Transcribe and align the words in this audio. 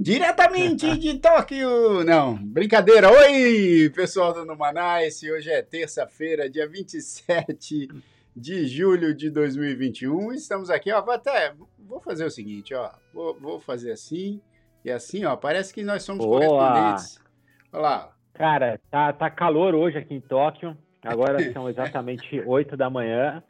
Diretamente 0.00 0.96
de 0.98 1.18
Tóquio! 1.18 2.02
Não, 2.04 2.34
brincadeira. 2.34 3.10
Oi, 3.10 3.90
pessoal 3.94 4.32
do 4.32 4.44
Numanice. 4.44 5.30
Hoje 5.30 5.50
é 5.50 5.62
terça-feira, 5.62 6.50
dia 6.50 6.68
27 6.68 7.88
de 8.34 8.66
julho 8.66 9.14
de 9.14 9.30
2021. 9.30 10.32
Estamos 10.32 10.70
aqui, 10.70 10.90
ó. 10.92 11.02
Vou 11.02 11.14
até. 11.14 11.54
Vou 11.78 12.00
fazer 12.00 12.24
o 12.24 12.30
seguinte, 12.30 12.74
ó. 12.74 12.90
Vou, 13.12 13.38
vou 13.38 13.60
fazer 13.60 13.92
assim 13.92 14.40
e 14.84 14.90
assim, 14.90 15.24
ó. 15.24 15.36
Parece 15.36 15.72
que 15.72 15.82
nós 15.82 16.02
somos 16.02 16.24
Boa. 16.24 16.40
correspondentes. 16.40 17.20
Olha 17.72 17.82
lá. 17.82 18.12
Cara, 18.34 18.80
tá, 18.90 19.12
tá 19.12 19.30
calor 19.30 19.74
hoje 19.74 19.98
aqui 19.98 20.14
em 20.14 20.20
Tóquio. 20.20 20.76
Agora 21.02 21.38
são 21.52 21.68
exatamente 21.68 22.40
8 22.40 22.76
da 22.76 22.88
manhã, 22.88 23.42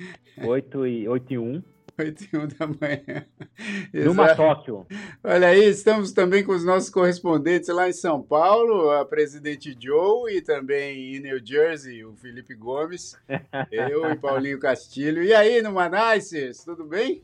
8 0.42 0.86
e, 0.86 1.08
8 1.08 1.32
e 1.32 1.38
1, 1.38 1.62
8 1.98 2.24
e 2.32 2.36
1 2.36 2.48
da 2.48 2.66
manhã. 2.66 3.26
numa. 3.92 4.34
Tóquio. 4.34 4.86
Olha 5.22 5.48
aí, 5.48 5.64
estamos 5.64 6.12
também 6.12 6.44
com 6.44 6.52
os 6.52 6.64
nossos 6.64 6.90
correspondentes 6.90 7.68
lá 7.68 7.88
em 7.88 7.92
São 7.92 8.22
Paulo, 8.22 8.90
a 8.90 9.04
presidente 9.04 9.76
Joe 9.78 10.32
e 10.34 10.40
também 10.42 11.16
em 11.16 11.20
New 11.20 11.38
Jersey, 11.44 12.04
o 12.04 12.14
Felipe 12.16 12.54
Gomes, 12.54 13.16
eu 13.70 14.10
e 14.10 14.16
Paulinho 14.16 14.58
Castilho. 14.58 15.22
E 15.22 15.32
aí, 15.34 15.60
no 15.62 15.72
Manaices, 15.72 16.64
tudo 16.64 16.84
bem? 16.84 17.22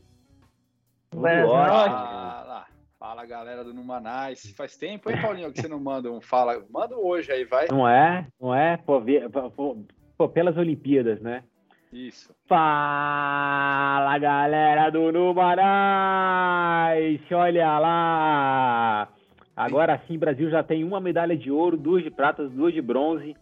Tudo. 1.09 1.23
Fala, 1.23 2.65
fala 2.99 3.25
galera 3.25 3.63
do 3.63 3.73
Numanais. 3.73 4.53
Faz 4.55 4.77
tempo, 4.77 5.09
hein, 5.09 5.17
Paulinho, 5.21 5.51
que 5.51 5.61
você 5.61 5.67
não 5.67 5.79
manda 5.79 6.11
um 6.11 6.21
fala. 6.21 6.63
Manda 6.69 6.95
um 6.95 7.05
hoje 7.05 7.31
aí, 7.31 7.45
vai. 7.45 7.67
Não 7.69 7.87
é? 7.87 8.27
Não 8.39 8.53
é? 8.53 8.77
Pô, 8.77 9.01
vi- 9.01 9.27
pô, 9.55 9.77
pô, 10.17 10.29
pelas 10.29 10.55
Olimpíadas, 10.57 11.19
né? 11.19 11.43
Isso. 11.91 12.35
Fala, 12.47 14.15
galera 14.19 14.91
do 14.91 15.11
Numanais! 15.11 15.59
Olha 17.31 17.79
lá! 17.79 19.09
Agora 19.55 19.99
sim, 20.07 20.19
Brasil 20.19 20.51
já 20.51 20.61
tem 20.61 20.83
uma 20.83 20.99
medalha 20.99 21.35
de 21.35 21.49
ouro, 21.51 21.75
duas 21.75 22.03
de 22.03 22.11
prata, 22.11 22.47
duas 22.47 22.75
de 22.75 22.81
bronze. 22.81 23.35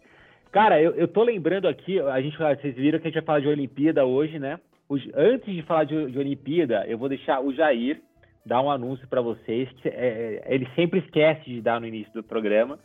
Cara, 0.50 0.80
eu, 0.80 0.92
eu 0.94 1.06
tô 1.06 1.22
lembrando 1.22 1.68
aqui, 1.68 2.00
a 2.00 2.20
gente, 2.22 2.38
vocês 2.38 2.74
viram 2.74 2.98
que 2.98 3.08
a 3.08 3.10
gente 3.10 3.20
vai 3.20 3.24
falar 3.24 3.40
de 3.40 3.48
Olimpíada 3.48 4.06
hoje, 4.06 4.38
né? 4.38 4.58
Antes 5.14 5.54
de 5.54 5.62
falar 5.62 5.84
de, 5.84 6.10
de 6.10 6.18
Olimpíada, 6.18 6.86
eu 6.88 6.96
vou 6.96 7.10
deixar 7.10 7.40
o 7.40 7.52
Jair 7.52 8.00
dar 8.46 8.62
um 8.62 8.70
anúncio 8.70 9.06
para 9.08 9.20
vocês. 9.20 9.70
Que, 9.82 9.90
é, 9.90 10.42
ele 10.46 10.66
sempre 10.74 11.00
esquece 11.00 11.44
de 11.44 11.60
dar 11.60 11.78
no 11.78 11.86
início 11.86 12.12
do 12.14 12.22
programa. 12.22 12.78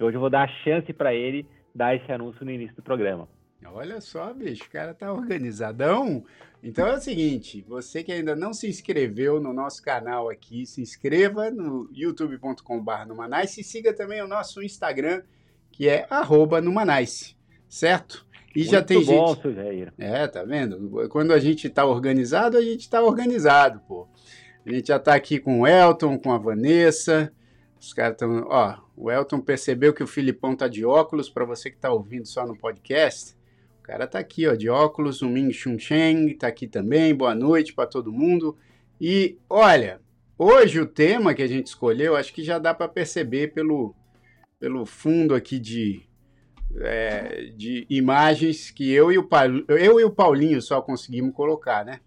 Hoje 0.00 0.16
eu 0.16 0.20
vou 0.20 0.28
dar 0.28 0.42
a 0.42 0.48
chance 0.64 0.92
para 0.92 1.14
ele 1.14 1.46
dar 1.72 1.94
esse 1.94 2.10
anúncio 2.10 2.44
no 2.44 2.50
início 2.50 2.74
do 2.74 2.82
programa. 2.82 3.28
Olha 3.72 4.00
só, 4.00 4.32
bicho, 4.32 4.64
o 4.64 4.70
cara 4.70 4.94
tá 4.94 5.12
organizadão. 5.12 6.24
Então 6.62 6.86
é 6.86 6.96
o 6.96 7.00
seguinte, 7.00 7.64
você 7.68 8.02
que 8.02 8.12
ainda 8.12 8.34
não 8.34 8.52
se 8.54 8.68
inscreveu 8.68 9.40
no 9.40 9.52
nosso 9.52 9.82
canal 9.82 10.30
aqui, 10.30 10.64
se 10.64 10.80
inscreva 10.80 11.50
no 11.50 11.90
youtube.com.br 11.92 13.06
Numanice 13.06 13.60
e 13.60 13.64
siga 13.64 13.92
também 13.92 14.22
o 14.22 14.28
nosso 14.28 14.62
Instagram, 14.62 15.22
que 15.70 15.88
é 15.88 16.06
arroba 16.08 16.60
Numanice, 16.60 17.36
certo? 17.68 18.26
E 18.54 18.62
já 18.62 18.78
Muito 18.78 18.86
tem 18.86 19.04
bom, 19.04 19.28
gente... 19.28 19.42
seu 19.42 19.52
Jair. 19.52 19.92
É, 19.98 20.26
tá 20.28 20.44
vendo? 20.44 21.08
Quando 21.08 21.32
a 21.32 21.38
gente 21.40 21.68
tá 21.68 21.84
organizado, 21.84 22.56
a 22.56 22.62
gente 22.62 22.88
tá 22.88 23.02
organizado, 23.02 23.80
pô. 23.80 24.06
A 24.64 24.72
gente 24.72 24.88
já 24.88 24.98
tá 24.98 25.14
aqui 25.14 25.38
com 25.38 25.60
o 25.60 25.66
Elton, 25.66 26.18
com 26.18 26.32
a 26.32 26.38
Vanessa. 26.38 27.32
Os 27.78 27.92
caras 27.92 28.12
estão. 28.12 28.46
Ó, 28.48 28.78
o 28.96 29.10
Elton 29.10 29.40
percebeu 29.40 29.92
que 29.92 30.02
o 30.02 30.06
Filipão 30.06 30.56
tá 30.56 30.68
de 30.68 30.84
óculos, 30.84 31.28
para 31.28 31.44
você 31.44 31.68
que 31.68 31.76
tá 31.76 31.92
ouvindo 31.92 32.26
só 32.26 32.46
no 32.46 32.56
podcast. 32.56 33.36
O 33.84 33.86
cara 33.86 34.06
tá 34.06 34.18
aqui, 34.18 34.48
ó, 34.48 34.54
de 34.54 34.66
óculos. 34.66 35.20
O 35.20 35.28
Ming 35.28 35.52
Chun 35.52 35.78
Cheng 35.78 36.32
tá 36.38 36.46
aqui 36.46 36.66
também. 36.66 37.14
Boa 37.14 37.34
noite 37.34 37.74
para 37.74 37.86
todo 37.86 38.10
mundo. 38.10 38.56
E 38.98 39.36
olha, 39.46 40.00
hoje 40.38 40.80
o 40.80 40.86
tema 40.86 41.34
que 41.34 41.42
a 41.42 41.46
gente 41.46 41.66
escolheu, 41.66 42.16
acho 42.16 42.32
que 42.32 42.42
já 42.42 42.58
dá 42.58 42.72
para 42.72 42.88
perceber 42.88 43.52
pelo, 43.52 43.94
pelo 44.58 44.86
fundo 44.86 45.34
aqui 45.34 45.58
de, 45.58 46.00
é, 46.80 47.52
de 47.54 47.86
imagens 47.90 48.70
que 48.70 48.90
eu 48.90 49.12
e, 49.12 49.18
o 49.18 49.28
eu 49.68 50.00
e 50.00 50.04
o 50.04 50.10
Paulinho 50.10 50.62
só 50.62 50.80
conseguimos 50.80 51.34
colocar, 51.34 51.84
né? 51.84 52.00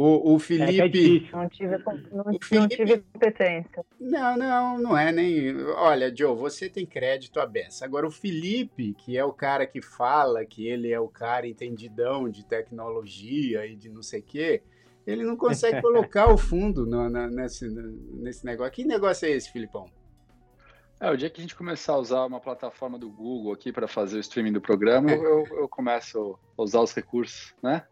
O, 0.00 0.32
o 0.32 0.32
É, 0.34 0.36
é 0.36 0.38
Felipe. 0.38 1.28
Não 1.32 1.48
tive, 1.48 1.76
não, 2.12 2.22
O 2.22 2.26
não 2.32 2.38
Felipe- 2.40 2.76
tive 2.76 2.98
competência. 3.12 3.84
Não, 3.98 4.36
não, 4.36 4.78
não 4.78 4.96
é 4.96 5.10
nem. 5.10 5.56
Olha, 5.72 6.14
Joe, 6.14 6.36
você 6.36 6.68
tem 6.68 6.86
crédito 6.86 7.40
à 7.40 7.46
beça. 7.46 7.84
Agora, 7.84 8.06
o 8.06 8.10
Felipe, 8.10 8.94
que 8.94 9.18
é 9.18 9.24
o 9.24 9.32
cara 9.32 9.66
que 9.66 9.82
fala 9.82 10.44
que 10.44 10.68
ele 10.68 10.92
é 10.92 11.00
o 11.00 11.08
cara 11.08 11.48
entendidão 11.48 12.28
de 12.28 12.44
tecnologia 12.46 13.66
e 13.66 13.74
de 13.74 13.88
não 13.88 14.00
sei 14.02 14.20
o 14.20 14.22
quê, 14.22 14.62
ele 15.04 15.24
não 15.24 15.36
consegue 15.36 15.82
colocar 15.82 16.32
o 16.32 16.38
fundo 16.38 16.86
no- 16.86 17.08
na- 17.10 17.26
nesse, 17.26 17.66
nesse 17.68 18.44
negócio. 18.46 18.72
Que 18.72 18.84
negócio 18.84 19.26
é 19.26 19.32
esse, 19.32 19.50
Filipão? 19.50 19.86
É, 21.00 21.10
o 21.10 21.16
dia 21.16 21.28
que 21.28 21.40
a 21.40 21.42
gente 21.42 21.56
começar 21.56 21.94
a 21.94 21.98
usar 21.98 22.24
uma 22.24 22.38
plataforma 22.40 22.98
do 22.98 23.10
Google 23.10 23.52
aqui 23.52 23.72
para 23.72 23.88
fazer 23.88 24.16
o 24.16 24.20
streaming 24.20 24.52
do 24.52 24.60
programa, 24.60 25.10
eu, 25.10 25.44
eu 25.56 25.68
começo 25.68 26.38
a 26.56 26.62
usar 26.62 26.80
os 26.82 26.92
recursos, 26.94 27.52
né? 27.62 27.84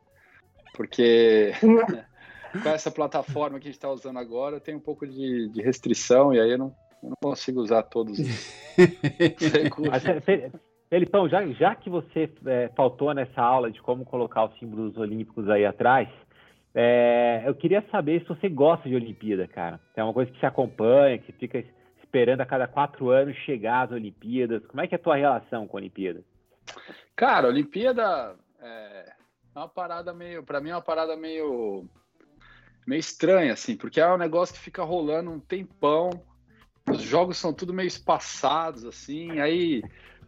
Porque 0.76 1.52
com 2.62 2.68
essa 2.68 2.90
plataforma 2.90 3.58
que 3.58 3.64
a 3.64 3.70
gente 3.70 3.78
está 3.78 3.90
usando 3.90 4.18
agora, 4.18 4.60
tem 4.60 4.74
um 4.74 4.80
pouco 4.80 5.06
de, 5.06 5.48
de 5.48 5.62
restrição 5.62 6.34
e 6.34 6.40
aí 6.40 6.50
eu 6.50 6.58
não, 6.58 6.74
eu 7.02 7.10
não 7.10 7.16
consigo 7.22 7.60
usar 7.60 7.82
todos 7.82 8.18
os 8.18 8.66
os 8.76 9.52
recursos. 9.52 10.02
Felipão, 10.88 11.28
já, 11.28 11.44
já 11.48 11.74
que 11.74 11.90
você 11.90 12.30
é, 12.46 12.70
faltou 12.76 13.12
nessa 13.12 13.42
aula 13.42 13.70
de 13.70 13.82
como 13.82 14.04
colocar 14.04 14.44
os 14.44 14.56
símbolos 14.58 14.96
olímpicos 14.96 15.48
aí 15.48 15.64
atrás, 15.64 16.08
é, 16.72 17.42
eu 17.44 17.54
queria 17.54 17.82
saber 17.90 18.20
se 18.20 18.28
você 18.28 18.48
gosta 18.48 18.88
de 18.88 18.94
Olimpíada, 18.94 19.48
cara. 19.48 19.80
É 19.96 20.04
uma 20.04 20.12
coisa 20.12 20.30
que 20.30 20.38
se 20.38 20.46
acompanha, 20.46 21.18
que 21.18 21.32
fica 21.32 21.64
esperando 22.04 22.42
a 22.42 22.46
cada 22.46 22.68
quatro 22.68 23.10
anos 23.10 23.34
chegar 23.38 23.86
as 23.86 23.92
Olimpíadas. 23.92 24.64
Como 24.66 24.80
é 24.80 24.86
que 24.86 24.94
é 24.94 24.98
a 24.98 25.02
tua 25.02 25.16
relação 25.16 25.66
com 25.66 25.76
a 25.76 25.80
Olimpíada? 25.80 26.22
Cara, 27.16 27.48
Olimpíada 27.48 28.36
é 28.60 29.15
é 29.56 29.60
uma 29.60 29.68
parada 29.68 30.12
meio, 30.12 30.42
para 30.42 30.60
mim 30.60 30.70
é 30.70 30.74
uma 30.74 30.82
parada 30.82 31.16
meio 31.16 31.88
meio 32.86 33.00
estranha 33.00 33.54
assim, 33.54 33.76
porque 33.76 34.00
é 34.00 34.12
um 34.12 34.18
negócio 34.18 34.54
que 34.54 34.60
fica 34.60 34.84
rolando 34.84 35.30
um 35.30 35.40
tempão. 35.40 36.10
Os 36.88 37.02
jogos 37.02 37.36
são 37.38 37.52
tudo 37.52 37.72
meio 37.72 37.88
espaçados 37.88 38.84
assim, 38.84 39.40
aí 39.40 39.82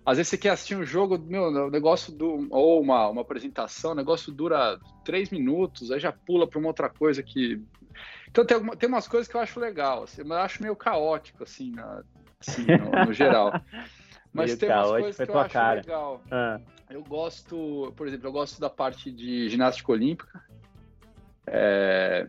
às 0.05 0.17
vezes 0.17 0.31
você 0.31 0.39
quer 0.39 0.51
assistir 0.51 0.75
um 0.75 0.85
jogo, 0.85 1.19
meu, 1.19 1.45
o 1.45 1.71
negócio 1.71 2.13
do 2.13 2.49
ou 2.51 2.81
uma, 2.81 3.09
uma 3.09 3.21
apresentação, 3.21 3.93
o 3.93 3.95
negócio 3.95 4.33
dura 4.33 4.79
três 5.05 5.31
minutos, 5.31 5.91
aí 5.91 6.01
já 6.01 6.11
pula 6.11 6.49
para 6.49 6.59
uma 6.59 6.69
outra 6.69 6.89
coisa 6.89 7.23
que 7.23 7.63
então 8.31 8.45
tem, 8.45 8.57
alguma, 8.57 8.77
tem 8.77 8.89
umas 8.89 9.07
coisas 9.07 9.29
que 9.29 9.37
eu 9.37 9.41
acho 9.41 9.61
legal, 9.61 10.05
assim, 10.05 10.23
mas 10.25 10.39
eu 10.39 10.45
acho 10.45 10.63
meio 10.63 10.77
caótico 10.77 11.43
assim, 11.45 11.71
na- 11.73 12.03
assim, 12.41 12.65
no, 12.65 13.07
no 13.07 13.13
geral. 13.13 13.53
Mas 14.31 14.47
Meio 14.51 14.59
tem 14.59 14.69
umas 14.71 14.91
coisas 14.91 15.17
que 15.17 15.31
eu 15.31 15.39
acho 15.39 15.55
cara. 15.55 15.81
legal. 15.81 16.23
Ah, 16.31 16.61
Eu 16.91 17.03
gosto, 17.05 17.93
por 17.97 18.07
exemplo, 18.09 18.29
eu 18.29 18.33
gosto 18.33 18.61
da 18.61 18.71
parte 18.71 19.11
de 19.11 19.49
ginástica 19.49 19.93
olímpica. 19.93 20.43
É, 21.47 22.29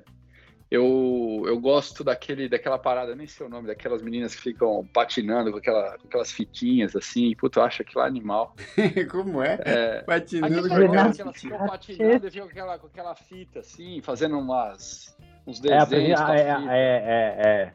eu, 0.72 1.44
eu 1.48 1.60
gosto 1.60 2.04
daquele, 2.04 2.48
daquela 2.48 2.78
parada, 2.78 3.16
nem 3.16 3.26
sei 3.26 3.46
o 3.46 3.50
nome, 3.50 3.68
daquelas 3.68 4.02
meninas 4.04 4.36
que 4.36 4.42
ficam 4.42 4.88
patinando 4.94 5.52
com, 5.52 5.58
aquela, 5.58 5.98
com 5.98 6.08
aquelas 6.08 6.32
fitinhas 6.32 6.96
assim. 6.96 7.36
Puta, 7.36 7.60
eu 7.60 7.64
acho 7.64 7.82
aquilo 7.82 8.04
animal. 8.04 8.56
Como 9.10 9.42
é? 9.42 9.60
É, 9.66 10.02
Patinando 10.02 10.70
com 10.70 10.76
negócio 10.76 11.00
aquela 11.00 11.14
que 11.14 11.22
elas 11.22 11.42
ficam 11.42 11.66
patinando 11.68 12.28
e 12.28 12.32
ficam 12.32 12.46
com 12.46 12.52
aquela, 12.52 12.80
com 12.80 12.88
aquela 12.88 13.16
fita 13.16 13.60
assim, 13.62 14.02
fazendo 14.02 14.38
umas, 14.38 15.18
uns 15.48 15.64
é, 15.64 15.74
a- 15.74 15.86
desenhos. 15.86 16.20
com 16.20 16.28
a 16.28 16.36
é, 16.38 16.42
é, 16.42 16.56
fita. 16.60 16.72
é, 16.74 16.78
é, 16.78 17.62
é. 17.64 17.74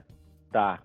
Tá. 0.53 0.81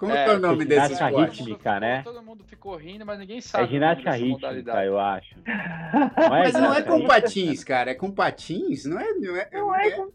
Como 0.00 0.12
É, 0.12 0.24
é, 0.24 0.30
o 0.34 0.38
nome 0.40 0.64
desse 0.64 0.94
ginástica 0.94 1.04
esporte? 1.10 1.42
rítmica. 1.42 1.62
Todo 1.62 1.74
mundo 1.74 1.80
né? 1.80 1.98
ficou- 1.98 2.12
Todo 2.14 2.24
mundo 2.24 2.44
ficou 2.44 2.76
rindo, 2.76 3.04
mas 3.06 3.18
ninguém 3.18 3.40
sabe. 3.42 3.64
É 3.64 3.66
ginástica 3.68 4.10
rítmica, 4.12 4.84
eu 4.84 4.98
acho. 4.98 5.34
Mas 6.30 6.52
não 6.54 6.60
é 6.72 6.76
ginástica 6.80 6.82
com 6.90 6.96
rítmica? 6.96 7.20
patins, 7.20 7.64
cara. 7.64 7.90
É 7.90 7.94
com 7.94 8.10
patins? 8.10 8.84
Não 8.86 8.98
é? 8.98 9.12
Não 9.12 9.36
é, 9.36 9.48
Não 9.52 9.74
é 9.74 9.90
com 9.90 10.02
É, 10.02 10.06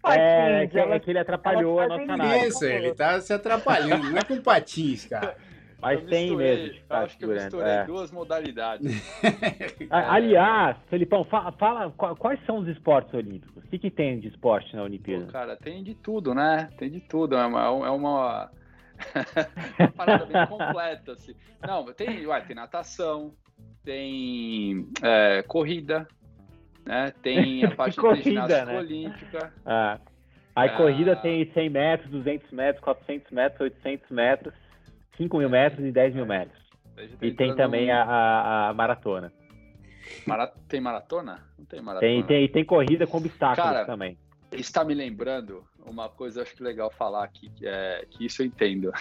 patins. 0.66 0.72
que, 0.72 0.80
é 0.80 1.00
que 1.00 1.10
ele 1.12 1.20
atrapalhou 1.20 1.80
a 1.80 1.88
nossa 1.88 2.12
análise. 2.14 2.48
Isso, 2.48 2.66
ele 2.66 2.94
tá 2.96 3.22
se 3.22 3.32
atrapalhando. 3.32 4.10
Não 4.10 4.18
é 4.18 4.24
com 4.24 4.42
patins, 4.42 5.06
cara. 5.06 5.36
Mas 5.80 6.00
Eu 6.02 6.08
tem 6.08 6.24
misturei, 6.30 6.56
mesmo. 6.64 6.74
ficar 6.80 6.98
acho 7.04 7.18
que 7.18 7.26
eu 7.26 7.30
misturei 7.30 7.68
é. 7.72 7.84
duas 7.84 8.10
modalidades. 8.12 9.04
A- 9.92 10.14
Aliás, 10.16 10.78
Felipão, 10.90 11.24
fa- 11.26 11.52
fala, 11.52 11.92
qua- 11.92 12.16
quais 12.16 12.44
são 12.48 12.58
os 12.58 12.68
esportes 12.68 13.14
olímpicos? 13.14 13.64
O 13.64 13.68
que, 13.68 13.78
que 13.78 13.92
tem 13.92 14.20
de 14.20 14.30
esporte 14.30 14.74
na 14.76 14.80
Pô, 14.82 14.86
Olimpíada? 14.86 15.26
cara, 15.32 15.56
tem 15.56 15.84
de 15.84 15.94
tudo, 15.94 16.34
né? 16.34 16.70
Tem 16.80 16.90
de 16.90 17.02
tudo. 17.02 17.36
É 17.36 17.46
uma, 17.46 17.66
é 17.66 17.90
uma, 17.92 18.50
uma 19.80 19.92
parada 19.92 20.26
bem 20.26 20.48
completa. 20.48 21.12
Assim. 21.14 21.36
Não, 21.66 21.86
tem, 21.94 22.26
ué, 22.28 22.42
tem 22.42 22.56
natação, 22.56 23.34
tem 23.84 24.88
é, 25.02 25.44
corrida, 25.44 26.08
né? 26.86 27.12
Tem 27.22 27.66
a 27.66 27.72
parte 27.76 27.96
Corrida, 27.98 28.24
de 28.24 28.30
ginástica 28.32 28.66
né? 28.66 28.78
olímpica. 28.78 29.54
Ah. 29.66 30.00
Aí 30.56 30.70
Ah. 30.70 30.78
corrida 30.78 31.16
tem 31.18 31.52
100 31.54 31.70
metros, 31.70 32.10
200 32.12 32.52
metros, 32.52 32.84
400 32.84 33.32
metros, 33.32 33.60
800 33.62 34.10
metros, 34.12 34.54
5 35.18 35.38
mil 35.38 35.50
metros 35.50 35.86
e 35.86 35.92
10 35.92 36.16
mil 36.16 36.26
metros. 36.26 36.64
Daí 36.96 37.08
já 37.10 37.18
tá 37.18 37.26
E 37.26 37.34
tem 37.34 37.56
também 37.56 37.92
a, 37.92 38.04
a- 38.04 38.70
a 38.70 38.74
maratona. 38.74 39.32
Mara- 40.26 40.54
Tem 40.70 40.80
maratona? 40.80 41.44
Não 41.58 41.66
tem 41.66 41.82
maratona. 41.82 42.10
Tem, 42.12 42.24
tem, 42.24 42.48
tem 42.48 42.64
corrida 42.64 43.06
com 43.08 43.18
obstáculos 43.18 43.70
Cara, 43.72 43.86
também. 43.86 44.18
está 44.52 44.86
me 44.86 44.94
lembrando 44.94 45.66
uma 45.90 46.10
coisa, 46.10 46.40
eu 46.40 46.44
acho 46.44 46.56
que 46.56 46.64
legal 46.64 46.90
falar 46.90 47.24
aqui, 47.24 47.50
que, 47.50 47.68
é, 47.68 48.06
que 48.10 48.26
isso 48.26 48.42
eu 48.42 48.46
entendo. 48.46 48.92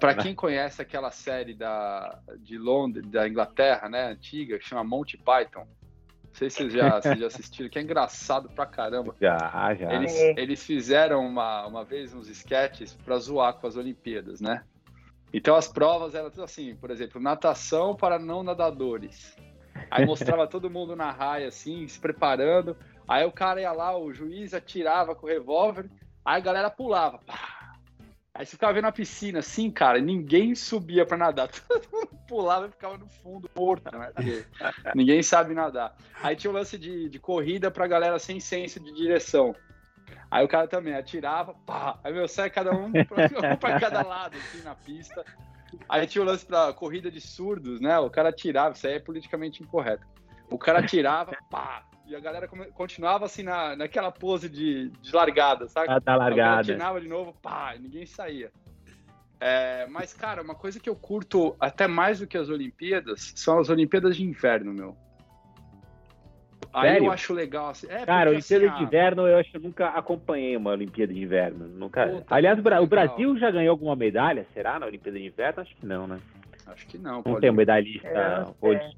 Para 0.00 0.14
quem 0.14 0.34
conhece 0.34 0.80
aquela 0.80 1.10
série 1.10 1.54
da, 1.54 2.18
de 2.38 2.56
Londres, 2.58 3.06
da 3.06 3.28
Inglaterra, 3.28 3.88
né, 3.88 4.06
antiga, 4.06 4.58
que 4.58 4.66
chama 4.66 4.84
Monty 4.84 5.16
Python. 5.16 5.66
Não 6.24 6.34
sei 6.34 6.50
se 6.50 6.56
vocês 6.58 6.72
já, 6.72 7.00
vocês 7.00 7.18
já 7.18 7.26
assistiram, 7.26 7.68
que 7.68 7.78
é 7.78 7.82
engraçado 7.82 8.48
pra 8.50 8.66
caramba. 8.66 9.14
Já, 9.20 9.74
já. 9.74 9.92
Eles, 9.92 10.14
É. 10.14 10.34
eles 10.36 10.62
fizeram 10.64 11.26
uma, 11.26 11.66
uma 11.66 11.84
vez 11.84 12.14
uns 12.14 12.28
sketches 12.28 12.94
para 12.94 13.18
zoar 13.18 13.54
com 13.54 13.66
as 13.66 13.76
Olimpíadas, 13.76 14.40
né? 14.40 14.64
Então 15.32 15.54
as 15.54 15.68
provas 15.68 16.14
eram 16.14 16.30
tudo 16.30 16.44
assim, 16.44 16.74
por 16.76 16.90
exemplo, 16.90 17.20
natação 17.20 17.94
para 17.94 18.18
não 18.18 18.42
nadadores. 18.42 19.36
Aí 19.90 20.04
mostrava 20.04 20.46
todo 20.46 20.70
mundo 20.70 20.96
na 20.96 21.10
raia, 21.10 21.48
assim, 21.48 21.86
se 21.86 21.98
preparando. 22.00 22.76
Aí 23.08 23.24
o 23.24 23.32
cara 23.32 23.60
ia 23.60 23.72
lá, 23.72 23.96
o 23.96 24.12
juiz 24.12 24.52
atirava 24.52 25.14
com 25.14 25.26
o 25.26 25.30
revólver, 25.30 25.88
aí 26.24 26.36
a 26.36 26.44
galera 26.44 26.70
pulava. 26.70 27.18
pá. 27.18 27.58
Aí 28.34 28.46
você 28.46 28.52
ficava 28.52 28.74
vendo 28.74 28.84
a 28.84 28.92
piscina, 28.92 29.40
assim, 29.40 29.68
cara, 29.68 29.98
ninguém 29.98 30.54
subia 30.54 31.04
para 31.04 31.16
nadar. 31.16 31.48
Todo 31.66 31.88
mundo 31.90 32.08
pulava 32.28 32.66
e 32.66 32.70
ficava 32.70 32.96
no 32.96 33.08
fundo, 33.08 33.50
morto, 33.56 33.90
né? 33.96 34.12
Ninguém 34.94 35.22
sabe 35.24 35.54
nadar. 35.54 35.96
Aí 36.22 36.36
tinha 36.36 36.50
o 36.50 36.54
lance 36.54 36.78
de, 36.78 37.08
de 37.08 37.18
corrida 37.18 37.68
pra 37.68 37.88
galera 37.88 38.16
sem 38.18 38.38
senso 38.38 38.78
de 38.78 38.94
direção. 38.94 39.56
Aí 40.30 40.44
o 40.44 40.48
cara 40.48 40.68
também 40.68 40.94
atirava, 40.94 41.54
pá, 41.66 41.98
aí 42.04 42.12
meu, 42.12 42.28
sai 42.28 42.50
cada 42.50 42.70
um 42.72 42.92
pra, 42.92 43.24
um 43.24 43.56
pra 43.58 43.80
cada 43.80 44.02
lado, 44.02 44.36
assim, 44.36 44.62
na 44.62 44.74
pista. 44.74 45.24
Aí 45.88 46.06
tinha 46.06 46.22
o 46.22 46.24
lance 46.24 46.44
pra 46.44 46.72
corrida 46.72 47.10
de 47.10 47.20
surdos, 47.20 47.80
né? 47.80 47.98
O 47.98 48.10
cara 48.10 48.28
atirava, 48.28 48.74
isso 48.74 48.86
aí 48.86 48.94
é 48.94 49.00
politicamente 49.00 49.62
incorreto. 49.62 50.06
O 50.50 50.58
cara 50.58 50.78
atirava, 50.78 51.36
pá, 51.50 51.82
e 52.08 52.16
a 52.16 52.20
galera 52.20 52.48
come- 52.48 52.66
continuava 52.72 53.26
assim 53.26 53.42
na, 53.42 53.76
naquela 53.76 54.10
pose 54.10 54.48
de, 54.48 54.88
de 54.88 55.14
largada, 55.14 55.68
sabe? 55.68 55.90
A 55.90 55.98
da 55.98 56.12
Aí 56.12 56.16
o 56.16 56.18
cara 56.18 56.18
largada. 56.18 56.60
atirava 56.60 57.00
de 57.00 57.08
novo, 57.08 57.34
pá, 57.42 57.74
ninguém 57.78 58.06
saía. 58.06 58.50
É, 59.40 59.86
mas, 59.88 60.12
cara, 60.12 60.42
uma 60.42 60.54
coisa 60.54 60.80
que 60.80 60.88
eu 60.90 60.96
curto 60.96 61.54
até 61.60 61.86
mais 61.86 62.18
do 62.18 62.26
que 62.26 62.36
as 62.36 62.48
Olimpíadas 62.48 63.32
são 63.36 63.58
as 63.60 63.68
Olimpíadas 63.68 64.16
de 64.16 64.24
inverno, 64.24 64.72
meu. 64.72 64.96
Aí 66.72 66.90
Sério? 66.90 67.06
eu 67.06 67.12
acho 67.12 67.32
legal. 67.32 67.70
Assim, 67.70 67.86
é, 67.88 68.04
Cara, 68.04 68.30
porque, 68.30 68.54
Olimpíada 68.54 68.66
assim, 68.66 68.76
de 68.76 68.82
a- 68.82 68.86
Inverno 68.86 69.26
eu 69.26 69.38
acho 69.38 69.50
que 69.50 69.56
eu 69.56 69.60
nunca 69.60 69.88
acompanhei 69.90 70.56
uma 70.56 70.70
Olimpíada 70.70 71.12
de 71.14 71.20
Inverno. 71.22 71.66
Nunca... 71.68 72.06
Puta, 72.08 72.34
Aliás, 72.34 72.58
o. 72.58 72.86
Brasil 72.86 73.38
já 73.38 73.50
ganhou 73.50 73.70
alguma 73.70 73.96
medalha, 73.96 74.46
será, 74.52 74.78
na 74.78 74.86
Olimpíada 74.86 75.18
de 75.18 75.26
Inverno? 75.26 75.62
Acho 75.62 75.74
que 75.76 75.86
não, 75.86 76.06
né? 76.06 76.18
Acho 76.66 76.86
que 76.86 76.98
não. 76.98 77.14
Não 77.16 77.22
Paulinho. 77.22 77.40
tem 77.40 77.50
um 77.50 77.54
medalhista 77.54 78.06
É, 78.08 78.44
hoje. 78.60 78.96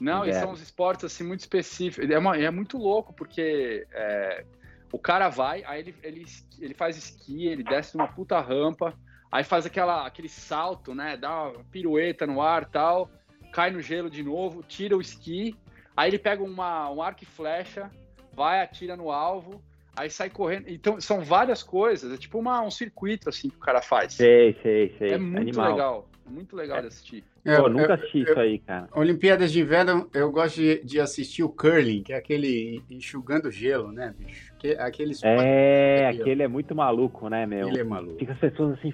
Não, 0.00 0.24
e 0.24 0.28
Inverno. 0.30 0.40
são 0.40 0.52
uns 0.52 0.62
esportes 0.62 1.04
assim 1.04 1.22
muito 1.22 1.40
específicos. 1.40 2.08
É, 2.10 2.18
uma- 2.18 2.36
é 2.36 2.50
muito 2.50 2.78
louco, 2.78 3.12
porque 3.12 3.86
é, 3.92 4.44
o 4.90 4.98
cara 4.98 5.28
vai, 5.28 5.62
aí 5.64 5.80
ele, 5.80 5.94
ele, 6.02 6.24
ele 6.58 6.74
faz 6.74 6.96
esqui, 6.96 7.46
ele 7.46 7.62
desce 7.62 7.96
numa 7.96 8.08
puta 8.08 8.40
rampa, 8.40 8.94
aí 9.30 9.44
faz 9.44 9.66
aquela, 9.66 10.06
aquele 10.06 10.28
salto, 10.28 10.94
né? 10.94 11.16
Dá 11.18 11.50
uma 11.50 11.64
pirueta 11.64 12.26
no 12.26 12.40
ar 12.40 12.64
tal, 12.64 13.10
cai 13.52 13.70
no 13.70 13.82
gelo 13.82 14.08
de 14.08 14.22
novo, 14.22 14.62
tira 14.62 14.96
o 14.96 15.00
esqui, 15.02 15.54
aí 15.94 16.08
ele 16.10 16.18
pega 16.18 16.42
uma, 16.42 16.90
um 16.90 17.02
arco 17.02 17.22
e 17.22 17.26
flecha, 17.26 17.90
vai, 18.32 18.62
atira 18.62 18.96
no 18.96 19.10
alvo, 19.10 19.62
aí 19.94 20.08
sai 20.08 20.30
correndo. 20.30 20.64
Então, 20.68 20.98
são 20.98 21.20
várias 21.22 21.62
coisas, 21.62 22.10
é 22.10 22.16
tipo 22.16 22.38
uma, 22.38 22.62
um 22.62 22.70
circuito 22.70 23.28
assim 23.28 23.50
que 23.50 23.56
o 23.56 23.60
cara 23.60 23.82
faz. 23.82 24.14
Sei, 24.14 24.58
sei, 24.62 24.96
sei. 24.98 25.12
É 25.12 25.18
muito 25.18 25.40
Animal. 25.40 25.70
legal, 25.72 26.08
muito 26.24 26.56
legal 26.56 26.80
de 26.80 26.86
assistir. 26.86 27.22
É, 27.44 27.56
Pô, 27.56 27.68
nunca 27.68 27.84
eu- 27.86 27.92
assisti 27.94 28.18
eu- 28.18 28.24
isso 28.24 28.38
aí, 28.38 28.58
cara. 28.58 28.88
Olimpíadas 28.94 29.50
de 29.50 29.60
Inverno, 29.60 30.08
eu 30.12 30.30
gosto 30.30 30.56
de, 30.56 30.84
de 30.84 31.00
assistir 31.00 31.42
o 31.42 31.48
curling, 31.48 32.02
que 32.02 32.12
é 32.12 32.16
aquele 32.16 32.82
enxugando 32.90 33.50
gelo, 33.50 33.90
né, 33.92 34.14
bicho? 34.18 34.52
Que, 34.58 34.72
aquele 34.72 35.12
esporte, 35.12 35.40
É, 35.40 36.06
aquele- 36.08 36.20
aquele 36.22 36.42
é 36.42 36.48
muito 36.48 36.74
maluco, 36.74 37.28
né, 37.28 37.46
meu? 37.46 37.68
ele 37.68 37.78
é 37.78 37.84
maluco. 37.84 38.18
Fica 38.18 38.32
as 38.32 38.38
pessoas 38.38 38.78
assim, 38.78 38.92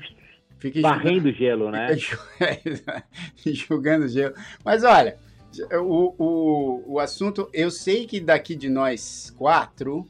Fica 0.59 0.81
varrendo 0.81 1.31
gelo, 1.33 1.71
né? 1.71 1.89
Enxugando 3.45 4.09
gelo. 4.09 4.35
Mas 4.65 4.85
olha, 4.85 5.17
o, 5.83 6.15
o, 6.19 6.95
o 6.95 7.01
assunto, 7.01 7.49
eu 7.53 7.71
sei 7.71 8.07
que 8.07 8.21
daqui 8.21 8.55
de 8.55 8.69
nós 8.69 9.35
quatro, 9.37 10.07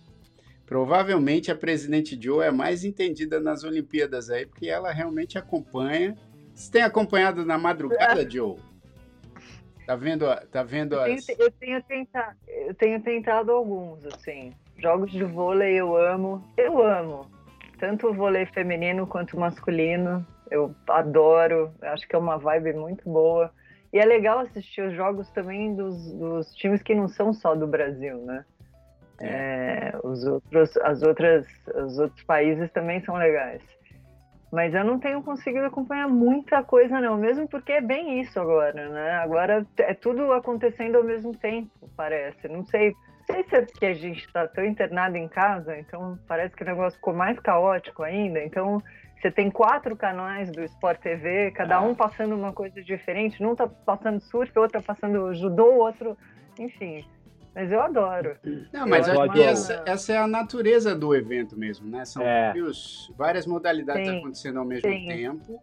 provavelmente 0.65 1.51
a 1.51 1.55
presidente 1.57 2.19
Joe 2.21 2.45
é 2.45 2.51
mais 2.51 2.85
entendida 2.85 3.41
nas 3.41 3.65
Olimpíadas 3.65 4.31
aí, 4.31 4.47
porque 4.47 4.69
ela 4.69 4.93
realmente 4.93 5.39
acompanha. 5.39 6.17
Você 6.57 6.73
tem 6.73 6.83
acompanhado 6.83 7.45
na 7.45 7.59
madrugada, 7.59 8.29
Joe? 8.29 8.57
Tá 9.87 9.95
vendo, 9.95 10.25
tá 10.51 10.63
vendo 10.63 10.97
Eu 10.97 11.05
tenho, 11.05 11.19
as... 11.19 11.29
eu, 11.29 11.53
tenho 11.53 11.83
tentado, 11.83 12.37
eu 12.49 12.75
tenho 12.75 13.03
tentado 13.03 13.53
alguns, 13.53 14.05
assim. 14.07 14.55
Jogos 14.79 15.13
de 15.13 15.23
vôlei 15.23 15.75
eu 15.79 15.95
amo. 15.95 16.43
Eu 16.57 16.83
amo. 16.83 17.31
Tanto 17.79 18.09
o 18.09 18.15
vôlei 18.15 18.47
feminino 18.47 19.07
quanto 19.07 19.37
o 19.37 19.41
masculino. 19.41 20.27
Eu 20.51 20.75
adoro. 20.89 21.71
Acho 21.83 22.09
que 22.09 22.17
é 22.17 22.19
uma 22.19 22.39
vibe 22.39 22.73
muito 22.73 23.09
boa. 23.09 23.53
E 23.93 23.99
é 23.99 24.05
legal 24.07 24.39
assistir 24.39 24.81
os 24.81 24.95
jogos 24.95 25.31
também 25.31 25.75
dos, 25.75 26.11
dos 26.15 26.55
times 26.55 26.83
que 26.83 26.95
não 26.95 27.07
são 27.07 27.35
só 27.35 27.55
do 27.55 27.67
Brasil, 27.67 28.17
né? 28.25 28.45
É, 29.21 29.95
os 30.03 30.25
outros, 30.25 30.77
as 30.79 31.03
outras, 31.03 31.47
os 31.75 31.99
outros 31.99 32.23
países 32.25 32.71
também 32.73 33.03
são 33.05 33.15
legais. 33.15 33.63
Mas 34.53 34.73
eu 34.75 34.85
não 34.85 34.99
tenho 34.99 35.23
conseguido 35.23 35.65
acompanhar 35.67 36.09
muita 36.09 36.63
coisa, 36.63 37.01
não, 37.01 37.17
mesmo 37.17 37.49
porque 37.49 37.73
é 37.73 37.81
bem 37.81 38.21
isso 38.21 38.39
agora, 38.39 38.89
né? 38.89 39.13
Agora 39.15 39.67
é 39.79 39.93
tudo 39.93 40.33
acontecendo 40.33 40.97
ao 40.97 41.05
mesmo 41.05 41.37
tempo, 41.37 41.71
parece. 41.97 42.47
Não 42.49 42.65
sei, 42.65 42.91
não 43.29 43.35
sei 43.35 43.45
se 43.45 43.57
é 43.57 43.63
porque 43.63 43.87
a 43.87 43.95
gente 43.95 44.25
está 44.25 44.47
tão 44.47 44.65
internado 44.65 45.17
em 45.17 45.27
casa, 45.29 45.77
então 45.79 46.17
parece 46.29 46.55
que 46.55 46.63
o 46.63 46.67
negócio 46.67 46.97
ficou 46.97 47.13
mais 47.13 47.39
caótico 47.41 48.03
ainda. 48.05 48.43
Então 48.43 48.81
você 49.21 49.31
tem 49.31 49.51
quatro 49.51 49.97
canais 49.97 50.51
do 50.53 50.63
Sport 50.63 51.01
TV, 51.01 51.51
cada 51.51 51.77
Ah. 51.77 51.81
um 51.81 51.95
passando 51.95 52.35
uma 52.37 52.53
coisa 52.53 52.81
diferente. 52.83 53.43
Um 53.43 53.55
tá 53.57 53.67
passando 53.67 54.21
surf, 54.21 54.57
outro 54.59 54.81
tá 54.81 54.87
passando 54.87 55.35
judô, 55.35 55.67
outro. 55.75 56.17
Enfim. 56.59 57.05
Mas 57.57 57.73
eu 57.73 57.81
adoro. 57.81 58.37
Não, 58.71 58.87
mas 58.87 59.09
Eu 59.09 59.19
acho 59.23 59.33
que 59.33 59.43
essa, 59.43 59.83
essa 59.87 60.13
é 60.13 60.19
a 60.19 60.27
natureza 60.27 60.95
do 60.95 61.15
evento 61.15 61.59
mesmo, 61.59 61.89
né? 61.89 62.05
São 62.05 62.23
É. 62.23 62.49
vários- 62.49 63.11
várias 63.17 63.47
modalidades 63.47 64.07
Sim, 64.11 64.19
acontecendo 64.19 64.59
ao 64.59 64.65
mesmo 64.67 64.91
sim. 64.91 65.07
tempo. 65.07 65.59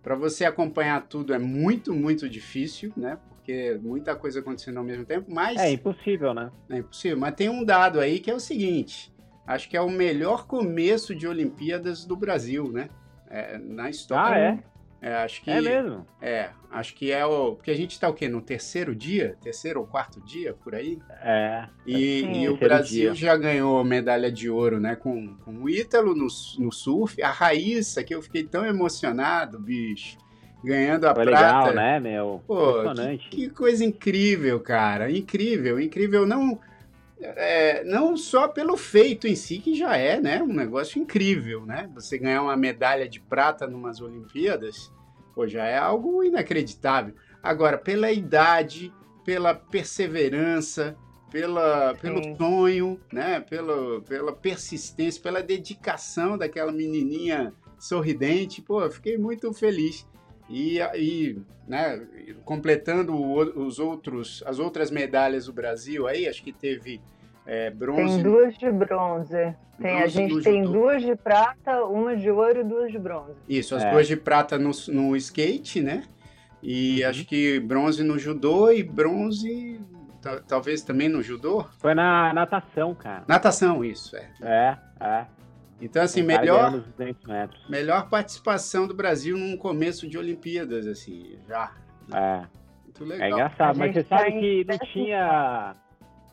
Para 0.00 0.14
você 0.14 0.44
acompanhar 0.44 1.02
tudo 1.08 1.34
é 1.34 1.38
muito, 1.40 1.92
muito 1.92 2.28
difícil, 2.28 2.92
né? 2.96 3.18
Porque 3.28 3.76
muita 3.82 4.14
coisa 4.14 4.38
acontecendo 4.38 4.76
ao 4.78 4.84
mesmo 4.84 5.04
tempo, 5.04 5.28
mas 5.32 5.60
É 5.60 5.72
impossível, 5.72 6.32
né? 6.32 6.48
é 6.70 6.78
impossível. 6.78 7.18
Mas 7.18 7.34
tem 7.34 7.48
um 7.48 7.64
dado 7.64 7.98
aí 7.98 8.20
que 8.20 8.30
é 8.30 8.34
o 8.34 8.40
seguinte: 8.40 9.12
acho 9.44 9.68
que 9.68 9.76
é 9.76 9.80
o 9.80 9.90
melhor 9.90 10.46
começo 10.46 11.12
de 11.12 11.26
Olimpíadas 11.26 12.04
do 12.04 12.14
Brasil, 12.14 12.70
né? 12.70 12.88
É, 13.28 13.58
na 13.58 13.84
Ah, 13.84 13.90
história. 13.90 14.38
é? 14.38 14.58
É, 15.04 15.16
acho 15.16 15.42
que 15.42 15.50
É 15.50 15.60
mesmo. 15.60 16.06
é, 16.20 16.50
acho 16.70 16.94
que 16.94 17.10
é 17.10 17.26
o 17.26 17.56
porque 17.56 17.72
a 17.72 17.76
gente 17.76 17.98
tá 17.98 18.08
o 18.08 18.14
quê? 18.14 18.28
No 18.28 18.40
terceiro 18.40 18.94
dia, 18.94 19.36
terceiro 19.42 19.80
ou 19.80 19.86
quarto 19.86 20.20
dia 20.20 20.54
por 20.54 20.76
aí. 20.76 20.96
É. 21.22 21.64
E, 21.84 22.20
Sim. 22.20 22.42
e 22.42 22.48
o 22.48 22.56
Terceiro 22.56 22.58
Brasil 22.60 23.12
dia. 23.12 23.14
já 23.14 23.36
ganhou 23.36 23.82
medalha 23.82 24.30
de 24.30 24.48
ouro, 24.48 24.78
né? 24.78 24.94
Com, 24.94 25.34
com 25.44 25.54
o 25.54 25.68
Ítalo 25.68 26.14
no, 26.14 26.28
no 26.58 26.70
surf, 26.72 27.20
a 27.20 27.30
Raíssa, 27.32 28.04
que 28.04 28.14
eu 28.14 28.22
fiquei 28.22 28.44
tão 28.44 28.64
emocionado, 28.64 29.58
bicho, 29.58 30.16
ganhando 30.64 31.06
a 31.08 31.14
Foi 31.16 31.24
prata. 31.24 31.70
legal, 31.70 31.74
né, 31.74 31.98
meu? 31.98 32.40
Pô, 32.46 32.78
Impressionante. 32.82 33.28
Que 33.28 33.50
coisa 33.50 33.84
incrível, 33.84 34.60
cara. 34.60 35.10
Incrível, 35.10 35.80
incrível. 35.80 36.24
Não, 36.24 36.60
é, 37.22 37.84
não 37.84 38.16
só 38.16 38.48
pelo 38.48 38.76
feito 38.76 39.26
em 39.26 39.34
si, 39.34 39.58
que 39.58 39.74
já 39.74 39.96
é, 39.96 40.20
né? 40.20 40.42
Um 40.42 40.52
negócio 40.52 41.00
incrível, 41.00 41.64
né? 41.64 41.90
Você 41.94 42.18
ganhar 42.18 42.42
uma 42.42 42.56
medalha 42.56 43.08
de 43.08 43.20
prata 43.20 43.66
numas 43.66 44.00
Olimpíadas, 44.00 44.92
pô, 45.34 45.46
já 45.46 45.64
é 45.64 45.78
algo 45.78 46.22
inacreditável. 46.22 47.14
Agora, 47.42 47.78
pela 47.78 48.10
idade, 48.10 48.92
pela 49.24 49.54
perseverança, 49.54 50.96
pela, 51.30 51.94
pelo 51.94 52.36
sonho, 52.36 53.00
né? 53.12 53.40
Pela, 53.40 54.00
pela 54.02 54.32
persistência, 54.32 55.22
pela 55.22 55.42
dedicação 55.42 56.36
daquela 56.36 56.70
menininha 56.70 57.54
sorridente, 57.78 58.62
pô, 58.62 58.82
eu 58.82 58.90
fiquei 58.90 59.18
muito 59.18 59.52
feliz. 59.52 60.06
E, 60.52 60.78
e 60.94 61.38
né, 61.66 62.00
completando 62.44 63.14
o- 63.14 63.64
os 63.66 63.78
outros, 63.78 64.42
as 64.46 64.58
outras 64.58 64.90
medalhas 64.90 65.46
do 65.46 65.52
Brasil 65.52 66.06
aí, 66.06 66.28
acho 66.28 66.42
que 66.42 66.52
teve 66.52 67.00
é, 67.46 67.70
bronze. 67.70 68.14
Tem 68.14 68.22
duas 68.22 68.56
de 68.58 68.70
bronze. 68.70 69.54
Tem, 69.80 69.96
a 69.96 69.98
bronze 70.00 70.08
gente 70.14 70.34
no 70.34 70.42
tem 70.42 70.62
judô. 70.64 70.78
duas 70.78 71.02
de 71.02 71.16
prata, 71.16 71.84
uma 71.86 72.16
de 72.16 72.30
ouro 72.30 72.60
e 72.60 72.64
duas 72.64 72.92
de 72.92 72.98
bronze. 73.00 73.34
Isso, 73.48 73.74
as 73.74 73.82
É. 73.82 73.90
duas 73.90 74.06
de 74.06 74.16
prata 74.16 74.56
no, 74.58 74.70
no 74.88 75.16
skate, 75.16 75.80
né? 75.80 76.04
E 76.62 77.02
Uhum. 77.02 77.08
acho 77.10 77.24
que 77.24 77.58
bronze 77.58 78.04
no 78.04 78.16
judô 78.18 78.70
e 78.70 78.82
bronze 78.84 79.80
talvez 80.46 80.82
também 80.82 81.08
no 81.08 81.20
judô? 81.20 81.64
Foi 81.80 81.94
na 81.94 82.32
natação, 82.32 82.94
cara. 82.94 83.24
Natação, 83.26 83.84
isso, 83.84 84.14
é. 84.16 84.28
É, 84.40 84.76
é. 85.00 85.26
Então, 85.82 86.00
assim, 86.00 86.22
melhor, 86.22 86.84
melhor 87.68 88.08
participação 88.08 88.86
do 88.86 88.94
Brasil 88.94 89.36
num 89.36 89.56
começo 89.56 90.08
de 90.08 90.16
Olimpíadas, 90.16 90.86
assim, 90.86 91.36
já. 91.48 91.72
É. 92.14 92.46
Muito 92.84 93.04
legal. 93.04 93.26
É 93.26 93.30
engraçado, 93.32 93.78
mas 93.78 93.92
você 93.92 94.04
sabe 94.04 94.40
que 94.40 94.64
não 94.64 94.78
tinha 94.78 95.76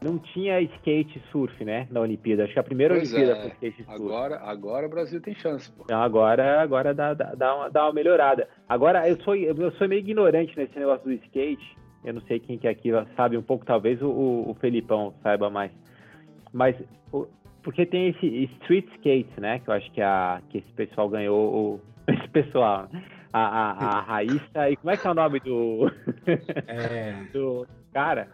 não 0.02 0.18
tinha 0.18 0.62
skate 0.62 1.22
surf, 1.32 1.66
né, 1.66 1.88
na 1.90 2.00
Olimpíada. 2.00 2.44
Acho 2.44 2.54
que 2.54 2.60
a 2.60 2.64
primeira 2.64 2.94
pois 2.94 3.12
Olimpíada 3.12 3.40
é. 3.40 3.42
foi 3.42 3.52
skate 3.52 3.84
surf. 3.84 4.04
Agora, 4.04 4.40
agora 4.40 4.86
o 4.86 4.90
Brasil 4.90 5.20
tem 5.20 5.34
chance, 5.34 5.72
pô. 5.72 5.84
Então 5.84 6.02
agora, 6.02 6.62
agora 6.62 6.94
dá, 6.94 7.16
dá, 7.16 7.34
dá, 7.36 7.56
uma, 7.56 7.70
dá 7.70 7.84
uma 7.86 7.94
melhorada. 7.94 8.48
Agora, 8.68 9.10
eu 9.10 9.20
sou, 9.24 9.36
eu 9.36 9.72
sou 9.72 9.88
meio 9.88 10.00
ignorante 10.00 10.56
nesse 10.56 10.78
negócio 10.78 11.06
do 11.06 11.14
skate. 11.14 11.78
Eu 12.06 12.14
não 12.14 12.22
sei 12.22 12.40
quem 12.40 12.58
que 12.58 12.68
aqui 12.68 12.92
sabe 13.18 13.36
um 13.36 13.42
pouco, 13.42 13.66
talvez 13.66 14.00
o, 14.02 14.08
o 14.08 14.56
Felipão 14.62 15.14
saiba 15.22 15.50
mais. 15.50 15.72
Mas, 16.54 16.76
o, 17.12 17.28
porque 17.64 17.86
tem 17.86 18.10
esse 18.10 18.26
street 18.56 18.88
skate, 18.96 19.40
né, 19.40 19.60
que 19.60 19.70
eu 19.70 19.74
acho 19.74 19.92
que, 19.92 20.02
a, 20.02 20.42
que 20.50 20.60
esse 20.60 20.72
pessoal 20.74 21.10
ganhou, 21.10 21.54
o, 21.54 21.82
esse 22.12 22.28
pessoal, 22.30 22.90
a, 23.32 23.40
a, 23.40 23.72
a 23.72 24.02
Raíssa, 24.02 24.70
e 24.70 24.76
como 24.76 24.92
é 24.92 24.98
que 24.98 25.08
é 25.08 25.12
o 25.12 25.14
nome 25.14 25.40
do... 25.40 25.92
É... 26.68 27.26
do 27.34 27.68
cara? 27.94 28.28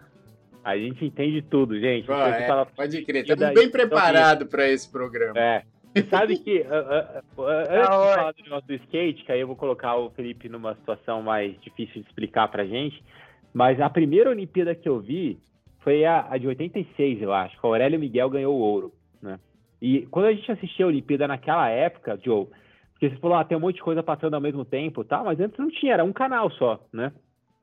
A 0.64 0.76
gente 0.78 1.06
entende 1.06 1.44
tudo, 1.44 1.80
gente. 1.80 2.08
Pô, 2.08 2.14
é, 2.14 2.48
fala... 2.48 2.66
Pode 2.66 3.06
crer, 3.06 3.24
estamos 3.24 3.54
bem 3.54 3.70
preparados 3.70 4.48
para 4.48 4.68
esse 4.68 4.92
programa. 4.92 5.40
É. 5.40 5.64
Sabe 6.10 6.38
que, 6.38 6.60
uh, 6.60 7.38
uh, 7.38 7.42
uh, 7.42 7.48
antes 7.48 7.90
de 7.90 8.16
falar 8.16 8.32
do 8.34 8.44
negócio 8.44 8.68
do 8.68 8.74
skate, 8.74 9.24
que 9.24 9.32
aí 9.32 9.40
eu 9.40 9.48
vou 9.48 9.56
colocar 9.56 9.96
o 9.96 10.10
Felipe 10.10 10.50
numa 10.50 10.76
situação 10.76 11.22
mais 11.22 11.58
difícil 11.62 12.02
de 12.02 12.08
explicar 12.08 12.50
pra 12.50 12.66
gente, 12.66 13.02
mas 13.54 13.80
a 13.80 13.90
primeira 13.90 14.30
Olimpíada 14.30 14.76
que 14.76 14.90
eu 14.90 15.00
vi 15.00 15.40
foi 15.80 16.04
a, 16.04 16.28
a 16.30 16.38
de 16.38 16.48
86, 16.48 17.22
eu 17.22 17.32
acho, 17.32 17.58
que 17.58 17.66
o 17.66 17.70
Aurélio 17.70 18.00
Miguel 18.00 18.30
ganhou 18.30 18.56
o 18.56 18.60
ouro? 18.60 18.92
E 19.86 20.08
quando 20.08 20.26
a 20.26 20.34
gente 20.34 20.52
assistia 20.52 20.84
a 20.84 20.88
Olimpíada 20.88 21.28
naquela 21.28 21.70
época, 21.70 22.20
Joe, 22.26 22.48
porque 22.94 23.08
você 23.08 23.18
falou, 23.18 23.38
ah, 23.38 23.46
tem 23.46 23.56
um 23.56 23.62
monte 23.62 23.76
de 23.76 23.84
coisa 23.84 24.02
passando 24.02 24.34
ao 24.34 24.42
mesmo 24.42 24.66
tempo 24.66 25.04
tá? 25.04 25.24
mas 25.24 25.40
antes 25.40 25.60
não 25.60 25.70
tinha, 25.70 25.94
era 25.94 26.04
um 26.04 26.12
canal 26.12 26.50
só, 26.50 26.84
né? 26.92 27.12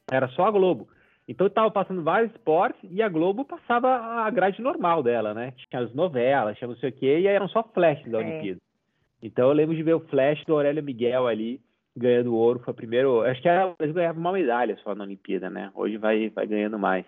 Era 0.08 0.28
só 0.28 0.46
a 0.46 0.50
Globo. 0.52 0.86
Então 1.26 1.48
estava 1.48 1.68
passando 1.68 2.00
vários 2.04 2.30
esportes 2.30 2.88
e 2.92 3.02
a 3.02 3.08
Globo 3.08 3.44
passava 3.44 3.88
a 3.88 4.30
grade 4.30 4.62
normal 4.62 5.02
dela, 5.02 5.34
né? 5.34 5.52
Tinha 5.68 5.82
as 5.82 5.92
novelas, 5.92 6.56
tinha 6.56 6.68
não 6.68 6.76
sei 6.76 6.90
o 6.90 6.92
quê, 6.92 7.18
e 7.18 7.26
eram 7.26 7.48
só 7.48 7.64
flashes 7.74 8.08
da 8.08 8.18
Olimpíada. 8.18 8.60
Então 9.20 9.48
eu 9.48 9.52
lembro 9.52 9.74
de 9.74 9.82
ver 9.82 9.94
o 9.94 10.06
flash 10.06 10.44
do 10.44 10.54
Aurélio 10.54 10.82
Miguel 10.82 11.26
ali 11.26 11.60
ganhando 11.96 12.36
ouro. 12.36 12.60
Foi 12.60 12.72
o 12.72 12.76
primeiro. 12.76 13.22
Acho 13.22 13.42
que 13.42 13.48
ele 13.80 13.92
ganhava 13.92 14.20
uma 14.20 14.30
medalha 14.30 14.78
só 14.84 14.94
na 14.94 15.02
Olimpíada, 15.02 15.50
né? 15.50 15.72
Hoje 15.74 15.96
vai, 15.96 16.30
vai 16.30 16.46
ganhando 16.46 16.78
mais. 16.78 17.04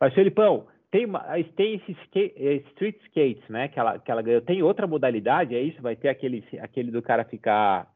Mas, 0.00 0.14
Felipão, 0.14 0.66
tem, 0.94 1.08
tem 1.56 1.74
esse 1.74 1.90
skate, 2.04 2.34
eh, 2.36 2.62
street 2.70 3.00
skates, 3.06 3.48
né? 3.48 3.66
Que 3.66 3.80
ela, 3.80 3.98
que 3.98 4.08
ela 4.08 4.22
ganhou. 4.22 4.40
Tem 4.40 4.62
outra 4.62 4.86
modalidade, 4.86 5.52
é 5.52 5.60
isso? 5.60 5.82
Vai 5.82 5.96
ter 5.96 6.08
aquele, 6.08 6.46
aquele 6.60 6.92
do 6.92 7.02
cara 7.02 7.24
ficar 7.24 7.92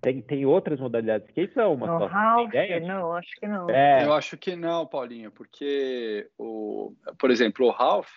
tem, 0.00 0.22
tem 0.22 0.46
outras 0.46 0.78
modalidades 0.78 1.26
de 1.26 1.32
skate 1.32 1.58
ou 1.58 1.74
uma 1.74 1.86
no 1.86 1.98
só? 1.98 2.14
Half, 2.14 2.52
não, 2.82 3.16
acho 3.16 3.34
que 3.34 3.48
não. 3.48 3.68
É... 3.68 4.04
Eu 4.04 4.12
acho 4.12 4.36
que 4.36 4.54
não, 4.54 4.86
Paulinho, 4.86 5.32
porque, 5.32 6.28
o, 6.38 6.94
por 7.18 7.32
exemplo, 7.32 7.66
o 7.66 7.70
Ralph, 7.70 8.10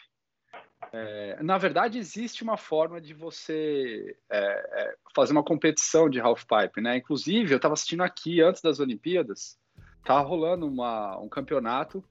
é, 0.93 1.41
na 1.41 1.57
verdade, 1.57 1.97
existe 1.97 2.43
uma 2.43 2.55
forma 2.55 3.01
de 3.01 3.15
você 3.15 4.15
é, 4.29 4.37
é, 4.37 4.95
fazer 5.15 5.31
uma 5.31 5.43
competição 5.43 6.07
de 6.07 6.19
half 6.19 6.43
pipe, 6.43 6.81
né? 6.81 6.97
Inclusive, 6.97 7.51
eu 7.51 7.57
estava 7.57 7.73
assistindo 7.73 8.03
aqui 8.03 8.41
antes 8.41 8.61
das 8.61 8.79
Olimpíadas, 8.79 9.57
tá 10.05 10.19
rolando 10.19 10.67
uma, 10.67 11.17
um 11.17 11.27
campeonato 11.27 12.03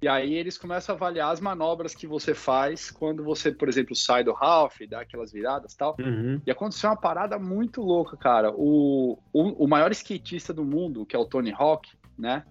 e 0.00 0.06
aí 0.06 0.34
eles 0.34 0.56
começam 0.56 0.94
a 0.94 0.96
avaliar 0.96 1.32
as 1.32 1.40
manobras 1.40 1.92
que 1.92 2.06
você 2.06 2.32
faz 2.32 2.88
quando 2.90 3.24
você, 3.24 3.50
por 3.50 3.68
exemplo, 3.68 3.96
sai 3.96 4.22
do 4.22 4.30
half, 4.30 4.78
dá 4.88 5.00
aquelas 5.00 5.32
viradas 5.32 5.72
e 5.72 5.76
tal. 5.76 5.96
Uhum. 5.98 6.40
E 6.46 6.50
aconteceu 6.50 6.88
uma 6.88 6.96
parada 6.96 7.36
muito 7.36 7.82
louca, 7.82 8.16
cara. 8.16 8.52
O, 8.52 9.18
o, 9.32 9.64
o, 9.64 9.66
maior 9.66 9.90
skatista 9.90 10.54
do 10.54 10.64
mundo, 10.64 11.04
que 11.04 11.16
é 11.16 11.18
o 11.18 11.24
Tony 11.24 11.52
Hawk, 11.52 11.90
né? 12.16 12.44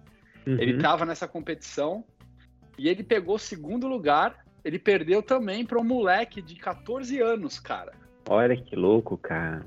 Uhum. 0.46 0.60
Ele 0.60 0.78
tava 0.78 1.06
nessa 1.06 1.26
competição 1.26 2.04
e 2.76 2.86
ele 2.86 3.02
pegou 3.02 3.36
o 3.36 3.38
segundo 3.38 3.88
lugar. 3.88 4.44
Ele 4.62 4.78
perdeu 4.78 5.22
também 5.22 5.64
para 5.64 5.78
um 5.78 5.84
moleque 5.84 6.42
de 6.42 6.54
14 6.56 7.18
anos, 7.22 7.58
cara. 7.58 7.92
Olha 8.28 8.54
que 8.54 8.76
louco, 8.76 9.16
cara. 9.16 9.64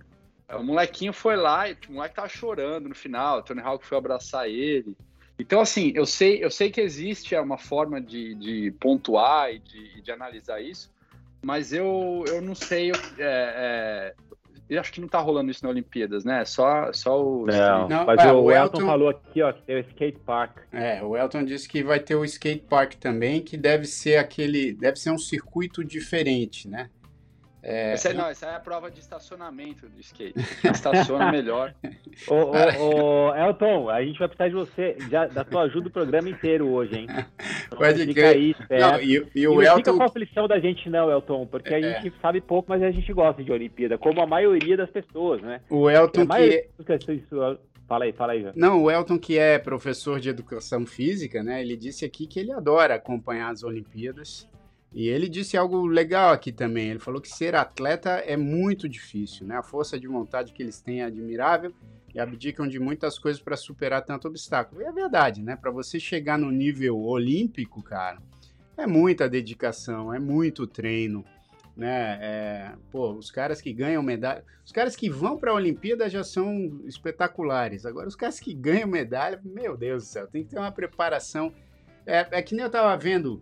O 0.53 0.63
molequinho 0.63 1.13
foi 1.13 1.35
lá 1.35 1.67
e 1.67 1.75
o 1.89 1.93
moleque 1.93 2.15
tava 2.15 2.29
chorando 2.29 2.87
no 2.87 2.93
final. 2.93 3.39
O 3.39 3.41
Tony 3.41 3.61
Hawk 3.61 3.83
foi 3.83 3.97
abraçar 3.97 4.47
ele. 4.47 4.95
Então, 5.41 5.59
assim, 5.59 5.91
eu 5.95 6.05
sei, 6.05 6.43
eu 6.43 6.51
sei 6.51 6.69
que 6.69 6.79
existe 6.79 7.35
uma 7.35 7.57
forma 7.57 7.99
de, 7.99 8.35
de 8.35 8.71
pontuar 8.79 9.51
e 9.51 9.59
de, 9.59 10.01
de, 10.01 10.11
analisar 10.11 10.61
isso, 10.61 10.91
mas 11.43 11.73
eu, 11.73 12.23
eu 12.27 12.41
não 12.41 12.53
sei. 12.53 12.91
É, 12.91 12.93
é, 13.17 14.13
eu 14.69 14.79
acho 14.79 14.93
que 14.93 15.01
não 15.01 15.07
tá 15.07 15.19
rolando 15.19 15.49
isso 15.49 15.63
na 15.63 15.69
Olimpíadas, 15.71 16.23
né? 16.23 16.45
Só, 16.45 16.93
só 16.93 17.21
o. 17.21 17.47
Não, 17.47 17.89
não 17.89 18.05
mas 18.05 18.19
é, 18.23 18.31
o, 18.31 18.43
o 18.43 18.51
Elton, 18.51 18.77
Elton, 18.77 18.85
falou 18.85 19.09
aqui, 19.09 19.41
ó, 19.41 19.51
que 19.51 19.63
tem 19.63 19.75
o 19.77 19.79
skate 19.79 20.19
park. 20.19 20.57
É, 20.71 21.03
o 21.03 21.17
Elton 21.17 21.43
disse 21.43 21.67
que 21.67 21.83
vai 21.83 21.99
ter 21.99 22.15
o 22.15 22.23
skate 22.23 22.65
park 22.69 22.93
também, 22.93 23.41
que 23.41 23.57
deve 23.57 23.85
ser 23.85 24.17
aquele. 24.17 24.73
Deve 24.73 24.97
ser 24.97 25.09
um 25.09 25.17
circuito 25.17 25.83
diferente, 25.83 26.67
né? 26.67 26.89
É... 27.63 27.93
Essa, 27.93 28.09
é, 28.09 28.13
não, 28.13 28.27
essa 28.27 28.47
é 28.47 28.55
a 28.55 28.59
prova 28.59 28.89
de 28.89 28.99
estacionamento 28.99 29.87
do 29.87 29.99
skate. 29.99 30.33
Estaciona 30.63 31.29
melhor. 31.31 31.73
ô, 32.27 32.35
ô, 32.35 33.29
ô, 33.29 33.35
Elton, 33.35 33.89
a 33.89 34.03
gente 34.03 34.17
vai 34.17 34.27
precisar 34.27 34.49
de 34.49 34.55
você, 34.55 34.93
de, 34.93 35.09
da 35.09 35.43
tua 35.43 35.63
ajuda 35.63 35.87
o 35.87 35.91
programa 35.91 36.29
inteiro 36.29 36.67
hoje, 36.69 36.95
hein? 36.95 37.07
Então, 37.09 37.77
Pode 37.77 38.05
fica 38.05 38.13
crer. 38.13 38.35
aí, 38.35 38.55
não, 38.79 39.01
e, 39.01 39.27
e, 39.35 39.47
o 39.47 39.61
e 39.61 39.65
Elton... 39.65 39.69
Não 39.69 39.77
fica 39.77 39.93
com 39.93 40.03
a 40.03 40.05
aflição 40.05 40.47
da 40.47 40.59
gente 40.59 40.89
não, 40.89 41.11
Elton, 41.11 41.45
porque 41.45 41.73
a 41.73 41.79
é. 41.79 42.01
gente 42.01 42.13
sabe 42.21 42.41
pouco, 42.41 42.69
mas 42.69 42.81
a 42.81 42.91
gente 42.91 43.11
gosta 43.13 43.43
de 43.43 43.51
Olimpíada, 43.51 43.97
como 43.97 44.21
a 44.21 44.27
maioria 44.27 44.75
das 44.75 44.89
pessoas, 44.89 45.41
né? 45.41 45.61
O 45.69 45.89
Elton 45.89 46.25
que... 46.25 46.67
Fala 47.91 48.05
aí, 48.05 48.13
fala 48.13 48.31
aí. 48.31 48.49
Não, 48.55 48.83
o 48.83 48.89
Elton, 48.89 49.19
que 49.19 49.37
é 49.37 49.59
professor 49.59 50.17
de 50.17 50.29
educação 50.29 50.85
física, 50.85 51.43
né? 51.43 51.59
Ele 51.59 51.75
disse 51.75 52.05
aqui 52.05 52.25
que 52.25 52.39
ele 52.39 52.53
adora 52.53 52.95
acompanhar 52.95 53.51
as 53.51 53.63
Olimpíadas. 53.63 54.49
E 54.93 55.07
ele 55.07 55.29
disse 55.29 55.55
algo 55.55 55.85
legal 55.85 56.31
aqui 56.31 56.51
também. 56.51 56.89
Ele 56.89 56.99
falou 56.99 57.21
que 57.21 57.29
ser 57.29 57.55
atleta 57.55 58.09
é 58.09 58.35
muito 58.35 58.89
difícil, 58.89 59.47
né? 59.47 59.57
A 59.57 59.63
força 59.63 59.97
de 59.97 60.07
vontade 60.07 60.51
que 60.51 60.61
eles 60.61 60.81
têm 60.81 61.01
é 61.01 61.05
admirável 61.05 61.73
e 62.13 62.19
abdicam 62.19 62.67
de 62.67 62.77
muitas 62.77 63.17
coisas 63.17 63.41
para 63.41 63.55
superar 63.55 64.03
tanto 64.03 64.27
obstáculo. 64.27 64.81
E 64.81 64.85
é 64.85 64.91
verdade, 64.91 65.41
né? 65.41 65.55
Para 65.55 65.71
você 65.71 65.97
chegar 65.97 66.37
no 66.37 66.51
nível 66.51 66.99
olímpico, 66.99 67.81
cara, 67.81 68.21
é 68.77 68.85
muita 68.85 69.29
dedicação, 69.29 70.13
é 70.13 70.19
muito 70.19 70.67
treino, 70.67 71.23
né? 71.75 72.19
É, 72.21 72.71
pô, 72.91 73.13
os 73.13 73.31
caras 73.31 73.61
que 73.61 73.71
ganham 73.71 74.03
medalha, 74.03 74.43
os 74.65 74.73
caras 74.73 74.93
que 74.93 75.09
vão 75.09 75.37
para 75.37 75.51
a 75.51 75.55
Olimpíada 75.55 76.09
já 76.09 76.23
são 76.23 76.81
espetaculares. 76.85 77.85
Agora, 77.85 78.09
os 78.09 78.15
caras 78.15 78.41
que 78.41 78.53
ganham 78.53 78.89
medalha, 78.89 79.39
meu 79.41 79.77
Deus 79.77 80.03
do 80.03 80.09
céu, 80.09 80.27
tem 80.27 80.43
que 80.43 80.49
ter 80.49 80.59
uma 80.59 80.71
preparação. 80.71 81.53
É, 82.05 82.27
é 82.31 82.41
que 82.41 82.55
nem 82.55 82.65
eu 82.65 82.69
tava 82.69 82.97
vendo 82.97 83.41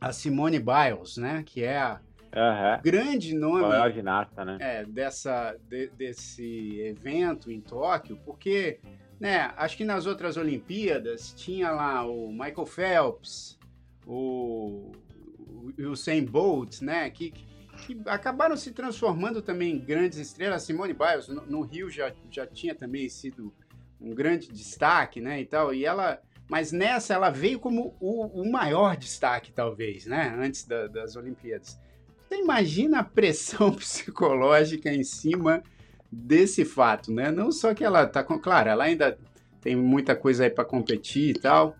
a 0.00 0.12
Simone 0.12 0.58
Biles, 0.58 1.16
né? 1.16 1.42
Que 1.44 1.64
é 1.64 1.78
a 1.78 2.00
uhum. 2.34 2.82
grande 2.82 3.34
nome 3.34 3.62
maior 3.62 3.92
ginasta, 3.92 4.44
né? 4.44 4.58
É, 4.60 4.84
dessa, 4.84 5.56
de, 5.68 5.88
desse 5.88 6.80
evento 6.80 7.50
em 7.50 7.60
Tóquio, 7.60 8.18
porque 8.24 8.80
né, 9.18 9.52
acho 9.56 9.76
que 9.76 9.84
nas 9.84 10.06
outras 10.06 10.36
Olimpíadas 10.36 11.32
tinha 11.32 11.70
lá 11.70 12.06
o 12.06 12.30
Michael 12.30 12.66
Phelps, 12.66 13.58
o, 14.06 14.92
o 15.38 15.72
Usain 15.90 16.24
Bolt, 16.24 16.82
né? 16.82 17.08
Que, 17.10 17.30
que 17.30 18.00
acabaram 18.06 18.56
se 18.56 18.72
transformando 18.72 19.40
também 19.40 19.74
em 19.74 19.78
grandes 19.78 20.18
estrelas. 20.18 20.62
A 20.62 20.66
Simone 20.66 20.92
Biles 20.92 21.28
no, 21.28 21.46
no 21.46 21.60
Rio 21.62 21.90
já, 21.90 22.12
já 22.30 22.46
tinha 22.46 22.74
também 22.74 23.08
sido 23.08 23.52
um 24.00 24.14
grande 24.14 24.48
destaque, 24.48 25.20
né? 25.20 25.40
E 25.40 25.46
tal. 25.46 25.72
E 25.72 25.84
ela 25.84 26.20
mas 26.48 26.72
nessa 26.72 27.14
ela 27.14 27.30
veio 27.30 27.58
como 27.58 27.94
o, 28.00 28.42
o 28.42 28.50
maior 28.50 28.96
destaque, 28.96 29.52
talvez, 29.52 30.06
né? 30.06 30.34
Antes 30.38 30.66
da, 30.66 30.86
das 30.86 31.16
Olimpíadas. 31.16 31.80
Você 32.28 32.36
imagina 32.36 33.00
a 33.00 33.04
pressão 33.04 33.72
psicológica 33.74 34.90
em 34.92 35.02
cima 35.02 35.62
desse 36.10 36.64
fato, 36.64 37.12
né? 37.12 37.30
Não 37.30 37.50
só 37.50 37.74
que 37.74 37.84
ela 37.84 38.06
tá 38.06 38.22
com. 38.22 38.38
Claro, 38.38 38.68
ela 38.68 38.84
ainda 38.84 39.18
tem 39.60 39.74
muita 39.74 40.14
coisa 40.14 40.44
aí 40.44 40.50
para 40.50 40.64
competir 40.64 41.30
e 41.30 41.40
tal, 41.40 41.74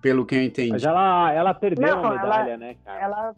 pelo 0.00 0.24
que 0.24 0.34
eu 0.34 0.42
entendi. 0.42 0.70
Mas 0.70 0.84
ela, 0.84 1.32
ela 1.32 1.54
perdeu 1.54 1.96
Não, 1.96 2.06
a 2.06 2.10
medalha, 2.10 2.50
ela, 2.50 2.56
né, 2.56 2.76
cara? 2.84 3.00
Ela 3.00 3.36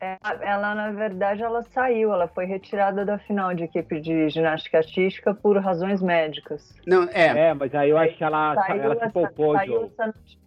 ela, 0.00 0.44
ela, 0.44 0.74
na 0.74 0.90
verdade, 0.92 1.42
ela 1.42 1.62
saiu, 1.74 2.12
ela 2.12 2.26
foi 2.26 2.46
retirada 2.46 3.04
da 3.04 3.18
final 3.18 3.54
de 3.54 3.64
equipe 3.64 4.00
de 4.00 4.30
ginástica 4.30 4.78
artística 4.78 5.34
por 5.34 5.58
razões 5.58 6.00
médicas. 6.00 6.74
Não, 6.86 7.04
é. 7.10 7.48
É, 7.50 7.54
mas 7.54 7.74
aí 7.74 7.90
eu 7.90 7.98
acho 7.98 8.16
que 8.16 8.24
ela, 8.24 8.54
saiu 8.54 8.82
ela 8.82 8.98
se 8.98 9.12
poupou, 9.12 9.54
saiu 9.54 9.84
essa 9.84 10.06
notícia. 10.06 10.40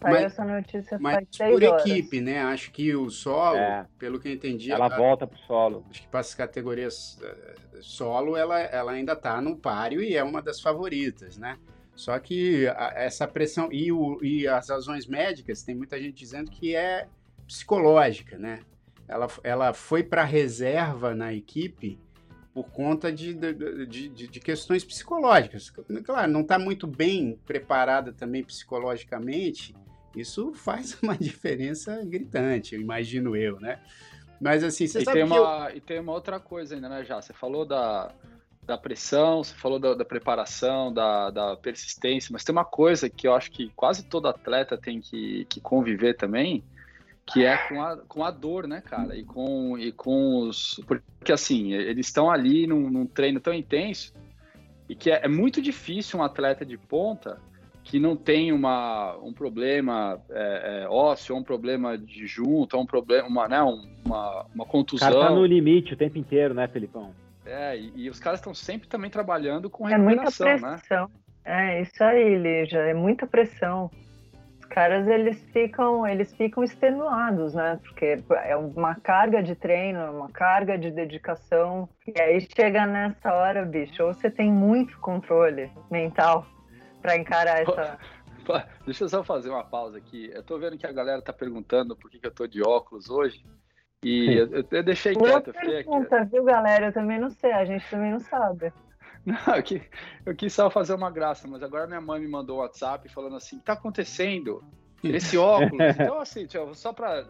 Saiu 0.00 0.14
mas, 0.14 0.24
essa 0.24 0.44
notícia 0.44 0.98
mas 0.98 1.28
por 1.36 1.64
horas. 1.64 1.86
equipe, 1.86 2.20
né? 2.20 2.42
Acho 2.42 2.70
que 2.72 2.94
o 2.94 3.10
solo, 3.10 3.58
é. 3.58 3.86
pelo 3.98 4.18
que 4.18 4.28
eu 4.28 4.32
entendi... 4.32 4.72
Ela, 4.72 4.86
ela 4.86 4.96
volta 4.96 5.26
pro 5.26 5.38
solo. 5.40 5.84
Acho 5.90 6.02
que 6.02 6.08
para 6.08 6.20
as 6.20 6.34
categorias 6.34 7.20
eh, 7.22 7.54
solo, 7.80 8.36
ela, 8.36 8.58
ela 8.60 8.92
ainda 8.92 9.14
tá 9.14 9.40
no 9.40 9.56
páreo 9.56 10.02
e 10.02 10.16
é 10.16 10.24
uma 10.24 10.40
das 10.40 10.60
favoritas, 10.60 11.36
né? 11.36 11.58
Só 11.94 12.18
que 12.18 12.66
a, 12.68 12.92
essa 12.96 13.28
pressão 13.28 13.68
e, 13.70 13.92
o, 13.92 14.18
e 14.22 14.48
as 14.48 14.68
razões 14.68 15.06
médicas, 15.06 15.62
tem 15.62 15.74
muita 15.74 15.98
gente 15.98 16.16
dizendo 16.16 16.50
que 16.50 16.74
é 16.74 17.06
psicológica, 17.46 18.38
né? 18.38 18.60
Ela, 19.06 19.28
ela 19.42 19.72
foi 19.72 20.02
para 20.02 20.24
reserva 20.24 21.14
na 21.14 21.32
equipe 21.32 21.98
por 22.54 22.70
conta 22.70 23.12
de, 23.12 23.34
de, 23.34 23.86
de, 23.86 24.28
de, 24.28 24.40
questões 24.40 24.84
psicológicas. 24.84 25.70
Claro, 26.04 26.30
não 26.30 26.42
está 26.42 26.58
muito 26.58 26.86
bem 26.86 27.38
preparada 27.44 28.12
também 28.12 28.44
psicologicamente, 28.44 29.74
isso 30.14 30.52
faz 30.54 30.96
uma 31.02 31.16
diferença 31.16 32.02
gritante, 32.04 32.74
eu 32.74 32.80
imagino 32.80 33.36
eu, 33.36 33.58
né? 33.58 33.80
Mas 34.40 34.62
assim, 34.62 34.86
você 34.86 35.00
e 35.00 35.04
sabe 35.04 35.18
tem 35.18 35.26
que 35.26 35.32
uma, 35.32 35.68
eu... 35.70 35.76
E 35.76 35.80
tem 35.80 35.98
uma 35.98 36.12
outra 36.12 36.38
coisa 36.38 36.74
ainda, 36.74 36.88
né, 36.88 37.04
já? 37.04 37.20
Você 37.20 37.32
falou 37.32 37.64
da, 37.64 38.12
da 38.62 38.78
pressão, 38.78 39.42
você 39.42 39.54
falou 39.54 39.78
da, 39.78 39.94
da 39.94 40.04
preparação, 40.04 40.92
da, 40.92 41.30
da, 41.30 41.56
persistência, 41.56 42.30
mas 42.32 42.44
tem 42.44 42.52
uma 42.52 42.64
coisa 42.64 43.10
que 43.10 43.26
eu 43.26 43.34
acho 43.34 43.50
que 43.50 43.70
quase 43.70 44.04
todo 44.04 44.28
atleta 44.28 44.76
tem 44.76 45.00
que, 45.00 45.44
que 45.46 45.60
conviver 45.60 46.14
também, 46.14 46.64
que 47.26 47.44
é 47.44 47.56
com 47.68 47.82
a, 47.82 47.96
com 47.96 48.24
a 48.24 48.30
dor, 48.30 48.66
né, 48.66 48.82
cara? 48.82 49.16
E 49.16 49.24
com, 49.24 49.78
e 49.78 49.90
com 49.92 50.40
os. 50.40 50.80
Porque 50.86 51.32
assim, 51.32 51.72
eles 51.72 52.06
estão 52.06 52.30
ali 52.30 52.66
num, 52.66 52.90
num, 52.90 53.06
treino 53.06 53.40
tão 53.40 53.54
intenso 53.54 54.12
e 54.88 54.94
que 54.94 55.10
é, 55.10 55.24
é, 55.24 55.28
muito 55.28 55.62
difícil 55.62 56.18
um 56.18 56.22
atleta 56.22 56.64
de 56.64 56.76
ponta 56.76 57.40
que 57.82 57.98
não 57.98 58.16
tem 58.16 58.52
uma, 58.52 59.16
um 59.18 59.32
problema 59.32 60.18
é, 60.30 60.84
é, 60.84 60.88
ósseo, 60.88 61.36
um 61.36 61.42
problema 61.42 61.98
de 61.98 62.26
junta, 62.26 62.76
um 62.76 62.86
problema, 62.86 63.28
uma, 63.28 63.48
né, 63.48 63.60
uma, 63.62 64.46
uma 64.54 64.64
contusão. 64.64 65.08
O 65.08 65.12
cara 65.12 65.28
tá 65.28 65.34
no 65.34 65.44
limite 65.44 65.92
o 65.92 65.96
tempo 65.96 66.16
inteiro, 66.16 66.54
né, 66.54 66.66
Felipão? 66.66 67.14
É, 67.44 67.76
e, 67.76 67.92
e 67.94 68.10
os 68.10 68.18
caras 68.18 68.40
estão 68.40 68.54
sempre 68.54 68.88
também 68.88 69.10
trabalhando 69.10 69.68
com 69.68 69.84
recuperação, 69.84 70.46
é 70.46 70.52
muita 70.52 70.66
né? 70.66 70.78
pressão. 70.78 71.06
né? 71.06 71.14
É, 71.44 71.82
isso 71.82 72.02
aí, 72.02 72.38
Lígia, 72.38 72.78
é 72.78 72.94
muita 72.94 73.26
pressão 73.26 73.90
caras 74.74 75.06
eles 75.06 75.40
ficam 75.52 76.04
eles 76.04 76.34
ficam 76.34 76.64
extenuados, 76.64 77.54
né? 77.54 77.78
Porque 77.84 78.18
é 78.42 78.56
uma 78.56 78.96
carga 78.96 79.40
de 79.40 79.54
treino, 79.54 80.10
uma 80.10 80.28
carga 80.28 80.76
de 80.76 80.90
dedicação. 80.90 81.88
E 82.04 82.20
aí 82.20 82.40
chega 82.40 82.84
nessa 82.84 83.32
hora, 83.32 83.64
bicho, 83.64 84.02
ou 84.02 84.12
você 84.12 84.28
tem 84.28 84.50
muito 84.50 84.98
controle 84.98 85.70
mental 85.88 86.44
para 87.00 87.16
encarar 87.16 87.62
essa. 87.62 87.98
Deixa 88.84 89.04
eu 89.04 89.08
só 89.08 89.22
fazer 89.22 89.48
uma 89.48 89.62
pausa 89.62 89.96
aqui. 89.96 90.28
Eu 90.34 90.42
tô 90.42 90.58
vendo 90.58 90.76
que 90.76 90.86
a 90.86 90.92
galera 90.92 91.22
tá 91.22 91.32
perguntando 91.32 91.96
por 91.96 92.10
que, 92.10 92.18
que 92.18 92.26
eu 92.26 92.34
tô 92.34 92.46
de 92.46 92.60
óculos 92.60 93.08
hoje. 93.08 93.44
E 94.02 94.34
eu, 94.34 94.64
eu 94.70 94.82
deixei 94.82 95.14
Boa 95.14 95.40
quieto. 95.40 95.52
pergunta, 95.54 96.16
aqui. 96.16 96.32
viu, 96.32 96.44
galera? 96.44 96.86
Eu 96.86 96.92
também 96.92 97.18
não 97.18 97.30
sei, 97.30 97.52
a 97.52 97.64
gente 97.64 97.88
também 97.88 98.10
não 98.10 98.20
sabe. 98.20 98.72
Não, 99.24 99.56
eu, 99.56 99.62
quis, 99.62 99.82
eu 100.26 100.34
quis 100.34 100.52
só 100.52 100.68
fazer 100.68 100.94
uma 100.94 101.10
graça, 101.10 101.48
mas 101.48 101.62
agora 101.62 101.86
minha 101.86 102.00
mãe 102.00 102.20
me 102.20 102.28
mandou 102.28 102.58
um 102.58 102.60
WhatsApp 102.60 103.08
falando 103.08 103.36
assim: 103.36 103.58
tá 103.58 103.72
acontecendo 103.72 104.62
esse 105.02 105.36
óculos. 105.38 105.80
então, 105.98 106.20
assim, 106.20 106.46
só 106.74 106.92
pra. 106.92 107.24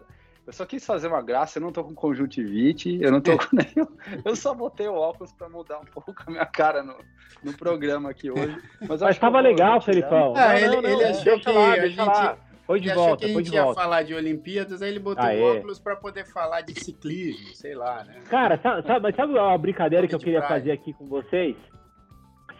Eu 0.45 0.53
só 0.53 0.63
quis 0.63 0.85
fazer 0.85 1.07
uma 1.07 1.23
graça, 1.23 1.57
eu 1.57 1.61
não 1.63 1.71
tô 1.71 1.83
com 1.83 1.95
conjuntivite, 1.95 2.99
eu 3.01 3.11
não 3.11 3.19
tô 3.19 3.35
com 3.35 3.47
nenhum. 3.55 3.87
Eu 4.23 4.35
só 4.35 4.53
botei 4.53 4.87
o 4.87 4.93
óculos 4.93 5.31
para 5.31 5.49
mudar 5.49 5.79
um 5.79 5.85
pouco 5.85 6.13
a 6.27 6.29
minha 6.29 6.45
cara 6.45 6.83
no, 6.83 6.95
no 7.43 7.57
programa 7.57 8.11
aqui 8.11 8.29
hoje. 8.29 8.55
Mas, 8.87 9.01
mas 9.01 9.17
tava 9.17 9.39
legal, 9.39 9.81
Felipão. 9.81 10.35
Ah, 10.35 10.49
não, 10.49 10.55
ele, 10.55 10.81
não, 10.81 10.89
ele 10.89 11.03
achou 11.05 11.39
que 11.39 11.51
lá, 11.51 11.73
a 11.73 11.87
gente. 11.87 11.97
Lá. 11.97 12.37
Foi 12.65 12.79
de 12.79 12.87
ele 12.87 12.95
volta, 12.95 13.09
achou 13.09 13.17
que 13.17 13.25
a 13.25 13.43
gente 13.43 13.53
ia 13.53 13.73
falar 13.73 14.03
de 14.03 14.15
Olimpíadas, 14.15 14.81
aí 14.81 14.89
ele 14.89 14.99
botou 14.99 15.23
Aê. 15.23 15.39
o 15.39 15.55
óculos 15.55 15.79
para 15.79 15.95
poder 15.95 16.25
falar 16.25 16.61
de 16.61 16.79
ciclismo, 16.79 17.53
sei 17.53 17.75
lá, 17.75 18.03
né? 18.03 18.21
Cara, 18.27 18.59
sabe, 18.59 18.87
sabe, 18.87 19.15
sabe 19.15 19.33
uma 19.33 19.57
brincadeira 19.57 20.07
que 20.07 20.15
eu 20.15 20.19
queria 20.19 20.41
praia. 20.41 20.59
fazer 20.59 20.71
aqui 20.71 20.91
com 20.93 21.05
vocês? 21.05 21.55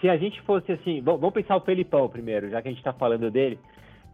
Se 0.06 0.10
a 0.10 0.18
gente 0.18 0.40
fosse 0.44 0.72
assim, 0.72 1.02
vamos 1.02 1.34
pensar 1.34 1.56
o 1.56 1.62
Felipão 1.62 2.08
primeiro, 2.08 2.48
já 2.52 2.62
que 2.62 2.68
a 2.68 2.72
gente 2.72 2.78
está 2.78 2.94
falando 2.94 3.32
dele. 3.32 3.60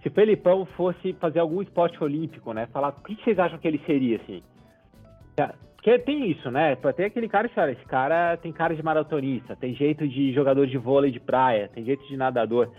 Se 0.01 0.07
o 0.07 0.11
Felipão 0.11 0.65
fosse 0.65 1.11
fazer 1.19 1.39
algum 1.39 1.61
esporte 1.61 2.01
olímpico, 2.01 2.53
né? 2.53 2.65
Falar 2.67 2.89
o 2.89 3.03
que 3.03 3.21
vocês 3.21 3.37
acham 3.37 3.59
que 3.59 3.67
ele 3.67 3.81
seria, 3.85 4.15
assim? 4.15 4.41
Porque 5.75 5.99
tem 5.99 6.31
isso, 6.31 6.49
né? 6.49 6.77
Tem 6.95 7.05
aquele 7.05 7.27
cara 7.27 7.49
que 7.49 7.59
olha, 7.59 7.71
esse 7.73 7.83
cara 7.83 8.37
tem 8.37 8.53
cara 8.53 8.73
de 8.73 8.81
maratonista, 8.81 9.53
tem 9.53 9.75
jeito 9.75 10.07
de 10.07 10.31
jogador 10.31 10.65
de 10.65 10.77
vôlei 10.77 11.11
de 11.11 11.19
praia, 11.19 11.69
tem 11.73 11.83
jeito 11.83 12.07
de 12.07 12.15
nadador. 12.15 12.69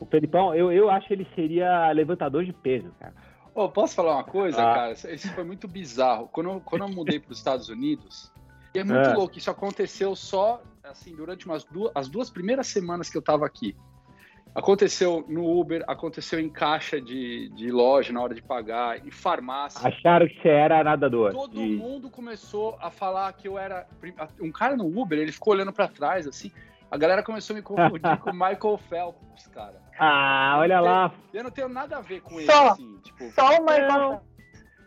O 0.00 0.04
Felipão, 0.04 0.52
eu, 0.54 0.72
eu 0.72 0.90
acho 0.90 1.06
que 1.06 1.14
ele 1.14 1.28
seria 1.36 1.92
levantador 1.92 2.44
de 2.44 2.52
peso, 2.52 2.90
cara. 2.98 3.14
Oh, 3.54 3.68
posso 3.68 3.94
falar 3.94 4.14
uma 4.16 4.24
coisa, 4.24 4.60
ah. 4.60 4.74
cara? 4.74 4.92
Isso 4.92 5.32
foi 5.32 5.44
muito 5.44 5.68
bizarro. 5.68 6.28
Quando 6.32 6.50
eu, 6.50 6.60
quando 6.60 6.82
eu 6.82 6.88
mudei 6.88 7.20
para 7.20 7.30
os 7.30 7.38
Estados 7.38 7.68
Unidos, 7.68 8.32
e 8.74 8.80
é 8.80 8.84
muito 8.84 9.08
é. 9.08 9.14
louco, 9.14 9.38
isso 9.38 9.52
aconteceu 9.52 10.16
só 10.16 10.60
assim 10.84 11.14
durante 11.14 11.46
umas 11.46 11.64
duas, 11.64 11.92
as 11.94 12.08
duas 12.08 12.30
primeiras 12.30 12.66
semanas 12.66 13.08
que 13.08 13.16
eu 13.16 13.20
estava 13.20 13.46
aqui. 13.46 13.76
Aconteceu 14.54 15.24
no 15.28 15.58
Uber, 15.58 15.82
aconteceu 15.88 16.38
em 16.38 16.48
caixa 16.48 17.00
de, 17.00 17.48
de 17.56 17.72
loja 17.72 18.12
na 18.12 18.22
hora 18.22 18.34
de 18.34 18.42
pagar, 18.42 19.04
em 19.04 19.10
farmácia. 19.10 19.88
Acharam 19.88 20.28
que 20.28 20.40
você 20.40 20.48
era 20.48 20.84
nadador. 20.84 21.32
Todo 21.32 21.60
e... 21.60 21.76
mundo 21.76 22.08
começou 22.08 22.78
a 22.80 22.88
falar 22.88 23.32
que 23.32 23.48
eu 23.48 23.58
era. 23.58 23.88
Um 24.40 24.52
cara 24.52 24.76
no 24.76 24.86
Uber, 24.86 25.18
ele 25.18 25.32
ficou 25.32 25.54
olhando 25.54 25.72
para 25.72 25.88
trás, 25.88 26.26
assim. 26.28 26.52
A 26.88 26.96
galera 26.96 27.24
começou 27.24 27.54
a 27.54 27.56
me 27.56 27.62
confundir 27.62 28.16
com 28.22 28.30
o 28.30 28.32
Michael 28.32 28.78
Phelps, 28.88 29.48
cara. 29.48 29.82
Ah, 29.98 30.56
olha 30.58 30.76
tenho, 30.76 30.84
lá. 30.84 31.14
Eu 31.32 31.42
não 31.42 31.50
tenho 31.50 31.68
nada 31.68 31.96
a 31.96 32.00
ver 32.00 32.20
com 32.20 32.38
ele, 32.38 32.50
só, 32.50 32.68
assim. 32.68 32.96
Tipo, 33.02 33.32
só 33.32 33.58
o 33.58 33.64
Michael 33.64 34.20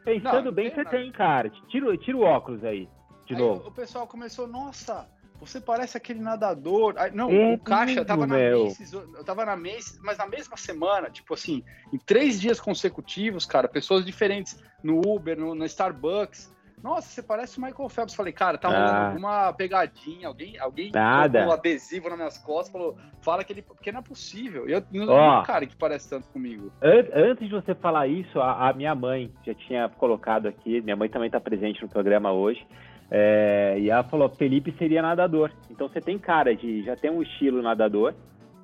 Pensando 0.06 0.46
não, 0.46 0.52
bem, 0.54 0.70
você 0.70 0.84
nada. 0.84 0.90
tem, 0.90 1.12
cara. 1.12 1.50
Tira, 1.68 1.98
tira 1.98 2.16
o 2.16 2.22
óculos 2.22 2.64
aí, 2.64 2.88
de 3.26 3.34
aí 3.34 3.42
novo. 3.42 3.68
O 3.68 3.72
pessoal 3.72 4.08
começou, 4.08 4.48
nossa, 4.48 5.06
você 5.40 5.62
parece 5.62 5.98
aquele 5.98 6.20
nadador. 6.20 6.96
Não, 7.14 7.30
é 7.30 7.54
o 7.54 7.60
Caixa 7.60 8.04
tava 8.04 8.26
na 8.26 8.38
Macy's, 8.38 8.92
eu 8.94 9.24
tava 9.24 9.46
na 9.46 9.56
Macy's, 9.56 10.00
mas 10.02 10.18
na 10.18 10.28
mesma 10.28 10.58
semana, 10.58 11.10
tipo 11.10 11.34
assim, 11.34 11.64
em 11.94 11.98
três 11.98 12.40
dias 12.40 12.60
consecutivos, 12.60 13.46
cara, 13.46 13.68
pessoas 13.68 14.06
diferentes 14.06 14.62
no 14.84 15.02
Uber, 15.06 15.38
no, 15.38 15.54
no 15.54 15.66
Starbucks. 15.66 16.56
Nossa, 16.82 17.08
você 17.10 17.24
parece 17.24 17.58
o 17.58 17.62
Michael 17.62 17.90
Phelps. 17.90 18.14
Falei, 18.14 18.32
cara, 18.32 18.58
tá 18.58 18.68
rolando 18.68 18.92
ah. 18.92 19.08
alguma 19.08 19.54
pegadinha, 19.54 20.28
alguém, 20.28 20.60
alguém 20.60 20.92
Nada. 20.92 21.48
um 21.48 21.52
adesivo 21.52 22.08
nas 22.08 22.18
minhas 22.18 22.38
costas, 22.38 22.72
falou, 22.72 22.96
fala 23.20 23.44
que 23.44 23.52
ele. 23.52 23.64
Porque 23.64 23.92
não 23.92 24.00
é 24.00 24.04
possível. 24.04 24.70
Eu 24.70 24.84
não 24.92 25.40
um 25.40 25.44
cara 25.44 25.66
que 25.66 25.76
parece 25.76 26.08
tanto 26.08 26.30
comigo. 26.30 26.72
Antes 26.82 27.48
de 27.48 27.54
você 27.54 27.74
falar 27.74 28.08
isso, 28.08 28.40
a, 28.40 28.70
a 28.70 28.74
minha 28.74 28.94
mãe 28.94 29.34
já 29.44 29.56
tinha 29.56 29.90
colocado 29.90 30.48
aqui, 30.48 30.80
minha 30.82 30.96
mãe 30.96 31.10
também 31.10 31.32
tá 31.32 31.40
presente 31.40 31.82
no 31.82 31.90
programa 31.90 32.32
hoje. 32.32 32.66
É, 33.10 33.78
e 33.80 33.90
ela 33.90 34.04
falou, 34.04 34.30
Felipe 34.30 34.74
seria 34.78 35.02
nadador. 35.02 35.52
Então 35.70 35.88
você 35.88 36.02
tem 36.02 36.18
cara 36.18 36.56
de, 36.56 36.84
já 36.84 36.96
tem 36.96 37.10
um 37.10 37.22
estilo 37.22 37.62
nadador. 37.62 38.14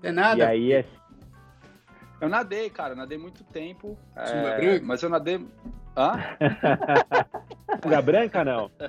É 0.01 0.12
nada. 0.12 0.39
E 0.39 0.41
aí 0.41 0.73
é... 0.73 0.86
Eu 2.19 2.29
nadei, 2.29 2.69
cara, 2.69 2.95
nadei 2.95 3.17
muito 3.17 3.43
tempo. 3.43 3.97
É, 4.15 4.79
mas 4.79 5.01
eu 5.01 5.10
nadei. 5.10 5.45
Hã? 5.95 6.13
Sunga 7.84 8.01
branca 8.01 8.43
não? 8.43 8.71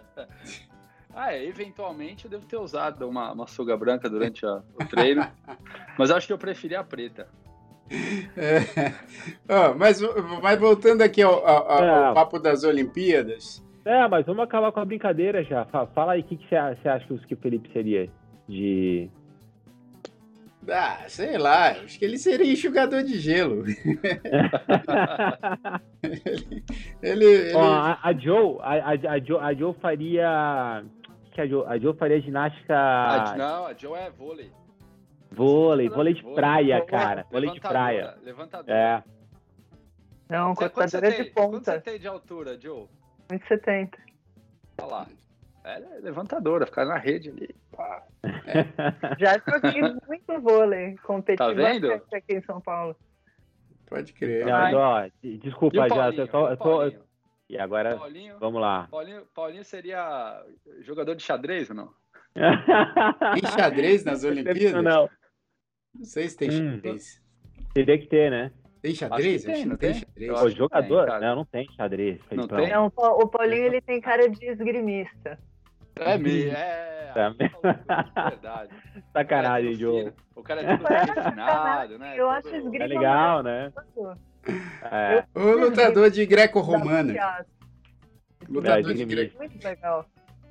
Ah, 1.16 1.32
é, 1.32 1.46
eventualmente 1.46 2.24
eu 2.24 2.30
devo 2.30 2.44
ter 2.44 2.56
usado 2.56 3.08
uma, 3.08 3.30
uma 3.30 3.46
suga 3.46 3.76
branca 3.76 4.10
durante 4.10 4.44
a, 4.44 4.56
o 4.74 4.84
treino, 4.84 5.24
mas 5.96 6.10
acho 6.10 6.26
que 6.26 6.32
eu 6.32 6.38
preferi 6.38 6.74
a 6.74 6.82
preta. 6.82 7.28
É. 8.36 8.92
Oh, 9.48 9.74
mas, 9.78 10.00
mas 10.42 10.58
voltando 10.58 11.02
aqui 11.02 11.22
ao, 11.22 11.46
ao, 11.46 11.70
ao 11.70 12.14
papo 12.14 12.40
das 12.40 12.64
Olimpíadas, 12.64 13.62
é, 13.84 14.08
mas 14.08 14.24
vamos 14.24 14.42
acabar 14.42 14.72
com 14.72 14.80
a 14.80 14.84
brincadeira 14.84 15.44
já. 15.44 15.64
Fala 15.94 16.12
aí 16.12 16.20
o 16.20 16.24
que, 16.24 16.36
que 16.36 16.48
você 16.48 16.88
acha 16.88 17.06
que 17.06 17.34
o 17.34 17.38
Felipe 17.38 17.70
seria 17.72 18.08
de. 18.48 19.10
Ah, 20.66 21.04
sei 21.08 21.36
lá, 21.36 21.72
acho 21.72 21.98
que 21.98 22.04
ele 22.06 22.16
seria 22.16 22.50
enxugador 22.50 23.02
de 23.02 23.18
gelo. 23.18 23.64
ele, 26.02 26.64
ele, 27.02 27.24
ele... 27.24 27.54
Ó, 27.54 27.62
a, 27.62 27.98
a, 28.02 28.14
Joe, 28.14 28.56
a, 28.62 28.92
a, 28.92 29.18
Joe, 29.18 29.40
a 29.40 29.52
Joe 29.52 29.74
faria. 29.74 30.82
Que 31.32 31.42
a, 31.42 31.46
Joe, 31.46 31.66
a 31.66 31.76
Joe 31.78 31.94
faria 31.94 32.18
ginástica. 32.20 32.74
A, 32.74 33.36
não, 33.36 33.66
a 33.66 33.74
Joe 33.74 33.98
é 33.98 34.10
vôlei. 34.10 34.50
Vôlei, 35.30 35.90
vôlei 35.90 36.14
de 36.14 36.22
praia, 36.22 36.80
cara. 36.86 37.26
Vôlei 37.30 37.50
de 37.50 37.60
praia. 37.60 38.16
Levantador. 38.22 38.74
É. 38.74 39.02
Não, 40.30 40.54
cortadora 40.54 41.10
de 41.10 41.24
ponta. 41.24 41.50
Quanto 41.50 41.64
você 41.64 41.80
tem 41.80 41.98
de 41.98 42.06
altura, 42.06 42.58
Joe? 42.58 42.86
1,70. 43.38 43.94
Olha 44.78 44.86
lá. 44.86 45.06
Ela 45.64 45.96
é 45.96 45.98
levantadora, 46.00 46.66
ficar 46.66 46.84
na 46.84 46.98
rede 46.98 47.30
ali. 47.30 47.54
É. 48.22 48.64
Já 49.18 49.38
joguei 49.38 49.80
muito 50.06 50.40
vôlei, 50.40 50.96
competi 50.98 51.38
tá 51.38 51.50
vendo? 51.52 51.90
aqui 51.92 52.34
em 52.34 52.42
São 52.42 52.60
Paulo. 52.60 52.94
Pode 53.86 54.12
crer. 54.12 54.44
Não, 54.44 54.78
ó, 54.78 55.08
desculpa, 55.22 55.88
já. 55.88 56.10
Eu 56.10 56.28
tô, 56.28 56.48
eu 56.48 56.56
tô, 56.56 56.92
e 57.48 57.58
agora, 57.58 57.96
Paulinho, 57.96 58.38
vamos 58.38 58.60
lá. 58.60 58.88
Paulinho, 58.90 59.26
Paulinho 59.34 59.64
seria 59.64 60.42
jogador 60.80 61.14
de 61.14 61.22
xadrez 61.22 61.68
ou 61.70 61.76
não? 61.76 61.94
Tem 62.34 63.50
xadrez 63.52 64.04
nas 64.04 64.24
Olimpíadas? 64.24 64.82
Não. 64.82 65.08
Não 65.94 66.04
sei 66.04 66.28
se 66.28 66.36
tem 66.36 66.50
hum, 66.50 66.74
xadrez. 66.74 67.22
Teria 67.72 67.98
que 67.98 68.06
ter, 68.06 68.30
né? 68.30 68.52
Tem 68.84 68.94
xadrez? 68.94 69.48
Acho, 69.48 69.66
não, 69.66 69.76
tem, 69.78 69.94
xadrez. 69.94 70.42
O 70.42 70.50
jogador? 70.50 71.08
Tem, 71.08 71.20
não, 71.20 71.36
não 71.36 71.44
tem 71.46 71.66
xadrez. 71.74 72.20
Não 72.30 72.46
tem? 72.46 72.68
Não, 72.68 72.92
o 72.94 73.26
Paulinho 73.26 73.64
ele 73.64 73.80
tem 73.80 73.98
cara 73.98 74.28
de 74.28 74.44
esgrimista. 74.44 75.38
É 75.96 76.18
meio, 76.18 76.52
é. 76.52 77.12
é 77.16 77.30
verdade. 77.30 78.74
Sacanagem, 79.10 79.74
Joe. 79.76 80.12
O 80.36 80.42
cara 80.42 80.60
é 80.60 80.76
tudo 80.76 81.98
né? 81.98 82.14
Eu 82.14 82.28
acho 82.28 82.54
esgrima 82.54 82.84
É 82.84 82.86
legal, 82.86 83.42
né? 83.42 83.72
É. 84.82 85.24
O 85.34 85.52
lutador 85.52 86.10
de 86.10 86.26
greco-romana. 86.26 87.46
Lutador 88.46 88.92
de 88.92 89.04
greco. 89.06 89.38
Muito 89.38 89.64
legal. 89.64 90.04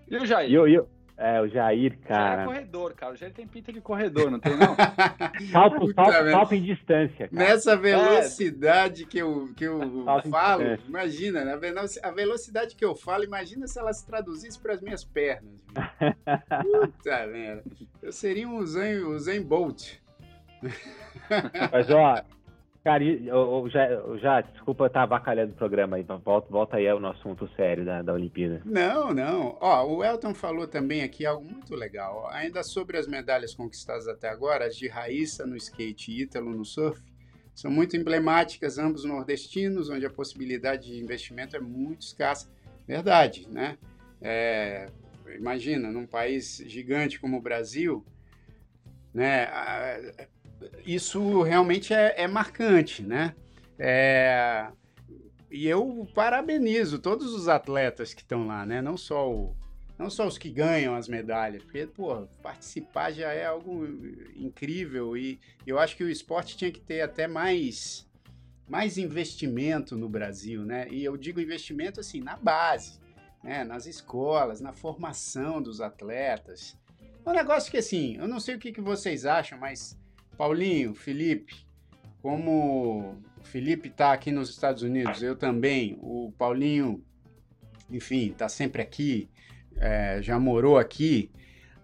E 0.10 0.18
o 0.18 0.26
Jair? 0.26 0.50
E 0.50 0.58
o, 0.58 0.68
e 0.68 0.80
o, 0.80 0.90
é, 1.18 1.40
o 1.40 1.48
Jair, 1.48 1.98
cara. 2.00 2.36
Jair 2.36 2.42
é 2.42 2.46
corredor, 2.46 2.94
cara. 2.94 3.14
O 3.14 3.16
Jair 3.16 3.34
tem 3.34 3.48
pinta 3.48 3.72
de 3.72 3.80
corredor, 3.80 4.32
não 4.32 4.40
tem, 4.40 4.58
não? 4.58 4.76
salto, 5.52 5.94
salto, 5.94 6.32
salto 6.32 6.56
em 6.56 6.64
distância. 6.64 7.28
Cara. 7.28 7.32
Nessa 7.32 7.78
velocidade 7.78 9.04
é. 9.04 9.06
que 9.06 9.20
eu, 9.20 9.54
que 9.56 9.64
eu 9.64 10.06
falo, 10.30 10.64
imagina, 10.88 11.46
né? 11.46 11.54
a 12.02 12.12
velocidade 12.12 12.76
que 12.76 12.84
eu 12.84 12.96
falo, 12.96 13.24
imagina 13.24 13.68
se 13.68 13.78
ela 13.80 13.94
se 13.94 14.06
traduzisse 14.06 14.60
para 14.60 14.74
as 14.74 14.82
minhas 14.82 15.04
pernas. 15.04 15.54
Puta 16.64 17.28
merda. 17.28 17.64
Eu 18.02 18.12
seria 18.12 18.48
um 18.48 18.66
Zen, 18.66 19.06
um 19.06 19.20
Zen 19.20 19.42
Bolt. 19.42 19.98
Mas, 21.72 21.90
ó, 21.90 22.24
Cara, 22.84 23.02
eu, 23.02 23.70
já, 23.70 23.88
já, 24.18 24.42
desculpa 24.42 24.88
estar 24.88 25.04
avacalhando 25.04 25.54
o 25.54 25.56
programa 25.56 25.96
aí, 25.96 26.04
volta, 26.04 26.50
volta 26.50 26.76
aí 26.76 26.86
ao 26.86 27.00
nosso 27.00 27.20
assunto 27.20 27.50
sério 27.56 27.86
da, 27.86 28.02
da 28.02 28.14
Olimpíada. 28.14 28.62
Não, 28.66 29.14
não. 29.14 29.58
Ó, 29.62 29.86
o 29.88 30.04
Elton 30.04 30.34
falou 30.34 30.68
também 30.68 31.02
aqui 31.02 31.26
algo 31.26 31.46
muito 31.46 31.74
legal. 31.76 32.28
Ainda 32.32 32.62
sobre 32.62 32.98
as 32.98 33.08
medalhas 33.08 33.56
conquistadas 33.56 34.06
até 34.10 34.28
agora, 34.28 34.66
as 34.66 34.76
de 34.76 34.90
Raíssa 34.90 35.46
no 35.46 35.56
skate 35.56 36.12
e 36.12 36.24
Ítalo 36.24 36.52
no 36.52 36.66
surf, 36.66 37.02
são 37.56 37.72
muito 37.72 37.96
emblemáticas, 37.96 38.78
ambos 38.78 39.06
nordestinos, 39.06 39.90
onde 39.90 40.06
a 40.06 40.10
possibilidade 40.10 40.88
de 40.92 41.02
investimento 41.02 41.56
é 41.56 41.62
muito 41.62 42.02
escassa. 42.02 42.50
Verdade, 42.86 43.48
né? 43.50 43.78
É, 44.22 44.88
imagina, 45.38 45.90
num 45.90 46.06
país 46.06 46.62
gigante 46.66 47.18
como 47.18 47.38
o 47.38 47.42
Brasil, 47.42 48.04
né? 49.14 49.48
Isso 50.86 51.42
realmente 51.42 51.94
é, 51.94 52.14
é 52.24 52.28
marcante, 52.28 53.04
né? 53.04 53.36
É, 53.78 54.68
e 55.52 55.68
eu 55.68 56.08
parabenizo 56.16 56.98
todos 56.98 57.34
os 57.34 57.48
atletas 57.48 58.14
que 58.14 58.22
estão 58.22 58.48
lá, 58.48 58.66
né? 58.66 58.82
Não 58.82 58.98
só, 58.98 59.32
o, 59.32 59.56
não 60.00 60.10
só 60.10 60.28
os 60.28 60.38
que 60.38 60.50
ganham 60.50 60.96
as 60.96 61.08
medalhas, 61.08 61.64
porque, 61.64 61.86
pô, 61.86 62.28
participar 62.42 63.12
já 63.12 63.32
é 63.32 63.46
algo 63.46 63.86
incrível 64.36 65.16
e 65.16 65.40
eu 65.66 65.78
acho 65.78 65.96
que 65.96 66.04
o 66.04 66.10
esporte 66.10 66.58
tinha 66.58 66.72
que 66.72 66.80
ter 66.80 67.02
até 67.02 67.28
mais, 67.28 68.10
mais 68.68 68.98
investimento 68.98 69.96
no 69.96 70.10
Brasil, 70.10 70.66
né? 70.66 70.88
E 70.90 71.04
eu 71.04 71.16
digo 71.16 71.40
investimento, 71.40 72.00
assim, 72.00 72.20
na 72.20 72.36
base, 72.36 73.00
né? 73.44 73.64
Nas 73.64 73.86
escolas, 73.86 74.60
na 74.60 74.74
formação 74.74 75.62
dos 75.62 75.82
atletas. 75.82 76.76
É 77.26 77.30
um 77.30 77.34
negócio 77.34 77.70
que, 77.70 77.78
assim, 77.78 78.18
eu 78.18 78.28
não 78.28 78.40
sei 78.40 78.56
o 78.56 78.60
que, 78.60 78.72
que 78.72 78.82
vocês 78.82 79.26
acham, 79.26 79.60
mas 79.60 79.98
Paulinho, 80.38 80.94
Felipe, 80.94 81.56
como 82.22 83.20
o 83.40 83.44
Felipe 83.44 83.90
está 83.90 84.14
aqui 84.14 84.32
nos 84.32 84.50
Estados 84.50 84.82
Unidos, 84.82 85.22
eu 85.22 85.36
também, 85.36 85.98
o 86.02 86.34
Paulinho, 86.38 87.04
enfim, 87.90 88.32
está 88.32 88.50
sempre 88.50 88.82
aqui, 88.82 89.30
é, 89.76 90.22
já 90.22 90.40
morou 90.40 90.78
aqui. 90.78 91.30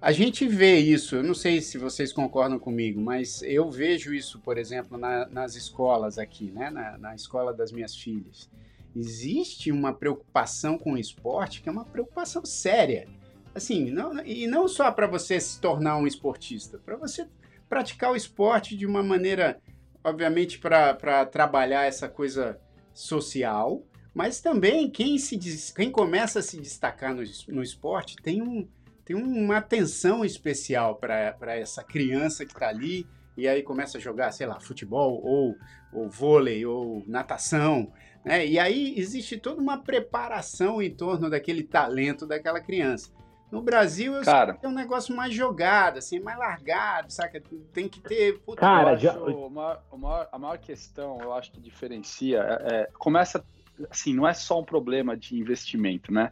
A 0.01 0.13
gente 0.13 0.47
vê 0.47 0.77
isso, 0.77 1.17
eu 1.17 1.23
não 1.23 1.33
sei 1.33 1.61
se 1.61 1.77
vocês 1.77 2.13
concordam 2.13 2.57
comigo, 2.57 3.01
mas 3.01 3.41
eu 3.43 3.69
vejo 3.69 4.13
isso, 4.13 4.39
por 4.39 4.57
exemplo, 4.57 4.97
na, 4.97 5.27
nas 5.27 5.55
escolas 5.55 6.17
aqui, 6.17 6.51
né? 6.51 6.69
Na, 6.69 6.97
na, 6.97 7.15
escola 7.15 7.53
das 7.53 7.71
minhas 7.71 7.95
filhas. 7.95 8.49
Existe 8.95 9.71
uma 9.71 9.93
preocupação 9.93 10.77
com 10.77 10.93
o 10.93 10.97
esporte 10.97 11.61
que 11.61 11.67
é 11.67 11.71
uma 11.71 11.83
preocupação 11.83 12.45
séria. 12.45 13.09
Assim, 13.53 13.91
não, 13.91 14.23
e 14.25 14.47
não 14.47 14.69
só 14.69 14.89
para 14.89 15.05
você 15.05 15.37
se 15.39 15.59
tornar 15.59 15.97
um 15.97 16.07
esportista, 16.07 16.77
para 16.77 16.95
você 16.95 17.27
praticar 17.69 18.11
o 18.11 18.15
esporte 18.15 18.75
de 18.75 18.85
uma 18.85 19.03
maneira, 19.03 19.61
obviamente, 20.03 20.57
para 20.57 21.25
trabalhar 21.25 21.85
essa 21.85 22.09
coisa 22.09 22.59
social, 22.93 23.83
mas 24.13 24.41
também 24.41 24.89
quem, 24.89 25.17
se, 25.17 25.39
quem 25.73 25.91
começa 25.91 26.39
a 26.39 26.41
se 26.41 26.59
destacar 26.59 27.13
no, 27.13 27.23
no 27.47 27.61
esporte 27.61 28.15
tem, 28.17 28.41
um, 28.41 28.67
tem 29.05 29.15
uma 29.15 29.57
atenção 29.57 30.25
especial 30.25 30.95
para 30.95 31.55
essa 31.55 31.83
criança 31.83 32.45
que 32.45 32.51
está 32.51 32.67
ali 32.67 33.07
e 33.37 33.47
aí 33.47 33.63
começa 33.63 33.97
a 33.97 34.01
jogar, 34.01 34.31
sei 34.31 34.47
lá, 34.47 34.59
futebol 34.59 35.21
ou, 35.23 35.55
ou 35.93 36.09
vôlei 36.09 36.65
ou 36.65 37.03
natação. 37.07 37.93
Né? 38.25 38.45
E 38.45 38.59
aí 38.59 38.93
existe 38.97 39.37
toda 39.37 39.61
uma 39.61 39.77
preparação 39.77 40.81
em 40.81 40.93
torno 40.93 41.29
daquele 41.29 41.63
talento 41.63 42.27
daquela 42.27 42.59
criança. 42.59 43.09
No 43.51 43.61
Brasil, 43.61 44.13
eu 44.13 44.23
cara, 44.23 44.59
é 44.61 44.67
um 44.67 44.73
negócio 44.73 45.15
mais 45.15 45.33
jogado, 45.33 45.97
assim, 45.97 46.19
mais 46.19 46.37
largado, 46.37 47.11
saca? 47.11 47.41
Tem 47.73 47.89
que 47.89 47.99
ter. 47.99 48.39
Puta, 48.39 48.61
cara, 48.61 48.95
já... 48.95 49.13
maior, 49.13 49.83
o 49.91 49.97
maior, 49.97 50.29
a 50.31 50.37
maior 50.37 50.57
questão, 50.59 51.19
eu 51.19 51.33
acho 51.33 51.51
que 51.51 51.59
diferencia, 51.59 52.39
é, 52.39 52.75
é, 52.75 52.89
começa, 52.93 53.43
assim, 53.89 54.13
não 54.13 54.27
é 54.27 54.33
só 54.33 54.59
um 54.59 54.63
problema 54.63 55.17
de 55.17 55.35
investimento, 55.35 56.13
né? 56.13 56.29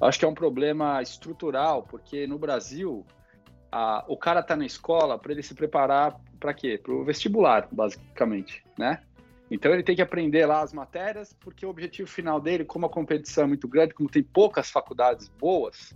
Eu 0.00 0.06
acho 0.06 0.18
que 0.18 0.24
é 0.24 0.28
um 0.28 0.34
problema 0.34 1.02
estrutural, 1.02 1.82
porque 1.82 2.26
no 2.26 2.38
Brasil, 2.38 3.04
a, 3.70 4.02
o 4.08 4.16
cara 4.16 4.42
tá 4.42 4.56
na 4.56 4.64
escola 4.64 5.18
para 5.18 5.32
ele 5.32 5.42
se 5.42 5.54
preparar 5.54 6.18
para 6.40 6.54
quê? 6.54 6.80
Para 6.82 6.92
o 6.92 7.04
vestibular, 7.04 7.68
basicamente, 7.70 8.64
né? 8.78 9.02
Então 9.50 9.72
ele 9.72 9.82
tem 9.82 9.94
que 9.94 10.02
aprender 10.02 10.46
lá 10.46 10.62
as 10.62 10.72
matérias, 10.72 11.36
porque 11.40 11.66
o 11.66 11.68
objetivo 11.68 12.08
final 12.08 12.40
dele, 12.40 12.64
como 12.64 12.86
a 12.86 12.88
competição 12.88 13.44
é 13.44 13.46
muito 13.46 13.68
grande, 13.68 13.92
como 13.92 14.08
tem 14.08 14.22
poucas 14.22 14.70
faculdades 14.70 15.28
boas, 15.28 15.94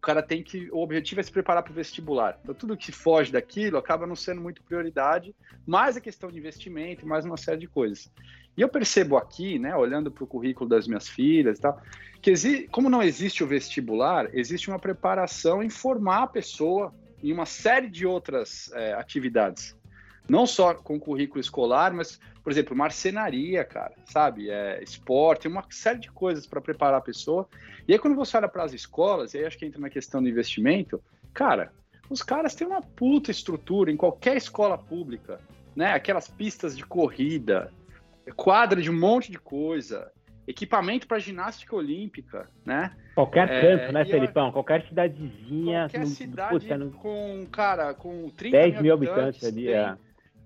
o 0.00 0.02
cara 0.02 0.22
tem 0.22 0.42
que. 0.42 0.70
O 0.72 0.78
objetivo 0.82 1.20
é 1.20 1.22
se 1.22 1.30
preparar 1.30 1.62
para 1.62 1.72
o 1.72 1.74
vestibular. 1.74 2.40
Então, 2.42 2.54
tudo 2.54 2.74
que 2.74 2.90
foge 2.90 3.30
daquilo 3.30 3.76
acaba 3.76 4.06
não 4.06 4.16
sendo 4.16 4.40
muito 4.40 4.62
prioridade, 4.62 5.36
mais 5.66 5.94
a 5.94 6.00
questão 6.00 6.30
de 6.30 6.38
investimento, 6.38 7.06
mais 7.06 7.26
uma 7.26 7.36
série 7.36 7.58
de 7.58 7.68
coisas. 7.68 8.10
E 8.56 8.62
eu 8.62 8.68
percebo 8.68 9.18
aqui, 9.18 9.58
né, 9.58 9.76
olhando 9.76 10.10
para 10.10 10.24
o 10.24 10.26
currículo 10.26 10.70
das 10.70 10.88
minhas 10.88 11.06
filhas 11.06 11.58
e 11.58 11.60
tal, 11.60 11.82
que 12.22 12.66
como 12.68 12.88
não 12.88 13.02
existe 13.02 13.44
o 13.44 13.46
vestibular, 13.46 14.30
existe 14.32 14.70
uma 14.70 14.78
preparação 14.78 15.62
em 15.62 15.68
formar 15.68 16.22
a 16.22 16.26
pessoa 16.26 16.94
em 17.22 17.30
uma 17.30 17.44
série 17.44 17.90
de 17.90 18.06
outras 18.06 18.72
é, 18.72 18.94
atividades. 18.94 19.76
Não 20.30 20.46
só 20.46 20.74
com 20.74 21.00
currículo 21.00 21.40
escolar, 21.40 21.92
mas, 21.92 22.20
por 22.44 22.52
exemplo, 22.52 22.76
marcenaria, 22.76 23.64
cara, 23.64 23.92
sabe? 24.04 24.48
É, 24.48 24.80
esporte, 24.80 25.48
uma 25.48 25.64
série 25.70 25.98
de 25.98 26.08
coisas 26.08 26.46
para 26.46 26.60
preparar 26.60 26.98
a 26.98 27.02
pessoa. 27.02 27.48
E 27.88 27.92
aí, 27.92 27.98
quando 27.98 28.14
você 28.14 28.36
olha 28.36 28.48
para 28.48 28.62
as 28.62 28.72
escolas, 28.72 29.34
e 29.34 29.38
aí 29.38 29.44
acho 29.44 29.58
que 29.58 29.66
entra 29.66 29.80
na 29.80 29.90
questão 29.90 30.22
do 30.22 30.28
investimento, 30.28 31.02
cara, 31.34 31.72
os 32.08 32.22
caras 32.22 32.54
têm 32.54 32.64
uma 32.64 32.80
puta 32.80 33.32
estrutura 33.32 33.90
em 33.90 33.96
qualquer 33.96 34.36
escola 34.36 34.78
pública, 34.78 35.40
né? 35.74 35.94
Aquelas 35.94 36.28
pistas 36.28 36.76
de 36.76 36.86
corrida, 36.86 37.72
quadra 38.36 38.80
de 38.80 38.88
um 38.88 38.96
monte 38.96 39.32
de 39.32 39.38
coisa, 39.38 40.12
equipamento 40.46 41.08
para 41.08 41.18
ginástica 41.18 41.74
olímpica, 41.74 42.48
né? 42.64 42.92
Qualquer 43.16 43.50
é, 43.50 43.60
canto, 43.60 43.92
né, 43.92 44.04
Felipão? 44.04 44.52
Qualquer 44.52 44.86
cidadezinha. 44.86 45.88
Qualquer 45.88 46.00
no, 46.00 46.06
cidade 46.06 46.52
puta, 46.52 46.78
no... 46.78 46.92
com, 46.92 47.46
cara, 47.50 47.94
com 47.94 48.30
30 48.30 48.56
10 48.56 48.80
mil 48.80 48.94
habitantes, 48.94 49.42
habitantes 49.42 49.44
ali, 49.44 49.68
é 49.72 49.96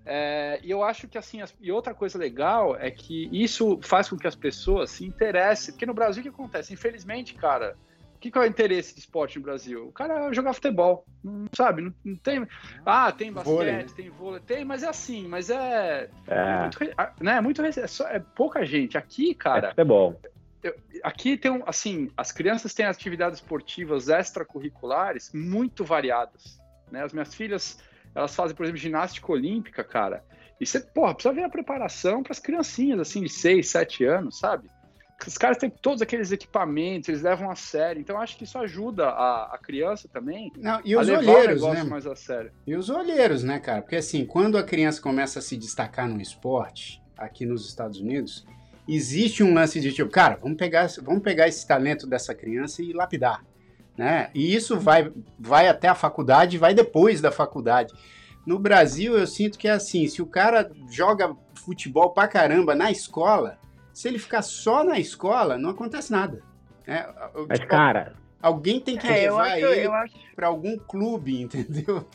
é, 0.05 0.59
e 0.63 0.69
eu 0.69 0.83
acho 0.83 1.07
que 1.07 1.17
assim, 1.17 1.41
as, 1.41 1.53
e 1.59 1.71
outra 1.71 1.93
coisa 1.93 2.17
legal 2.17 2.75
é 2.77 2.91
que 2.91 3.27
isso 3.31 3.79
faz 3.81 4.07
com 4.07 4.17
que 4.17 4.27
as 4.27 4.35
pessoas 4.35 4.91
se 4.91 5.05
interessem, 5.05 5.73
porque 5.73 5.85
no 5.85 5.95
Brasil 5.95 6.21
o 6.21 6.23
que 6.23 6.29
acontece? 6.29 6.73
Infelizmente, 6.73 7.33
cara, 7.33 7.75
o 8.15 8.19
que, 8.19 8.29
que 8.29 8.37
é 8.37 8.41
o 8.41 8.45
interesse 8.45 8.93
de 8.93 8.99
esporte 8.99 9.39
no 9.39 9.45
Brasil? 9.45 9.87
O 9.87 9.91
cara 9.91 10.31
jogar 10.31 10.53
futebol, 10.53 11.05
não 11.23 11.47
sabe? 11.55 11.81
Não, 11.81 11.93
não 12.03 12.15
tem. 12.17 12.47
Ah, 12.85 13.11
tem 13.11 13.33
basquete, 13.33 13.53
vôlei. 13.55 13.83
tem 13.85 14.09
vôlei, 14.09 14.39
tem, 14.41 14.63
mas 14.63 14.83
é 14.83 14.87
assim, 14.87 15.27
mas 15.27 15.49
é. 15.49 16.09
É, 16.27 16.37
é 16.37 16.61
muito, 16.61 16.79
né, 17.19 17.41
muito 17.41 17.61
é, 17.63 17.87
só, 17.87 18.07
é 18.07 18.19
pouca 18.19 18.63
gente. 18.63 18.97
Aqui, 18.97 19.33
cara. 19.33 19.67
É 19.67 19.69
futebol. 19.71 20.19
Eu, 20.61 20.75
aqui 21.03 21.35
tem 21.35 21.51
um, 21.51 21.63
assim, 21.65 22.11
as 22.15 22.31
crianças 22.31 22.73
têm 22.73 22.85
atividades 22.85 23.39
esportivas 23.39 24.07
extracurriculares 24.07 25.31
muito 25.33 25.83
variadas. 25.83 26.59
Né? 26.91 27.03
As 27.03 27.13
minhas 27.13 27.33
filhas 27.33 27.79
elas 28.15 28.33
fazem, 28.33 28.55
por 28.55 28.63
exemplo, 28.63 28.79
ginástica 28.79 29.31
olímpica, 29.31 29.83
cara. 29.83 30.23
E 30.59 30.65
você, 30.65 30.79
porra, 30.79 31.13
precisa 31.13 31.33
ver 31.33 31.43
a 31.43 31.49
preparação 31.49 32.23
para 32.23 32.31
as 32.31 32.39
criancinhas, 32.39 32.99
assim, 32.99 33.21
de 33.21 33.29
6, 33.29 33.67
7 33.67 34.05
anos, 34.05 34.39
sabe? 34.39 34.69
Os 35.27 35.37
caras 35.37 35.57
têm 35.57 35.69
todos 35.69 36.01
aqueles 36.01 36.31
equipamentos, 36.31 37.09
eles 37.09 37.21
levam 37.21 37.49
a 37.49 37.55
sério. 37.55 37.99
Então, 37.99 38.19
acho 38.19 38.37
que 38.37 38.43
isso 38.43 38.57
ajuda 38.57 39.07
a, 39.07 39.55
a 39.55 39.57
criança 39.57 40.07
também 40.07 40.51
Não, 40.57 40.81
e 40.83 40.95
os 40.95 41.09
a 41.09 41.19
levar 41.19 41.33
olheiros, 41.33 41.61
o 41.61 41.73
né? 41.73 41.83
mais 41.83 42.05
a 42.07 42.15
sério. 42.15 42.51
E 42.65 42.75
os 42.75 42.89
olheiros, 42.89 43.43
né, 43.43 43.59
cara? 43.59 43.81
Porque, 43.81 43.95
assim, 43.97 44.25
quando 44.25 44.57
a 44.57 44.63
criança 44.63 45.01
começa 45.01 45.39
a 45.39 45.41
se 45.41 45.57
destacar 45.57 46.07
no 46.07 46.21
esporte, 46.21 47.01
aqui 47.17 47.45
nos 47.45 47.67
Estados 47.67 47.99
Unidos, 47.99 48.45
existe 48.87 49.41
um 49.43 49.53
lance 49.53 49.79
de 49.79 49.91
tipo, 49.91 50.09
cara, 50.09 50.37
vamos 50.41 50.57
pegar, 50.57 50.87
vamos 51.01 51.23
pegar 51.23 51.47
esse 51.47 51.65
talento 51.65 52.07
dessa 52.07 52.35
criança 52.35 52.81
e 52.81 52.93
lapidar 52.93 53.43
né? 53.97 54.29
E 54.33 54.53
isso 54.53 54.79
vai, 54.79 55.11
vai 55.39 55.67
até 55.67 55.87
a 55.87 55.95
faculdade, 55.95 56.57
vai 56.57 56.73
depois 56.73 57.21
da 57.21 57.31
faculdade. 57.31 57.93
No 58.45 58.59
Brasil, 58.59 59.17
eu 59.17 59.25
sinto 59.25 59.57
que 59.57 59.67
é 59.67 59.71
assim: 59.71 60.07
se 60.07 60.21
o 60.21 60.27
cara 60.27 60.71
joga 60.89 61.35
futebol 61.55 62.11
pra 62.11 62.27
caramba 62.27 62.75
na 62.75 62.91
escola, 62.91 63.57
se 63.93 64.07
ele 64.07 64.19
ficar 64.19 64.41
só 64.41 64.83
na 64.83 64.99
escola, 64.99 65.57
não 65.57 65.69
acontece 65.69 66.11
nada. 66.11 66.41
Né? 66.85 67.05
Mas, 67.47 67.59
cara, 67.65 68.13
Alguém 68.45 68.79
tem 68.79 68.95
que 68.95 69.07
é, 69.07 69.21
levar 69.21 69.47
acho, 69.47 69.65
ele 69.65 69.87
acho... 69.87 70.35
para 70.35 70.45
algum 70.45 70.77
clube, 70.77 71.41
entendeu? 71.41 72.05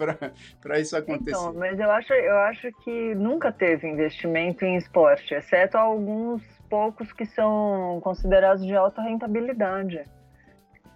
para 0.61 0.79
isso 0.79 0.97
acontecer. 0.97 1.31
Então, 1.31 1.53
mas 1.55 1.81
eu 1.81 1.90
acho, 1.90 2.12
eu 2.12 2.38
acho 2.38 2.71
que 2.85 3.16
nunca 3.16 3.51
teve 3.51 3.88
investimento 3.88 4.64
em 4.64 4.77
esporte, 4.77 5.35
exceto 5.35 5.77
alguns 5.77 6.40
poucos 6.69 7.12
que 7.12 7.27
são 7.27 8.01
considerados 8.01 8.64
de 8.64 8.77
alta 8.77 9.03
rentabilidade. 9.03 10.05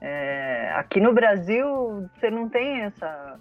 É, 0.07 0.71
aqui 0.75 1.01
no 1.01 1.15
Brasil, 1.15 1.67
você 2.15 2.31
não 2.31 2.47
tem 2.47 2.83
essa. 2.83 3.41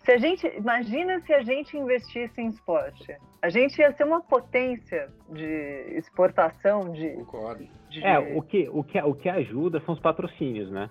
Se 0.00 0.10
a 0.10 0.16
gente 0.16 0.44
imagina 0.56 1.20
se 1.20 1.32
a 1.32 1.40
gente 1.40 1.76
investisse 1.76 2.40
em 2.40 2.48
esporte, 2.48 3.16
a 3.40 3.48
gente 3.48 3.78
ia 3.78 3.92
ser 3.92 4.02
uma 4.02 4.20
potência 4.20 5.08
de 5.30 5.94
exportação 5.96 6.90
de. 6.90 7.10
Concordo. 7.10 7.64
De... 7.90 8.04
É 8.04 8.18
o 8.18 8.42
que 8.42 8.68
o 8.68 8.82
que 8.82 9.00
o 9.00 9.14
que 9.14 9.28
ajuda 9.28 9.80
são 9.82 9.94
os 9.94 10.00
patrocínios, 10.00 10.68
né? 10.68 10.90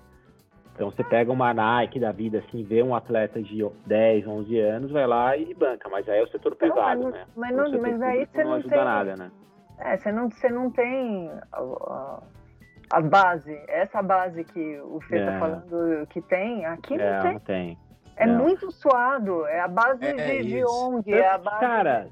Então 0.74 0.90
você 0.90 1.04
pega 1.04 1.34
uma 1.34 1.54
Nike 1.54 2.00
da 2.00 2.14
vida 2.14 2.38
assim, 2.38 2.64
vê 2.64 2.82
um 2.82 2.96
atleta 2.96 3.42
de 3.42 3.68
10, 3.88 4.26
11 4.26 4.60
anos, 4.60 4.92
vai 4.92 5.06
lá 5.06 5.36
e 5.36 5.54
banca, 5.54 5.90
mas 5.90 6.08
aí 6.08 6.20
é 6.20 6.24
o 6.24 6.28
setor 6.30 6.56
pesado, 6.56 7.02
não, 7.02 7.12
né? 7.12 7.26
Mas, 7.36 7.54
não, 7.54 7.82
mas 7.82 8.02
aí 8.02 8.26
você 8.26 8.42
não, 8.42 8.52
não 8.52 8.58
ajuda 8.58 8.76
tem... 8.76 8.86
nada, 8.86 9.16
né? 9.18 9.32
É, 9.80 9.98
você 9.98 10.12
não, 10.14 10.30
você 10.30 10.50
não 10.50 10.72
tem 10.72 11.30
a, 11.52 12.22
a 12.90 13.02
base, 13.02 13.60
essa 13.68 14.02
base 14.02 14.44
que 14.44 14.80
o 14.80 15.00
Fê 15.02 15.18
tá 15.18 15.22
é. 15.22 15.26
tá 15.32 15.40
falando 15.40 16.08
que 16.08 16.22
tem, 16.22 16.66
aqui 16.66 16.98
não 16.98 17.06
é, 17.06 17.22
tem. 17.22 17.34
Não 17.34 17.40
tem. 17.40 17.78
É 18.16 18.26
não. 18.26 18.44
muito 18.44 18.72
suado, 18.72 19.46
é 19.46 19.60
a 19.60 19.68
base 19.68 20.04
é, 20.04 20.14
de, 20.14 20.44
de 20.48 20.66
ONG, 20.66 21.14
é 21.14 21.30
a 21.30 21.38
base... 21.38 21.60
Cara, 21.60 22.08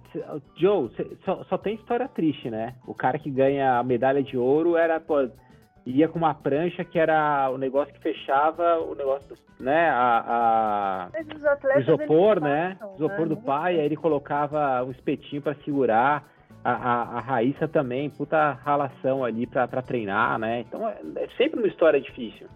Joe, 0.56 0.92
só, 1.24 1.44
só, 1.46 1.58
tem 1.58 1.76
história 1.76 2.08
triste, 2.08 2.50
né? 2.50 2.76
O 2.86 2.94
cara 2.94 3.18
que 3.18 3.32
ganha 3.32 3.80
a 3.80 3.84
medalha 3.84 4.22
de 4.22 4.38
ouro 4.38 4.78
era, 4.78 5.00
pô, 5.00 5.28
ia 5.84 6.08
com 6.08 6.20
uma 6.20 6.36
prancha 6.36 6.84
que 6.84 7.00
era 7.00 7.50
o 7.50 7.58
negócio 7.58 7.92
que 7.92 8.00
fechava 8.00 8.80
o 8.82 8.94
negócio, 8.94 9.36
né? 9.60 9.90
A, 9.90 11.10
a... 11.16 11.76
o 11.76 11.80
isopor, 11.80 12.40
né? 12.40 12.78
Passam, 12.80 12.96
isopor 12.96 13.20
né? 13.22 13.26
do 13.26 13.38
pai, 13.38 13.80
aí 13.80 13.86
ele 13.86 13.96
colocava 13.96 14.84
um 14.84 14.92
espetinho 14.92 15.42
para 15.42 15.56
segurar 15.64 16.35
a, 16.66 16.72
a, 16.72 17.18
a 17.18 17.20
Raíssa 17.20 17.68
também, 17.68 18.10
puta 18.10 18.54
ralação 18.54 19.24
ali 19.24 19.46
para 19.46 19.84
treinar, 19.84 20.40
né? 20.40 20.62
Então 20.62 20.90
é, 20.90 20.98
é, 21.18 21.30
sempre 21.38 21.60
uma 21.60 21.68
história 21.68 22.02
difícil. 22.02 22.48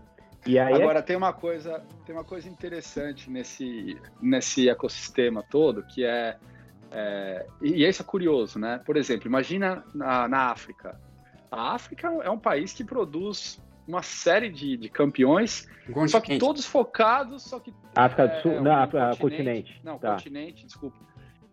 E 0.48 0.58
aí 0.58 0.74
é 0.74 0.76
Agora 0.78 0.98
é... 0.98 1.02
tem 1.04 1.15
uma 1.15 1.32
coisa, 1.32 1.84
tem 2.08 2.15
uma 2.15 2.24
coisa 2.24 2.50
interessante 2.50 3.30
nesse, 3.30 3.95
nesse 4.19 4.67
ecossistema 4.67 5.43
todo 5.43 5.84
que 5.84 6.04
é, 6.04 6.38
é 6.91 7.45
e 7.62 7.86
isso 7.86 8.02
é 8.02 8.06
curioso, 8.06 8.58
né? 8.58 8.82
Por 8.84 8.98
exemplo, 8.98 9.28
imagina 9.28 9.84
na, 9.93 10.28
na 10.28 10.50
África. 10.50 11.00
A 11.52 11.76
África 11.76 12.08
é 12.08 12.30
um 12.32 12.39
país 12.39 12.74
que 12.74 12.84
produz 12.84 13.62
uma 13.88 14.02
série 14.02 14.50
de, 14.50 14.76
de 14.76 14.89
campeões, 14.89 15.67
só 16.08 16.19
que 16.19 16.38
todos 16.39 16.65
focados, 16.65 17.43
só 17.43 17.60
que 17.60 17.74
África 17.95 18.28
do 18.28 18.41
Sul, 18.41 18.52
é, 18.54 18.62
não, 18.62 18.88
continente, 18.88 19.19
continente. 19.19 19.82
Não, 19.84 20.00
tá. 20.00 20.13
continente, 20.13 20.65
desculpa 20.65 21.09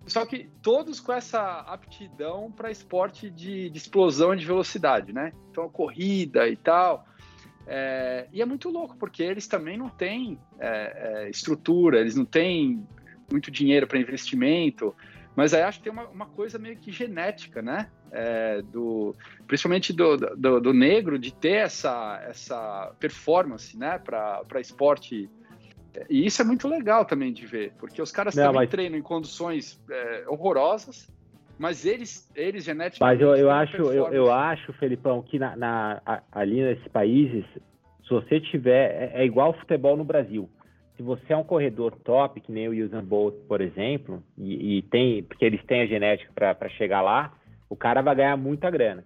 só 0.06 0.24
que 0.24 0.48
todos 0.62 1.00
com 1.00 1.12
essa 1.12 1.60
aptidão 1.60 2.50
para 2.50 2.70
esporte 2.70 3.28
de, 3.28 3.68
de, 3.68 3.76
explosão 3.76 4.34
e 4.34 4.36
de 4.36 4.46
velocidade, 4.46 5.12
né? 5.12 5.32
Então, 5.50 5.68
corrida 5.68 6.48
e 6.48 6.56
tal. 6.56 7.06
É, 7.66 8.28
e 8.32 8.40
é 8.40 8.44
muito 8.44 8.70
louco, 8.70 8.96
porque 8.96 9.22
eles 9.22 9.48
também 9.48 9.76
não 9.76 9.88
têm 9.88 10.38
é, 10.60 11.24
é, 11.24 11.30
estrutura, 11.30 11.98
eles 11.98 12.14
não 12.14 12.24
têm 12.24 12.86
muito 13.30 13.50
dinheiro 13.50 13.88
para 13.88 13.98
investimento, 13.98 14.94
mas 15.34 15.52
aí 15.52 15.62
acho 15.62 15.78
que 15.78 15.84
tem 15.84 15.92
uma, 15.92 16.06
uma 16.08 16.26
coisa 16.26 16.58
meio 16.58 16.76
que 16.76 16.92
genética, 16.92 17.60
né? 17.60 17.90
É, 18.12 18.62
do, 18.62 19.14
principalmente 19.48 19.92
do, 19.92 20.16
do, 20.16 20.60
do, 20.60 20.72
negro, 20.72 21.18
de 21.18 21.34
ter 21.34 21.56
essa, 21.56 22.24
essa 22.26 22.94
performance 23.00 23.76
né? 23.76 23.98
para 23.98 24.60
esporte 24.60 25.28
e 26.08 26.26
isso 26.26 26.42
é 26.42 26.44
muito 26.44 26.68
legal 26.68 27.04
também 27.04 27.32
de 27.32 27.46
ver, 27.46 27.72
porque 27.78 28.00
os 28.00 28.10
caras 28.10 28.34
não, 28.34 28.44
também 28.44 28.60
mas... 28.62 28.70
treinam 28.70 28.98
em 28.98 29.02
condições 29.02 29.80
é, 29.90 30.24
horrorosas, 30.28 31.10
mas 31.58 31.86
eles, 31.86 32.30
eles 32.34 32.64
geneticamente. 32.64 33.00
Mas 33.00 33.20
eu, 33.20 33.34
eu 33.36 33.50
acho, 33.50 33.76
eu, 33.76 34.12
eu, 34.12 34.32
acho, 34.32 34.72
Felipão, 34.74 35.22
que 35.22 35.38
na, 35.38 35.56
na, 35.56 36.22
ali 36.30 36.62
nesses 36.62 36.86
países, 36.88 37.44
se 38.02 38.10
você 38.10 38.40
tiver. 38.40 39.14
É, 39.14 39.22
é 39.22 39.24
igual 39.24 39.54
futebol 39.54 39.96
no 39.96 40.04
Brasil. 40.04 40.48
Se 40.96 41.02
você 41.02 41.32
é 41.32 41.36
um 41.36 41.44
corredor 41.44 41.94
top, 42.04 42.40
que 42.40 42.50
nem 42.50 42.68
o 42.68 42.84
Usain 42.84 43.04
Bolt, 43.04 43.34
por 43.46 43.60
exemplo, 43.60 44.22
e, 44.36 44.78
e 44.78 44.82
tem, 44.82 45.22
porque 45.22 45.44
eles 45.44 45.62
têm 45.66 45.82
a 45.82 45.86
genética 45.86 46.32
para 46.34 46.68
chegar 46.70 47.02
lá, 47.02 47.34
o 47.68 47.76
cara 47.76 48.00
vai 48.00 48.14
ganhar 48.14 48.36
muita 48.36 48.70
grana. 48.70 49.04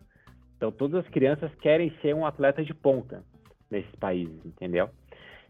Então 0.57 0.71
todas 0.71 1.05
as 1.05 1.11
crianças 1.11 1.51
querem 1.61 1.93
ser 2.01 2.15
um 2.15 2.25
atleta 2.25 2.63
de 2.63 2.73
ponta 2.73 3.25
nesses 3.69 3.95
países, 3.97 4.45
entendeu? 4.45 4.91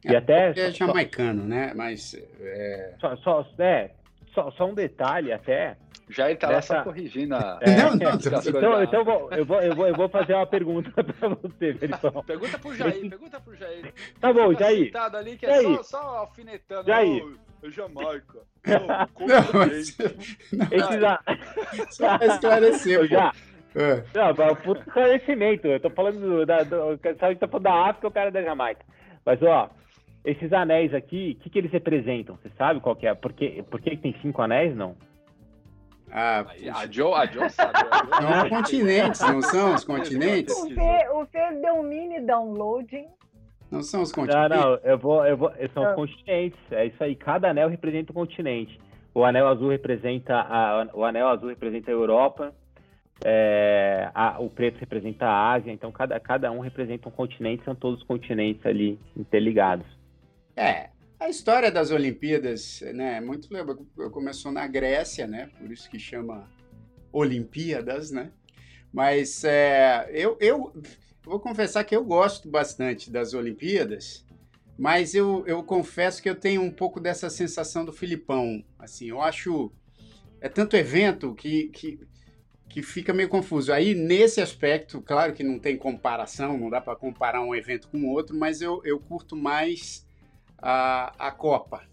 E 0.04 0.14
é, 0.14 0.16
até. 0.16 0.50
É 0.56 0.70
jamaicano, 0.70 1.44
né? 1.44 1.72
Mas. 1.74 2.14
É... 2.40 2.94
Só, 3.00 3.16
só, 3.16 3.46
é, 3.58 3.90
só, 4.34 4.50
só 4.52 4.66
um 4.66 4.74
detalhe 4.74 5.32
até. 5.32 5.76
Já 6.08 6.28
ele 6.28 6.38
tá 6.38 6.48
dessa... 6.48 6.74
lá 6.74 6.80
só 6.80 6.84
corrigindo 6.84 7.36
a. 7.36 7.58
É, 7.62 7.76
não, 7.76 7.90
não, 7.90 8.14
então, 8.14 8.82
então 8.82 9.04
vou, 9.04 9.32
eu, 9.32 9.44
vou, 9.44 9.62
eu, 9.62 9.74
vou, 9.76 9.88
eu 9.88 9.94
vou 9.94 10.08
fazer 10.08 10.34
uma 10.34 10.46
pergunta 10.46 10.90
para 11.04 11.28
você, 11.28 11.74
Felipão. 11.74 12.24
pergunta 12.24 12.58
pro 12.58 12.74
Jair, 12.74 13.08
pergunta 13.08 13.40
pro 13.40 13.56
Jair. 13.56 13.94
Tá 14.20 14.32
bom, 14.32 14.52
tá 14.54 14.64
Jair. 14.64 14.92
ali 15.14 15.36
que 15.36 15.46
é 15.46 15.62
só, 15.62 15.82
só 15.82 15.98
alfinetando. 16.18 16.86
Jair. 16.86 17.24
Oh, 17.24 17.70
Jamaica. 17.70 18.40
Não, 18.66 18.78
não, 19.26 19.52
mas, 19.54 19.96
não, 20.52 20.66
Esses... 20.70 21.96
Só 21.96 22.18
pra 22.18 22.26
esclarecer, 22.26 23.06
já. 23.06 23.32
É. 23.74 24.02
Não, 24.14 24.34
para 24.34 24.54
puto 24.54 24.82
esclarecimento. 24.86 25.66
Eu 25.66 25.80
tô 25.80 25.90
falando 25.90 26.44
da. 26.44 26.62
Do, 26.62 26.98
sabe, 27.18 27.36
tá 27.36 27.48
falando 27.48 27.64
da 27.64 27.88
África, 27.88 28.08
o 28.08 28.10
cara 28.10 28.28
é 28.28 28.32
da 28.32 28.42
Jamaica. 28.42 28.84
Mas, 29.24 29.42
ó, 29.42 29.70
esses 30.24 30.52
anéis 30.52 30.92
aqui, 30.92 31.36
o 31.38 31.42
que, 31.42 31.50
que 31.50 31.58
eles 31.58 31.72
representam? 31.72 32.36
Você 32.36 32.50
sabe 32.56 32.80
qual 32.80 32.96
que 32.96 33.06
é? 33.06 33.14
Por 33.14 33.32
que, 33.32 33.62
por 33.64 33.80
que 33.80 33.96
tem 33.96 34.14
cinco 34.20 34.42
anéis, 34.42 34.76
não? 34.76 34.94
Ah, 36.12 36.44
a 36.74 36.86
Joe, 36.90 37.14
a 37.14 37.26
Joe 37.26 37.48
sabe. 37.50 37.78
São 38.18 38.42
os 38.42 38.48
continentes, 38.48 39.20
não 39.20 39.42
são 39.42 39.74
os 39.74 39.84
continentes? 39.84 40.54
O 40.56 40.68
Fê, 40.74 41.08
o 41.12 41.26
Fê 41.26 41.52
deu 41.62 41.74
um 41.74 41.82
mini 41.84 42.20
downloading. 42.20 43.06
Não 43.70 43.82
são 43.82 44.02
os 44.02 44.10
continentes? 44.10 44.50
Não, 44.50 44.70
não, 44.72 44.78
eu 44.82 44.98
vou, 44.98 45.24
eu 45.24 45.36
vou, 45.36 45.52
são 45.72 45.84
os 45.84 45.90
ah. 45.90 45.94
continentes. 45.94 46.58
É 46.72 46.86
isso 46.86 47.02
aí, 47.02 47.14
cada 47.14 47.50
anel 47.50 47.68
representa 47.68 48.10
um 48.10 48.14
continente. 48.14 48.78
O 49.14 49.24
anel 49.24 49.46
azul 49.46 49.70
representa 49.70 50.34
a, 50.34 50.88
o 50.92 51.04
anel 51.04 51.28
azul 51.28 51.48
representa 51.48 51.90
a 51.90 51.94
Europa, 51.94 52.52
é, 53.24 54.10
a, 54.14 54.40
o 54.40 54.50
preto 54.50 54.78
representa 54.78 55.26
a 55.26 55.52
Ásia, 55.52 55.72
então 55.72 55.92
cada, 55.92 56.18
cada 56.18 56.50
um 56.50 56.60
representa 56.60 57.08
um 57.08 57.12
continente, 57.12 57.64
são 57.64 57.74
todos 57.74 58.00
os 58.00 58.06
continentes 58.06 58.64
ali 58.66 58.98
interligados. 59.16 59.86
É, 60.56 60.90
a 61.18 61.28
história 61.28 61.70
das 61.70 61.90
Olimpíadas, 61.90 62.80
né, 62.94 63.18
é 63.18 63.20
muito 63.20 63.48
começou 64.10 64.50
na 64.50 64.66
Grécia, 64.66 65.26
né, 65.26 65.50
por 65.58 65.70
isso 65.70 65.88
que 65.90 65.98
chama 65.98 66.50
Olimpíadas, 67.12 68.10
né, 68.10 68.30
mas 68.92 69.44
é, 69.44 70.08
eu, 70.12 70.36
eu 70.40 70.72
vou 71.22 71.38
confessar 71.38 71.84
que 71.84 71.94
eu 71.94 72.04
gosto 72.04 72.48
bastante 72.48 73.10
das 73.10 73.34
Olimpíadas, 73.34 74.24
mas 74.78 75.14
eu, 75.14 75.44
eu 75.46 75.62
confesso 75.62 76.22
que 76.22 76.30
eu 76.30 76.34
tenho 76.34 76.62
um 76.62 76.70
pouco 76.70 76.98
dessa 76.98 77.28
sensação 77.28 77.84
do 77.84 77.92
Filipão, 77.92 78.64
assim, 78.78 79.10
eu 79.10 79.20
acho, 79.20 79.70
é 80.40 80.48
tanto 80.48 80.74
evento 80.74 81.34
que, 81.34 81.68
que, 81.68 82.00
que 82.66 82.82
fica 82.82 83.12
meio 83.12 83.28
confuso. 83.28 83.74
Aí, 83.74 83.94
nesse 83.94 84.40
aspecto, 84.40 85.02
claro 85.02 85.34
que 85.34 85.44
não 85.44 85.58
tem 85.58 85.76
comparação, 85.76 86.56
não 86.56 86.70
dá 86.70 86.80
para 86.80 86.96
comparar 86.96 87.42
um 87.42 87.54
evento 87.54 87.88
com 87.88 88.06
outro, 88.06 88.34
mas 88.34 88.62
eu, 88.62 88.80
eu 88.82 88.98
curto 88.98 89.36
mais 89.36 90.08
a, 90.60 91.12
a 91.18 91.30
Copa. 91.30 91.82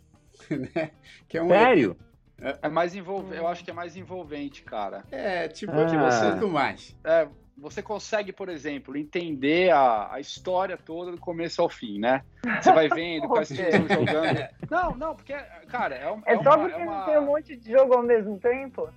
Né? 0.49 0.91
Que 1.27 1.39
é 1.39 1.43
um 1.43 1.49
Sério? 1.49 1.97
É, 2.39 2.59
é 2.61 2.69
mais 2.69 2.95
envolvente, 2.95 3.37
eu 3.37 3.47
acho 3.47 3.63
que 3.65 3.71
é 3.71 3.73
mais 3.73 3.97
envolvente, 3.97 4.63
cara. 4.63 5.03
É, 5.11 5.47
tipo, 5.47 5.73
ah. 5.73 5.83
de 5.85 5.97
você 5.97 6.31
do 6.35 6.47
mais. 6.47 6.95
É, 7.03 7.27
você 7.57 7.81
consegue, 7.81 8.31
por 8.31 8.47
exemplo, 8.47 8.95
entender 8.95 9.71
a, 9.71 10.13
a 10.13 10.19
história 10.19 10.77
toda 10.77 11.11
do 11.11 11.17
começo 11.17 11.61
ao 11.61 11.67
fim, 11.67 11.99
né? 11.99 12.23
Você 12.61 12.71
vai 12.71 12.87
vendo 12.87 13.27
quais 13.27 13.49
estão 13.49 13.87
jogando. 13.87 14.47
Não, 14.69 14.95
não, 14.95 15.15
porque, 15.15 15.33
cara, 15.67 15.95
é, 15.95 16.11
um, 16.11 16.21
é, 16.25 16.33
é 16.33 16.43
só 16.43 16.55
uma, 16.55 16.59
porque 16.59 16.81
é 16.81 16.85
uma... 16.85 16.97
não 16.99 17.05
tem 17.05 17.17
um 17.17 17.25
monte 17.25 17.57
de 17.57 17.71
jogo 17.71 17.95
ao 17.95 18.03
mesmo 18.03 18.39
tempo? 18.39 18.89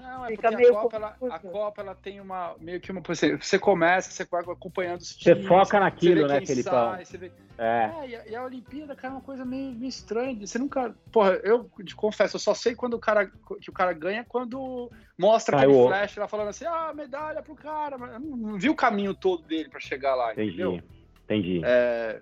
Não, 0.00 0.24
é 0.24 0.28
Fica 0.30 0.50
porque 0.50 0.66
a 0.66 0.72
Copa, 0.72 0.96
ela, 0.96 1.16
a 1.30 1.38
Copa 1.38 1.82
ela 1.82 1.94
tem 1.94 2.20
uma 2.20 2.54
meio 2.58 2.80
que 2.80 2.90
uma 2.90 3.00
você 3.00 3.58
começa, 3.58 4.10
você 4.10 4.24
vai 4.24 4.42
acompanhando 4.42 5.00
os 5.00 5.14
times. 5.14 5.42
Você 5.42 5.48
foca 5.48 5.78
naquilo, 5.78 6.26
né, 6.26 6.44
Felipão? 6.44 6.96
Vê... 6.96 7.30
É. 7.58 7.90
é 8.02 8.08
e, 8.08 8.16
a, 8.16 8.26
e, 8.28 8.36
a, 8.36 8.44
Olimpíada, 8.44 8.94
cara, 8.96 9.14
é 9.14 9.16
uma 9.16 9.22
coisa 9.22 9.44
meio, 9.44 9.72
meio, 9.72 9.88
estranha. 9.88 10.46
Você 10.46 10.58
nunca, 10.58 10.94
porra, 11.12 11.32
eu 11.44 11.70
te 11.84 11.94
confesso, 11.94 12.36
eu 12.36 12.40
só 12.40 12.54
sei 12.54 12.74
quando 12.74 12.94
o 12.94 12.98
cara 12.98 13.26
que 13.60 13.70
o 13.70 13.72
cara 13.72 13.92
ganha 13.92 14.24
quando 14.24 14.90
mostra 15.18 15.58
aquele 15.58 15.72
o... 15.72 15.86
flash 15.86 16.16
lá 16.16 16.26
falando 16.26 16.48
assim: 16.48 16.64
"Ah, 16.64 16.92
medalha 16.94 17.42
pro 17.42 17.54
cara", 17.54 17.98
mas 17.98 18.12
eu 18.14 18.20
não, 18.20 18.36
não 18.36 18.58
vi 18.58 18.70
o 18.70 18.74
caminho 18.74 19.14
todo 19.14 19.42
dele 19.42 19.68
para 19.68 19.80
chegar 19.80 20.14
lá, 20.14 20.32
Entendi. 20.32 20.48
entendeu? 20.48 20.80
Entendi. 21.24 21.60
É, 21.64 22.20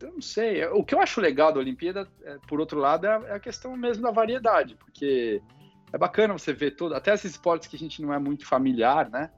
eu 0.00 0.12
não 0.12 0.22
sei. 0.22 0.64
O 0.66 0.84
que 0.84 0.94
eu 0.94 1.00
acho 1.00 1.20
legal 1.20 1.52
da 1.52 1.60
Olimpíada, 1.60 2.08
é, 2.24 2.38
por 2.48 2.60
outro 2.60 2.78
lado, 2.78 3.06
é 3.06 3.10
a, 3.10 3.22
é 3.28 3.32
a 3.34 3.40
questão 3.40 3.76
mesmo 3.76 4.02
da 4.02 4.10
variedade, 4.10 4.74
porque 4.76 5.42
é 5.92 5.98
bacana 5.98 6.32
você 6.32 6.52
ver 6.52 6.72
todo, 6.72 6.94
até 6.94 7.12
esses 7.12 7.32
esportes 7.32 7.68
que 7.68 7.76
a 7.76 7.78
gente 7.78 8.02
não 8.02 8.12
é 8.12 8.18
muito 8.18 8.46
familiar, 8.46 9.08
né? 9.10 9.30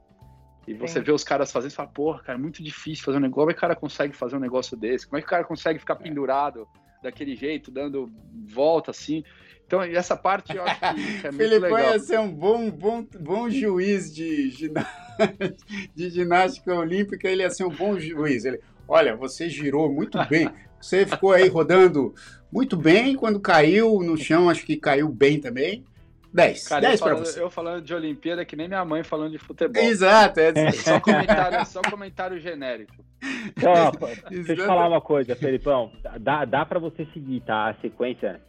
E 0.67 0.73
você 0.73 0.99
Sim. 0.99 1.05
vê 1.05 1.11
os 1.11 1.23
caras 1.23 1.51
fazendo 1.51 1.71
e 1.71 1.75
fala, 1.75 1.89
porra, 1.89 2.19
cara, 2.19 2.37
é 2.37 2.41
muito 2.41 2.63
difícil 2.63 3.03
fazer 3.03 3.17
um 3.17 3.21
negócio. 3.21 3.41
Como 3.41 3.51
é 3.51 3.53
que 3.53 3.57
o 3.57 3.61
cara 3.61 3.75
consegue 3.75 4.15
fazer 4.15 4.35
um 4.35 4.39
negócio 4.39 4.77
desse? 4.77 5.07
Como 5.07 5.17
é 5.17 5.21
que 5.21 5.27
o 5.27 5.29
cara 5.29 5.43
consegue 5.43 5.79
ficar 5.79 5.95
é. 5.95 5.97
pendurado 5.97 6.67
daquele 7.01 7.35
jeito, 7.35 7.71
dando 7.71 8.11
volta 8.47 8.91
assim? 8.91 9.23
Então, 9.65 9.81
essa 9.81 10.17
parte 10.17 10.55
eu 10.55 10.63
acho 10.63 10.79
que 10.79 10.85
é 11.27 11.31
muito 11.31 11.37
Filipão 11.37 11.75
legal. 11.75 11.93
ia 11.93 11.99
ser 11.99 12.19
um 12.19 12.31
bom, 12.31 12.69
bom, 12.69 13.07
bom 13.19 13.49
juiz 13.49 14.13
de, 14.13 14.49
ginástica, 14.49 15.55
de 15.95 16.09
ginástica 16.09 16.75
olímpica, 16.75 17.27
ele 17.27 17.41
ia 17.41 17.49
ser 17.49 17.63
um 17.63 17.69
bom 17.69 17.97
juiz. 17.97 18.45
Ele, 18.45 18.59
olha, 18.87 19.15
você 19.15 19.49
girou 19.49 19.91
muito 19.91 20.17
bem, 20.27 20.49
você 20.79 21.05
ficou 21.05 21.31
aí 21.31 21.47
rodando 21.47 22.13
muito 22.51 22.75
bem, 22.75 23.15
quando 23.15 23.39
caiu 23.39 24.01
no 24.03 24.17
chão, 24.17 24.49
acho 24.49 24.65
que 24.65 24.75
caiu 24.75 25.07
bem 25.07 25.39
também. 25.39 25.85
10. 26.33 26.67
Cara, 26.67 26.81
10 26.81 27.01
para 27.01 27.15
você. 27.15 27.41
Eu 27.41 27.49
falando 27.49 27.83
de 27.83 27.93
Olimpíada 27.93 28.45
que 28.45 28.55
nem 28.55 28.67
minha 28.67 28.85
mãe 28.85 29.03
falando 29.03 29.31
de 29.31 29.37
futebol. 29.37 29.81
Exato. 29.81 30.39
É, 30.39 30.49
é 30.49 30.71
só, 30.71 30.99
comentário, 30.99 31.65
só 31.65 31.81
comentário 31.89 32.39
genérico. 32.39 33.03
Então, 33.47 33.91
deixa 34.29 34.51
eu 34.53 34.55
te 34.55 34.65
falar 34.65 34.87
uma 34.87 35.01
coisa, 35.01 35.35
Felipão. 35.35 35.91
Dá, 36.19 36.45
dá 36.45 36.65
para 36.65 36.79
você 36.79 37.05
seguir, 37.13 37.41
tá? 37.41 37.69
A 37.69 37.73
sequência. 37.75 38.41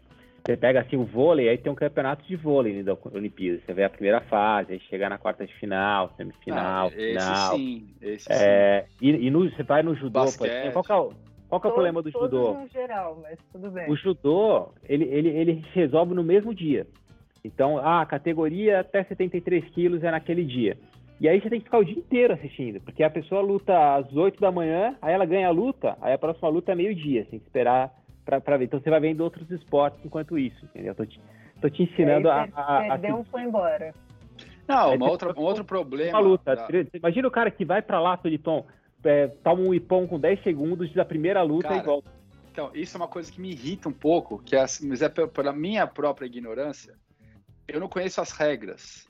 Você 0.45 0.57
pega 0.57 0.81
assim 0.81 0.97
o 0.97 1.05
vôlei, 1.05 1.49
aí 1.49 1.57
tem 1.57 1.71
um 1.71 1.75
campeonato 1.77 2.27
de 2.27 2.35
vôlei 2.35 2.83
da 2.83 2.97
Olimpíada. 3.13 3.61
Você 3.65 3.73
vê 3.73 3.85
a 3.85 3.91
primeira 3.91 4.21
fase, 4.23 4.73
aí 4.73 4.81
chega 4.91 5.09
na 5.09 5.17
quarta 5.17 5.47
de 5.47 5.55
final, 5.55 6.13
semifinal, 6.17 6.89
ah, 6.89 6.91
final. 6.91 7.57
Sim, 7.57 7.95
esse 8.01 8.27
é, 8.29 8.87
sim. 8.99 9.07
E, 9.07 9.27
e 9.27 9.31
no, 9.31 9.49
você 9.49 9.63
vai 9.63 9.85
no 9.85 9.95
judô, 9.95 10.25
por 10.37 10.47
exemplo, 10.49 10.73
qual 10.73 10.85
que 10.85 10.93
é 10.93 10.97
o, 10.97 11.13
qual 11.53 11.61
que 11.61 11.67
é 11.67 11.71
o 11.71 11.73
problema 11.75 12.03
do 12.03 12.11
judô? 12.11 12.55
no 12.55 12.67
geral, 12.69 13.21
mas 13.23 13.39
tudo 13.53 13.71
bem. 13.71 13.89
O 13.91 13.95
judô, 13.95 14.71
ele, 14.89 15.05
ele, 15.05 15.29
ele 15.29 15.65
resolve 15.75 16.15
no 16.15 16.25
mesmo 16.25 16.55
dia. 16.55 16.87
Então, 17.45 17.79
a 17.79 18.07
categoria 18.07 18.81
até 18.81 19.03
73 19.05 19.65
quilos 19.71 20.03
é 20.05 20.11
naquele 20.11 20.45
dia. 20.45 20.79
E 21.21 21.29
aí 21.29 21.41
você 21.41 21.51
tem 21.51 21.61
que 21.61 21.67
ficar 21.67 21.79
o 21.79 21.85
dia 21.85 21.99
inteiro 21.99 22.35
assistindo, 22.35 22.81
porque 22.81 23.03
a 23.03 23.11
pessoa 23.11 23.41
luta 23.41 23.97
às 23.97 24.13
8 24.13 24.41
da 24.41 24.51
manhã, 24.51 24.97
aí 25.01 25.13
ela 25.13 25.25
ganha 25.25 25.49
a 25.49 25.53
luta, 25.53 25.97
aí 26.01 26.13
a 26.13 26.19
próxima 26.19 26.49
luta 26.49 26.73
é 26.73 26.75
meio-dia, 26.75 27.25
tem 27.31 27.39
que 27.39 27.47
esperar 27.47 27.95
para 28.25 28.57
ver. 28.57 28.65
Então 28.65 28.81
você 28.81 28.91
vai 28.91 29.01
vendo 29.01 29.21
outros 29.21 29.49
esportes 29.51 30.05
enquanto 30.05 30.39
isso, 30.39 30.65
entendeu? 30.65 30.95
Tô 30.95 31.07
te, 31.07 31.21
tô 31.61 31.71
te 31.71 31.85
ensinando 31.85 32.29
a, 32.29 32.49
a, 32.55 32.81
Perdeu, 32.83 33.19
a... 33.19 33.25
foi 33.25 33.43
embora. 33.43 33.95
Não, 34.67 34.95
uma 34.95 35.11
outra, 35.11 35.33
um 35.39 35.43
outro 35.43 35.65
problema. 35.65 36.19
Uma 36.19 36.29
luta. 36.29 36.57
Da... 36.57 36.69
Imagina 36.95 37.29
o 37.29 37.31
cara 37.31 37.51
que 37.51 37.65
vai 37.65 37.83
para 37.83 38.01
lá, 38.01 38.17
Felipão, 38.17 38.65
é, 39.05 39.29
toma 39.29 39.63
um 39.63 39.75
ipom 39.75 40.07
com 40.07 40.19
10 40.19 40.43
segundos 40.43 40.93
da 40.93 41.05
primeira 41.05 41.43
luta 41.43 41.69
cara, 41.69 41.81
e 41.81 41.85
volta. 41.85 42.11
Então, 42.51 42.71
isso 42.75 42.97
é 42.97 43.01
uma 43.01 43.09
coisa 43.09 43.31
que 43.31 43.41
me 43.41 43.51
irrita 43.51 43.89
um 43.89 43.93
pouco, 43.93 44.39
que 44.43 44.57
é, 44.57 44.65
mas 44.83 45.03
é 45.03 45.09
pela 45.09 45.53
minha 45.53 45.87
própria 45.87 46.27
ignorância 46.27 46.95
eu 47.67 47.81
não 47.81 47.89
conheço 47.89 48.21
as 48.21 48.31
regras. 48.33 49.07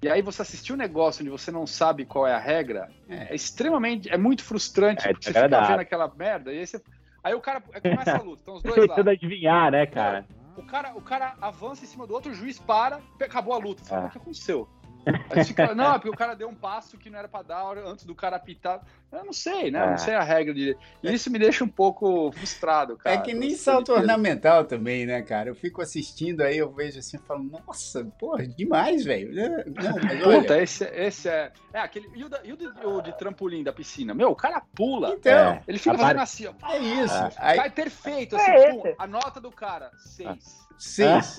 E 0.00 0.08
aí 0.08 0.22
você 0.22 0.42
assistir 0.42 0.72
um 0.72 0.76
negócio 0.76 1.22
onde 1.22 1.30
você 1.30 1.50
não 1.50 1.66
sabe 1.66 2.04
qual 2.04 2.26
é 2.26 2.32
a 2.32 2.38
regra, 2.38 2.88
é, 3.08 3.32
é 3.32 3.34
extremamente, 3.34 4.08
é 4.08 4.16
muito 4.16 4.44
frustrante, 4.44 5.06
é, 5.06 5.12
porque 5.12 5.28
é 5.28 5.32
você 5.32 5.42
fica 5.42 5.66
vendo 5.66 5.80
aquela 5.80 6.08
merda, 6.14 6.52
e 6.52 6.58
aí 6.60 6.66
você. 6.66 6.80
Aí 7.22 7.34
o 7.34 7.40
cara 7.40 7.60
começa 7.60 8.16
a 8.16 8.22
luta, 8.22 8.42
então 8.42 8.54
os 8.54 8.62
dois 8.62 8.76
lá. 8.76 8.88
Tentando 8.88 9.10
adivinhar, 9.10 9.72
né, 9.72 9.86
cara? 9.86 10.24
O 10.56 10.62
cara, 10.62 10.96
o 10.96 11.02
cara 11.02 11.34
avança 11.40 11.84
em 11.84 11.88
cima 11.88 12.06
do 12.06 12.14
outro, 12.14 12.30
o 12.30 12.34
juiz 12.34 12.58
para, 12.58 13.00
acabou 13.20 13.54
a 13.54 13.58
luta. 13.58 13.82
Você 13.82 13.94
ah. 13.94 14.06
o 14.06 14.10
que 14.10 14.18
aconteceu? 14.18 14.68
Fica, 15.46 15.74
não, 15.74 15.92
porque 15.94 16.10
o 16.10 16.16
cara 16.16 16.34
deu 16.34 16.48
um 16.48 16.54
passo 16.54 16.98
que 16.98 17.10
não 17.10 17.18
era 17.18 17.28
para 17.28 17.42
dar 17.42 17.78
antes 17.78 18.04
do 18.04 18.14
cara 18.14 18.36
apitar. 18.36 18.80
Eu 19.10 19.24
não 19.24 19.32
sei, 19.32 19.70
né? 19.70 19.80
Eu 19.80 19.86
não 19.86 19.94
é. 19.94 19.98
sei 19.98 20.14
a 20.14 20.22
regra 20.22 20.52
de. 20.52 20.76
E 21.02 21.12
isso 21.12 21.30
me 21.30 21.38
deixa 21.38 21.64
um 21.64 21.68
pouco 21.68 22.30
frustrado, 22.32 22.96
cara. 22.96 23.16
É 23.16 23.18
que 23.18 23.32
nem 23.32 23.54
salto 23.54 23.92
ornamental 23.92 24.64
também, 24.64 25.06
né, 25.06 25.22
cara? 25.22 25.48
Eu 25.48 25.54
fico 25.54 25.80
assistindo 25.80 26.42
aí, 26.42 26.58
eu 26.58 26.70
vejo 26.70 26.98
assim, 26.98 27.16
eu 27.16 27.22
falo, 27.22 27.42
nossa, 27.42 28.04
porra, 28.18 28.46
demais, 28.46 29.04
velho. 29.04 29.34
Não, 29.34 29.94
mas 30.02 30.26
olha... 30.26 30.40
Puta, 30.40 30.62
esse, 30.62 30.84
esse 30.84 31.28
é. 31.28 31.52
É 31.72 31.80
aquele. 31.80 32.10
E 32.14 32.24
o, 32.24 32.28
da, 32.28 32.40
e 32.44 32.52
o, 32.52 32.56
de, 32.56 32.66
o 32.66 33.00
de 33.00 33.16
trampolim 33.16 33.62
da 33.62 33.72
piscina? 33.72 34.12
Meu, 34.12 34.30
o 34.30 34.36
cara 34.36 34.62
pula. 34.74 35.14
Então. 35.14 35.32
É. 35.32 35.62
Ele 35.66 35.78
fica 35.78 35.96
fazendo 35.96 36.20
assim, 36.20 36.46
ó. 36.46 36.70
É 36.70 36.78
isso. 36.78 37.14
É. 37.14 37.32
Aí... 37.38 37.58
Cai 37.58 37.70
perfeito, 37.70 38.36
assim, 38.36 38.50
é 38.50 38.70
pum, 38.72 38.94
a 38.98 39.06
nota 39.06 39.40
do 39.40 39.50
cara, 39.50 39.90
seis. 39.96 40.67
Seis. 40.78 41.36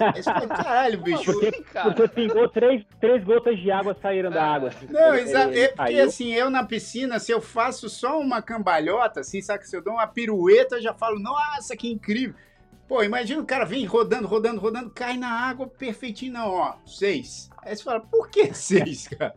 Caralho, 0.49 1.01
bicho. 1.01 1.23
Porque, 1.23 1.63
porque 1.81 2.07
pingou 2.09 2.49
três, 2.49 2.85
três 2.99 3.23
gotas 3.23 3.57
de 3.57 3.71
água 3.71 3.95
saíram 4.01 4.29
da 4.29 4.43
água. 4.43 4.69
Assim, 4.69 4.85
não, 4.89 5.15
exato. 5.15 5.53
É, 5.53 5.69
porque 5.69 5.99
assim, 5.99 6.33
eu 6.33 6.49
na 6.49 6.63
piscina, 6.65 7.19
se 7.19 7.31
eu 7.31 7.39
faço 7.39 7.87
só 7.87 8.19
uma 8.19 8.41
cambalhota, 8.41 9.21
assim, 9.21 9.41
sabe? 9.41 9.65
Se 9.65 9.75
eu 9.75 9.81
dou 9.81 9.93
uma 9.93 10.07
pirueta, 10.07 10.75
eu 10.75 10.81
já 10.81 10.93
falo, 10.93 11.19
nossa, 11.19 11.75
que 11.77 11.89
incrível. 11.89 12.35
Pô, 12.89 13.03
imagina 13.03 13.39
o 13.39 13.45
cara 13.45 13.65
vem 13.65 13.85
rodando, 13.85 14.27
rodando, 14.27 14.59
rodando, 14.59 14.89
cai 14.89 15.15
na 15.15 15.29
água 15.29 15.67
perfeitinho, 15.67 16.33
não, 16.33 16.49
ó, 16.49 16.73
seis. 16.87 17.47
Aí 17.61 17.75
você 17.75 17.83
fala, 17.83 17.99
por 17.99 18.31
que 18.31 18.51
seis, 18.51 19.07
cara? 19.07 19.35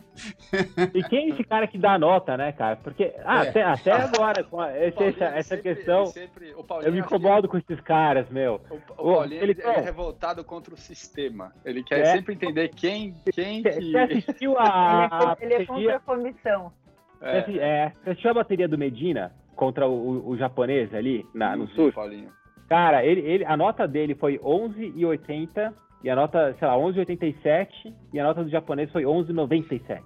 E 0.95 1.03
quem 1.05 1.27
é 1.27 1.35
esse 1.35 1.45
cara 1.45 1.67
que 1.67 1.77
dá 1.77 1.99
nota, 1.99 2.35
né, 2.35 2.53
cara? 2.53 2.77
Porque 2.77 3.13
ah, 3.23 3.45
é. 3.45 3.49
até, 3.51 3.63
até 3.63 3.93
agora, 3.93 4.43
com 4.43 4.65
esse, 4.65 5.05
essa, 5.05 5.25
essa 5.27 5.57
sempre, 5.57 5.75
questão, 5.75 6.07
sempre, 6.07 6.55
eu 6.83 6.93
me 6.93 7.01
incomodo 7.01 7.47
com 7.47 7.59
esses 7.59 7.79
caras, 7.83 8.27
meu. 8.31 8.59
O, 8.71 8.77
o 8.77 9.17
Paulinho, 9.17 9.43
ele, 9.43 9.53
ele 9.53 9.63
é 9.63 9.81
revoltado 9.81 10.43
contra 10.43 10.73
o 10.73 10.77
sistema. 10.79 11.53
Ele 11.63 11.85
quer 11.85 12.01
é. 12.01 12.05
sempre 12.07 12.33
entender 12.33 12.71
quem, 12.71 13.15
quem 13.35 13.63
que... 13.63 13.71
Você 13.71 13.99
assistiu 13.99 14.59
a... 14.59 15.37
ele, 15.43 15.53
é, 15.53 15.63
é 15.63 15.67
contra 15.67 15.97
a 15.97 16.01
comissão. 16.01 16.73
É. 17.21 17.39
é. 17.59 17.93
Você 18.03 18.11
assistiu 18.11 18.31
a 18.31 18.35
bateria 18.35 18.67
do 18.67 18.79
Medina 18.79 19.31
contra 19.55 19.87
o, 19.87 19.93
o, 19.93 20.29
o 20.31 20.39
japonês 20.39 20.95
ali 20.95 21.27
na, 21.35 21.55
no 21.55 21.69
sul? 21.69 21.93
Paulinho. 21.93 22.33
Cara, 22.69 23.05
ele, 23.05 23.21
ele, 23.21 23.45
a 23.45 23.57
nota 23.57 23.87
dele 23.87 24.15
foi 24.15 24.39
11,80 24.39 25.73
e 26.03 26.11
a 26.11 26.17
nota, 26.17 26.55
sei 26.59 26.67
lá, 26.67 26.75
11,87 26.77 27.93
e 28.13 28.21
a 28.21 28.25
nota 28.25 28.43
do 28.43 28.51
japonês 28.51 28.91
foi 28.91 29.03
11,97. 29.03 30.03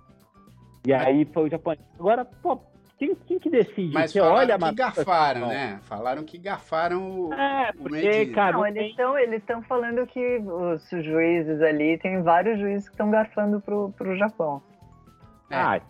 E 0.87 0.93
aí 0.93 1.25
foi 1.27 1.45
o 1.45 1.51
japonês. 1.51 1.81
Agora, 1.99 2.25
pô, 2.25 2.61
quem, 2.99 3.15
quem 3.27 3.39
que 3.39 3.51
decide? 3.51 3.93
Mas 3.93 4.13
Você 4.13 4.21
falaram 4.21 4.39
olha 4.39 4.59
que 4.59 4.75
garfaram, 4.75 5.49
né? 5.49 5.79
Falaram 5.83 6.25
que 6.25 6.39
garfaram 6.39 7.29
o. 7.29 7.35
É, 7.35 7.71
porque, 7.73 8.27
cara. 8.27 8.57
Não, 8.57 8.67
eles 8.67 8.91
estão 8.91 9.19
eles 9.19 9.67
falando 9.67 10.07
que 10.07 10.39
os 10.39 10.89
juízes 11.05 11.61
ali, 11.61 11.99
tem 11.99 12.23
vários 12.23 12.59
juízes 12.59 12.89
que 12.89 12.95
estão 12.95 13.11
garfando 13.11 13.61
pro, 13.61 13.93
pro 13.93 14.17
Japão. 14.17 14.63
É. 15.51 15.57
Ah, 15.57 15.81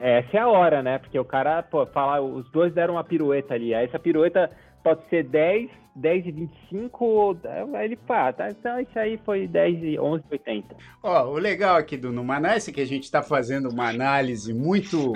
essa 0.00 0.36
é 0.36 0.40
a 0.40 0.48
hora, 0.48 0.82
né? 0.82 0.98
Porque 0.98 1.18
o 1.18 1.24
cara, 1.24 1.62
pô, 1.62 1.86
fala, 1.86 2.20
os 2.20 2.50
dois 2.50 2.72
deram 2.72 2.94
uma 2.94 3.04
pirueta 3.04 3.54
ali. 3.54 3.74
Aí 3.74 3.84
essa 3.84 3.98
pirueta 3.98 4.50
pode 4.82 5.06
ser 5.08 5.24
10, 5.24 5.70
10 5.96 6.26
e 6.26 6.30
25, 6.30 7.38
aí 7.74 7.84
ele 7.86 7.96
pá, 7.96 8.32
tá, 8.32 8.50
então 8.50 8.78
isso 8.78 8.98
aí 8.98 9.18
foi 9.24 9.48
10 9.48 9.82
e 9.82 9.98
11 9.98 10.24
e 10.30 10.32
80. 10.32 10.76
Ó, 11.02 11.30
o 11.30 11.38
legal 11.38 11.76
aqui 11.76 11.96
do 11.96 12.12
Numanice 12.12 12.70
é 12.70 12.74
que 12.74 12.80
a 12.80 12.86
gente 12.86 13.04
está 13.04 13.22
fazendo 13.22 13.70
uma 13.70 13.88
análise 13.88 14.52
muito 14.52 15.14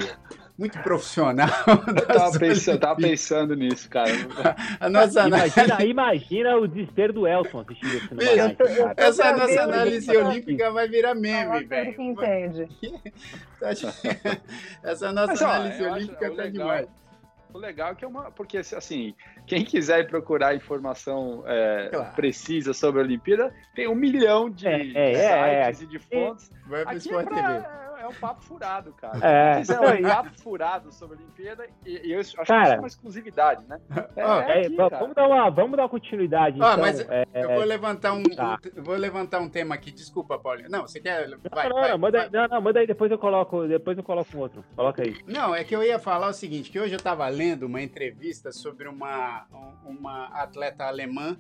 muito 0.61 0.79
profissional. 0.83 1.49
Eu 1.89 2.07
tava, 2.07 2.39
pensando, 2.39 2.79
tava 2.79 2.97
pensando, 2.97 3.57
nisso, 3.57 3.89
cara. 3.89 4.13
A 4.79 4.91
nossa 4.91 5.27
imagina, 5.27 5.85
imagina 5.85 6.57
o 6.57 6.69
desespero 6.69 7.15
do 7.15 7.27
Elton 7.27 7.61
assistindo 7.61 7.97
esse 7.97 8.15
Numanice, 8.15 8.57
Essa 8.97 9.33
nossa 9.37 9.63
análise 9.63 10.17
olímpica 10.17 10.71
vai 10.71 10.87
virar 10.87 11.15
meme, 11.15 11.65
velho. 11.65 11.95
que 11.95 12.03
entende. 12.03 12.69
Essa 14.83 15.13
nossa 15.13 15.33
Mas, 15.33 15.43
ó, 15.43 15.47
análise 15.47 15.83
olímpica 15.83 16.31
tá 16.31 16.47
demais. 16.47 17.00
O 17.53 17.59
legal 17.59 17.93
é 17.93 17.95
que 17.95 18.05
é 18.05 18.09
uma. 18.09 18.31
Porque, 18.31 18.59
assim, 18.59 19.15
quem 19.47 19.65
quiser 19.65 20.07
procurar 20.07 20.55
informação 20.55 21.43
é, 21.47 21.89
claro. 21.91 22.15
precisa 22.15 22.73
sobre 22.73 23.01
a 23.01 23.05
Olimpíada, 23.05 23.55
tem 23.75 23.89
um 23.89 23.95
milhão 23.95 24.49
de, 24.49 24.67
é, 24.67 24.93
é, 24.95 25.13
é 25.13 25.73
sites 25.73 25.83
é, 25.83 25.85
e 25.85 25.87
de 25.89 25.99
fontes. 25.99 26.51
Vai 26.67 26.85
pro 26.85 26.97
Sport 26.97 27.29
TV 27.29 27.41
é 27.41 27.90
um 28.11 28.15
papo 28.15 28.43
furado, 28.43 28.93
cara. 28.93 29.19
É. 29.23 29.65
Se 29.65 29.73
quiser 29.73 29.81
um 29.81 30.03
papo 30.03 30.31
furado 30.41 30.93
sobre 30.93 31.17
a 31.17 31.21
Olimpíada, 31.21 31.67
e, 31.85 32.09
e 32.09 32.13
eu 32.13 32.21
acho 32.21 32.37
cara, 32.37 32.47
que 32.47 32.67
isso 32.67 32.75
é 32.75 32.79
uma 32.79 32.87
exclusividade, 32.87 33.67
né? 33.67 33.81
É, 34.17 34.21
é 34.21 34.67
aqui, 34.67 34.77
vamos, 34.77 35.15
dar 35.15 35.27
uma, 35.27 35.51
vamos 35.51 35.77
dar 35.77 35.83
uma 35.85 35.89
continuidade. 35.89 36.59
Ah, 36.61 36.73
então, 36.73 36.81
mas 36.81 37.01
é, 37.01 37.27
eu 37.35 37.49
vou 37.55 37.65
levantar 37.65 38.13
um, 38.13 38.23
tá. 38.25 38.59
um, 38.77 38.83
vou 38.83 38.97
levantar 38.97 39.41
um 39.41 39.49
tema 39.49 39.75
aqui. 39.75 39.91
Desculpa, 39.91 40.39
Paulinho. 40.39 40.69
Não, 40.71 40.83
você 40.83 41.01
quer. 41.01 41.29
Vai, 41.51 41.69
não, 41.69 41.77
vai, 41.77 41.91
não, 41.91 41.99
manda, 41.99 42.19
vai. 42.19 42.31
não, 42.31 42.49
não, 42.49 42.61
manda 42.61 42.81
aí, 42.81 42.87
depois 42.87 43.11
eu 43.11 43.19
coloco, 43.19 43.67
depois 43.67 43.97
eu 43.97 44.05
coloco 44.05 44.37
um 44.37 44.41
outro. 44.41 44.65
Coloca 44.77 45.03
aí. 45.03 45.17
Não, 45.27 45.55
é 45.55 45.65
que 45.65 45.75
eu 45.75 45.83
ia 45.83 45.99
falar 45.99 46.29
o 46.29 46.33
seguinte: 46.33 46.71
que 46.71 46.81
hoje 46.81 46.95
eu 46.95 46.99
estava 46.99 47.27
lendo 47.29 47.65
uma 47.65 47.81
entrevista 47.81 48.53
sobre 48.53 48.89
uma, 48.89 49.47
uma 49.85 50.27
atleta 50.29 50.85
alemã 50.85 51.37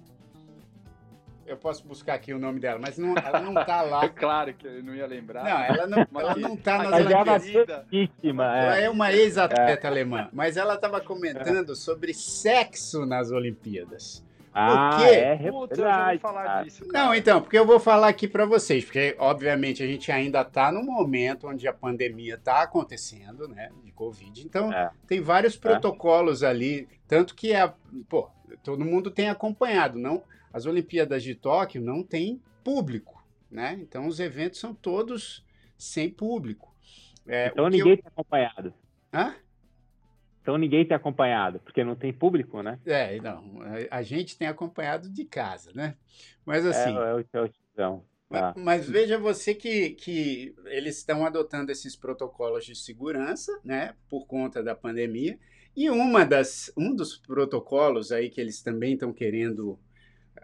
eu 1.50 1.56
posso 1.56 1.84
buscar 1.86 2.14
aqui 2.14 2.32
o 2.32 2.38
nome 2.38 2.60
dela, 2.60 2.78
mas 2.80 2.96
não, 2.96 3.14
ela 3.16 3.40
não 3.40 3.54
tá 3.54 3.82
lá. 3.82 4.00
É 4.04 4.08
claro 4.08 4.54
que 4.54 4.66
eu 4.66 4.82
não 4.82 4.94
ia 4.94 5.06
lembrar. 5.06 5.44
Não, 5.44 5.60
ela 5.60 5.86
não, 5.86 6.20
ela 6.20 6.36
não 6.36 6.56
tá 6.56 6.78
nas 6.78 6.92
Olimpíadas. 7.04 7.84
Ela 8.22 8.78
é 8.78 8.88
uma 8.88 9.12
ex-atleta 9.12 9.86
é. 9.86 9.90
alemã, 9.90 10.28
mas 10.32 10.56
ela 10.56 10.74
estava 10.74 11.00
comentando 11.00 11.74
sobre 11.74 12.14
sexo 12.14 13.04
nas 13.04 13.30
Olimpíadas. 13.30 14.24
Ah, 14.52 14.90
porque... 14.96 15.10
é 15.14 15.36
verdade. 15.36 16.18
falar 16.18 16.64
disso, 16.64 16.84
Não, 16.88 17.14
então, 17.14 17.40
porque 17.40 17.58
eu 17.58 17.64
vou 17.64 17.78
falar 17.78 18.08
aqui 18.08 18.26
para 18.26 18.44
vocês, 18.44 18.84
porque 18.84 19.14
obviamente 19.18 19.82
a 19.82 19.86
gente 19.86 20.10
ainda 20.10 20.44
tá 20.44 20.72
no 20.72 20.82
momento 20.82 21.46
onde 21.46 21.68
a 21.68 21.72
pandemia 21.72 22.36
tá 22.36 22.62
acontecendo, 22.62 23.46
né, 23.46 23.70
de 23.84 23.92
Covid. 23.92 24.44
Então, 24.44 24.72
é. 24.72 24.90
tem 25.06 25.20
vários 25.20 25.54
é. 25.54 25.58
protocolos 25.58 26.42
é. 26.42 26.48
ali, 26.48 26.88
tanto 27.06 27.34
que 27.34 27.52
é, 27.52 27.72
pô, 28.08 28.28
todo 28.64 28.84
mundo 28.84 29.10
tem 29.10 29.28
acompanhado, 29.28 29.98
não 29.98 30.22
as 30.52 30.66
Olimpíadas 30.66 31.22
de 31.22 31.34
Tóquio 31.34 31.80
não 31.80 32.02
têm 32.02 32.42
público, 32.62 33.22
né? 33.50 33.78
Então 33.80 34.06
os 34.06 34.20
eventos 34.20 34.60
são 34.60 34.74
todos 34.74 35.44
sem 35.76 36.10
público. 36.10 36.74
É, 37.26 37.48
então 37.48 37.68
ninguém 37.68 37.92
eu... 37.92 37.96
tem 37.96 38.06
acompanhado. 38.06 38.74
Hã? 39.12 39.34
Então 40.42 40.56
ninguém 40.56 40.86
tem 40.86 40.96
acompanhado, 40.96 41.60
porque 41.60 41.84
não 41.84 41.94
tem 41.94 42.12
público, 42.12 42.62
né? 42.62 42.78
É, 42.86 43.20
não. 43.20 43.60
A, 43.90 44.02
gente 44.02 44.36
tem 44.38 44.48
acompanhado 44.48 45.08
de 45.08 45.24
casa, 45.24 45.70
né? 45.74 45.96
Mas 46.44 46.64
assim. 46.64 46.96
É, 46.96 47.10
é 47.10 47.14
o, 47.14 47.50
é 47.74 47.88
o 47.88 48.04
mas, 48.30 48.42
ah. 48.42 48.54
mas, 48.56 48.88
veja 48.88 49.18
você 49.18 49.54
que, 49.54 49.90
que 49.90 50.54
eles 50.66 50.98
estão 50.98 51.26
adotando 51.26 51.72
esses 51.72 51.96
protocolos 51.96 52.64
de 52.64 52.76
segurança, 52.76 53.60
né, 53.64 53.94
por 54.08 54.24
conta 54.26 54.62
da 54.62 54.74
pandemia. 54.74 55.36
E 55.76 55.90
uma 55.90 56.24
das, 56.24 56.72
um 56.76 56.94
dos 56.94 57.16
protocolos 57.16 58.12
aí 58.12 58.30
que 58.30 58.40
eles 58.40 58.62
também 58.62 58.94
estão 58.94 59.12
querendo 59.12 59.78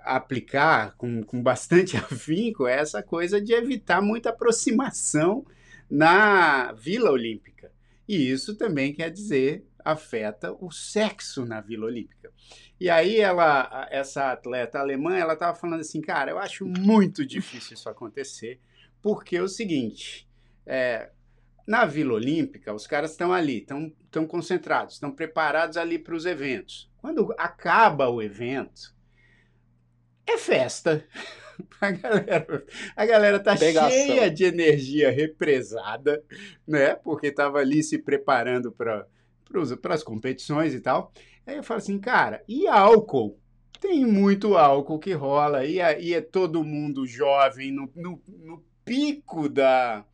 aplicar 0.06 0.94
com, 0.96 1.22
com 1.22 1.42
bastante 1.42 1.96
afinco 1.98 2.66
é 2.66 2.78
essa 2.78 3.02
coisa 3.02 3.40
de 3.40 3.52
evitar 3.52 4.00
muita 4.00 4.30
aproximação 4.30 5.44
na 5.90 6.72
Vila 6.72 7.10
Olímpica. 7.10 7.72
E 8.08 8.30
isso 8.30 8.56
também 8.56 8.92
quer 8.92 9.10
dizer 9.10 9.66
afeta 9.86 10.52
o 10.60 10.70
sexo 10.72 11.44
na 11.44 11.60
Vila 11.60 11.86
Olímpica. 11.86 12.32
E 12.78 12.90
aí 12.90 13.20
ela, 13.20 13.86
essa 13.90 14.32
atleta 14.32 14.80
alemã, 14.80 15.16
ela 15.16 15.34
estava 15.34 15.56
falando 15.56 15.80
assim, 15.80 16.00
cara, 16.00 16.32
eu 16.32 16.38
acho 16.38 16.66
muito 16.66 17.24
difícil 17.24 17.74
isso 17.74 17.88
acontecer, 17.88 18.60
porque 19.00 19.36
é 19.36 19.42
o 19.42 19.48
seguinte, 19.48 20.28
é, 20.66 21.10
na 21.66 21.84
Vila 21.84 22.14
Olímpica, 22.14 22.74
os 22.74 22.86
caras 22.86 23.12
estão 23.12 23.32
ali, 23.32 23.58
estão 23.58 24.26
concentrados, 24.26 24.94
estão 24.94 25.12
preparados 25.12 25.76
ali 25.76 25.98
para 25.98 26.16
os 26.16 26.26
eventos. 26.26 26.90
Quando 26.98 27.32
acaba 27.38 28.08
o 28.08 28.20
evento, 28.20 28.95
é 30.26 30.38
festa. 30.38 31.04
A 31.80 31.90
galera, 31.90 32.64
a 32.94 33.06
galera 33.06 33.38
tá 33.40 33.56
Pegação. 33.56 33.90
cheia 33.90 34.30
de 34.30 34.44
energia 34.44 35.10
represada, 35.10 36.22
né? 36.68 36.94
Porque 36.94 37.28
estava 37.28 37.58
ali 37.58 37.82
se 37.82 37.96
preparando 37.96 38.70
para 38.70 39.06
as 39.88 40.02
competições 40.02 40.74
e 40.74 40.80
tal. 40.80 41.12
Aí 41.46 41.56
eu 41.56 41.62
falo 41.62 41.78
assim, 41.78 41.98
cara, 41.98 42.42
e 42.46 42.66
álcool? 42.68 43.38
Tem 43.80 44.04
muito 44.04 44.56
álcool 44.56 44.98
que 44.98 45.12
rola, 45.12 45.64
e, 45.64 45.76
e 45.76 46.12
é 46.12 46.20
todo 46.20 46.64
mundo 46.64 47.06
jovem, 47.06 47.72
no, 47.72 47.90
no, 47.94 48.20
no 48.26 48.64
pico 48.84 49.48
da, 49.48 50.04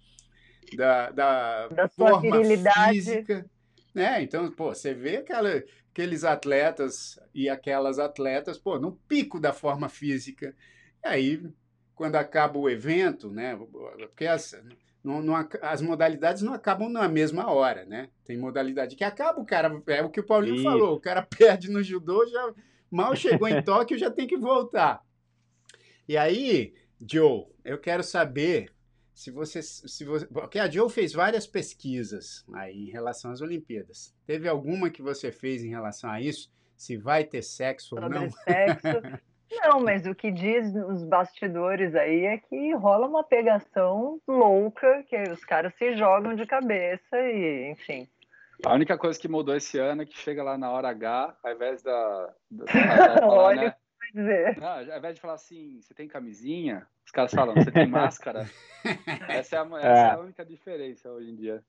da, 0.77 1.11
da, 1.11 1.69
da 1.69 1.89
forma 1.89 2.37
física. 2.89 3.47
Né? 3.95 4.23
Então, 4.23 4.51
pô, 4.51 4.75
você 4.75 4.95
vê 4.95 5.19
aquela, 5.19 5.63
aqueles 5.93 6.25
atletas 6.25 7.21
e 7.35 7.49
aquelas 7.49 7.99
atletas, 7.99 8.57
pô, 8.57 8.79
no 8.79 8.93
pico 8.93 9.39
da 9.39 9.53
forma 9.53 9.91
física. 9.91 10.57
E 11.05 11.09
aí, 11.09 11.43
quando 11.95 12.17
acaba 12.17 12.59
o 12.59 12.69
evento, 12.69 13.31
né? 13.31 13.57
Porque 13.99 14.27
as, 14.27 14.59
não, 15.05 15.23
não, 15.23 15.35
as 15.61 15.83
modalidades 15.83 16.43
não 16.43 16.55
acabam 16.55 16.89
na 16.89 17.07
mesma 17.09 17.51
hora, 17.53 17.85
né? 17.85 18.09
Tem 18.25 18.39
modalidade 18.39 18.97
que 18.97 19.05
acaba, 19.05 19.41
o 19.41 19.45
cara. 19.45 19.83
É 19.87 20.03
o 20.03 20.11
que 20.11 20.21
o 20.21 20.27
Paulinho 20.27 20.57
Isso. 20.57 20.65
falou: 20.65 20.97
o 20.97 21.01
cara 21.01 21.23
perde 21.39 21.71
no 21.71 21.83
judô, 21.83 22.27
já 22.27 22.55
mal 22.91 23.15
chegou 23.15 23.47
em 23.47 23.63
Tóquio, 23.63 23.99
já 23.99 24.11
tem 24.11 24.27
que 24.27 24.39
voltar. 24.39 25.05
E 26.09 26.17
aí, 26.17 26.75
Joe, 27.07 27.47
eu 27.65 27.79
quero 27.79 28.03
saber 28.03 28.71
se 29.15 29.31
você. 29.31 29.63
Se 29.63 30.05
você 30.05 30.27
porque 30.27 30.59
a 30.59 30.71
Joe 30.71 30.91
fez 30.91 31.13
várias 31.13 31.47
pesquisas 31.47 32.45
aí 32.55 32.89
em 32.89 32.91
relação 32.91 33.31
às 33.31 33.41
Olimpíadas. 33.41 34.15
Teve 34.27 34.49
alguma 34.49 34.91
que 34.91 35.03
você 35.03 35.31
fez 35.31 35.63
em 35.63 35.71
relação 35.71 36.11
a 36.11 36.21
isso? 36.21 36.51
Se 36.77 36.97
vai 36.97 37.25
ter 37.25 37.43
sexo 37.43 37.91
Sobre 37.91 38.05
ou 38.05 38.11
não? 38.11 38.31
Sexo. 38.45 39.23
Não, 39.61 39.81
mas 39.81 40.07
o 40.07 40.15
que 40.15 40.31
diz 40.31 40.73
nos 40.73 41.05
bastidores 41.05 41.95
aí 41.95 42.25
é 42.25 42.39
que 42.39 42.75
rola 42.75 43.07
uma 43.07 43.23
pegação 43.23 44.19
louca, 44.27 45.05
que 45.09 45.17
os 45.31 45.45
caras 45.45 45.75
se 45.77 45.95
jogam 45.95 46.35
de 46.35 46.47
cabeça 46.47 47.19
e, 47.19 47.71
enfim. 47.71 48.09
A 48.65 48.75
única 48.75 48.97
coisa 48.97 49.19
que 49.19 49.29
mudou 49.29 49.55
esse 49.55 49.79
ano 49.79 50.03
é 50.03 50.07
que 50.07 50.17
chega 50.17 50.43
lá 50.43 50.57
na 50.57 50.71
hora 50.71 50.89
H, 50.89 51.37
ao 51.43 51.53
invés 51.53 51.83
da. 51.83 52.35
da, 52.51 52.65
da 52.65 53.21
falar, 53.21 53.57
né? 53.57 53.75
Dizer. 54.13 54.59
Não, 54.59 54.69
ao 54.69 54.99
invés 54.99 55.15
de 55.15 55.21
falar 55.21 55.35
assim, 55.35 55.81
você 55.81 55.95
tem 55.95 56.09
camisinha, 56.09 56.87
os 57.05 57.11
caras 57.11 57.33
falam, 57.33 57.55
você 57.55 57.71
tem 57.71 57.87
máscara. 57.87 58.47
essa, 59.29 59.57
é 59.57 59.59
a, 59.59 59.63
essa 59.63 59.87
é. 59.87 60.09
é. 60.09 60.11
a, 60.11 60.19
única 60.19 60.45
diferença 60.45 61.11
hoje 61.11 61.31
em 61.31 61.37
dia. 61.37 61.63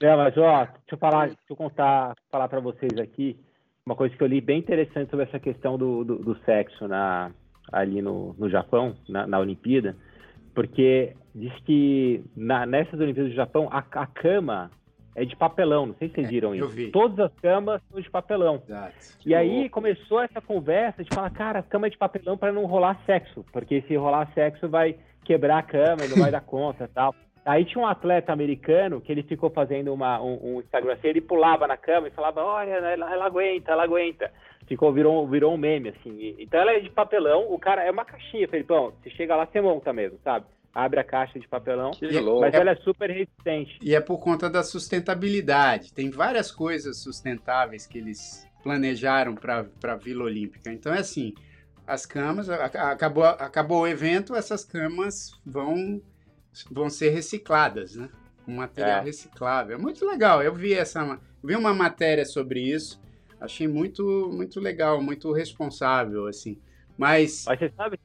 É, 0.00 0.16
mas 0.16 0.36
ó, 0.36 0.64
deixa 0.64 0.80
eu 0.92 0.98
falar, 0.98 1.26
deixa 1.26 1.40
eu 1.50 1.56
contar, 1.56 2.14
falar 2.30 2.48
para 2.48 2.60
vocês 2.60 2.92
aqui 2.98 3.38
uma 3.84 3.96
coisa 3.96 4.16
que 4.16 4.22
eu 4.22 4.28
li 4.28 4.40
bem 4.40 4.60
interessante 4.60 5.10
sobre 5.10 5.26
essa 5.26 5.40
questão 5.40 5.76
do, 5.76 6.04
do, 6.04 6.18
do 6.18 6.38
sexo 6.44 6.86
na, 6.86 7.32
ali 7.72 8.00
no, 8.00 8.34
no 8.38 8.48
Japão, 8.48 8.96
na, 9.08 9.26
na 9.26 9.38
Olimpíada, 9.40 9.96
porque 10.54 11.16
diz 11.34 11.52
que 11.64 12.22
na, 12.36 12.64
nessas 12.64 13.00
Olimpíadas 13.00 13.32
do 13.32 13.36
Japão 13.36 13.68
a, 13.72 13.78
a 13.78 14.06
cama 14.06 14.70
é 15.14 15.24
de 15.24 15.36
papelão, 15.36 15.86
não 15.86 15.94
sei 15.94 16.08
se 16.08 16.14
vocês 16.14 16.26
é, 16.26 16.30
viram 16.30 16.54
é, 16.54 16.58
isso. 16.58 16.68
Vi. 16.68 16.90
Todas 16.90 17.18
as 17.18 17.40
camas 17.40 17.82
são 17.90 18.00
de 18.00 18.10
papelão. 18.10 18.62
Exato. 18.66 18.94
E 19.24 19.34
aí 19.34 19.68
começou 19.68 20.20
essa 20.20 20.40
conversa 20.40 21.04
de 21.04 21.14
falar, 21.14 21.30
cara, 21.30 21.62
cama 21.62 21.86
é 21.86 21.90
de 21.90 21.98
papelão 21.98 22.36
para 22.36 22.52
não 22.52 22.64
rolar 22.64 23.00
sexo, 23.04 23.44
porque 23.52 23.82
se 23.82 23.96
rolar 23.96 24.30
sexo 24.34 24.68
vai 24.68 24.96
quebrar 25.24 25.58
a 25.58 25.62
cama 25.62 26.04
e 26.04 26.08
não 26.08 26.16
vai 26.16 26.30
dar 26.30 26.40
conta 26.42 26.88
tal. 26.92 27.14
Aí 27.44 27.64
tinha 27.64 27.82
um 27.82 27.86
atleta 27.86 28.32
americano 28.32 29.00
que 29.00 29.10
ele 29.10 29.24
ficou 29.24 29.50
fazendo 29.50 29.92
uma, 29.92 30.20
um, 30.22 30.54
um 30.56 30.60
Instagram 30.60 30.92
assim, 30.92 31.08
ele 31.08 31.20
pulava 31.20 31.66
na 31.66 31.76
cama 31.76 32.06
e 32.06 32.12
falava, 32.12 32.42
olha, 32.42 32.70
ela, 32.70 33.12
ela 33.12 33.26
aguenta, 33.26 33.72
ela 33.72 33.82
aguenta. 33.82 34.30
Ficou, 34.66 34.92
virou, 34.92 35.26
virou 35.26 35.52
um 35.52 35.56
meme, 35.56 35.88
assim. 35.88 36.36
Então 36.38 36.60
ela 36.60 36.72
é 36.72 36.80
de 36.80 36.88
papelão, 36.88 37.52
o 37.52 37.58
cara 37.58 37.82
é 37.82 37.90
uma 37.90 38.04
caixinha, 38.04 38.46
Felipão. 38.46 38.92
Você 39.02 39.10
chega 39.10 39.34
lá, 39.34 39.44
você 39.44 39.60
monta 39.60 39.92
mesmo, 39.92 40.18
sabe? 40.22 40.46
Abre 40.74 41.00
a 41.00 41.04
caixa 41.04 41.38
de 41.38 41.46
papelão, 41.46 41.90
mas 42.40 42.54
ela 42.54 42.70
é 42.70 42.76
super 42.76 43.10
resistente. 43.10 43.78
E 43.82 43.94
é 43.94 44.00
por 44.00 44.18
conta 44.18 44.48
da 44.48 44.62
sustentabilidade. 44.62 45.92
Tem 45.92 46.08
várias 46.10 46.50
coisas 46.50 46.98
sustentáveis 46.98 47.86
que 47.86 47.98
eles 47.98 48.48
planejaram 48.62 49.34
para 49.34 49.66
a 49.82 49.96
Vila 49.96 50.24
Olímpica. 50.24 50.72
Então 50.72 50.94
é 50.94 51.00
assim, 51.00 51.34
as 51.86 52.06
camas, 52.06 52.48
acabou, 52.48 53.24
acabou 53.24 53.82
o 53.82 53.86
evento, 53.86 54.34
essas 54.34 54.64
camas 54.64 55.32
vão 55.44 56.00
vão 56.70 56.90
ser 56.90 57.10
recicladas, 57.10 57.94
né? 57.94 58.08
Com 58.44 58.52
material 58.52 59.00
é. 59.00 59.04
reciclável. 59.04 59.76
É 59.76 59.78
muito 59.78 60.04
legal. 60.06 60.42
Eu 60.42 60.54
vi 60.54 60.74
essa, 60.74 61.18
vi 61.42 61.54
uma 61.54 61.72
matéria 61.72 62.24
sobre 62.24 62.60
isso. 62.60 63.00
Achei 63.40 63.66
muito, 63.66 64.30
muito 64.32 64.60
legal, 64.60 65.02
muito 65.02 65.32
responsável, 65.32 66.26
assim. 66.26 66.58
Mas. 66.96 67.44
Mas 67.46 67.58
você 67.58 67.72
sabe? 67.76 67.98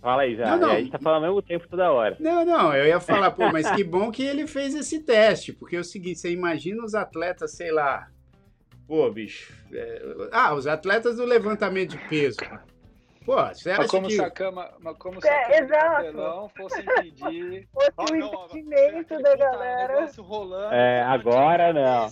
Fala 0.00 0.22
aí, 0.22 0.36
já. 0.36 0.56
Não, 0.56 0.58
não. 0.58 0.70
A 0.70 0.78
gente 0.78 0.90
tá 0.90 0.98
falando 0.98 1.24
ao 1.24 1.30
mesmo 1.30 1.42
tempo 1.42 1.68
toda 1.68 1.90
hora. 1.90 2.16
Não, 2.20 2.44
não, 2.44 2.74
eu 2.74 2.86
ia 2.86 3.00
falar, 3.00 3.30
pô, 3.32 3.50
mas 3.50 3.70
que 3.72 3.82
bom 3.82 4.10
que 4.10 4.24
ele 4.24 4.46
fez 4.46 4.74
esse 4.74 5.00
teste, 5.00 5.52
porque 5.52 5.76
é 5.76 5.80
o 5.80 5.84
seguinte, 5.84 6.18
você 6.18 6.30
imagina 6.30 6.84
os 6.84 6.94
atletas, 6.94 7.52
sei 7.52 7.72
lá. 7.72 8.08
Pô, 8.86 9.10
bicho. 9.10 9.52
É... 9.72 10.00
ah, 10.30 10.54
os 10.54 10.66
atletas 10.66 11.16
do 11.16 11.24
levantamento 11.24 11.90
de 11.90 12.08
peso. 12.08 12.38
Pô, 13.24 13.34
você 13.34 13.72
acha 13.72 13.82
mas 13.82 13.90
como 13.90 14.06
que... 14.06 14.14
se 14.14 14.22
a 14.22 14.30
cama, 14.30 14.72
mas 14.78 14.96
como 14.98 15.20
se 15.20 15.28
a 15.28 15.32
é, 15.32 15.66
cama 15.66 15.94
papelão 15.96 16.48
fosse 16.56 16.80
impedir... 16.80 17.68
fosse 17.72 18.12
o 18.12 18.16
impedimento 18.16 19.20
da 19.20 19.36
galera. 19.36 20.08
Rolando, 20.18 20.72
é, 20.72 21.02
agora 21.02 21.72
não. 21.72 22.08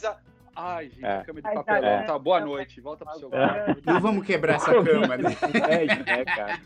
Ai, 0.57 0.89
gente, 0.89 1.05
é. 1.05 1.23
cama 1.23 1.43
de 1.43 1.55
papelão. 1.55 1.89
É. 1.89 2.03
Tá, 2.03 2.19
boa 2.19 2.41
noite. 2.41 2.81
Volta 2.81 3.05
pro 3.05 3.19
seu 3.19 3.31
quarto. 3.31 3.83
Não 3.85 4.01
vamos 4.01 4.27
quebrar 4.27 4.55
essa 4.55 4.73
cama, 4.83 5.17
né? 5.17 5.37
É, 5.69 6.21
é, 6.21 6.25
cara. 6.25 6.61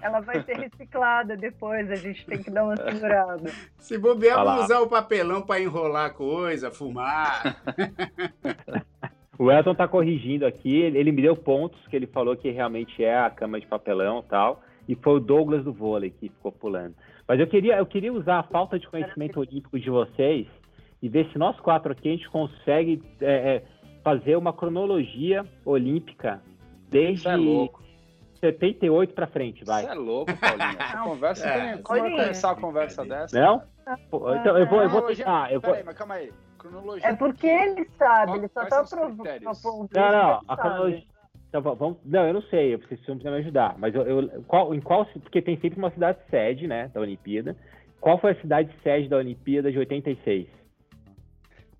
Ela 0.00 0.20
vai 0.20 0.42
ser 0.42 0.56
reciclada 0.56 1.36
depois, 1.36 1.90
a 1.90 1.96
gente 1.96 2.24
tem 2.26 2.42
que 2.42 2.50
dar 2.50 2.64
uma 2.64 2.76
segurada. 2.76 3.50
Se 3.78 3.98
bobear, 3.98 4.42
vamos 4.42 4.64
usar 4.64 4.80
o 4.80 4.88
papelão 4.88 5.42
para 5.42 5.60
enrolar 5.60 6.14
coisa, 6.14 6.70
fumar. 6.70 7.62
O 9.36 9.50
Elton 9.50 9.74
tá 9.74 9.88
corrigindo 9.88 10.46
aqui, 10.46 10.82
ele 10.82 11.10
me 11.10 11.20
deu 11.20 11.36
pontos 11.36 11.84
que 11.88 11.96
ele 11.96 12.06
falou 12.06 12.36
que 12.36 12.50
realmente 12.50 13.02
é 13.02 13.18
a 13.18 13.28
cama 13.28 13.58
de 13.58 13.66
papelão 13.66 14.20
e 14.20 14.28
tal, 14.28 14.62
e 14.88 14.94
foi 14.94 15.14
o 15.14 15.20
Douglas 15.20 15.64
do 15.64 15.72
vôlei 15.72 16.10
que 16.10 16.28
ficou 16.28 16.52
pulando. 16.52 16.94
Mas 17.26 17.40
eu 17.40 17.46
queria, 17.48 17.78
eu 17.78 17.86
queria 17.86 18.12
usar 18.12 18.38
a 18.38 18.42
falta 18.44 18.78
de 18.78 18.86
conhecimento 18.88 19.40
olímpico 19.40 19.78
de 19.78 19.90
vocês 19.90 20.46
e 21.04 21.08
ver 21.08 21.30
se 21.30 21.38
nós 21.38 21.58
quatro 21.60 21.92
aqui 21.92 22.08
a 22.08 22.12
gente 22.12 22.28
consegue 22.30 23.02
é, 23.20 23.56
é 23.56 23.62
fazer 24.02 24.36
uma 24.36 24.54
cronologia 24.54 25.44
olímpica 25.64 26.40
desde 26.88 27.28
é 27.28 27.36
78 28.40 29.12
para 29.12 29.26
frente, 29.26 29.64
vai. 29.64 29.84
Você 29.84 29.90
é 29.90 29.94
louco, 29.94 30.32
Paulinho. 30.38 30.64
Essa 30.80 31.02
conversa 31.02 31.46
é. 31.46 31.72
tem, 31.74 31.82
como 31.82 32.00
começar 32.00 32.50
a 32.50 32.54
conversa 32.54 33.04
dessa? 33.04 33.38
Não? 33.38 33.62
Pô, 34.10 34.34
então 34.34 34.56
eu 34.56 34.66
vou, 34.66 34.82
eu 34.82 34.88
vou 34.88 35.02
tentar. 35.02 35.52
Eu 35.52 35.60
vou... 35.60 35.70
Peraí, 35.70 35.84
mas 35.84 35.96
calma 35.96 36.14
aí 36.14 36.32
cronologia. 36.56 37.06
É 37.06 37.14
porque 37.14 37.46
ele 37.46 37.86
sabe, 37.98 38.26
Qual, 38.26 38.38
ele 38.38 38.48
só 38.48 38.64
tá 38.64 38.84
provando. 38.84 39.24
Não, 39.94 40.12
não, 40.12 40.40
a 40.48 40.56
cronologia. 40.56 41.04
Então, 41.48 41.62
vamos, 41.62 41.98
não, 42.02 42.26
eu 42.26 42.34
não 42.34 42.42
sei, 42.42 42.76
vocês 42.76 43.00
precisam 43.00 43.16
me 43.16 43.38
ajudar. 43.38 43.76
Mas 43.78 43.94
eu, 43.94 44.02
eu, 44.02 44.42
qual, 44.44 44.74
em 44.74 44.80
qual. 44.80 45.04
Porque 45.04 45.42
tem 45.42 45.60
sempre 45.60 45.78
uma 45.78 45.90
cidade 45.90 46.18
sede, 46.30 46.66
né, 46.66 46.90
da 46.94 47.00
Olimpíada. 47.00 47.54
Qual 48.00 48.18
foi 48.18 48.32
a 48.32 48.40
cidade 48.40 48.74
sede 48.82 49.08
da 49.08 49.18
Olimpíada 49.18 49.70
de 49.70 49.78
86? 49.78 50.63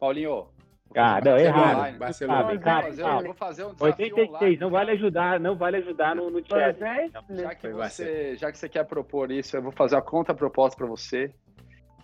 Paulinho. 0.04 0.48
Ah, 0.94 1.18
não, 1.24 1.38
errado. 1.38 1.98
Barcelona. 1.98 2.60
Sabe. 2.92 3.24
Vou 3.24 3.34
fazer 3.34 3.64
um 3.64 3.74
86, 3.80 4.28
online. 4.28 4.56
não 4.58 4.70
vale 4.70 4.90
ajudar, 4.92 5.40
não 5.40 5.56
vale 5.56 5.76
ajudar 5.78 6.14
no, 6.14 6.30
no 6.30 6.46
chat. 6.46 6.82
É, 6.82 7.08
já, 7.34 7.54
que 7.54 7.68
você, 7.68 8.36
já 8.36 8.52
que 8.52 8.58
você 8.58 8.68
quer 8.68 8.84
propor 8.84 9.32
isso, 9.32 9.56
eu 9.56 9.62
vou 9.62 9.72
fazer 9.72 9.96
a 9.96 10.02
conta 10.02 10.34
proposta 10.34 10.76
para 10.76 10.86
você. 10.86 11.32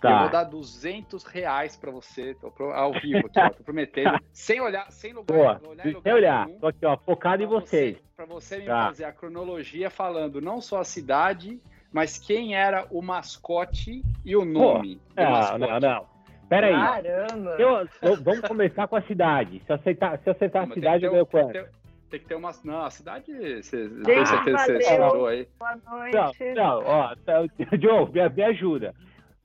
Tá. 0.00 0.10
Eu 0.10 0.18
vou 0.20 0.30
dar 0.30 0.44
200 0.44 1.24
reais 1.24 1.76
pra 1.76 1.90
você, 1.90 2.34
tô 2.40 2.50
pro, 2.50 2.72
ao 2.72 2.90
vivo 2.94 3.26
aqui, 3.26 3.38
ó, 3.38 3.50
tô 3.50 3.62
prometendo, 3.62 4.18
sem 4.32 4.58
olhar, 4.58 4.90
sem 4.90 5.12
lugar, 5.12 5.36
Boa, 5.36 5.60
olhar, 5.68 6.02
sem 6.02 6.12
olhar, 6.14 6.46
nenhum, 6.46 6.58
tô 6.58 6.66
aqui, 6.68 6.86
ó, 6.86 6.96
focado 6.96 7.42
em 7.42 7.46
vocês. 7.46 7.98
Você, 7.98 8.02
pra 8.16 8.24
você 8.24 8.58
me 8.60 8.64
tá. 8.64 8.86
fazer 8.86 9.04
a 9.04 9.12
cronologia 9.12 9.90
falando 9.90 10.40
não 10.40 10.58
só 10.62 10.80
a 10.80 10.84
cidade, 10.84 11.60
mas 11.92 12.18
quem 12.18 12.54
era 12.54 12.86
o 12.90 13.02
mascote 13.02 14.02
e 14.24 14.34
o 14.34 14.42
nome 14.42 14.98
Pô, 15.14 15.22
não, 15.22 15.58
não, 15.58 15.80
não. 15.80 16.19
Pera 16.50 16.66
aí. 16.66 16.72
Caramba! 16.72 17.56
Eu, 17.60 17.88
eu, 18.02 18.16
vamos 18.16 18.40
começar 18.40 18.88
com 18.88 18.96
a 18.96 19.02
cidade. 19.02 19.62
Se 19.64 19.72
acertar, 19.72 20.18
se 20.18 20.28
acertar 20.28 20.64
a 20.68 20.74
cidade, 20.74 21.04
eu 21.04 21.12
ganho 21.12 21.24
quanto? 21.24 21.52
Tem 21.52 22.18
que 22.18 22.26
ter 22.26 22.34
uma. 22.34 22.50
Não, 22.64 22.84
a 22.84 22.90
cidade. 22.90 23.32
Você 23.62 23.88
tem 23.88 24.26
certeza 24.26 24.66
que 24.66 24.72
você 24.72 24.80
citou 24.82 25.26
aí? 25.28 25.46
Boa 25.56 25.76
noite. 25.88 26.54
Não, 26.56 26.80
não 26.80 26.86
ó, 26.86 27.14
tá, 27.24 27.46
Joe, 27.80 28.10
me, 28.10 28.28
me 28.28 28.42
ajuda. 28.42 28.92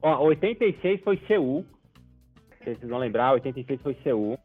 Ó, 0.01 0.25
86 0.25 1.01
foi 1.01 1.21
Seul. 1.27 1.63
Vocês 2.59 2.79
vão 2.81 2.97
lembrar, 2.97 3.33
86 3.33 3.79
foi 3.83 3.95
Seul. 4.01 4.39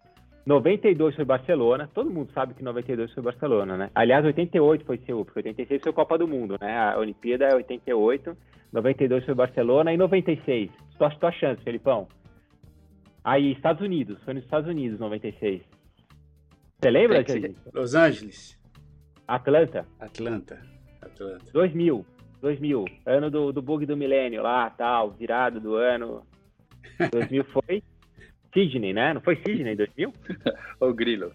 92 0.45 1.17
foi 1.17 1.25
Barcelona. 1.25 1.89
Todo 1.95 2.11
mundo 2.11 2.31
sabe 2.35 2.53
que 2.53 2.63
92 2.63 3.11
foi 3.15 3.23
Barcelona, 3.23 3.79
né? 3.79 3.91
Aliás, 3.95 4.23
88 4.23 4.85
foi 4.85 4.99
Seul, 5.07 5.25
porque 5.25 5.39
86 5.39 5.81
foi 5.83 5.93
Copa 5.95 6.19
do 6.19 6.29
Mundo, 6.29 6.59
né? 6.61 6.79
A 6.79 6.99
Olimpíada 6.99 7.47
é 7.47 7.55
88, 7.55 8.37
92 8.71 9.25
foi 9.25 9.35
Barcelona 9.35 9.95
e 9.95 9.97
96. 9.97 10.71
Tua, 10.99 11.09
tua 11.09 11.33
chance, 11.33 11.63
Felipão. 11.63 12.07
Aí, 13.23 13.53
Estados 13.53 13.83
Unidos. 13.83 14.23
Foi 14.25 14.35
nos 14.35 14.45
Estados 14.45 14.69
Unidos, 14.69 14.99
96. 14.99 15.63
Você 16.79 16.91
lembra, 16.91 17.23
gente? 17.23 17.57
Los 17.73 17.95
Angeles. 17.95 18.59
Atlanta. 19.29 19.87
Atlanta. 19.99 20.61
Atlanta. 21.03 21.53
2000. 21.53 22.07
2000. 22.41 22.85
Ano 23.07 23.31
do, 23.31 23.53
do 23.53 23.63
bug 23.63 23.85
do 23.85 23.97
milênio 23.97 24.43
lá, 24.43 24.71
tal. 24.71 25.11
Virado 25.11 25.61
do 25.61 25.75
ano. 25.75 26.23
2000 27.13 27.45
foi 27.45 27.83
Sydney, 28.53 28.93
né? 28.93 29.13
Não 29.13 29.21
foi 29.21 29.37
Sydney 29.37 29.77
2000? 29.77 30.13
o 30.81 30.93
Grilo. 30.95 31.33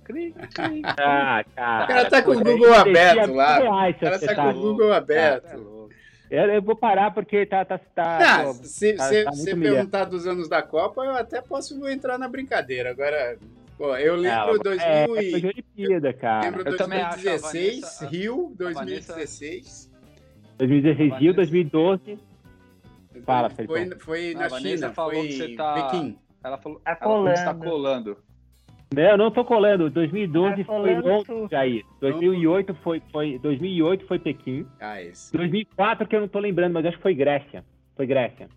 Ah, 0.98 1.44
cara. 1.56 1.84
O 1.84 1.88
cara 1.88 2.10
tá 2.10 2.22
com 2.24 2.32
o 2.32 2.44
Google 2.44 2.74
aberto 2.74 3.34
lá. 3.34 3.90
O 3.90 4.00
cara 4.00 4.20
tá 4.20 4.36
com 4.36 4.50
o 4.50 4.54
Google 4.54 4.94
aberto. 4.94 5.75
Eu, 6.30 6.44
eu, 6.46 6.62
vou 6.62 6.76
parar 6.76 7.12
porque 7.12 7.46
tá. 7.46 7.64
tá, 7.64 7.78
tá 7.78 8.20
Não, 8.20 8.56
pô, 8.56 8.64
se 8.64 8.96
você 8.98 9.24
tá, 9.24 9.32
tá 9.32 9.58
perguntar 9.58 10.06
dos 10.06 10.26
anos 10.26 10.50
da 10.50 10.62
Copa, 10.62 11.04
eu 11.04 11.12
até 11.12 11.42
posso 11.42 11.88
entrar 11.88 12.18
na 12.18 12.28
brincadeira. 12.28 12.90
Agora, 12.92 13.38
pô, 13.78 13.96
eu 13.96 14.16
lembro 14.16 14.56
é, 14.56 14.60
2000 14.60 14.86
é, 14.86 15.24
e. 15.24 15.36
Olimpíada, 15.36 16.14
cara. 16.14 16.46
Lembro 16.46 16.62
eu 16.62 16.78
2016, 16.78 17.42
Vanessa, 17.42 18.08
Rio, 18.08 18.54
2016. 18.58 19.92
2016, 20.58 21.14
Rio, 21.20 21.34
2012. 21.34 22.20
Fala, 23.24 23.50
Foi, 23.50 23.66
foi, 23.66 24.00
foi 24.00 24.34
na 24.34 24.50
China, 24.50 24.92
foi 24.94 25.56
tá... 25.56 25.74
Pequim. 25.74 26.18
Ela 26.44 26.58
falou, 26.58 26.80
tá 26.80 26.98
ela 27.02 27.34
está 27.34 27.54
colando. 27.56 28.18
Não, 28.96 29.18
não 29.18 29.32
tô 29.32 29.44
colando. 29.44 29.90
2012 29.90 30.64
tá 30.64 30.64
foi 30.64 30.96
Londres, 30.96 31.52
Jair. 31.52 31.86
2008 32.00 32.74
foi, 32.76 33.02
foi, 33.12 33.38
2008 33.40 34.08
foi 34.08 34.20
Pequim. 34.20 34.66
Ah, 34.80 35.02
esse. 35.02 35.36
2004 35.36 36.08
que 36.08 36.16
eu 36.16 36.22
não 36.22 36.28
tô 36.30 36.40
lembrando, 36.40 36.74
mas 36.74 36.86
acho 36.86 36.96
que 36.96 37.04
foi 37.04 37.14
Grécia. 37.14 37.64
Foi 37.96 38.08
Grécia. 38.08 38.48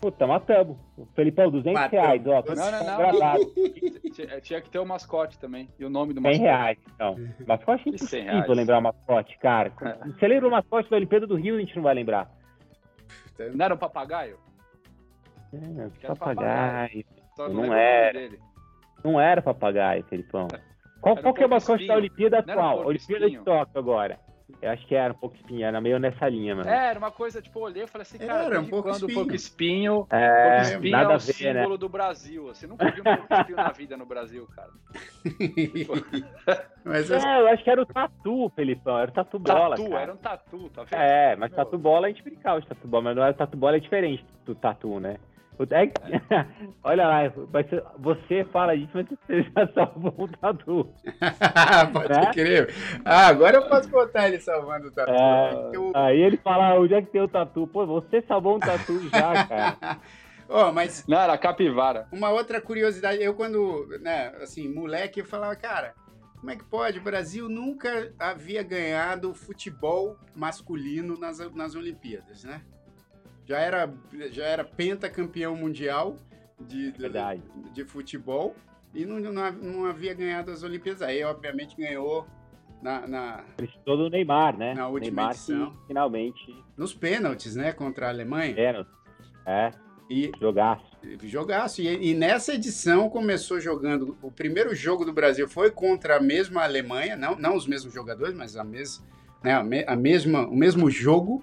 Puta, 0.00 0.26
matamos. 0.26 0.78
Felipão, 1.14 1.50
200 1.50 1.72
matamos. 1.74 1.92
reais, 1.92 2.26
ó. 2.26 2.42
Não, 2.46 2.70
não, 2.70 2.84
não. 2.84 2.96
Gravado. 2.96 3.40
Tinha 4.42 4.60
que 4.60 4.70
ter 4.70 4.78
o 4.78 4.86
mascote 4.86 5.38
também. 5.38 5.68
E 5.78 5.84
o 5.84 5.90
nome 5.90 6.14
do 6.14 6.20
mascote. 6.20 6.38
100 6.38 6.46
reais, 6.46 6.78
então. 6.94 7.16
Mascote 7.46 7.82
é 7.86 7.88
impossível 7.90 8.54
lembrar 8.54 8.78
o 8.78 8.82
mascote, 8.82 9.38
cara. 9.38 9.72
É. 9.82 10.08
Você 10.08 10.28
lembra 10.28 10.48
o 10.48 10.50
mascote 10.50 10.88
da 10.88 10.96
Olimpíada 10.96 11.26
do 11.26 11.34
Rio, 11.34 11.56
a 11.56 11.60
gente 11.60 11.76
não 11.76 11.82
vai 11.82 11.94
lembrar. 11.94 12.30
Não 13.54 13.64
era 13.64 13.74
um 13.74 13.78
papagaio? 13.78 14.38
É, 15.52 16.06
papagaio. 16.06 17.04
papagaio. 17.36 17.54
Não 17.54 17.74
era. 17.74 18.30
Não 19.02 19.20
era 19.20 19.42
papagaio, 19.42 20.04
Felipão. 20.04 20.48
Qual, 21.00 21.16
qual 21.16 21.34
que 21.34 21.42
é 21.42 21.46
o 21.46 21.50
mascote 21.50 21.86
da 21.86 21.94
Olimpíada 21.94 22.38
atual? 22.40 22.86
Olimpíada 22.86 23.30
de 23.30 23.38
Tóquio 23.38 23.78
agora. 23.78 24.18
Eu 24.60 24.70
acho 24.70 24.86
que 24.86 24.94
era 24.94 25.12
um 25.12 25.16
pouco 25.16 25.36
espinho, 25.36 25.64
era 25.64 25.80
meio 25.80 25.98
nessa 25.98 26.28
linha, 26.28 26.54
mano. 26.54 26.68
É, 26.68 26.88
era 26.88 26.98
uma 26.98 27.10
coisa, 27.10 27.40
tipo, 27.40 27.58
eu 27.60 27.62
olhei 27.62 27.84
e 27.84 27.86
falei 27.86 28.02
assim, 28.02 28.18
cara, 28.18 28.44
era 28.44 28.60
um 28.60 28.66
pouco 28.66 28.88
quando 28.88 28.96
espinho. 28.96 29.14
pouco 29.14 29.34
espinho, 29.34 30.06
é, 30.10 30.42
pouco 30.42 30.74
espinho 30.74 30.92
nada 30.92 31.12
é 31.12 31.16
o 31.16 31.18
ver, 31.18 31.32
símbolo 31.32 31.70
né? 31.70 31.76
do 31.78 31.88
Brasil. 31.88 32.44
Você 32.46 32.66
nunca 32.66 32.90
viu 32.90 33.00
um 33.00 33.16
pouco 33.16 33.34
espinho 33.34 33.56
na 33.56 33.72
vida 33.72 33.96
no 33.96 34.06
Brasil, 34.06 34.48
cara. 34.54 34.70
mas 36.84 37.10
É, 37.10 37.40
eu 37.40 37.48
acho 37.48 37.64
que 37.64 37.70
era 37.70 37.80
o 37.80 37.86
tatu, 37.86 38.52
Felipão, 38.54 38.98
era 38.98 39.10
o 39.10 39.14
tatu 39.14 39.38
bola. 39.38 39.76
Tatu, 39.76 39.88
cara. 39.88 40.02
era 40.02 40.12
um 40.12 40.16
tatu, 40.16 40.70
tá 40.70 40.84
vendo? 40.84 41.00
É, 41.00 41.36
mas 41.36 41.52
tatu 41.52 41.78
bola 41.78 42.06
a 42.06 42.10
gente 42.10 42.22
brincava 42.22 42.60
de 42.60 42.66
tatu 42.66 42.86
bola, 42.86 43.04
mas 43.04 43.16
não 43.16 43.22
era 43.22 43.32
tatu 43.32 43.56
bola 43.56 43.76
é 43.76 43.80
diferente 43.80 44.24
do 44.44 44.54
tatu, 44.54 45.00
né? 45.00 45.16
É, 45.70 46.46
olha 46.82 47.06
lá, 47.06 47.20
você 47.98 48.44
fala 48.46 48.74
isso, 48.74 48.90
mas 48.94 49.06
você 49.06 49.42
já 49.42 49.66
salvou 49.74 50.14
o 50.16 50.28
tatu. 50.28 50.88
Pode 51.92 52.08
né? 52.08 52.32
crer. 52.32 52.74
Ah, 53.04 53.26
agora 53.26 53.56
eu 53.56 53.68
posso 53.68 53.90
botar 53.90 54.28
ele 54.28 54.40
salvando 54.40 54.88
o 54.88 54.90
tatu. 54.90 55.12
É, 55.12 55.70
eu... 55.74 55.92
Aí 55.94 56.20
ele 56.20 56.38
fala, 56.38 56.78
onde 56.78 56.94
é 56.94 57.02
que 57.02 57.10
tem 57.10 57.20
o 57.20 57.28
tatu? 57.28 57.66
Pô, 57.66 57.86
você 57.86 58.22
salvou 58.22 58.56
um 58.56 58.60
tatu 58.60 59.08
já, 59.10 59.46
cara. 59.46 59.98
Oh, 60.48 60.72
mas. 60.72 61.06
Não, 61.06 61.20
era 61.20 61.36
capivara. 61.36 62.08
Uma 62.10 62.30
outra 62.30 62.60
curiosidade, 62.60 63.22
eu 63.22 63.34
quando, 63.34 63.86
né, 64.00 64.32
assim, 64.42 64.68
moleque, 64.68 65.20
eu 65.20 65.26
falava, 65.26 65.54
cara, 65.54 65.94
como 66.40 66.50
é 66.50 66.56
que 66.56 66.64
pode? 66.64 66.98
O 66.98 67.02
Brasil 67.02 67.48
nunca 67.48 68.12
havia 68.18 68.62
ganhado 68.62 69.34
futebol 69.34 70.16
masculino 70.34 71.18
nas, 71.18 71.38
nas 71.54 71.74
Olimpíadas, 71.74 72.44
né? 72.44 72.62
Já 73.50 73.58
era, 73.58 73.92
já 74.30 74.44
era 74.44 74.62
pentacampeão 74.62 75.56
mundial 75.56 76.14
de, 76.60 76.92
de, 76.92 77.08
de, 77.74 77.84
futebol 77.84 78.54
e 78.94 79.04
não, 79.04 79.18
não, 79.18 79.52
não, 79.52 79.86
havia 79.86 80.14
ganhado 80.14 80.52
as 80.52 80.62
Olimpíadas. 80.62 81.02
Aí, 81.02 81.24
obviamente, 81.24 81.76
ganhou 81.76 82.28
na. 82.80 83.08
na 83.08 83.44
Precisou 83.56 83.96
do 83.96 84.08
Neymar, 84.08 84.56
né? 84.56 84.74
Na 84.74 84.86
última 84.86 85.22
Neymar 85.22 85.30
edição. 85.32 85.72
Que, 85.72 85.86
finalmente. 85.88 86.64
Nos 86.76 86.94
pênaltis, 86.94 87.56
né? 87.56 87.72
Contra 87.72 88.06
a 88.06 88.10
Alemanha. 88.10 88.54
Pênaltis. 88.54 88.92
É. 89.44 89.72
E, 90.08 90.30
jogaço. 90.40 90.84
Jogaço. 91.24 91.82
E, 91.82 92.10
e, 92.10 92.14
nessa 92.14 92.54
edição 92.54 93.10
começou 93.10 93.58
jogando. 93.58 94.16
O 94.22 94.30
primeiro 94.30 94.72
jogo 94.76 95.04
do 95.04 95.12
Brasil 95.12 95.48
foi 95.48 95.72
contra 95.72 96.18
a 96.18 96.20
mesma 96.20 96.62
Alemanha, 96.62 97.16
não, 97.16 97.34
não 97.34 97.56
os 97.56 97.66
mesmos 97.66 97.92
jogadores, 97.92 98.32
mas 98.32 98.56
a, 98.56 98.62
mes, 98.62 99.04
né, 99.42 99.54
a, 99.54 99.64
me, 99.64 99.84
a 99.88 99.96
mesma, 99.96 100.46
o 100.46 100.54
mesmo 100.54 100.88
jogo. 100.88 101.42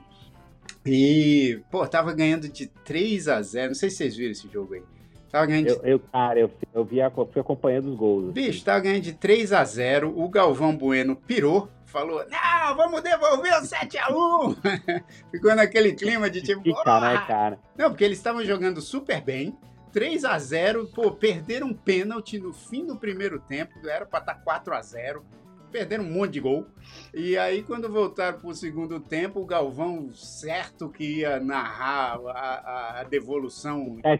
E, 0.87 1.61
pô, 1.69 1.85
tava 1.87 2.13
ganhando 2.13 2.47
de 2.47 2.67
3 2.67 3.27
a 3.27 3.41
0 3.41 3.67
Não 3.69 3.75
sei 3.75 3.89
se 3.89 3.97
vocês 3.97 4.15
viram 4.15 4.31
esse 4.31 4.47
jogo 4.47 4.73
aí. 4.73 4.83
Tava 5.29 5.45
ganhando 5.45 5.65
de... 5.65 5.71
eu, 5.71 5.81
eu, 5.83 5.99
cara, 5.99 6.39
eu, 6.39 6.51
eu 6.73 6.85
vi, 6.85 6.97
fui 7.31 7.41
acompanhando 7.41 7.89
os 7.89 7.95
gols. 7.95 8.23
Assim. 8.25 8.33
Bicho, 8.33 8.63
tava 8.63 8.79
ganhando 8.79 9.01
de 9.01 9.13
3 9.13 9.53
a 9.53 9.63
0 9.63 10.13
O 10.17 10.29
Galvão 10.29 10.75
Bueno 10.75 11.15
pirou, 11.15 11.69
falou: 11.85 12.25
Não, 12.29 12.75
vamos 12.75 13.01
devolver 13.01 13.53
o 13.53 13.61
7x1. 13.61 15.03
Ficou 15.31 15.55
naquele 15.55 15.93
clima 15.93 16.29
de 16.29 16.41
tipo. 16.41 16.63
Cara, 16.83 17.13
né, 17.13 17.25
cara? 17.27 17.59
Não, 17.77 17.89
porque 17.89 18.03
eles 18.03 18.17
estavam 18.17 18.43
jogando 18.43 18.81
super 18.81 19.21
bem. 19.21 19.57
3 19.91 20.25
a 20.25 20.37
0 20.37 20.87
pô, 20.93 21.11
perderam 21.11 21.67
um 21.67 21.73
pênalti 21.73 22.37
no 22.37 22.53
fim 22.53 22.85
do 22.85 22.95
primeiro 22.97 23.39
tempo, 23.39 23.73
era 23.87 24.05
para 24.05 24.19
estar 24.19 24.35
4 24.35 24.75
a 24.75 24.81
0 24.81 25.25
perderam 25.71 26.03
um 26.03 26.11
monte 26.11 26.33
de 26.33 26.39
gol. 26.39 26.65
E 27.13 27.37
aí, 27.37 27.63
quando 27.63 27.91
voltaram 27.91 28.39
para 28.39 28.49
o 28.49 28.53
segundo 28.53 28.99
tempo, 28.99 29.39
o 29.39 29.45
Galvão, 29.45 30.11
certo 30.13 30.89
que 30.89 31.19
ia 31.19 31.39
narrar 31.39 32.19
a, 32.27 32.99
a 33.01 33.03
devolução 33.03 33.99
é, 34.03 34.17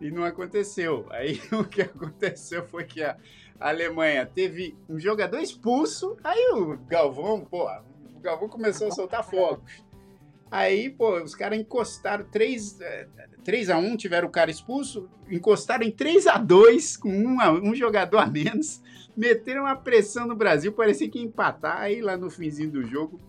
e 0.00 0.10
não 0.10 0.24
aconteceu. 0.24 1.06
Aí 1.10 1.40
o 1.52 1.64
que 1.64 1.82
aconteceu 1.82 2.66
foi 2.66 2.84
que 2.84 3.02
a 3.02 3.16
Alemanha 3.58 4.26
teve 4.26 4.76
um 4.88 4.98
jogador 4.98 5.38
expulso, 5.38 6.16
aí 6.22 6.52
o 6.52 6.76
Galvão, 6.86 7.40
pô, 7.44 7.68
o 8.14 8.20
Galvão 8.20 8.48
começou 8.48 8.88
a 8.88 8.90
soltar 8.90 9.24
fogos. 9.24 9.84
Aí, 10.50 10.90
pô, 10.90 11.20
os 11.22 11.34
caras 11.34 11.58
encostaram 11.58 12.24
3, 12.26 12.78
3 13.42 13.70
a 13.70 13.78
1 13.78 13.96
tiveram 13.96 14.28
o 14.28 14.30
cara 14.30 14.50
expulso, 14.50 15.08
encostaram 15.28 15.84
em 15.84 15.90
3 15.90 16.26
a 16.28 16.38
2 16.38 16.96
com 16.96 17.08
um, 17.08 17.38
um 17.70 17.74
jogador 17.74 18.18
a 18.18 18.26
menos 18.26 18.80
meteram 19.16 19.62
uma 19.62 19.76
pressão 19.76 20.26
no 20.26 20.34
Brasil, 20.34 20.72
parecia 20.72 21.08
que 21.08 21.18
ia 21.18 21.24
empatar. 21.24 21.80
Aí 21.80 22.00
lá 22.00 22.16
no 22.16 22.30
finzinho 22.30 22.70
do 22.70 22.82
jogo, 22.84 23.20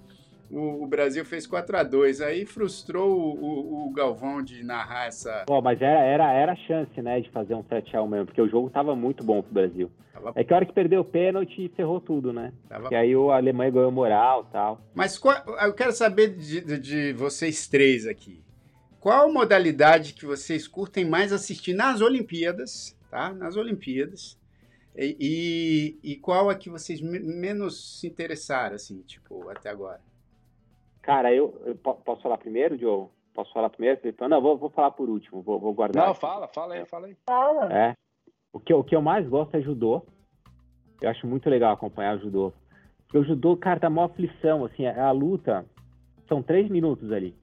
o, 0.49 0.83
o 0.83 0.87
Brasil 0.87 1.25
fez 1.25 1.47
4 1.47 1.77
a 1.77 1.83
2 1.83 2.21
Aí 2.21 2.45
frustrou 2.45 3.11
o, 3.11 3.43
o, 3.43 3.87
o 3.87 3.91
Galvão 3.91 4.41
de 4.41 4.63
narrar 4.63 5.07
essa. 5.07 5.43
Pô, 5.45 5.61
mas 5.61 5.81
era, 5.81 5.99
era, 5.99 6.31
era 6.31 6.51
a 6.53 6.55
chance, 6.55 7.01
né, 7.01 7.19
de 7.19 7.29
fazer 7.31 7.55
um 7.55 7.63
7x1 7.63 8.07
mesmo, 8.07 8.25
porque 8.27 8.41
o 8.41 8.49
jogo 8.49 8.69
tava 8.69 8.95
muito 8.95 9.23
bom 9.23 9.41
pro 9.41 9.53
Brasil. 9.53 9.91
Tava... 10.13 10.31
É 10.35 10.43
que 10.43 10.53
a 10.53 10.55
hora 10.55 10.65
que 10.65 10.73
perdeu 10.73 11.01
o 11.01 11.05
pênalti, 11.05 11.71
ferrou 11.75 11.99
tudo, 11.99 12.31
né? 12.31 12.53
Tava... 12.69 12.89
E 12.91 12.95
aí 12.95 13.13
a 13.13 13.35
Alemanha 13.35 13.71
ganhou 13.71 13.91
moral 13.91 14.45
e 14.49 14.53
tal. 14.53 14.81
Mas 14.93 15.17
qual, 15.17 15.35
eu 15.61 15.73
quero 15.73 15.91
saber 15.91 16.35
de, 16.35 16.61
de, 16.61 16.79
de 16.79 17.13
vocês 17.13 17.67
três 17.67 18.07
aqui. 18.07 18.43
Qual 18.99 19.31
modalidade 19.31 20.13
que 20.13 20.25
vocês 20.25 20.67
curtem 20.67 21.05
mais 21.05 21.31
assistir 21.31 21.73
nas 21.73 22.01
Olimpíadas, 22.01 22.97
tá? 23.11 23.31
Nas 23.33 23.55
Olimpíadas. 23.55 24.37
E, 24.97 25.97
e, 26.03 26.15
qual 26.15 26.49
é 26.49 26.55
que 26.55 26.69
vocês 26.69 27.01
menos 27.01 27.99
se 27.99 28.07
interessaram, 28.07 28.75
assim, 28.75 29.01
tipo, 29.01 29.49
até 29.49 29.69
agora? 29.69 29.99
Cara, 31.01 31.33
eu, 31.33 31.61
eu 31.65 31.75
posso 31.75 32.21
falar 32.21 32.37
primeiro, 32.37 32.77
Joe? 32.77 33.07
Posso 33.33 33.51
falar 33.53 33.69
primeiro? 33.69 33.99
Não, 34.29 34.41
vou, 34.41 34.57
vou 34.57 34.69
falar 34.69 34.91
por 34.91 35.09
último, 35.09 35.41
vou, 35.41 35.59
vou 35.59 35.73
guardar. 35.73 36.05
Não, 36.05 36.11
aqui. 36.11 36.21
fala, 36.21 36.47
fala 36.47 36.73
aí, 36.75 36.85
fala 36.85 37.07
aí. 37.07 37.17
Fala. 37.27 37.73
É. 37.73 37.93
O 38.53 38.59
que, 38.59 38.71
eu- 38.71 38.79
o 38.79 38.83
que 38.83 38.95
eu 38.95 39.01
mais 39.01 39.27
gosto 39.27 39.55
é 39.55 39.61
judô. 39.61 40.01
Eu 41.01 41.09
acho 41.09 41.27
muito 41.27 41.49
legal 41.49 41.73
acompanhar 41.73 42.15
o 42.17 42.21
judô. 42.21 42.53
Porque 43.05 43.17
o 43.17 43.23
judô, 43.25 43.57
cara, 43.57 43.79
tá 43.81 43.89
mó 43.89 44.05
aflição, 44.05 44.63
assim, 44.63 44.85
a, 44.85 45.07
a 45.07 45.11
luta 45.11 45.65
são 46.27 46.41
três 46.41 46.69
minutos 46.69 47.11
ali. 47.11 47.35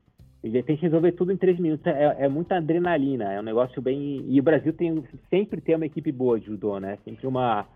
E 0.43 0.63
tem 0.63 0.77
que 0.77 0.83
resolver 0.83 1.13
tudo 1.13 1.33
em 1.33 1.37
três 1.37 1.59
minutos. 1.59 1.87
É, 1.87 2.25
é 2.25 2.29
muita 2.29 2.57
adrenalina, 2.57 3.33
é 3.33 3.39
um 3.39 3.45
negócio 3.45 3.81
bem. 3.81 4.25
E 4.27 4.41
o 4.41 4.43
Brasil 4.43 4.73
tem, 4.73 5.05
sempre 5.31 5.61
tem 5.61 5.77
uma 5.77 5.87
equipe 5.87 6.11
boa 6.11 6.39
de 6.39 6.47
judô, 6.47 6.81
né? 6.81 6.99
Sempre 7.05 7.27
uma, 7.27 7.67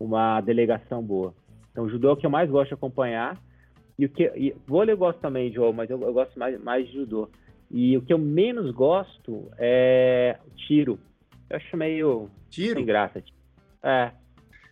uma 0.00 0.40
delegação 0.40 1.02
boa. 1.02 1.34
Então, 1.70 1.84
o 1.84 1.90
judô 1.90 2.08
é 2.08 2.12
o 2.12 2.16
que 2.16 2.24
eu 2.24 2.30
mais 2.30 2.48
gosto 2.48 2.68
de 2.68 2.74
acompanhar. 2.74 3.38
E 3.98 4.06
o 4.06 4.08
que. 4.08 4.24
E, 4.34 4.54
vôlei 4.66 4.94
eu 4.94 4.98
gosto 4.98 5.20
também, 5.20 5.52
Joe, 5.52 5.74
mas 5.74 5.90
eu, 5.90 6.00
eu 6.00 6.12
gosto 6.12 6.38
mais, 6.38 6.58
mais 6.62 6.86
de 6.86 6.94
judô. 6.94 7.28
E 7.70 7.96
o 7.98 8.02
que 8.02 8.12
eu 8.12 8.18
menos 8.18 8.70
gosto 8.70 9.50
é 9.58 10.38
tiro. 10.56 10.98
Eu 11.50 11.56
acho 11.56 11.76
meio 11.76 12.30
Tiro? 12.48 12.76
sem 12.76 12.86
graça. 12.86 13.22
É. 13.82 14.10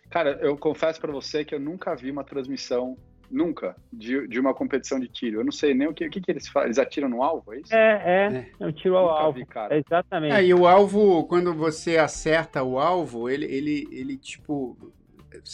Cara, 0.09 0.31
eu 0.41 0.57
confesso 0.57 0.99
pra 0.99 1.11
você 1.11 1.43
que 1.43 1.53
eu 1.53 1.59
nunca 1.59 1.95
vi 1.95 2.09
uma 2.09 2.23
transmissão, 2.23 2.97
nunca, 3.29 3.75
de, 3.91 4.27
de 4.27 4.39
uma 4.39 4.53
competição 4.53 4.99
de 4.99 5.07
tiro. 5.07 5.39
Eu 5.39 5.43
não 5.45 5.51
sei 5.51 5.73
nem 5.73 5.87
o 5.87 5.93
que, 5.93 6.05
o 6.05 6.09
que, 6.09 6.21
que 6.21 6.31
eles 6.31 6.47
fazem. 6.47 6.67
Eles 6.67 6.77
atiram 6.79 7.09
no 7.09 7.21
alvo, 7.23 7.53
é 7.53 7.59
isso? 7.59 7.73
É, 7.75 8.01
é. 8.05 8.51
É 8.59 8.65
um 8.67 8.71
tiro 8.71 8.97
ao 8.97 9.07
Nunca 9.07 9.19
alvo. 9.21 9.39
vi, 9.39 9.45
cara. 9.45 9.77
Exatamente. 9.77 10.33
É, 10.35 10.43
e 10.43 10.53
o 10.53 10.65
alvo, 10.67 11.25
quando 11.27 11.53
você 11.53 11.97
acerta 11.97 12.63
o 12.63 12.79
alvo, 12.79 13.29
ele, 13.29 13.45
ele, 13.45 13.87
ele 13.91 14.17
tipo, 14.17 14.77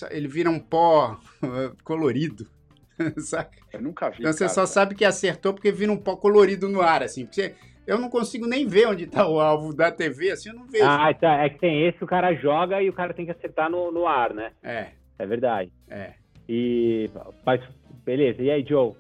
ele 0.10 0.28
vira 0.28 0.50
um 0.50 0.60
pó 0.60 1.20
colorido, 1.84 2.46
saca? 3.18 3.58
Eu 3.74 3.82
nunca 3.82 4.10
vi. 4.10 4.18
Então 4.20 4.32
você 4.34 4.46
cara. 4.46 4.54
só 4.54 4.66
sabe 4.66 4.96
que 4.96 5.06
acertou 5.06 5.54
porque 5.54 5.72
vira 5.72 5.92
um 5.92 5.98
pó 5.98 6.16
colorido 6.16 6.68
no 6.70 6.82
ar, 6.82 7.04
assim. 7.04 7.26
Porque 7.26 7.54
eu 7.88 7.98
não 7.98 8.10
consigo 8.10 8.46
nem 8.48 8.68
ver 8.68 8.88
onde 8.88 9.08
tá 9.08 9.28
o 9.28 9.40
alvo 9.40 9.74
da 9.74 9.92
TV, 9.92 10.32
assim, 10.32 10.50
eu 10.50 10.56
não 10.56 10.68
vejo. 10.68 10.86
Ah, 10.86 11.14
tá. 11.14 11.44
É 11.44 11.50
que 11.50 11.60
tem 11.60 11.88
esse 11.88 12.04
o 12.04 12.08
cara 12.08 12.34
joga 12.36 12.82
e 12.82 12.90
o 12.90 12.94
cara 12.94 13.14
tem 13.14 13.26
que 13.26 13.32
acertar 13.32 13.70
no, 13.70 13.92
no 13.92 14.06
ar, 14.08 14.34
né? 14.34 14.52
É, 14.62 14.88
É 15.18 15.26
verdade. 15.26 15.72
é. 15.90 16.14
E. 16.54 17.10
Mas, 17.46 17.62
beleza. 18.04 18.42
E 18.44 18.52
aí, 18.52 18.66
Joe? 18.68 18.94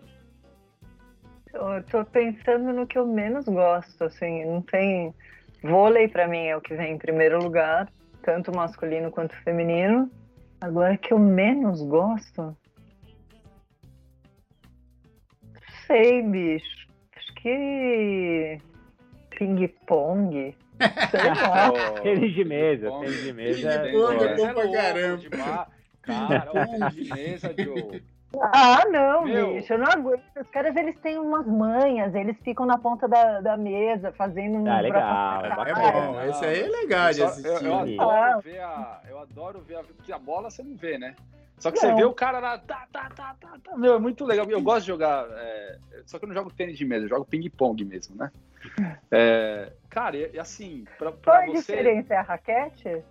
Eu 1.53 1.83
tô 1.91 2.05
pensando 2.05 2.71
no 2.71 2.87
que 2.87 2.97
eu 2.97 3.05
menos 3.05 3.43
gosto, 3.43 4.05
assim, 4.05 4.45
não 4.45 4.61
tem... 4.61 5.13
Vôlei 5.61 6.07
pra 6.07 6.29
mim 6.29 6.45
é 6.45 6.55
o 6.55 6.61
que 6.61 6.73
vem 6.73 6.93
em 6.93 6.97
primeiro 6.97 7.43
lugar, 7.43 7.91
tanto 8.23 8.55
masculino 8.55 9.11
quanto 9.11 9.35
feminino. 9.43 10.09
Agora 10.61 10.95
que 10.97 11.13
eu 11.13 11.19
menos 11.19 11.81
gosto... 11.83 12.55
Sei, 15.87 16.21
bicho. 16.23 16.87
Acho 17.17 17.33
que... 17.35 18.57
Ping-pong. 19.37 20.55
Sei 21.11 21.29
lá. 21.29 21.69
Tênis 22.01 22.33
de 22.33 22.45
mesa. 22.45 22.89
bom. 22.89 23.01
Tênis 23.01 23.23
de 23.23 23.33
mesa. 23.33 23.83
Bom, 23.91 24.11
é- 24.13 24.23
é 24.23 24.35
bom 24.37 24.53
pra 24.53 24.71
caramba. 24.71 25.67
Cara, 26.01 26.49
o 26.51 26.67
tênis 26.67 26.95
de 26.95 27.13
mesa, 27.13 27.53
Joe. 27.57 28.03
Ah, 28.41 28.85
não, 28.89 29.25
Meu. 29.25 29.55
bicho, 29.55 29.73
eu 29.73 29.77
não 29.79 29.91
aguento. 29.91 30.23
Os 30.39 30.47
caras, 30.51 30.73
eles 30.77 30.97
têm 30.99 31.17
umas 31.19 31.45
manhas, 31.45 32.15
eles 32.15 32.37
ficam 32.39 32.65
na 32.65 32.77
ponta 32.77 33.05
da, 33.05 33.41
da 33.41 33.57
mesa, 33.57 34.13
fazendo 34.13 34.57
um... 34.57 34.71
Ah, 34.71 34.79
legal, 34.79 35.43
é 35.43 35.47
É 35.47 35.55
bacana. 35.55 35.91
bom, 35.91 36.21
esse 36.21 36.45
aí 36.45 36.61
é 36.61 36.67
legal 36.67 37.09
de 37.09 37.15
só- 37.17 37.25
assistir. 37.25 37.65
eu, 37.65 37.71
eu 37.71 37.75
adoro 37.77 38.41
ver 38.41 38.59
a. 38.61 39.01
Eu 39.09 39.19
adoro 39.19 39.59
ver 39.59 39.75
a. 39.79 39.83
Porque 39.83 40.13
a 40.13 40.17
bola 40.17 40.49
você 40.49 40.63
não 40.63 40.77
vê, 40.77 40.97
né? 40.97 41.13
Só 41.57 41.69
que 41.71 41.77
você 41.77 41.89
Não. 41.89 41.97
vê 41.97 42.05
o 42.05 42.13
cara 42.13 42.39
lá. 42.39 42.57
Tá, 42.57 42.87
tá, 42.91 43.09
tá, 43.13 43.35
tá, 43.39 43.57
tá. 43.63 43.77
Meu, 43.77 43.95
é 43.95 43.99
muito 43.99 44.23
legal. 44.25 44.49
Eu 44.49 44.61
gosto 44.61 44.81
de 44.81 44.87
jogar. 44.87 45.27
é, 45.31 45.77
só 46.05 46.17
que 46.17 46.23
eu 46.23 46.27
não 46.29 46.33
jogo 46.35 46.51
tênis 46.51 46.77
de 46.77 46.85
mesa, 46.85 47.05
eu 47.05 47.09
jogo 47.09 47.25
ping-pong 47.25 47.83
mesmo, 47.83 48.15
né? 48.15 48.31
É, 49.11 49.71
cara, 49.89 50.15
e, 50.15 50.31
e 50.33 50.39
assim, 50.39 50.85
pra, 50.97 51.11
Qual 51.11 51.21
pra 51.21 51.39
a 51.43 51.45
você. 51.47 51.73
diferença? 51.73 52.13
É 52.13 52.17
a 52.17 52.21
raquete? 52.21 53.03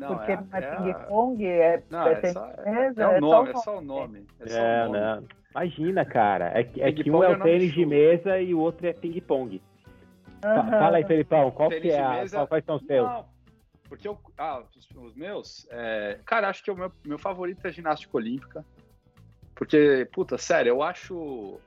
Não, 0.00 0.06
Porque 0.08 0.32
é, 0.32 0.36
não 0.36 0.46
é, 0.52 0.60
é 0.60 0.64
a- 0.66 0.76
ping-pong, 0.76 1.46
é, 1.46 1.82
Não, 1.90 2.06
é 2.08 2.12
é 2.12 2.14
tênis 2.16 2.32
só, 2.34 2.46
é 2.46 3.06
o 3.06 3.12
é 3.12 3.20
nome, 3.20 3.52
só 3.52 3.58
é 3.58 3.62
só 3.62 3.78
o 3.78 3.80
nome. 3.82 4.26
É 4.40 4.48
só 4.48 4.54
É, 4.62 4.82
o 4.82 4.86
nome. 4.86 4.98
não. 5.00 5.28
Imagina, 5.50 6.04
cara. 6.06 6.58
É, 6.58 6.64
que- 6.64 6.80
é 6.80 6.92
que 6.92 7.10
um 7.10 7.22
é 7.22 7.26
é 7.26 7.30
o 7.36 7.38
tênis 7.40 7.72
de 7.74 7.84
mesa 7.84 8.40
e 8.40 8.54
o 8.54 8.58
outro 8.60 8.86
é 8.86 8.92
ping-pong. 8.92 9.60
Aham. 10.42 10.70
Fala 10.70 10.96
aí, 10.96 11.04
Felipão, 11.04 11.50
qual 11.50 11.68
Tênis 11.68 11.82
que 11.82 11.90
é 11.90 12.08
mesa- 12.08 12.36
qual- 12.38 12.48
quais 12.48 12.64
são 12.64 12.76
os 12.76 12.86
seus? 12.86 13.06
Não, 13.06 13.26
porque 13.90 14.08
eu, 14.08 14.18
ah, 14.38 14.62
os, 14.74 14.88
os 14.94 15.14
meus, 15.14 15.66
é, 15.70 16.18
cara, 16.24 16.48
acho 16.48 16.64
que 16.64 16.70
o 16.70 16.74
meu, 16.76 16.90
meu 17.04 17.18
favorito 17.18 17.66
é 17.66 17.70
ginástica 17.70 18.16
olímpica. 18.16 18.64
Porque, 19.54 20.08
puta, 20.12 20.38
sério, 20.38 20.70
eu 20.70 20.82
acho. 20.82 21.60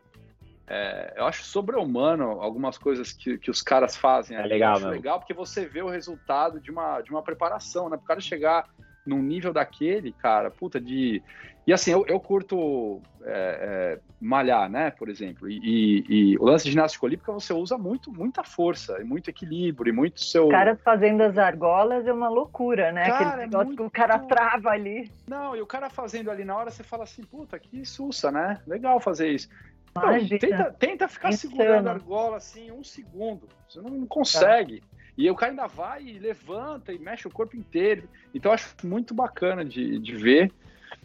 É, 0.67 1.13
eu 1.17 1.25
acho 1.25 1.43
sobre-humano 1.43 2.41
algumas 2.41 2.77
coisas 2.77 3.11
que, 3.11 3.37
que 3.37 3.51
os 3.51 3.61
caras 3.61 3.95
fazem. 3.97 4.37
É 4.37 4.39
ali. 4.39 4.49
legal 4.49 4.71
eu 4.71 4.75
acho 4.77 4.85
mesmo. 4.85 4.95
legal 4.95 5.19
porque 5.19 5.33
você 5.33 5.65
vê 5.65 5.81
o 5.81 5.89
resultado 5.89 6.59
de 6.59 6.71
uma, 6.71 7.01
de 7.01 7.11
uma 7.11 7.21
preparação, 7.21 7.89
né? 7.89 7.97
Para 7.97 8.03
o 8.03 8.07
cara 8.07 8.21
chegar 8.21 8.65
num 9.05 9.21
nível 9.21 9.51
daquele, 9.51 10.13
cara, 10.13 10.49
puta, 10.49 10.79
de. 10.79 11.21
E 11.67 11.71
assim, 11.73 11.91
eu, 11.91 12.05
eu 12.07 12.19
curto 12.19 13.01
é, 13.23 13.95
é, 13.95 13.99
malhar, 14.19 14.69
né, 14.69 14.91
por 14.91 15.09
exemplo. 15.09 15.49
E, 15.49 15.57
e- 15.63 16.05
e 16.33 16.37
o 16.37 16.43
lance 16.45 16.65
de 16.65 16.71
ginástica 16.71 17.05
olímpica 17.05 17.31
você 17.31 17.53
usa 17.53 17.77
muito, 17.77 18.11
muita 18.11 18.43
força, 18.43 18.99
e 19.01 19.03
muito 19.03 19.29
equilíbrio, 19.29 19.89
e 19.91 19.95
muito 19.95 20.23
seu. 20.23 20.45
Os 20.45 20.51
caras 20.51 20.77
fazendo 20.81 21.21
as 21.21 21.37
argolas 21.37 22.05
é 22.07 22.11
uma 22.13 22.29
loucura, 22.29 22.91
né? 22.93 23.05
Cara, 23.05 23.15
Aquele 23.27 23.41
é 23.41 23.45
negócio 23.45 23.67
muito- 23.67 23.81
que 23.81 23.87
o 23.87 23.91
cara 23.91 24.19
trava 24.19 24.69
ali. 24.69 25.09
Não, 25.27 25.55
e 25.55 25.61
o 25.61 25.67
cara 25.67 25.89
fazendo 25.89 26.29
ali 26.31 26.43
na 26.45 26.55
hora, 26.55 26.69
você 26.71 26.83
fala 26.83 27.03
assim, 27.03 27.23
puta, 27.23 27.57
que 27.59 27.85
sussa, 27.85 28.29
né? 28.31 28.59
Legal 28.67 28.99
fazer 29.01 29.29
isso. 29.29 29.47
Não, 29.95 30.27
tenta, 30.39 30.71
tenta 30.79 31.07
ficar 31.07 31.29
Insano. 31.29 31.51
segurando 31.51 31.87
a 31.87 31.91
argola 31.91 32.37
assim 32.37 32.71
um 32.71 32.83
segundo. 32.83 33.47
Você 33.69 33.79
não, 33.81 33.89
não 33.91 34.07
consegue. 34.07 34.81
E 35.15 35.29
o 35.29 35.35
cara 35.35 35.51
ainda 35.51 35.67
vai 35.67 36.03
e 36.03 36.17
levanta 36.17 36.91
e 36.91 36.97
mexe 36.97 37.27
o 37.27 37.31
corpo 37.31 37.55
inteiro. 37.55 38.09
Então 38.33 38.49
eu 38.51 38.55
acho 38.55 38.75
muito 38.83 39.13
bacana 39.13 39.63
de, 39.63 39.99
de 39.99 40.15
ver. 40.15 40.51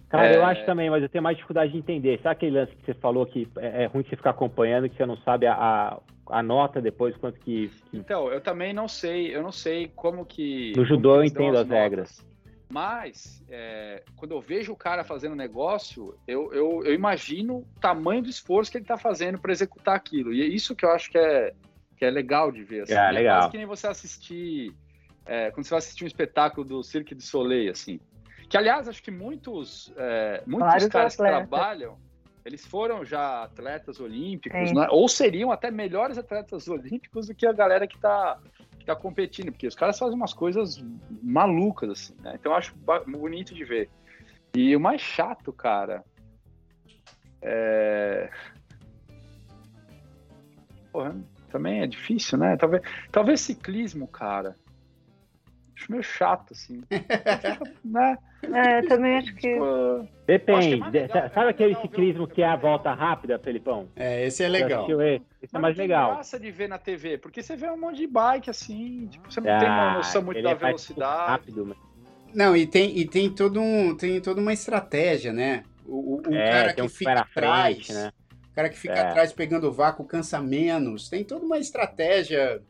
Cara, 0.09 0.29
É. 0.29 0.37
eu 0.37 0.45
acho 0.45 0.65
também, 0.65 0.89
mas 0.89 1.03
eu 1.03 1.09
tenho 1.11 1.23
mais 1.23 1.37
dificuldade 1.37 1.73
de 1.73 1.79
entender. 1.79 2.19
Sabe 2.23 2.33
aquele 2.33 2.59
lance 2.59 2.73
que 2.75 2.87
você 2.87 2.95
falou 2.95 3.27
que 3.27 3.47
é, 3.59 3.83
é 3.85 3.87
ruim 3.87 4.03
você 4.05 4.17
ficar 4.17 4.31
acompanhando, 4.31 4.89
que 4.89 4.97
você 4.97 5.05
não 5.05 5.19
sabe 5.19 5.47
a, 5.47 5.53
a, 5.55 6.01
a 6.31 6.43
nota 6.43 6.81
depois, 6.81 7.15
quanto 7.19 7.39
que. 7.41 7.69
que- 7.91 7.99
Então, 7.99 8.33
eu 8.33 8.41
também 8.41 8.73
não 8.73 8.89
sei, 8.89 9.37
eu 9.37 9.43
não 9.43 9.53
sei 9.53 9.93
como 9.95 10.25
que. 10.25 10.73
No 10.75 10.87
judô 10.87 11.17
eu 11.17 11.25
entendo 11.25 11.59
as 11.59 11.67
notas. 11.67 11.69
regras. 11.69 12.28
Mas, 12.71 13.43
é, 13.49 14.03
quando 14.15 14.33
eu 14.33 14.41
vejo 14.41 14.73
o 14.73 14.77
cara 14.77 15.03
fazendo 15.03 15.35
negócio, 15.35 16.15
eu, 16.27 16.53
eu, 16.53 16.83
eu 16.85 16.93
imagino 16.93 17.59
o 17.59 17.67
tamanho 17.81 18.23
do 18.23 18.29
esforço 18.29 18.71
que 18.71 18.77
ele 18.77 18.85
está 18.85 18.99
fazendo 18.99 19.39
para 19.39 19.53
executar 19.53 19.97
aquilo. 19.97 20.35
E 20.35 20.43
é 20.43 20.47
isso 20.47 20.77
que 20.77 20.85
eu 20.85 20.91
acho 20.91 21.11
que 21.11 21.17
é, 21.17 21.55
que 21.97 22.05
é 22.05 22.11
legal 22.11 22.53
de 22.53 22.63
ver. 22.63 22.83
Assim. 22.83 22.93
É, 22.93 23.11
legal. 23.11 23.39
quase 23.39 23.51
que 23.51 23.57
nem 23.57 23.67
você 23.67 23.87
assistir. 23.87 24.75
é, 25.25 25.51
quando 25.51 25.65
você 25.65 25.71
vai 25.71 25.79
assistir 25.79 26.05
um 26.05 26.07
espetáculo 26.07 26.67
do 26.67 26.83
Cirque 26.83 27.15
du 27.15 27.23
Soleil, 27.23 27.71
assim. 27.71 27.99
Que, 28.51 28.57
aliás, 28.57 28.87
acho 28.87 29.03
que 29.03 29.11
muitos, 29.11 29.93
é, 29.97 30.43
muitos 30.47 30.69
Vários 30.69 30.89
caras 30.89 31.17
que 31.17 31.23
trabalham, 31.23 31.99
eles 32.45 32.67
foram 32.67 33.05
já 33.05 33.45
atletas 33.45 34.01
olímpicos, 34.01 34.73
né? 34.73 34.89
ou 34.91 35.09
seriam 35.09 35.53
até 35.53 35.71
melhores 35.71 36.17
atletas 36.17 36.67
olímpicos 36.69 37.27
do 37.27 37.35
que 37.35 37.47
a 37.47 37.53
galera 37.53 37.87
que 37.87 37.97
está 37.97 38.39
tá 38.89 38.97
competindo, 38.97 39.53
porque 39.53 39.67
os 39.67 39.75
caras 39.75 39.99
fazem 39.99 40.17
umas 40.17 40.33
coisas 40.33 40.83
malucas, 41.23 41.91
assim, 41.91 42.15
né? 42.23 42.33
Então 42.35 42.53
eu 42.53 42.57
acho 42.57 42.75
bonito 43.07 43.55
de 43.55 43.65
ver. 43.65 43.91
E 44.55 44.75
o 44.75 44.81
mais 44.81 45.01
chato, 45.01 45.53
cara, 45.53 46.03
é... 47.43 48.31
Porra, 50.91 51.15
também 51.51 51.83
é 51.83 51.87
difícil, 51.87 52.39
né? 52.39 52.57
Talvez, 52.57 52.83
talvez 53.13 53.41
ciclismo, 53.43 54.09
cara. 54.09 54.57
Acho 55.79 55.93
meio 55.93 56.03
chato, 56.03 56.53
assim. 56.53 56.83
né? 57.85 58.19
É, 58.43 58.83
também 58.83 59.17
acho 59.19 59.33
que. 59.35 59.53
Tipo, 59.53 59.65
Eu 59.65 60.01
acho 60.01 60.09
que 60.09 60.23
é 60.23 60.39
Depende. 60.39 60.75
legal, 60.99 61.25
é 61.25 61.29
sabe 61.29 61.51
aquele 61.51 61.75
ciclismo 61.77 62.27
que 62.27 62.43
é 62.43 62.47
a 62.49 62.57
volta 62.57 62.93
rápida, 62.93 63.39
Felipão? 63.39 63.89
É, 63.95 64.27
esse 64.27 64.43
é 64.43 64.49
legal. 64.49 64.85
esse? 64.91 65.23
Esse 65.43 65.57
é 65.57 65.59
mais 65.59 65.77
legal. 65.77 66.15
graça 66.15 66.39
de 66.39 66.51
ver 66.51 66.69
na 66.69 66.79
TV, 66.79 67.19
porque 67.19 67.43
você 67.43 67.55
vê 67.57 67.71
um 67.71 67.79
monte 67.79 67.99
de 67.99 68.07
bike 68.09 68.51
assim, 68.51 69.07
tipo, 69.09 69.31
você 69.33 69.41
não 69.41 69.51
Ah, 69.51 69.59
tem 69.61 69.69
uma 69.69 69.95
noção 69.95 70.23
muito 70.23 70.39
ele 70.39 70.49
da 70.49 70.55
tudo 70.55 70.67
velocidade. 70.67 71.31
Rápido, 71.31 71.67
mas- 71.67 71.79
Não, 72.35 72.57
e 72.57 72.67
tem, 72.67 72.99
e 72.99 73.07
tem, 73.07 73.31
todo 73.33 73.61
um, 73.61 73.97
tem 73.97 74.21
toda 74.21 74.41
uma 74.41 74.53
estratégia, 74.53 75.33
né? 75.33 75.63
O, 75.87 76.17
o- 76.17 76.23
o 76.29 76.35
É, 76.35 76.51
cara 76.51 76.73
um 76.73 76.75
que 76.75 76.83
que 76.83 76.89
fica 76.89 77.13
atrás, 77.21 77.75
frente, 77.77 77.93
né? 77.95 78.13
o 78.51 78.55
cara 78.55 78.69
que 78.69 78.79
fica 78.79 78.95
É. 78.95 79.01
atrás 79.01 79.33
pegando 79.33 79.69
o 79.69 79.73
vácuo 79.73 80.05
cansa 80.05 80.41
menos. 80.41 81.09
Tem 81.09 81.25
toda 81.25 81.45
uma 81.47 81.59
estratégia. 81.59 82.61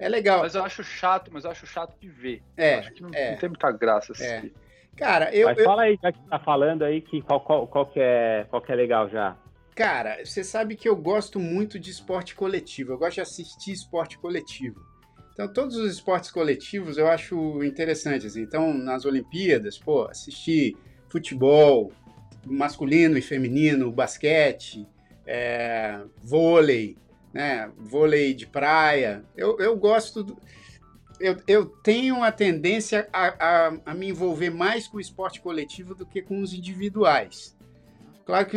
É 0.00 0.08
legal. 0.08 0.40
Mas 0.40 0.54
eu 0.54 0.64
acho 0.64 0.82
chato, 0.82 1.30
mas 1.32 1.44
eu 1.44 1.50
acho 1.50 1.66
chato 1.66 1.94
de 2.00 2.08
ver. 2.08 2.42
É, 2.56 2.74
Eu 2.74 2.78
acho 2.80 2.92
que 2.92 3.02
não, 3.02 3.10
é. 3.12 3.32
não 3.32 3.38
tem 3.38 3.48
muita 3.50 3.70
graça 3.70 4.12
assistir. 4.12 4.52
Cara, 4.96 5.34
eu, 5.34 5.46
Mas 5.46 5.58
eu- 5.58 5.64
fala 5.64 5.82
aí, 5.82 5.98
já 6.02 6.10
que 6.12 6.18
você 6.18 6.28
tá 6.28 6.38
falando 6.38 6.82
aí, 6.84 7.00
que 7.00 7.22
qual, 7.22 7.40
qual, 7.40 7.66
qual, 7.66 7.86
que 7.86 8.00
é, 8.00 8.46
qual 8.50 8.60
que 8.60 8.72
é 8.72 8.74
legal 8.74 9.08
já. 9.08 9.36
Cara, 9.74 10.18
você 10.24 10.42
sabe 10.42 10.74
que 10.76 10.88
eu 10.88 10.96
gosto 10.96 11.38
muito 11.38 11.78
de 11.78 11.90
esporte 11.90 12.34
coletivo. 12.34 12.92
Eu 12.92 12.98
gosto 12.98 13.14
de 13.14 13.20
assistir 13.20 13.72
esporte 13.72 14.18
coletivo. 14.18 14.80
Então, 15.32 15.50
todos 15.50 15.76
os 15.76 15.90
esportes 15.92 16.30
coletivos 16.30 16.98
eu 16.98 17.06
acho 17.08 17.62
interessantes. 17.64 18.36
Então, 18.36 18.74
nas 18.74 19.04
Olimpíadas, 19.06 19.78
pô, 19.78 20.02
assistir 20.04 20.76
futebol 21.08 21.92
masculino 22.44 23.16
e 23.16 23.22
feminino, 23.22 23.90
basquete, 23.90 24.86
é, 25.26 26.00
vôlei, 26.22 26.96
né? 27.32 27.70
Vôlei 27.76 28.34
de 28.34 28.46
praia. 28.46 29.24
Eu, 29.36 29.58
eu 29.58 29.76
gosto. 29.76 30.24
Do, 30.24 30.36
eu, 31.18 31.36
eu 31.46 31.66
tenho 31.66 32.22
a 32.22 32.32
tendência 32.32 33.08
a, 33.12 33.26
a, 33.28 33.72
a 33.86 33.94
me 33.94 34.08
envolver 34.08 34.50
mais 34.50 34.88
com 34.88 34.96
o 34.96 35.00
esporte 35.00 35.40
coletivo 35.40 35.94
do 35.94 36.06
que 36.06 36.22
com 36.22 36.40
os 36.40 36.54
individuais. 36.54 37.56
Claro 38.24 38.46
que 38.46 38.56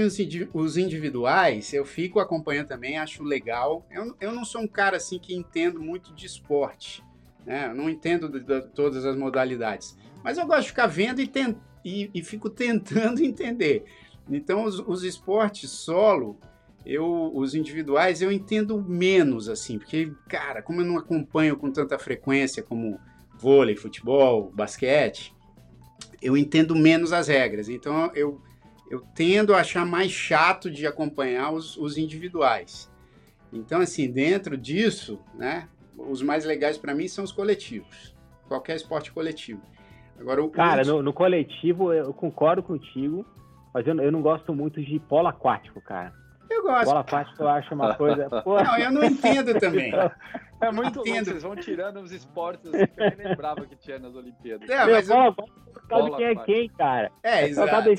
os 0.53 0.77
individuais 0.77 1.73
eu 1.73 1.83
fico 1.83 2.19
acompanhando 2.19 2.67
também, 2.67 2.97
acho 2.97 3.23
legal. 3.23 3.85
Eu, 3.89 4.15
eu 4.21 4.31
não 4.31 4.45
sou 4.45 4.61
um 4.61 4.67
cara 4.67 4.97
assim 4.97 5.17
que 5.17 5.33
entendo 5.33 5.81
muito 5.81 6.13
de 6.13 6.27
esporte, 6.27 7.03
né? 7.43 7.69
Eu 7.69 7.75
não 7.75 7.89
entendo 7.89 8.29
de, 8.29 8.39
de, 8.39 8.61
todas 8.69 9.03
as 9.03 9.17
modalidades, 9.17 9.97
mas 10.23 10.37
eu 10.37 10.45
gosto 10.45 10.61
de 10.61 10.67
ficar 10.67 10.85
vendo 10.85 11.21
e, 11.21 11.27
tent, 11.27 11.57
e, 11.83 12.09
e 12.13 12.23
fico 12.23 12.51
tentando 12.51 13.21
entender. 13.25 13.83
Então, 14.29 14.63
os, 14.63 14.79
os, 14.79 15.03
esportes 15.03 15.69
solo, 15.71 16.37
eu, 16.85 17.31
os 17.33 17.55
individuais, 17.55 18.21
eu 18.21 18.31
entendo 18.31 18.81
menos 18.81 19.49
assim, 19.49 19.77
porque, 19.77 20.11
cara, 20.27 20.61
como 20.61 20.81
eu 20.81 20.85
não 20.85 20.97
acompanho 20.97 21.55
com 21.55 21.71
tanta 21.71 21.97
frequência 21.97 22.61
como 22.61 22.99
vôlei, 23.37 23.75
futebol, 23.75 24.51
basquete, 24.53 25.33
eu 26.21 26.37
entendo 26.37 26.75
menos 26.75 27.13
as 27.13 27.27
regras. 27.27 27.69
Então, 27.69 28.11
eu 28.13 28.41
eu 28.93 29.01
tendo 29.15 29.55
a 29.55 29.59
achar 29.59 29.85
mais 29.87 30.11
chato 30.11 30.69
de 30.69 30.85
acompanhar 30.85 31.51
os, 31.51 31.75
os 31.77 31.97
individuais. 31.97 32.91
Então, 33.51 33.81
assim, 33.81 34.11
dentro 34.11 34.55
disso, 34.55 35.19
né, 35.33 35.67
os 35.97 36.21
mais 36.21 36.45
legais 36.45 36.77
para 36.77 36.93
mim 36.93 37.07
são 37.07 37.23
os 37.23 37.31
coletivos. 37.31 38.15
Qualquer 38.47 38.75
esporte 38.75 39.11
coletivo. 39.11 39.61
Agora, 40.19 40.47
Cara, 40.49 40.83
no, 40.83 41.01
no, 41.01 41.11
coletivo 41.11 41.91
eu 41.91 42.13
concordo 42.13 42.61
contigo, 42.61 43.25
mas 43.73 43.85
eu, 43.87 43.99
eu 43.99 44.11
não 44.11 44.21
gosto 44.21 44.53
muito 44.53 44.79
de 44.79 44.99
polo 44.99 45.27
aquático, 45.27 45.81
cara. 45.81 46.13
Eu 46.49 46.63
gosto. 46.63 46.85
Polo 46.85 46.99
aquático 46.99 47.43
eu 47.43 47.47
acho 47.47 47.73
uma 47.73 47.95
coisa. 47.95 48.27
Não, 48.45 48.77
eu 48.77 48.91
não 48.91 49.03
entendo 49.03 49.59
também. 49.59 49.91
É 50.61 50.71
muito 50.71 50.97
louco, 51.03 51.25
vocês 51.25 51.43
vão 51.43 51.55
tirando 51.55 51.97
os 51.97 52.11
esportes 52.11 52.73
assim, 52.73 52.87
que 52.87 53.01
eu 53.01 53.17
nem 53.17 53.27
lembrava 53.27 53.65
que 53.65 53.75
tinha 53.75 53.99
nas 53.99 54.15
Olimpíadas. 54.15 54.69
É, 54.69 54.85
mas 54.85 55.09
eu... 55.09 55.33
Polo, 55.89 56.11
sabe 56.11 56.15
quem 56.15 56.25
é 56.25 56.35
quem, 56.35 56.69
cara. 56.69 57.11
É, 57.21 57.47
exato. 57.47 57.89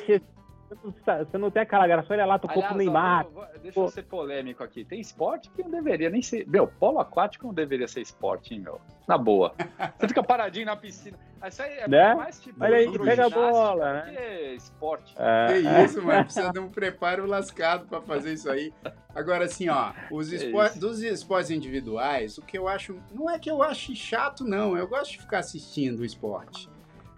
Você 0.82 1.38
não 1.38 1.50
tem 1.50 1.62
aquela 1.62 1.86
graça, 1.86 2.12
olha 2.12 2.26
lá, 2.26 2.38
tocou 2.38 2.62
pro 2.62 2.76
Neymar. 2.76 3.26
Vou, 3.28 3.46
deixa 3.62 3.80
eu 3.80 3.88
ser 3.88 4.02
polêmico 4.02 4.62
aqui. 4.62 4.84
Tem 4.84 5.00
esporte 5.00 5.50
que 5.50 5.62
não 5.62 5.70
deveria 5.70 6.10
nem 6.10 6.22
ser. 6.22 6.46
Meu, 6.48 6.66
polo 6.66 6.98
aquático 6.98 7.46
não 7.46 7.54
deveria 7.54 7.88
ser 7.88 8.00
esporte, 8.00 8.54
hein, 8.54 8.60
meu? 8.60 8.80
Na 9.06 9.18
boa. 9.18 9.54
Você 9.98 10.08
fica 10.08 10.22
paradinho 10.22 10.66
na 10.66 10.76
piscina. 10.76 11.18
Isso 11.46 11.62
aí 11.62 11.78
é 11.78 11.88
né? 11.88 12.14
mais 12.14 12.40
tipo. 12.40 12.62
Olha 12.62 12.76
aí, 12.76 12.98
pega 12.98 13.26
a 13.26 13.28
bola, 13.28 13.92
né? 13.92 14.54
esporte. 14.54 15.14
É, 15.18 15.52
é 15.52 15.84
isso, 15.84 16.02
mano. 16.02 16.24
Precisa 16.24 16.50
de 16.50 16.58
um 16.58 16.70
preparo 16.70 17.26
lascado 17.26 17.86
para 17.86 18.00
fazer 18.00 18.32
isso 18.32 18.50
aí. 18.50 18.72
Agora, 19.14 19.44
assim, 19.44 19.68
ó, 19.68 19.92
os 20.10 20.32
esportes, 20.32 20.78
dos 20.78 21.02
esportes 21.02 21.50
individuais, 21.50 22.38
o 22.38 22.42
que 22.42 22.56
eu 22.56 22.66
acho. 22.66 22.98
Não 23.12 23.28
é 23.28 23.38
que 23.38 23.50
eu 23.50 23.62
ache 23.62 23.94
chato, 23.94 24.42
não. 24.42 24.76
Eu 24.76 24.88
gosto 24.88 25.12
de 25.12 25.18
ficar 25.20 25.40
assistindo 25.40 26.00
o 26.00 26.04
esporte. 26.04 26.70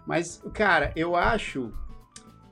Mas, 0.05 0.41
cara, 0.53 0.91
eu 0.95 1.15
acho 1.15 1.73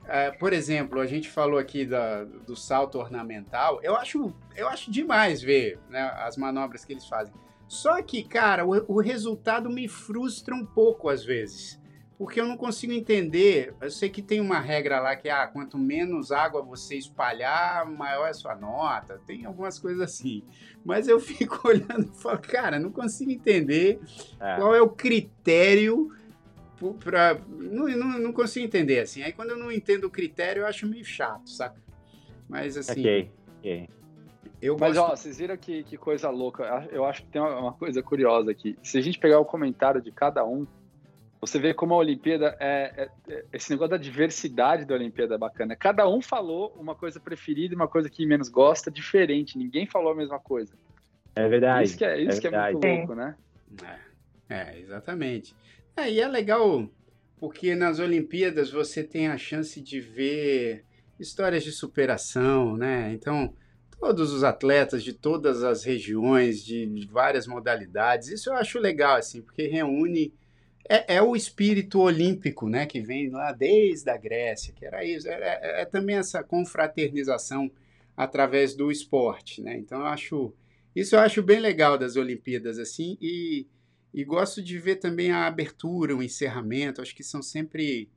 é, 0.08 0.30
por 0.30 0.52
exemplo, 0.52 1.00
a 1.00 1.06
gente 1.06 1.28
falou 1.28 1.58
aqui 1.58 1.84
da, 1.84 2.24
do 2.24 2.54
salto 2.54 2.98
ornamental. 2.98 3.80
Eu 3.82 3.96
acho, 3.96 4.32
eu 4.54 4.68
acho 4.68 4.90
demais 4.90 5.42
ver 5.42 5.78
né, 5.88 6.00
as 6.18 6.36
manobras 6.36 6.84
que 6.84 6.92
eles 6.92 7.06
fazem. 7.06 7.34
Só 7.68 8.00
que, 8.02 8.22
cara, 8.22 8.64
o, 8.64 8.84
o, 8.86 9.00
resultado 9.00 9.68
me 9.68 9.88
frustra 9.88 10.54
um 10.54 10.64
pouco 10.64 11.08
às 11.08 11.24
vezes. 11.24 11.80
Porque 12.16 12.40
eu 12.40 12.46
não 12.46 12.56
consigo 12.56 12.92
entender. 12.92 13.74
Eu 13.80 13.90
sei 13.90 14.08
que 14.08 14.22
tem 14.22 14.40
uma 14.40 14.58
regra 14.58 15.00
lá 15.00 15.14
que 15.16 15.28
ah, 15.28 15.46
quanto 15.46 15.76
menos 15.76 16.32
água 16.32 16.62
você 16.62 16.96
espalhar, 16.96 17.84
maior 17.84 18.26
é 18.26 18.30
a 18.30 18.34
sua 18.34 18.54
nota. 18.54 19.20
Tem 19.26 19.44
algumas 19.44 19.78
coisas 19.78 20.00
assim. 20.00 20.42
Mas 20.84 21.08
eu 21.08 21.18
fico 21.20 21.68
olhando 21.68 22.10
e 22.10 22.22
falo, 22.22 22.38
cara, 22.38 22.78
não 22.78 22.90
consigo 22.90 23.30
entender 23.30 24.00
é. 24.40 24.56
qual 24.56 24.74
é 24.74 24.80
o 24.80 24.88
critério 24.88 26.10
pra, 27.00 27.34
não, 27.48 27.88
não, 27.88 28.18
não, 28.18 28.32
consigo 28.32 28.64
entender, 28.64 29.00
assim. 29.00 29.22
Aí 29.22 29.32
quando 29.32 29.50
eu 29.50 29.58
não 29.58 29.72
entendo 29.72 30.04
o 30.04 30.10
critério, 30.10 30.60
eu 30.60 30.66
acho 30.66 30.86
meio 30.86 31.04
chato, 31.04 31.48
saca? 31.48 31.80
Mas 32.48 32.76
assim. 32.76 33.00
Ok, 33.00 33.30
ok. 33.58 33.88
Eu 34.60 34.76
Mas 34.78 34.96
gosto... 34.96 35.12
ó, 35.12 35.16
vocês 35.16 35.38
viram 35.38 35.56
que, 35.56 35.82
que 35.82 35.96
coisa 35.96 36.30
louca? 36.30 36.88
Eu 36.90 37.04
acho 37.04 37.22
que 37.22 37.28
tem 37.28 37.40
uma 37.40 37.72
coisa 37.72 38.02
curiosa 38.02 38.50
aqui. 38.50 38.76
Se 38.82 38.96
a 38.96 39.00
gente 39.00 39.18
pegar 39.18 39.38
o 39.38 39.44
comentário 39.44 40.00
de 40.00 40.10
cada 40.10 40.44
um, 40.46 40.66
você 41.40 41.58
vê 41.58 41.74
como 41.74 41.94
a 41.94 41.98
Olimpíada 41.98 42.56
é, 42.58 42.92
é, 42.96 43.10
é, 43.28 43.44
esse 43.52 43.70
negócio 43.70 43.90
da 43.90 43.96
diversidade 43.96 44.84
da 44.84 44.94
Olimpíada 44.94 45.34
é 45.34 45.38
bacana. 45.38 45.76
Cada 45.76 46.08
um 46.08 46.22
falou 46.22 46.74
uma 46.78 46.94
coisa 46.94 47.20
preferida 47.20 47.74
e 47.74 47.76
uma 47.76 47.88
coisa 47.88 48.08
que 48.08 48.24
menos 48.24 48.48
gosta, 48.48 48.90
diferente. 48.90 49.58
Ninguém 49.58 49.86
falou 49.86 50.12
a 50.12 50.14
mesma 50.14 50.38
coisa. 50.38 50.72
É 51.34 51.46
verdade. 51.46 51.88
Isso 51.88 51.98
que 51.98 52.04
é, 52.04 52.20
isso 52.20 52.38
é, 52.38 52.40
que 52.40 52.46
é 52.46 52.72
muito 52.72 52.86
louco, 52.86 53.14
né? 53.14 53.36
É, 54.48 54.80
é 54.80 55.00
exatamente. 55.96 56.10
É, 56.10 56.12
e 56.12 56.20
é 56.20 56.28
legal 56.28 56.88
porque 57.38 57.74
nas 57.74 57.98
Olimpíadas 57.98 58.70
você 58.70 59.02
tem 59.02 59.28
a 59.28 59.36
chance 59.36 59.80
de 59.80 60.00
ver 60.00 60.84
histórias 61.18 61.62
de 61.64 61.72
superação, 61.72 62.76
né? 62.76 63.12
Então, 63.12 63.54
todos 63.98 64.32
os 64.32 64.42
atletas 64.42 65.02
de 65.02 65.12
todas 65.12 65.62
as 65.62 65.84
regiões, 65.84 66.64
de, 66.64 67.06
várias 67.10 67.46
modalidades, 67.46 68.28
isso 68.28 68.50
eu 68.50 68.54
acho 68.54 68.78
legal, 68.78 69.16
assim, 69.16 69.42
porque 69.42 69.66
reúne. 69.66 70.32
É, 70.88 71.16
é, 71.16 71.22
o 71.22 71.34
espírito 71.34 72.00
olímpico, 72.00 72.68
né? 72.68 72.86
Que 72.86 73.00
vem 73.00 73.28
lá 73.28 73.52
desde 73.52 74.08
a 74.08 74.16
Grécia, 74.16 74.72
que 74.72 74.84
era 74.84 75.04
isso. 75.04 75.28
É, 75.28 75.34
é, 75.34 75.82
é 75.82 75.84
também 75.84 76.16
essa 76.16 76.44
confraternização 76.44 77.70
através 78.16 78.74
do 78.74 78.90
esporte, 78.90 79.60
né? 79.60 79.76
Então, 79.76 80.00
eu 80.00 80.06
acho. 80.06 80.54
Isso 80.94 81.14
eu 81.16 81.20
acho 81.20 81.42
bem 81.42 81.60
legal 81.60 81.98
das 81.98 82.16
Olimpíadas, 82.16 82.78
assim, 82.78 83.18
e 83.20 83.66
e 84.16 84.24
gosto 84.24 84.60
de 84.62 84.78
ver 84.78 84.96
também 84.96 85.30
a 85.30 85.46
abertura, 85.46 86.16
o 86.16 86.22
encerramento. 86.22 87.02
Acho 87.02 87.14
que 87.14 87.22
são 87.22 87.42
sempre 87.42 88.10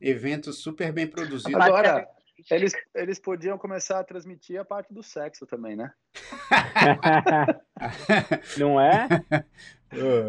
eventos 0.00 0.62
super 0.62 0.94
bem 0.94 1.06
produzidos. 1.06 1.60
Agora, 1.60 2.08
eles, 2.50 2.72
eles 2.94 3.18
podiam 3.18 3.58
começar 3.58 4.00
a 4.00 4.04
transmitir 4.04 4.58
a 4.58 4.64
parte 4.64 4.94
do 4.94 5.02
sexo 5.02 5.46
também, 5.46 5.76
né? 5.76 5.92
Não 8.56 8.80
é? 8.80 9.06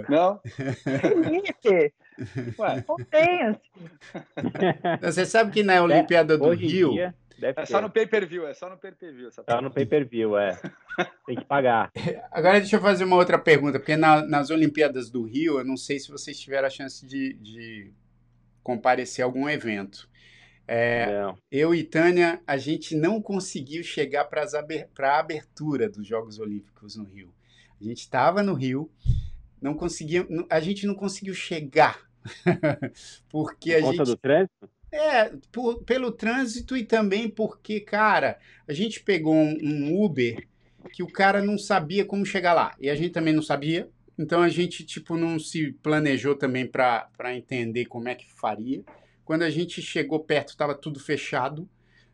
Não? 0.10 0.42
Ué, 2.60 2.84
não 2.88 2.98
tem 2.98 3.42
assim. 3.48 3.60
Você 5.02 5.26
sabe 5.26 5.52
que 5.52 5.64
na 5.64 5.82
Olimpíada 5.82 6.38
do 6.38 6.50
Rio. 6.50 6.92
Dia, 6.92 7.16
Deve 7.42 7.60
é 7.60 7.66
ter. 7.66 7.72
só 7.72 7.82
no 7.82 7.90
pay-per-view, 7.90 8.46
é 8.46 8.54
só 8.54 8.70
no 8.70 8.78
pay-per-view. 8.78 9.28
Essa 9.30 9.44
só 9.44 9.62
no 9.62 9.72
pay-per-view, 9.72 10.38
é. 10.38 10.62
Tem 11.26 11.36
que 11.36 11.44
pagar. 11.44 11.92
Agora 12.32 12.60
deixa 12.60 12.76
eu 12.76 12.82
fazer 12.82 13.04
uma 13.04 13.16
outra 13.16 13.40
pergunta, 13.40 13.80
porque 13.80 13.98
na, 13.98 14.24
nas 14.24 14.52
Olimpíadas 14.52 15.10
do 15.10 15.24
Rio, 15.24 15.58
eu 15.58 15.66
não 15.66 15.76
sei 15.76 15.98
se 15.98 16.12
vocês 16.12 16.40
tiveram 16.40 16.68
a 16.68 16.70
chance 16.70 17.04
de, 17.04 17.34
de 17.34 17.92
comparecer 18.62 19.24
a 19.24 19.26
algum 19.26 19.50
evento. 19.50 20.08
É, 20.68 21.34
eu 21.52 21.74
e 21.74 21.84
Tânia, 21.84 22.40
a 22.46 22.58
gente 22.58 22.96
não 22.96 23.20
conseguiu 23.20 23.84
chegar 23.84 24.26
para 24.26 24.44
a 24.46 25.20
abertura 25.20 25.90
dos 25.90 26.06
Jogos 26.06 26.38
Olímpicos 26.38 26.96
no 26.96 27.06
Rio. 27.06 27.34
A 27.82 27.84
gente 27.84 28.02
estava 28.02 28.44
no 28.44 28.54
Rio, 28.54 28.90
não 29.60 29.74
conseguia, 29.74 30.28
a 30.48 30.60
gente 30.60 30.86
não 30.86 30.94
conseguiu 30.94 31.34
chegar. 31.34 32.00
porque 33.30 33.72
Por 33.72 33.78
a 33.78 33.92
gente. 33.92 34.04
do 34.04 34.16
trânsito? 34.16 34.70
É, 34.92 35.32
por, 35.52 35.84
pelo 35.84 36.12
trânsito 36.12 36.76
e 36.76 36.84
também 36.84 37.30
porque, 37.30 37.80
cara, 37.80 38.38
a 38.68 38.74
gente 38.74 39.02
pegou 39.02 39.34
um, 39.34 39.58
um, 39.64 40.04
Uber 40.04 40.46
que 40.94 41.02
o 41.02 41.08
cara 41.08 41.42
não 41.42 41.58
sabia 41.58 42.04
como 42.04 42.26
chegar 42.26 42.54
lá. 42.54 42.76
E 42.80 42.90
a 42.90 42.96
gente 42.96 43.12
também 43.12 43.34
não 43.34 43.42
sabia. 43.42 43.90
Então 44.20 44.42
a 44.42 44.50
gente, 44.50 44.84
tipo, 44.84 45.16
não 45.16 45.40
se 45.40 45.72
planejou 45.82 46.36
também 46.36 46.68
para 46.68 47.10
entender 47.34 47.86
como 47.86 48.10
é 48.10 48.16
que 48.16 48.32
faria. 48.34 48.84
Quando 49.24 49.44
a 49.44 49.50
gente 49.50 49.82
chegou 49.82 50.20
perto, 50.20 50.50
estava 50.50 50.76
tudo 50.76 51.00
fechado. 51.00 51.70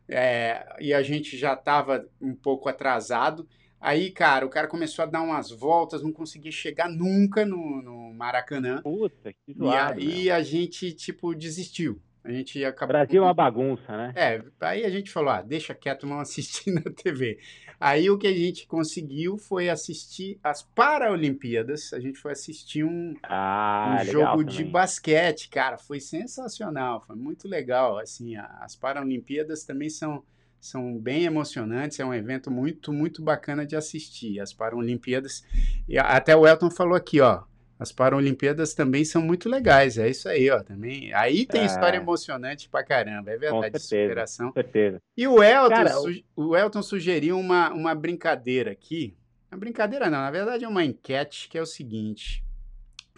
É, 0.07 0.75
e 0.80 0.93
a 0.93 1.01
gente 1.01 1.36
já 1.36 1.53
estava 1.53 2.07
um 2.21 2.36
pouco 2.36 2.69
atrasado. 2.69 3.47
Aí, 3.80 4.11
cara, 4.11 4.45
o 4.45 4.49
cara 4.49 4.67
começou 4.67 5.03
a 5.03 5.05
dar 5.05 5.21
umas 5.21 5.51
voltas, 5.51 6.01
não 6.01 6.11
conseguia 6.11 6.51
chegar 6.51 6.89
nunca 6.89 7.45
no, 7.45 7.82
no 7.82 8.13
Maracanã. 8.13 8.82
Puta, 8.82 9.34
que 9.34 9.53
zoado, 9.53 9.99
E 9.99 10.07
aí 10.07 10.23
meu. 10.25 10.36
a 10.36 10.41
gente, 10.41 10.91
tipo, 10.93 11.36
desistiu. 11.36 12.01
A 12.28 12.32
gente 12.32 12.65
acabou. 12.65 12.93
Brasil 12.93 13.23
é 13.23 13.25
uma 13.25 13.34
bagunça, 13.34 13.95
né? 13.95 14.11
É, 14.13 14.43
aí 14.59 14.84
a 14.84 14.89
gente 14.89 15.09
falou: 15.09 15.30
ah, 15.30 15.41
deixa 15.41 15.73
quieto, 15.73 16.05
não 16.05 16.19
assistir 16.19 16.71
na 16.75 16.82
TV. 16.82 17.39
Aí 17.80 18.09
o 18.09 18.17
que 18.17 18.28
a 18.28 18.34
gente 18.34 18.67
conseguiu 18.67 19.38
foi 19.38 19.69
assistir 19.69 20.38
as 20.43 20.61
Paralimpíadas. 20.61 21.93
A 21.93 22.01
gente 22.01 22.19
foi 22.19 22.34
assistir 22.34 22.84
um, 22.84 23.15
ah, 23.23 23.99
um 24.01 24.05
jogo 24.05 24.43
de 24.43 24.65
basquete, 24.65 25.47
cara. 25.47 25.78
Foi 25.78 26.01
sensacional, 26.01 27.01
foi 27.07 27.15
muito 27.15 27.47
legal. 27.47 27.97
Assim, 27.97 28.36
as 28.36 28.75
Paralimpíadas 28.75 29.63
também 29.63 29.89
são, 29.89 30.21
são 30.59 30.97
bem 30.97 31.23
emocionantes. 31.23 31.97
É 31.97 32.05
um 32.05 32.13
evento 32.13 32.51
muito, 32.51 32.91
muito 32.91 33.23
bacana 33.23 33.65
de 33.65 33.78
assistir. 33.78 34.41
As 34.41 34.51
Paralimpíadas. 34.51 35.45
E 35.88 35.97
até 35.97 36.36
o 36.36 36.45
Elton 36.45 36.69
falou 36.69 36.95
aqui, 36.95 37.21
ó. 37.21 37.43
As 37.80 37.91
Paralimpíadas 37.91 38.73
também 38.73 39.05
são 39.05 39.21
muito 39.21 39.47
legais, 39.47 39.99
é 39.99 40.09
isso 40.09 40.28
aí, 40.28 40.49
ó, 40.49 40.63
também. 40.63 41.13
Aí 41.13 41.45
tem 41.45 41.61
é. 41.61 41.65
história 41.65 41.97
emocionante 41.97 42.67
pra 42.67 42.84
caramba, 42.84 43.32
é 43.32 43.38
verdade, 43.38 43.53
com 43.53 43.61
certeza, 43.61 44.07
superação. 44.07 44.47
Com 44.47 44.53
certeza. 44.53 45.01
E 45.15 45.28
o 45.28 45.43
Elton, 45.43 45.69
Cara, 45.69 45.93
o 46.36 46.55
Elton 46.55 46.82
sugeriu 46.82 47.39
uma, 47.39 47.71
uma 47.71 47.93
brincadeira 47.93 48.71
aqui, 48.71 49.15
é 49.51 49.55
brincadeira 49.55 50.09
não, 50.09 50.19
na 50.19 50.32
verdade 50.32 50.65
é 50.65 50.67
uma 50.67 50.84
enquete 50.84 51.47
que 51.47 51.57
é 51.57 51.61
o 51.61 51.67
seguinte. 51.67 52.43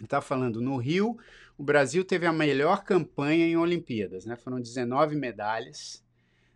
Está 0.02 0.20
falando 0.20 0.60
no 0.60 0.76
Rio, 0.76 1.18
o 1.56 1.62
Brasil 1.62 2.04
teve 2.04 2.26
a 2.26 2.32
melhor 2.32 2.84
campanha 2.84 3.46
em 3.46 3.56
Olimpíadas, 3.56 4.24
né? 4.24 4.36
Foram 4.36 4.60
19 4.60 5.14
medalhas 5.16 6.02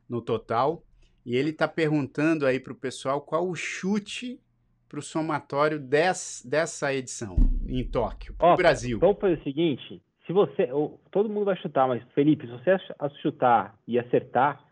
no 0.09 0.23
total. 0.23 0.83
E 1.27 1.37
ele 1.37 1.51
está 1.51 1.67
perguntando 1.67 2.47
aí 2.47 2.61
para 2.61 2.73
o 2.73 2.77
pessoal 2.77 3.21
qual 3.21 3.49
o 3.49 3.55
chute 3.55 4.41
para 4.89 4.99
o 4.99 5.03
somatório 5.03 5.79
des, 5.79 6.43
dessa 6.45 6.95
edição 6.95 7.37
em 7.69 7.85
Tóquio, 7.85 8.35
o 8.41 8.57
Brasil. 8.57 8.99
Vamos 8.99 9.19
fazer 9.19 9.35
o 9.35 9.43
seguinte: 9.43 10.03
se 10.27 10.33
você. 10.33 10.69
Todo 11.11 11.29
mundo 11.29 11.45
vai 11.47 11.57
chutar, 11.57 11.87
mas 11.87 12.03
Felipe, 12.15 12.47
se 12.47 12.53
você 12.53 12.77
chutar 13.21 13.75
e 13.87 13.99
acertar, 13.99 14.63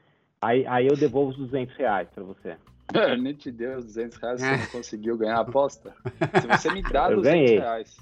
aí, 0.41 0.67
aí 0.67 0.87
eu 0.87 0.97
devolvo 0.97 1.31
os 1.31 1.37
200 1.37 1.77
reais 1.77 2.09
para 2.15 2.25
você. 2.25 2.57
Eu 2.95 3.17
nem 3.21 3.35
te 3.35 3.51
deu 3.51 3.79
os 3.79 3.85
200 3.85 4.19
reais, 4.19 4.41
você 4.41 4.57
não 4.57 4.67
conseguiu 4.73 5.17
ganhar 5.17 5.37
a 5.37 5.41
aposta. 5.41 5.95
Se 6.41 6.47
você 6.47 6.73
me 6.73 6.83
dá 6.83 7.09
200 7.11 7.23
ganhei. 7.23 7.59
reais. 7.59 7.97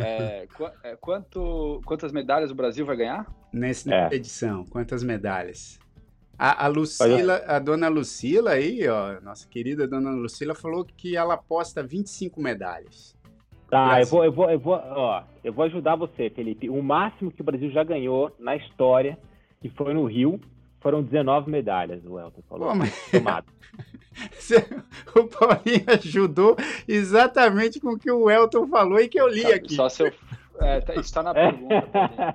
É, 0.00 0.46
qu 0.46 0.70
é, 0.82 0.96
quanto, 0.96 1.82
quantas 1.84 2.12
medalhas 2.12 2.50
o 2.50 2.54
Brasil 2.54 2.86
vai 2.86 2.96
ganhar? 2.96 3.26
Nessa 3.52 3.94
é. 3.94 4.14
edição, 4.14 4.64
quantas 4.64 5.02
medalhas? 5.02 5.78
A, 6.38 6.64
a 6.64 6.68
Lucila, 6.68 7.44
a 7.46 7.58
dona 7.58 7.88
Lucila 7.88 8.52
aí, 8.52 8.88
ó, 8.88 9.20
nossa 9.20 9.46
querida 9.46 9.86
dona 9.86 10.10
Lucila, 10.10 10.54
falou 10.54 10.84
que 10.84 11.14
ela 11.14 11.34
aposta 11.34 11.82
25 11.82 12.40
medalhas. 12.40 13.14
Tá, 13.72 14.02
eu 14.02 14.06
vou, 14.06 14.22
eu 14.22 14.30
vou, 14.30 14.50
eu 14.50 14.58
vou, 14.58 14.74
ó, 14.74 15.22
eu 15.42 15.50
vou 15.50 15.64
ajudar 15.64 15.96
você, 15.96 16.28
Felipe. 16.28 16.68
O 16.68 16.82
máximo 16.82 17.32
que 17.32 17.40
o 17.40 17.44
Brasil 17.44 17.70
já 17.70 17.82
ganhou 17.82 18.30
na 18.38 18.54
história, 18.54 19.18
que 19.62 19.70
foi 19.70 19.94
no 19.94 20.04
Rio, 20.04 20.38
foram 20.78 21.02
19 21.02 21.50
medalhas, 21.50 22.04
o 22.04 22.20
Elton 22.20 22.42
falou. 22.46 22.68
Pô, 22.68 22.74
mas... 22.74 22.92
o 25.16 25.24
Paulinho 25.24 25.84
ajudou 25.86 26.54
exatamente 26.86 27.80
com 27.80 27.92
o 27.94 27.98
que 27.98 28.10
o 28.10 28.30
Elton 28.30 28.68
falou 28.68 29.00
e 29.00 29.08
que 29.08 29.18
eu 29.18 29.26
li 29.26 29.46
aqui. 29.46 29.74
Só 29.74 29.88
se 29.88 30.02
eu 30.02 30.12
é, 30.60 30.80
tá, 30.82 30.94
está 30.96 31.22
na 31.22 31.32
é. 31.40 32.34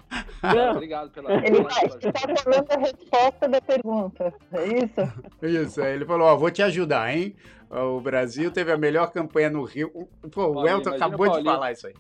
Obrigado 0.72 1.10
pela 1.12 1.34
Ele 1.34 1.60
está 1.60 2.44
falando 2.44 2.72
a 2.72 2.78
resposta 2.78 3.48
da 3.48 3.62
pergunta, 3.62 4.34
é 4.54 4.66
isso? 4.66 5.68
Isso, 5.68 5.82
ele 5.82 6.06
falou, 6.06 6.28
ó, 6.28 6.36
vou 6.36 6.52
te 6.52 6.62
ajudar, 6.62 7.16
hein? 7.16 7.36
O 7.70 8.00
Brasil 8.00 8.50
teve 8.50 8.72
a 8.72 8.78
melhor 8.78 9.12
campanha 9.12 9.50
no 9.50 9.64
Rio. 9.64 9.90
Pô, 10.32 10.54
Paulinho, 10.54 10.62
o 10.62 10.68
Elton 10.68 10.90
acabou 10.92 11.30
de 11.30 11.44
falar 11.44 11.74
isso 11.74 11.88
aí. 11.88 11.94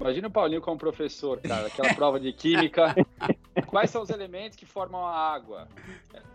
Imagina 0.00 0.28
o 0.28 0.30
Paulinho 0.30 0.60
como 0.60 0.78
professor, 0.78 1.40
cara, 1.40 1.66
aquela 1.66 1.92
prova 1.94 2.20
de 2.20 2.32
química. 2.32 2.94
Quais 3.66 3.90
são 3.90 4.02
os 4.02 4.10
elementos 4.10 4.56
que 4.56 4.64
formam 4.64 5.04
a 5.04 5.12
água? 5.12 5.66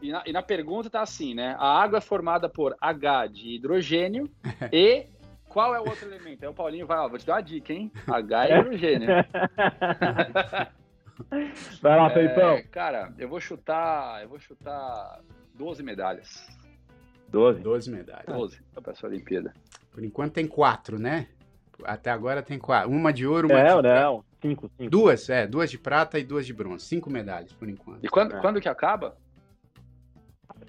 E 0.02 0.12
na, 0.12 0.24
e 0.26 0.34
na 0.34 0.42
pergunta 0.42 0.90
tá 0.90 1.02
assim, 1.02 1.34
né? 1.34 1.56
A 1.58 1.82
água 1.82 2.00
é 2.00 2.02
formada 2.02 2.50
por 2.50 2.76
H 2.80 3.28
de 3.28 3.56
hidrogênio 3.56 4.30
e 4.72 5.06
qual 5.48 5.74
é 5.74 5.80
o 5.80 5.88
outro 5.88 6.06
elemento? 6.06 6.44
Aí 6.44 6.50
o 6.50 6.54
Paulinho 6.54 6.86
vai, 6.86 6.98
ó, 6.98 7.08
vou 7.08 7.18
te 7.18 7.26
dar 7.26 7.36
uma 7.36 7.42
dica, 7.42 7.72
hein? 7.72 7.90
H 8.06 8.48
é 8.48 8.60
hidrogênio. 8.60 9.08
vai 11.82 11.98
lá, 11.98 12.10
Felipão. 12.10 12.54
É, 12.54 12.62
cara, 12.64 13.14
eu 13.18 13.28
vou 13.28 13.40
chutar. 13.40 14.22
Eu 14.22 14.30
vou 14.30 14.40
chutar 14.40 15.20
12 15.54 15.84
medalhas. 15.84 16.48
12? 17.30 17.62
12 17.62 17.92
medalhas. 17.92 18.26
12 18.26 18.62
para 18.82 18.94
essa 18.94 19.08
Olimpíada. 19.08 19.54
Por 19.92 20.04
enquanto 20.04 20.34
tem 20.34 20.48
quatro, 20.48 21.00
né? 21.00 21.28
Até 21.84 22.12
agora 22.12 22.42
tem 22.42 22.60
quatro. 22.60 22.92
Uma 22.92 23.12
de 23.12 23.26
ouro, 23.26 23.48
uma 23.48 23.60
é, 23.60 23.64
de 23.64 23.70
não, 23.70 23.82
não. 23.82 24.26
Cinco, 24.42 24.70
cinco. 24.78 24.90
Duas, 24.90 25.30
é. 25.30 25.48
Duas 25.48 25.72
de 25.72 25.78
prata 25.78 26.20
e 26.20 26.24
duas 26.24 26.46
de 26.46 26.54
bronze. 26.54 26.86
Cinco 26.86 27.10
medalhas, 27.10 27.52
por 27.54 27.68
enquanto. 27.68 28.04
E 28.04 28.10
quando, 28.10 28.36
é. 28.36 28.40
quando 28.40 28.62
que 28.62 28.70
acaba? 28.70 29.16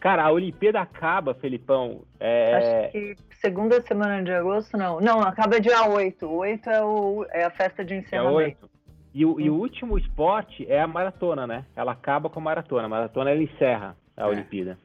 Cara, 0.01 0.25
a 0.25 0.33
Olimpíada 0.33 0.81
acaba, 0.81 1.35
Felipão. 1.35 2.05
É... 2.21 2.57
Acho 2.57 2.93
que 2.93 3.17
segunda 3.41 3.81
semana 3.83 4.23
de 4.23 4.33
agosto, 4.33 4.77
não. 4.77 5.01
Não, 5.01 5.21
acaba 5.21 5.61
dia 5.61 5.87
8. 5.87 6.27
8 6.27 6.71
é, 6.71 6.83
o, 6.83 7.27
é 7.31 7.45
a 7.45 7.51
festa 7.51 7.85
de 7.85 7.95
encerramento. 7.95 8.71
8. 9.15 9.19
E 9.19 9.25
o, 9.25 9.41
e 9.41 9.51
o 9.51 9.55
último 9.55 9.97
esporte 9.97 10.67
é 10.69 10.81
a 10.81 10.87
maratona, 10.87 11.47
né? 11.47 11.65
Ela 11.77 11.93
acaba 11.93 12.29
com 12.29 12.41
a 12.41 12.43
maratona. 12.43 12.87
A 12.87 12.89
maratona 12.89 13.31
ela 13.31 13.43
encerra 13.43 13.97
a 14.17 14.25
é. 14.25 14.27
Olimpíada. 14.27 14.79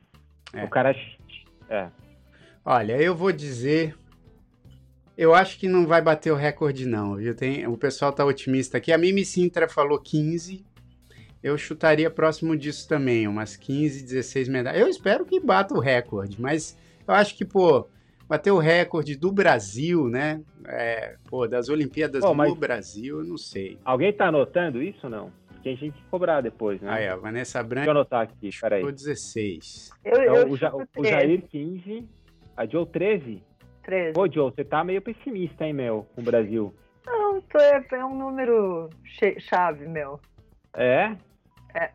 É. 0.54 0.64
O 0.64 0.70
cara. 0.70 0.96
É. 1.70 1.88
Olha, 2.64 3.02
eu 3.02 3.16
vou 3.16 3.32
dizer. 3.32 3.96
Eu 5.18 5.36
acho 5.36 5.60
que 5.60 5.68
não 5.68 5.86
vai 5.86 6.02
bater 6.02 6.32
o 6.32 6.36
recorde, 6.36 6.86
não, 6.86 7.16
viu? 7.16 7.36
Tem, 7.36 7.68
o 7.68 7.78
pessoal 7.78 8.14
tá 8.14 8.24
otimista 8.24 8.78
aqui. 8.78 8.94
A 8.94 8.98
Mimi 8.98 9.26
Sintra 9.26 9.68
falou 9.68 10.00
15 10.00 10.64
eu 11.42 11.58
chutaria 11.58 12.10
próximo 12.10 12.56
disso 12.56 12.88
também, 12.88 13.28
umas 13.28 13.56
15, 13.56 14.04
16 14.04 14.50
medalhas. 14.50 14.82
Eu 14.82 14.88
espero 14.88 15.26
que 15.26 15.40
bata 15.40 15.74
o 15.74 15.80
recorde, 15.80 16.40
mas 16.40 16.78
eu 17.08 17.14
acho 17.14 17.36
que, 17.36 17.46
pô, 17.46 17.88
bater 18.30 18.52
o 18.52 18.60
recorde 18.60 19.18
do 19.18 19.32
Brasil, 19.32 20.08
né? 20.08 20.42
É, 20.68 21.16
pô, 21.28 21.48
das 21.48 21.68
Olimpíadas 21.68 22.22
pô, 22.22 22.36
no 22.36 22.56
Brasil, 22.56 23.20
eu 23.20 23.26
não 23.26 23.38
sei. 23.38 23.80
Alguém 23.84 24.14
tá 24.14 24.28
anotando 24.28 24.84
isso 24.84 25.00
ou 25.06 25.10
não? 25.10 25.32
Porque 25.48 25.70
a 25.70 25.72
gente 25.72 25.82
tem 25.82 25.92
que 25.92 26.04
cobrar 26.10 26.40
depois, 26.40 26.80
né? 26.80 26.90
Aí, 26.92 27.10
ó, 27.10 27.18
Vanessa 27.18 27.62
Branco. 27.64 27.86
Deixa 27.86 27.90
eu 27.90 27.92
anotar 27.92 28.22
aqui, 28.22 28.50
peraí. 28.62 28.82
Chutou 28.82 28.96
16. 28.96 29.92
Eu, 30.06 30.12
então, 30.12 30.36
eu 30.36 30.50
o, 30.52 30.58
ja, 30.58 30.72
o 30.76 31.04
Jair 31.04 31.42
15, 31.50 32.08
a 32.56 32.66
Joe 32.68 32.86
13? 32.86 33.44
13. 33.84 34.14
Pô, 34.14 34.32
Joe, 34.32 34.52
você 34.52 34.64
tá 34.64 34.84
meio 34.84 35.02
pessimista, 35.02 35.66
hein, 35.66 35.74
meu, 35.74 36.06
com 36.14 36.22
o 36.22 36.24
Brasil. 36.24 36.74
Não, 37.06 37.44
é, 37.56 37.86
é 37.92 38.06
um 38.06 38.16
número 38.16 38.90
chave, 39.40 39.88
meu. 39.88 40.20
É? 40.76 41.18
É. 41.74 41.92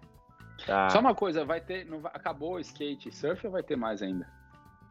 Tá. 0.66 0.90
Só 0.90 0.98
uma 0.98 1.14
coisa, 1.14 1.44
vai 1.44 1.60
ter. 1.60 1.86
Não, 1.86 2.00
acabou 2.06 2.54
o 2.54 2.60
skate 2.60 3.08
e 3.08 3.12
surf 3.12 3.46
ou 3.46 3.52
vai 3.52 3.62
ter 3.62 3.76
mais 3.76 4.02
ainda? 4.02 4.26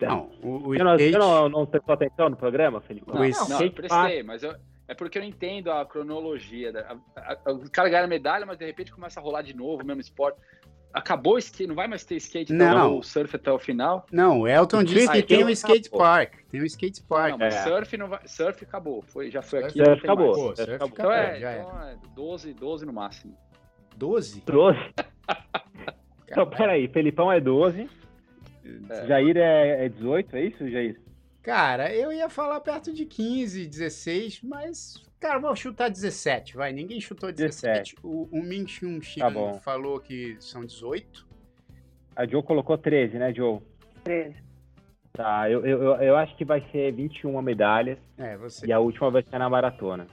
Não, 0.02 0.30
o, 0.42 0.70
o 0.70 0.76
skate... 0.76 1.12
Você 1.12 1.18
não, 1.18 1.50
não 1.50 1.66
prestou 1.66 1.94
atenção 1.94 2.30
no 2.30 2.36
programa, 2.36 2.82
Felipe? 2.82 3.08
Não, 3.08 3.16
não, 3.16 3.50
não 3.50 3.62
eu 3.62 3.72
prestei, 3.72 4.24
mas 4.24 4.44
eu, 4.44 4.56
é 4.88 4.94
porque 4.94 5.18
eu 5.18 5.22
não 5.22 5.30
entendo 5.30 5.72
a 5.72 5.86
cronologia. 5.86 6.72
Da, 6.72 6.98
a, 7.16 7.38
a, 7.46 7.52
o 7.52 7.70
cara 7.70 7.90
ganha 7.90 8.08
medalha, 8.08 8.46
mas 8.46 8.58
de 8.58 8.66
repente 8.66 8.92
começa 8.92 9.20
a 9.20 9.24
rolar 9.24 9.42
de 9.42 9.56
novo 9.56 9.84
o 9.84 9.86
mesmo 9.86 10.02
esporte. 10.02 10.38
Acabou 10.94 11.36
o 11.36 11.38
skate, 11.40 11.68
não 11.68 11.74
vai 11.74 11.88
mais 11.88 12.06
ter 12.06 12.16
skate 12.18 12.54
não. 12.54 13.00
o 13.00 13.04
surf 13.04 13.36
até 13.36 13.52
o 13.52 13.58
final? 13.58 14.06
Não, 14.12 14.42
o 14.42 14.48
Elton 14.48 14.84
disse 14.84 15.12
que 15.12 15.24
tem 15.24 15.44
um 15.44 15.50
skate 15.50 15.90
park. 15.90 16.34
Tem 16.52 16.62
um 16.62 16.66
skate 16.66 17.02
park. 17.02 17.32
Não, 17.32 17.40
mas 17.40 17.56
é. 17.56 17.64
surf, 17.64 17.98
não 17.98 18.10
vai, 18.10 18.20
surf 18.28 18.64
acabou. 18.64 19.02
Foi, 19.02 19.32
já 19.32 19.42
foi 19.42 19.62
surf 19.62 19.80
aqui. 19.80 19.86
Surf 19.90 20.04
acabou. 20.04 20.34
Pô, 20.34 20.56
surf 20.56 20.74
acabou. 20.74 20.94
Então, 20.94 21.12
é, 21.12 21.60
então 21.60 21.82
é 21.88 21.98
12, 22.14 22.54
12 22.54 22.86
no 22.86 22.94
máximo. 22.94 23.36
12? 23.98 24.42
12? 24.46 24.80
então, 26.30 26.48
peraí, 26.48 26.88
Felipão 26.90 27.32
é 27.32 27.40
12. 27.40 27.90
É. 28.90 29.08
Jair 29.08 29.38
é, 29.38 29.86
é 29.86 29.90
18, 29.90 30.36
é 30.36 30.46
isso, 30.46 30.70
Jair? 30.70 31.00
Cara, 31.42 31.94
eu 31.94 32.12
ia 32.12 32.30
falar 32.30 32.62
perto 32.62 32.94
de 32.94 33.06
15, 33.06 33.68
16, 33.68 34.42
mas, 34.44 35.04
cara, 35.20 35.40
vou 35.40 35.54
chutar 35.56 35.90
17, 35.90 36.56
vai. 36.56 36.72
Ninguém 36.72 37.02
chutou 37.02 37.32
17. 37.32 37.96
17. 37.96 37.96
O, 38.02 38.30
o 38.32 38.42
Min 38.42 38.66
Chun 38.66 39.00
tá 39.20 39.60
falou 39.60 40.00
que 40.00 40.38
são 40.40 40.66
18. 40.66 41.28
A 42.16 42.26
Joe 42.26 42.44
colocou 42.44 42.78
13, 42.78 43.18
né, 43.18 43.34
Joe? 43.34 43.60
13. 44.06 44.36
Tá, 45.12 45.50
eu, 45.50 45.66
eu, 45.66 45.96
eu 46.02 46.16
acho 46.16 46.36
que 46.38 46.46
vai 46.46 46.62
ser 46.72 46.92
21 46.94 47.40
medalhas. 47.42 48.00
É, 48.18 48.38
você. 48.38 48.66
E 48.66 48.72
a 48.72 48.80
última 48.80 49.12
vai 49.12 49.22
ser 49.22 49.38
na 49.38 49.50
maratona. 49.50 50.08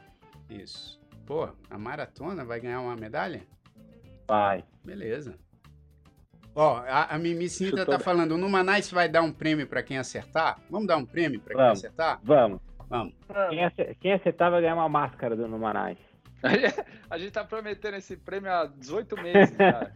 Isso. 0.49 1.01
Pô, 1.25 1.49
a 1.71 1.79
maratona 1.79 2.45
vai 2.45 2.61
ganhar 2.61 2.81
uma 2.81 2.97
medalha? 2.97 3.43
Vai. 4.29 4.65
Beleza. 4.85 5.39
Ó, 6.55 6.77
a, 6.79 7.15
a 7.15 7.19
Mimi 7.19 7.49
Sintra 7.49 7.87
tá 7.87 7.99
falando, 7.99 8.37
no 8.37 8.49
Manais 8.49 8.91
vai 8.91 9.09
dar 9.09 9.23
um 9.23 9.33
prêmio 9.33 9.67
para 9.67 9.83
quem 9.83 9.99
acertar? 9.99 10.59
Vamos 10.69 10.87
dar 10.89 10.97
um 10.97 11.07
prêmio 11.07 11.41
para 11.41 11.55
quem 11.55 11.65
acertar? 11.65 12.21
Vamos. 12.23 12.61
Vamos. 12.89 13.15
Quem, 13.51 13.65
acertar, 13.65 13.97
quem 14.01 14.13
acertar 14.13 14.51
vai 14.51 14.61
ganhar 14.61 14.75
uma 14.75 14.89
máscara 14.89 15.37
do 15.37 15.47
Numanais. 15.47 15.97
a 17.09 17.19
gente 17.19 17.31
tá 17.31 17.45
prometendo 17.45 17.95
esse 17.95 18.17
prêmio 18.17 18.51
há 18.51 18.67
18 18.67 19.23
meses, 19.23 19.57
cara. 19.57 19.93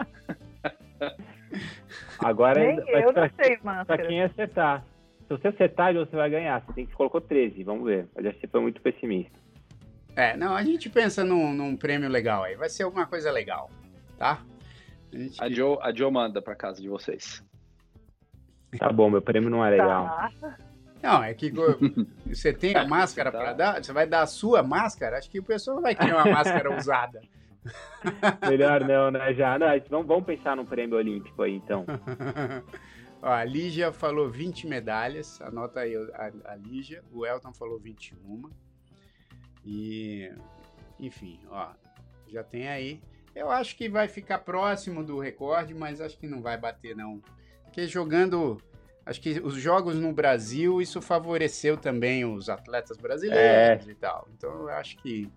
Agora 2.20 2.60
Nem 2.60 2.78
eu 2.78 3.12
pra, 3.12 3.22
não 3.22 3.30
sei 3.34 3.58
máscara. 3.64 3.84
Pra 3.84 4.06
quem 4.06 4.22
acertar. 4.22 4.84
Se 5.26 5.28
você 5.28 5.48
acertar, 5.48 5.92
você 5.92 6.14
vai 6.14 6.30
ganhar. 6.30 6.60
Você 6.60 6.72
tem 6.72 6.86
que 6.86 6.94
colocou 6.94 7.20
13, 7.20 7.64
vamos 7.64 7.84
ver. 7.84 8.06
Mas 8.14 8.26
você 8.26 8.46
foi 8.46 8.60
muito 8.60 8.80
pessimista. 8.80 9.36
É, 10.14 10.36
não, 10.36 10.54
a 10.54 10.62
gente 10.62 10.88
pensa 10.88 11.24
num, 11.24 11.52
num 11.52 11.76
prêmio 11.76 12.08
legal 12.08 12.44
aí. 12.44 12.54
Vai 12.54 12.68
ser 12.68 12.84
alguma 12.84 13.06
coisa 13.06 13.32
legal 13.32 13.70
tá? 14.16 14.40
A, 15.14 15.18
gente... 15.18 15.42
a, 15.42 15.48
Joe, 15.48 15.78
a 15.80 15.92
Joe 15.92 16.10
manda 16.10 16.42
pra 16.42 16.54
casa 16.54 16.82
de 16.82 16.88
vocês. 16.88 17.42
Tá 18.78 18.92
bom, 18.92 19.08
meu 19.08 19.22
prêmio 19.22 19.48
não 19.48 19.64
é 19.64 19.70
legal. 19.70 20.06
Tá. 20.06 20.56
Não, 21.02 21.22
é 21.22 21.32
que 21.34 21.52
você 22.26 22.52
tem 22.52 22.74
a 22.76 22.86
máscara 22.86 23.30
tá. 23.30 23.38
para 23.38 23.52
dar, 23.52 23.84
você 23.84 23.92
vai 23.92 24.06
dar 24.06 24.22
a 24.22 24.26
sua 24.26 24.62
máscara, 24.62 25.18
acho 25.18 25.30
que 25.30 25.38
o 25.38 25.44
pessoal 25.44 25.76
não 25.76 25.82
vai 25.82 25.94
querer 25.94 26.14
uma 26.14 26.24
máscara 26.24 26.72
usada. 26.74 27.20
Melhor 28.48 28.84
não, 28.84 29.10
né? 29.10 29.32
Já, 29.34 29.58
não, 29.58 29.66
vamos, 29.88 30.06
vamos 30.06 30.24
pensar 30.24 30.56
num 30.56 30.66
prêmio 30.66 30.96
olímpico 30.96 31.42
aí, 31.42 31.54
então. 31.54 31.86
Ó, 33.22 33.28
a 33.28 33.44
Lígia 33.44 33.92
falou 33.92 34.28
20 34.28 34.66
medalhas, 34.66 35.40
anota 35.40 35.80
aí 35.80 35.94
a, 35.96 36.52
a 36.52 36.56
Lígia. 36.56 37.02
O 37.12 37.24
Elton 37.24 37.54
falou 37.54 37.78
21. 37.78 38.50
E, 39.64 40.30
enfim, 41.00 41.40
ó, 41.48 41.72
já 42.28 42.42
tem 42.42 42.68
aí 42.68 43.00
eu 43.34 43.50
acho 43.50 43.76
que 43.76 43.88
vai 43.88 44.08
ficar 44.08 44.38
próximo 44.38 45.04
do 45.04 45.18
recorde, 45.18 45.74
mas 45.74 46.00
acho 46.00 46.18
que 46.18 46.26
não 46.26 46.40
vai 46.40 46.56
bater, 46.56 46.96
não. 46.96 47.20
Porque 47.64 47.86
jogando 47.86 48.60
Acho 49.06 49.20
que 49.20 49.38
os 49.40 49.54
jogos 49.54 49.96
no 49.96 50.12
Brasil, 50.12 50.80
isso 50.80 51.02
favoreceu 51.02 51.76
também 51.76 52.24
os 52.24 52.48
atletas 52.48 52.96
brasileiros 52.96 53.86
é. 53.86 53.90
e 53.90 53.94
tal. 53.94 54.26
Então 54.34 54.50
eu 54.50 54.70
acho 54.70 54.96
que 54.96 55.30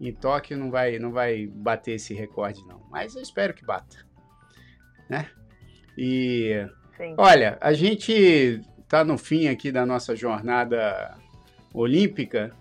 em 0.00 0.12
Tóquio 0.12 0.58
não 0.58 0.70
vai, 0.70 0.98
não 0.98 1.12
vai 1.12 1.46
bater 1.46 1.92
esse 1.92 2.12
recorde, 2.12 2.66
não. 2.66 2.80
Mas 2.90 3.14
eu 3.14 3.22
espero 3.22 3.54
que 3.54 3.64
bata. 3.64 4.04
Né? 5.08 5.30
E 5.96 6.66
Sim. 6.96 7.14
olha, 7.16 7.56
a 7.60 7.72
gente 7.72 8.60
está 8.80 9.04
no 9.04 9.16
fim 9.16 9.46
aqui 9.46 9.70
da 9.70 9.86
nossa 9.86 10.16
jornada 10.16 11.16
olímpica. 11.72 12.52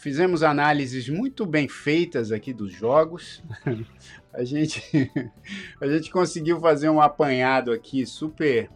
Fizemos 0.00 0.42
análises 0.42 1.10
muito 1.10 1.44
bem 1.44 1.68
feitas 1.68 2.32
aqui 2.32 2.54
dos 2.54 2.72
jogos. 2.72 3.42
a 4.32 4.42
gente, 4.42 4.82
a 5.78 5.86
gente 5.86 6.10
conseguiu 6.10 6.58
fazer 6.58 6.88
um 6.88 7.02
apanhado 7.02 7.70
aqui 7.70 8.06
super 8.06 8.70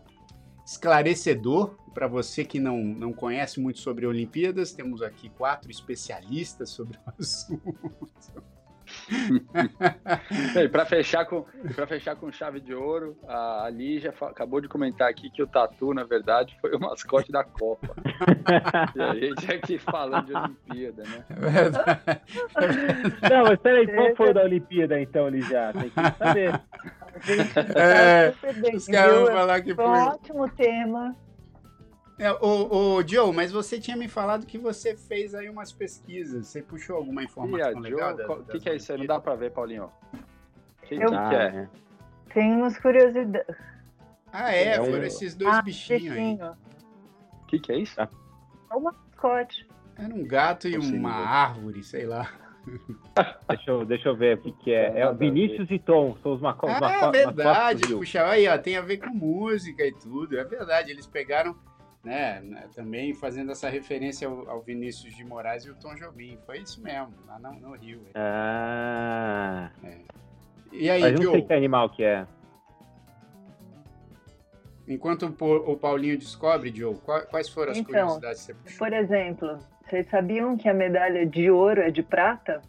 esclarecedor 0.67 1.79
para 1.95 2.07
você 2.07 2.45
que 2.45 2.61
não, 2.61 2.77
não 2.77 3.11
conhece 3.11 3.59
muito 3.59 3.79
sobre 3.79 4.07
Olimpíadas. 4.07 4.73
Temos 4.73 5.01
aqui 5.01 5.31
quatro 5.31 5.71
especialistas 5.71 6.69
sobre 6.69 6.99
o 6.99 7.01
assunto. 7.19 8.45
para 10.71 10.87
fechar 10.87 11.25
com 11.27 11.45
para 11.75 11.87
fechar 11.87 12.17
com 12.17 12.31
chave 12.31 12.61
de 12.61 12.75
ouro, 12.75 13.17
a 13.27 13.69
Lígia 13.71 14.13
acabou 14.23 14.61
de 14.61 14.69
comentar 14.69 15.09
aqui 15.09 15.31
que 15.31 15.43
o 15.43 15.47
Tatu, 15.47 15.93
na 15.95 16.05
verdade, 16.05 16.57
foi 16.61 16.75
o 16.75 16.81
mascote 16.81 17.31
da 17.31 17.45
Copa. 17.45 17.95
e 18.95 19.03
a 19.03 19.15
gente 19.15 19.53
aqui 19.53 19.79
falando 19.79 20.27
de 20.27 20.35
Olimpíada, 20.35 21.03
né? 21.03 21.25
É 21.31 21.51
verdade. 21.51 22.01
Não, 23.31 23.45
mas 23.45 23.59
peraí, 23.61 23.87
qual 23.87 24.17
foi 24.17 24.31
o 24.31 24.35
da 24.35 24.43
Olimpíada 24.43 25.01
então, 25.01 25.29
Lígia? 25.29 25.73
Tem 25.73 25.91
que 25.91 26.19
saber. 26.19 26.61
É, 27.77 28.35
os 28.75 28.87
caras 28.87 29.15
vão 29.15 29.27
falar 29.27 29.63
que 29.63 29.75
foi. 29.75 29.85
Um 29.85 29.89
ótimo 29.89 30.49
tema. 30.51 31.17
É, 32.19 32.31
o, 32.33 32.97
o 32.97 33.09
Joe, 33.09 33.35
mas 33.35 33.51
você 33.51 33.81
tinha 33.81 33.97
me 33.97 34.07
falado 34.07 34.47
que 34.47 34.57
você 34.57 34.97
fez 34.97 35.35
aí 35.35 35.49
umas 35.49 35.73
pesquisas. 35.73 36.47
Você 36.47 36.63
puxou 36.63 36.97
alguma 36.97 37.25
informação 37.25 37.79
e 37.79 37.91
legal? 37.91 38.15
O 38.15 38.45
que, 38.45 38.61
que 38.61 38.69
é 38.69 38.77
isso 38.77 38.93
aí? 38.93 38.99
Não 38.99 39.07
dá 39.07 39.21
pra 39.21 39.35
ver, 39.35 39.51
Paulinho. 39.51 39.91
Quem 40.83 41.01
Eu... 41.01 41.09
que 41.09 41.35
é? 41.35 41.69
Tem 42.33 42.53
umas 42.53 42.79
curiosidades. 42.79 43.57
Ah, 44.33 44.53
é? 44.53 44.69
é 44.69 44.77
Foram 44.77 45.05
esses 45.05 45.35
dois 45.35 45.55
ah, 45.55 45.63
bichinhos 45.63 46.17
aí. 46.17 46.39
O 47.43 47.47
que, 47.47 47.59
que 47.59 47.73
é 47.73 47.79
isso? 47.79 48.01
É 48.01 48.09
um 48.75 48.81
mascote. 48.81 49.67
Era 49.97 50.13
um 50.13 50.27
gato 50.27 50.69
e 50.69 50.77
uma 50.77 51.13
árvore, 51.13 51.83
sei 51.85 52.07
lá. 52.07 52.29
deixa, 53.49 53.71
eu, 53.71 53.85
deixa 53.85 54.09
eu 54.09 54.17
ver 54.17 54.39
o 54.39 54.41
que, 54.41 54.53
que 54.53 54.73
é. 54.73 55.01
É 55.01 55.09
o 55.09 55.15
Vinícius 55.15 55.71
e 55.71 55.79
Tom, 55.79 56.17
são 56.23 56.33
os 56.33 56.41
macacos. 56.41 56.83
Ah, 56.83 57.07
é 57.07 57.11
verdade, 57.11 57.95
puxa, 57.95 58.27
aí, 58.27 58.49
ó, 58.49 58.59
tem 58.59 58.77
a 58.77 58.81
ver 58.81 58.99
com 58.99 59.11
música 59.11 59.85
e 59.87 59.93
tudo. 59.93 60.37
É 60.39 60.45
verdade, 60.45 60.91
eles 60.91 61.07
pegaram, 61.07 61.55
né, 62.05 62.41
né 62.41 62.69
também 62.75 63.15
fazendo 63.15 63.51
essa 63.51 63.69
referência 63.69 64.29
ao, 64.29 64.49
ao, 64.49 64.61
Vinícius 64.61 65.17
de 65.17 65.25
Moraes 65.25 65.65
e 65.65 65.71
o 65.71 65.75
Tom 65.75 65.95
Jobim. 65.95 66.39
Foi 66.45 66.59
isso 66.59 66.83
mesmo, 66.83 67.15
lá 67.27 67.39
no, 67.39 67.53
no 67.59 67.77
Rio. 67.77 68.03
É. 68.09 68.13
Ah. 68.17 69.71
É. 69.83 69.99
E 70.71 70.91
aí, 70.91 71.01
Mas 71.01 71.13
eu 71.13 71.25
não 71.25 71.33
sei 71.33 71.43
que 71.43 71.53
animal 71.53 71.89
que 71.89 72.05
é. 72.05 72.27
Enquanto 74.87 75.35
o 75.41 75.77
Paulinho 75.79 76.19
descobre, 76.19 76.71
Joe, 76.75 76.95
quais 77.31 77.49
foram 77.49 77.73
as 77.73 77.79
então, 77.79 77.91
curiosidades 77.91 78.41
que 78.41 78.47
você 78.47 78.55
puxou? 78.55 78.79
Por 78.79 78.93
exemplo, 78.93 79.59
vocês 79.89 80.07
sabiam 80.11 80.59
que 80.59 80.69
a 80.69 80.75
medalha 80.75 81.25
de 81.25 81.51
ouro 81.51 81.81
é 81.81 81.91
de 81.91 82.03
prata? 82.03 82.61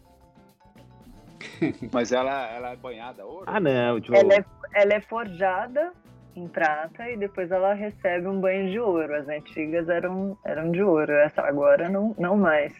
Mas 1.92 2.12
ela, 2.12 2.48
ela 2.50 2.72
é 2.72 2.76
banhada 2.76 3.26
ouro? 3.26 3.44
Ah, 3.46 3.60
não. 3.60 4.00
De 4.00 4.14
ela, 4.16 4.34
é, 4.34 4.44
ela 4.72 4.94
é 4.94 5.00
forjada 5.00 5.92
em 6.38 6.48
prata 6.48 7.08
e 7.10 7.16
depois 7.16 7.50
ela 7.50 7.74
recebe 7.74 8.26
um 8.26 8.40
banho 8.40 8.70
de 8.70 8.78
ouro. 8.78 9.14
As 9.14 9.28
antigas 9.28 9.88
eram, 9.88 10.36
eram 10.44 10.70
de 10.70 10.82
ouro, 10.82 11.12
essa 11.12 11.42
agora 11.42 11.88
não, 11.88 12.14
não 12.18 12.36
mais. 12.36 12.72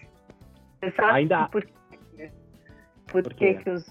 Você 0.81 0.91
sabe 0.93 1.13
Ainda... 1.13 1.49
por, 1.49 1.65
quê? 1.65 2.31
por, 3.07 3.23
por 3.23 3.35
quê? 3.35 3.55
que 3.55 3.71
os, 3.71 3.85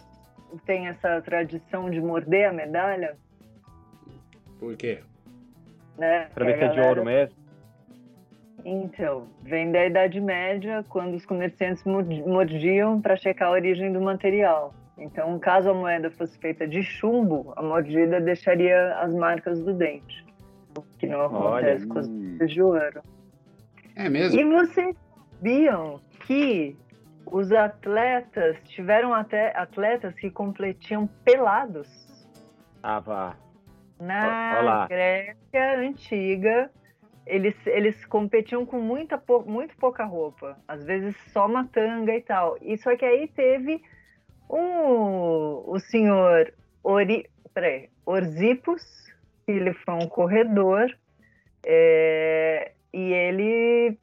tem 0.66 0.88
essa 0.88 1.22
tradição 1.22 1.89
de 1.89 1.99
morder 1.99 2.49
a 2.49 2.53
medalha? 2.53 3.18
Por 4.59 4.76
quê? 4.76 4.99
Né? 5.97 6.30
Pra 6.34 6.45
ver 6.45 6.57
se 6.57 6.63
é 6.63 6.68
de 6.70 6.80
ouro 6.80 7.03
mesmo? 7.03 7.45
Então, 8.63 9.28
vem 9.43 9.72
da 9.72 9.86
Idade 9.86 10.20
Média, 10.20 10.84
quando 10.89 11.13
os 11.13 11.26
comerciantes 11.26 11.84
mordiam 11.84 12.99
para 12.99 13.16
checar 13.16 13.49
a 13.49 13.51
origem 13.51 13.93
do 13.93 14.01
material. 14.01 14.74
Então, 14.97 15.37
caso 15.39 15.69
a 15.69 15.73
moeda 15.73 16.09
fosse 16.09 16.37
feita 16.39 16.67
de 16.67 16.81
chumbo, 16.81 17.53
a 17.55 17.61
mordida 17.61 18.21
deixaria 18.21 18.95
as 18.99 19.13
marcas 19.13 19.61
do 19.61 19.73
dente, 19.73 20.25
o 20.77 20.81
que 20.97 21.05
não 21.05 21.21
acontece 21.21 21.83
Olha. 21.83 21.93
com 21.93 21.99
as 21.99 22.07
moedas 22.07 22.51
de 22.51 22.61
ouro. 22.61 23.01
É 23.95 24.09
mesmo? 24.09 24.39
E 24.39 24.43
vocês 24.45 24.95
sabiam 25.31 25.99
que 26.25 26.77
os 27.25 27.51
atletas 27.51 28.57
tiveram 28.63 29.13
até 29.13 29.57
atletas 29.57 30.13
que 30.15 30.29
completiam 30.29 31.07
pelados? 31.25 31.89
Ah, 32.81 32.99
vá. 32.99 33.35
Na 33.99 34.59
Olá. 34.61 34.87
Grécia 34.87 35.79
antiga, 35.79 36.69
eles, 37.25 37.55
eles 37.65 38.05
competiam 38.05 38.65
com 38.65 38.79
muita, 38.79 39.21
muito 39.45 39.75
pouca 39.77 40.03
roupa, 40.05 40.57
às 40.67 40.83
vezes 40.85 41.15
só 41.31 41.47
uma 41.47 41.65
tanga 41.65 42.13
e 42.15 42.21
tal. 42.21 42.57
E 42.61 42.77
só 42.77 42.95
que 42.95 43.05
aí 43.05 43.27
teve 43.27 43.81
um, 44.49 45.63
o 45.67 45.79
senhor 45.79 46.53
Ori, 46.83 47.27
peraí, 47.53 47.89
Orzipus, 48.05 48.83
ele 49.47 49.73
foi 49.73 49.93
um 49.95 50.07
corredor, 50.07 50.89
é, 51.65 52.71
e 52.93 53.13
ele 53.13 53.97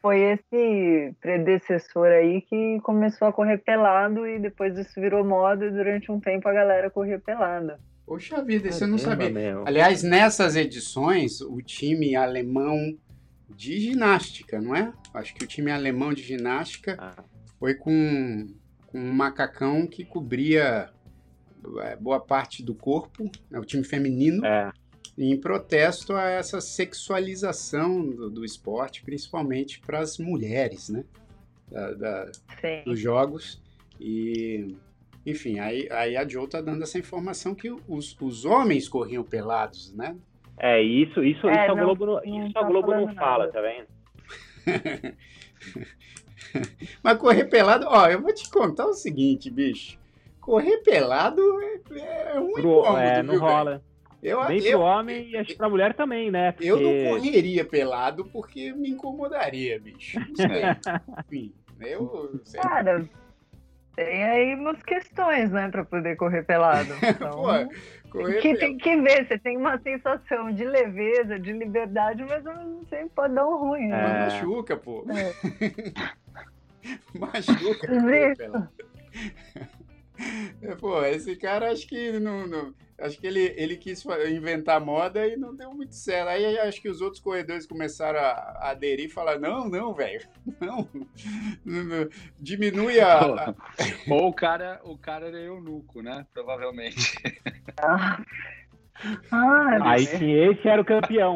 foi 0.00 0.20
esse 0.20 1.14
predecessor 1.20 2.06
aí 2.06 2.40
que 2.42 2.80
começou 2.82 3.28
a 3.28 3.32
correr 3.32 3.58
pelado 3.58 4.26
e 4.26 4.38
depois 4.38 4.78
isso 4.78 5.00
virou 5.00 5.24
moda 5.24 5.66
e 5.66 5.70
durante 5.70 6.10
um 6.10 6.20
tempo 6.20 6.48
a 6.48 6.52
galera 6.52 6.88
corria 6.90 7.18
pelada. 7.18 7.78
Poxa 8.06 8.42
vida, 8.42 8.68
isso 8.68 8.84
eu 8.84 8.88
não 8.88 8.98
sabia. 8.98 9.28
Aliás, 9.64 10.04
nessas 10.04 10.54
edições, 10.54 11.40
o 11.40 11.60
time 11.60 12.14
alemão 12.14 12.96
de 13.50 13.80
ginástica, 13.80 14.60
não 14.60 14.76
é? 14.76 14.92
Acho 15.12 15.34
que 15.34 15.44
o 15.44 15.46
time 15.46 15.72
alemão 15.72 16.14
de 16.14 16.22
ginástica 16.22 16.96
ah. 16.98 17.24
foi 17.58 17.74
com, 17.74 18.46
um 18.96 19.12
macacão 19.12 19.86
que 19.86 20.04
cobria 20.04 20.90
é, 21.80 21.96
boa 21.96 22.20
parte 22.20 22.62
do 22.62 22.74
corpo, 22.74 23.30
né? 23.50 23.58
o 23.58 23.64
time 23.64 23.84
feminino, 23.84 24.44
é. 24.44 24.70
em 25.18 25.38
protesto 25.38 26.14
a 26.14 26.30
essa 26.30 26.60
sexualização 26.60 28.08
do, 28.08 28.30
do 28.30 28.44
esporte, 28.44 29.02
principalmente 29.02 29.80
para 29.80 30.00
as 30.00 30.18
mulheres, 30.18 30.88
né? 30.88 31.04
Da, 31.70 31.92
da, 31.94 32.30
dos 32.84 32.98
jogos. 32.98 33.60
E 34.00 34.76
enfim, 35.26 35.58
aí, 35.58 35.88
aí 35.90 36.16
a 36.16 36.26
Joe 36.26 36.48
tá 36.48 36.60
dando 36.60 36.84
essa 36.84 36.98
informação 36.98 37.54
que 37.54 37.68
os, 37.88 38.16
os 38.20 38.44
homens 38.44 38.88
corriam 38.88 39.24
pelados, 39.24 39.92
né? 39.92 40.16
É, 40.58 40.80
isso, 40.80 41.22
isso, 41.22 41.48
é, 41.48 41.66
isso 41.66 41.74
não, 41.74 41.82
a 41.82 41.84
Globo 41.84 42.06
não, 42.06 42.46
isso 42.46 42.58
a 42.58 42.62
Globo 42.62 42.92
não 42.92 43.14
fala, 43.14 43.50
tá 43.50 43.60
vendo? 43.60 43.88
Mas 47.02 47.18
correr 47.18 47.44
pelado, 47.44 47.86
ó, 47.88 48.08
eu 48.08 48.20
vou 48.20 48.32
te 48.32 48.48
contar 48.50 48.86
o 48.86 48.94
seguinte, 48.94 49.50
bicho. 49.50 49.98
Correr 50.40 50.78
pelado 50.78 51.42
é, 51.90 52.36
é 52.36 52.40
um 52.40 52.52
Pro, 52.52 52.60
incômodo, 52.60 52.98
é, 52.98 53.22
não 53.22 53.34
viu, 53.34 53.40
rola. 53.40 53.82
Eu, 54.22 54.44
Nem 54.48 54.58
eu, 54.64 54.78
pro 54.78 54.86
homem 54.86 55.30
e 55.30 55.36
acho 55.36 55.50
que 55.50 55.56
pra 55.56 55.68
mulher 55.68 55.94
também, 55.94 56.30
né? 56.30 56.52
Porque... 56.52 56.68
Eu 56.68 56.80
não 56.80 57.10
correria 57.10 57.64
pelado 57.64 58.24
porque 58.26 58.72
me 58.72 58.90
incomodaria, 58.90 59.78
bicho. 59.78 60.18
Não 60.18 60.36
sei. 60.36 60.62
Enfim, 61.26 61.54
eu... 61.80 62.40
Sei. 62.44 62.60
Cara, 62.60 63.08
tem 63.96 64.24
aí 64.24 64.54
umas 64.54 64.82
questões, 64.82 65.50
né, 65.50 65.68
para 65.70 65.84
poder 65.84 66.16
correr 66.16 66.42
pelado. 66.42 66.92
Então, 67.02 67.30
Pô, 67.30 68.18
correr 68.18 68.40
que 68.40 68.56
tem 68.56 68.76
que 68.76 69.00
ver, 69.00 69.26
você 69.26 69.38
tem 69.38 69.56
uma 69.56 69.78
sensação 69.78 70.52
de 70.52 70.64
leveza, 70.64 71.38
de 71.38 71.52
liberdade, 71.52 72.24
mas 72.28 72.46
ao 72.46 72.56
mesmo 72.56 72.84
tempo 72.86 73.10
pode 73.14 73.34
dar 73.34 73.46
um 73.46 73.56
ruim. 73.56 73.88
Né? 73.88 73.96
É. 73.96 74.24
Machuca, 74.24 74.76
pô. 74.76 75.04
É. 75.10 76.16
Machuca. 77.18 77.88
Pelado. 78.36 78.68
Pô, 80.80 81.04
esse 81.04 81.36
cara 81.36 81.70
acho 81.70 81.86
que 81.86 82.18
não, 82.18 82.46
não, 82.46 82.74
acho 82.98 83.18
que 83.18 83.26
ele, 83.26 83.52
ele 83.56 83.76
quis 83.76 84.04
inventar 84.30 84.80
moda 84.80 85.26
e 85.26 85.36
não 85.36 85.54
deu 85.54 85.74
muito 85.74 85.94
certo. 85.94 86.28
Aí 86.28 86.58
acho 86.58 86.80
que 86.80 86.88
os 86.88 87.00
outros 87.00 87.20
corredores 87.20 87.66
começaram 87.66 88.18
a, 88.18 88.30
a 88.30 88.70
aderir 88.70 89.06
e 89.06 89.12
falar: 89.12 89.38
não, 89.38 89.68
não, 89.68 89.94
velho, 89.94 90.26
não, 90.60 90.88
não, 91.64 92.08
diminui 92.40 92.98
a, 93.00 93.20
a. 93.20 93.54
Ou 94.08 94.28
o 94.28 94.32
cara, 94.32 94.80
o 94.84 94.96
cara 94.96 95.28
era 95.28 95.38
eunuco, 95.38 96.02
né? 96.02 96.26
Provavelmente. 96.32 97.18
Ah. 97.78 98.22
Ah, 99.30 99.90
Aí 99.90 100.06
sim, 100.06 100.32
esse 100.32 100.66
era 100.66 100.80
o 100.80 100.84
campeão. 100.84 101.34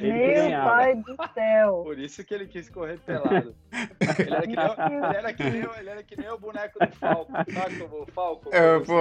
Ele 0.00 0.48
Meu 0.48 0.62
pai 0.62 0.94
do 0.94 1.16
céu. 1.34 1.80
Por 1.84 1.98
isso 1.98 2.24
que 2.24 2.34
ele 2.34 2.46
quis 2.46 2.68
correr 2.70 2.98
pelado. 3.00 3.54
Ele 4.18 4.30
era 4.34 4.42
que 4.46 4.54
nem, 4.88 4.96
ele 4.96 5.16
era 5.16 5.32
que 5.32 5.42
nem, 5.44 5.62
ele 5.78 5.88
era 5.90 6.02
que 6.02 6.16
nem 6.20 6.30
o 6.30 6.38
boneco 6.38 6.78
do 6.78 6.92
Falco. 6.96 7.32
Sabe 7.32 7.82
o 7.82 8.06
Falco? 8.14 8.48
É, 8.52 8.78
pô, 8.80 9.00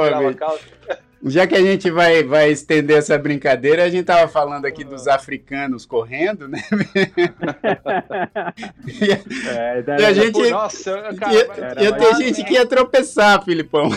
Já 1.23 1.47
que 1.47 1.55
a 1.55 1.61
gente 1.61 1.89
vai, 1.89 2.23
vai 2.23 2.49
estender 2.49 2.97
essa 2.97 3.17
brincadeira, 3.17 3.83
a 3.83 3.89
gente 3.89 4.05
tava 4.05 4.27
falando 4.27 4.65
aqui 4.65 4.83
dos 4.83 5.07
africanos 5.07 5.85
correndo, 5.85 6.47
né? 6.47 6.59
É, 9.49 10.01
E 10.01 10.05
a 10.05 10.13
gente- 10.13 10.33
Pô, 10.33 10.49
nossa, 10.49 11.01
cara, 11.13 11.33
ia, 11.33 11.83
ia 11.83 11.95
ter 11.95 12.15
gente 12.15 12.43
que 12.43 12.53
ia 12.53 12.65
tropeçar, 12.65 13.43
Filipão. 13.43 13.89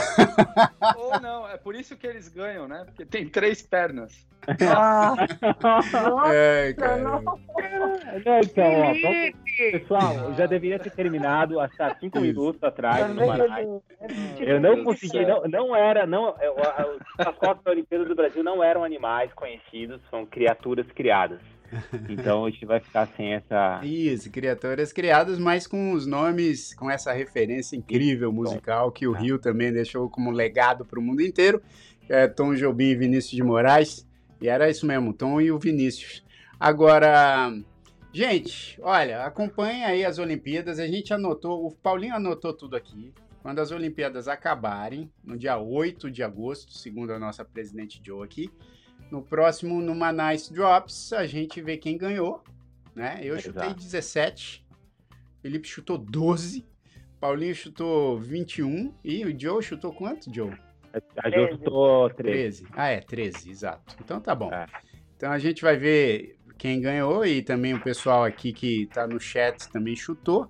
Ou 0.96 1.20
não, 1.20 1.48
é 1.48 1.56
por 1.56 1.74
isso 1.74 1.96
que 1.96 2.06
eles 2.06 2.28
ganham, 2.28 2.66
né? 2.66 2.82
Porque 2.86 3.04
tem 3.04 3.28
três 3.28 3.60
pernas. 3.62 4.12
Ah, 4.74 5.14
nossa, 5.62 6.34
É, 6.34 6.72
cara. 6.74 6.96
não. 6.98 7.20
Não, 7.22 8.40
então, 8.42 8.64
ó, 8.64 8.84
vamos- 8.86 9.00
Felipe! 9.00 9.78
pessoal, 9.78 10.14
eu 10.14 10.34
já 10.34 10.46
deveria 10.46 10.78
ter 10.78 10.90
terminado 10.90 11.60
há 11.60 11.68
cinco 12.00 12.18
minutos 12.20 12.62
atrás 12.62 13.14
no? 13.14 13.82
Eu 14.38 14.58
não 14.60 14.82
consegui, 14.84 15.24
não, 15.26 15.42
não 15.42 15.76
era, 15.76 16.06
não, 16.06 16.34
eu- 16.40 16.56
a- 16.58 16.86
os 17.18 17.24
mascotes 17.26 17.62
da 17.62 17.70
Olimpíada 17.70 18.04
do 18.06 18.14
Brasil 18.14 18.42
não 18.42 18.64
eram 18.64 18.82
animais 18.82 19.32
conhecidos, 19.34 20.00
são 20.10 20.24
criaturas 20.24 20.86
criadas. 20.94 21.40
Então 22.08 22.46
a 22.46 22.50
gente 22.50 22.66
vai 22.66 22.80
ficar 22.80 23.06
sem 23.16 23.34
essa. 23.34 23.80
Isso, 23.84 24.30
criaturas 24.32 24.92
criadas, 24.92 25.38
mas 25.38 25.66
com 25.68 25.92
os 25.92 26.04
nomes, 26.06 26.74
com 26.74 26.90
essa 26.90 27.12
referência 27.12 27.76
incrível 27.76 28.32
musical 28.32 28.90
que 28.90 29.06
o 29.06 29.12
Rio 29.12 29.38
também 29.38 29.72
deixou 29.72 30.08
como 30.10 30.30
legado 30.32 30.84
para 30.84 30.98
o 30.98 31.02
mundo 31.02 31.22
inteiro, 31.22 31.62
é 32.08 32.26
Tom 32.26 32.54
Jobim 32.54 32.86
e 32.90 32.96
Vinícius 32.96 33.30
de 33.36 33.42
Moraes. 33.44 34.08
E 34.40 34.48
era 34.48 34.70
isso 34.70 34.86
mesmo, 34.86 35.12
Tom 35.12 35.40
e 35.40 35.50
o 35.50 35.58
Vinícius. 35.58 36.24
Agora, 36.58 37.52
gente, 38.12 38.78
olha, 38.82 39.24
acompanha 39.24 39.88
aí 39.88 40.04
as 40.04 40.18
Olimpíadas. 40.18 40.78
A 40.78 40.86
gente 40.86 41.12
anotou, 41.12 41.66
o 41.66 41.72
Paulinho 41.72 42.14
anotou 42.14 42.52
tudo 42.52 42.76
aqui. 42.76 43.12
Quando 43.42 43.58
as 43.58 43.70
Olimpíadas 43.70 44.28
acabarem, 44.28 45.10
no 45.24 45.36
dia 45.36 45.58
8 45.58 46.10
de 46.10 46.22
agosto, 46.22 46.72
segundo 46.72 47.12
a 47.12 47.18
nossa 47.18 47.44
presidente 47.44 48.00
Joe 48.04 48.22
aqui, 48.22 48.50
no 49.10 49.22
próximo, 49.22 49.80
numa 49.80 50.12
Nice 50.12 50.52
Drops, 50.52 51.12
a 51.14 51.26
gente 51.26 51.60
vê 51.62 51.76
quem 51.76 51.96
ganhou, 51.96 52.44
né? 52.94 53.18
Eu 53.22 53.36
Exato. 53.36 53.60
chutei 53.60 53.74
17, 53.74 54.66
Felipe 55.40 55.66
chutou 55.66 55.96
12, 55.96 56.66
Paulinho 57.18 57.54
chutou 57.54 58.18
21 58.18 58.94
e 59.02 59.24
o 59.24 59.38
Joe 59.38 59.62
chutou 59.62 59.92
quanto, 59.92 60.32
Joe? 60.32 60.54
A 61.22 61.30
Jô 61.30 61.48
chutou 61.48 62.10
13. 62.10 62.62
13. 62.64 62.66
Ah, 62.76 62.88
é, 62.88 63.00
13, 63.00 63.50
exato. 63.50 63.96
Então 64.02 64.20
tá 64.20 64.34
bom. 64.34 64.52
É. 64.52 64.66
Então 65.16 65.30
a 65.30 65.38
gente 65.38 65.62
vai 65.62 65.76
ver 65.76 66.36
quem 66.58 66.80
ganhou 66.80 67.24
e 67.24 67.42
também 67.42 67.74
o 67.74 67.80
pessoal 67.80 68.24
aqui 68.24 68.52
que 68.52 68.86
tá 68.92 69.06
no 69.06 69.18
chat 69.20 69.70
também 69.70 69.94
chutou. 69.96 70.48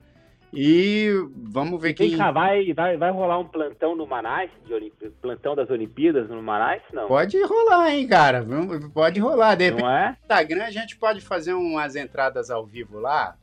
E 0.53 1.09
vamos 1.37 1.81
ver 1.81 1.95
Vem 1.95 2.09
quem. 2.11 2.19
cá, 2.19 2.33
vai, 2.33 2.73
vai, 2.73 2.97
vai 2.97 3.13
rolar 3.13 3.39
um 3.39 3.47
plantão 3.47 3.95
no 3.95 4.05
Manaus, 4.05 4.51
de 4.67 4.75
Olimp- 4.75 5.01
plantão 5.23 5.55
das 5.55 5.71
Olimpíadas 5.71 6.29
no 6.29 6.43
Manaus? 6.43 6.83
Não. 6.93 7.07
Pode 7.07 7.41
rolar, 7.45 7.91
hein, 7.95 8.09
cara? 8.09 8.45
Pode 8.93 9.21
rolar. 9.21 9.55
De 9.55 9.67
repente, 9.67 9.83
Não 9.85 9.91
é? 9.91 10.09
no 10.09 10.17
Instagram 10.23 10.65
a 10.65 10.71
gente 10.73 10.97
pode 10.97 11.21
fazer 11.21 11.53
umas 11.53 11.95
entradas 11.95 12.51
ao 12.51 12.67
vivo 12.67 12.99
lá 12.99 13.37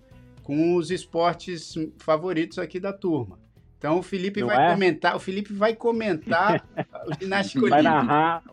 com 0.44 0.76
os 0.76 0.92
esportes 0.92 1.76
favoritos 2.00 2.60
aqui 2.60 2.78
da 2.78 2.92
turma. 2.92 3.40
Então 3.78 4.00
o 4.00 4.02
Felipe 4.04 4.42
Não 4.42 4.48
vai 4.48 4.66
é? 4.68 4.74
comentar, 4.74 5.16
o 5.16 5.20
Felipe 5.20 5.54
vai 5.54 5.76
comentar 5.76 6.66
o 7.08 7.14
ginástica 7.22 7.70
Vai 7.70 7.82
narrar. 7.84 8.44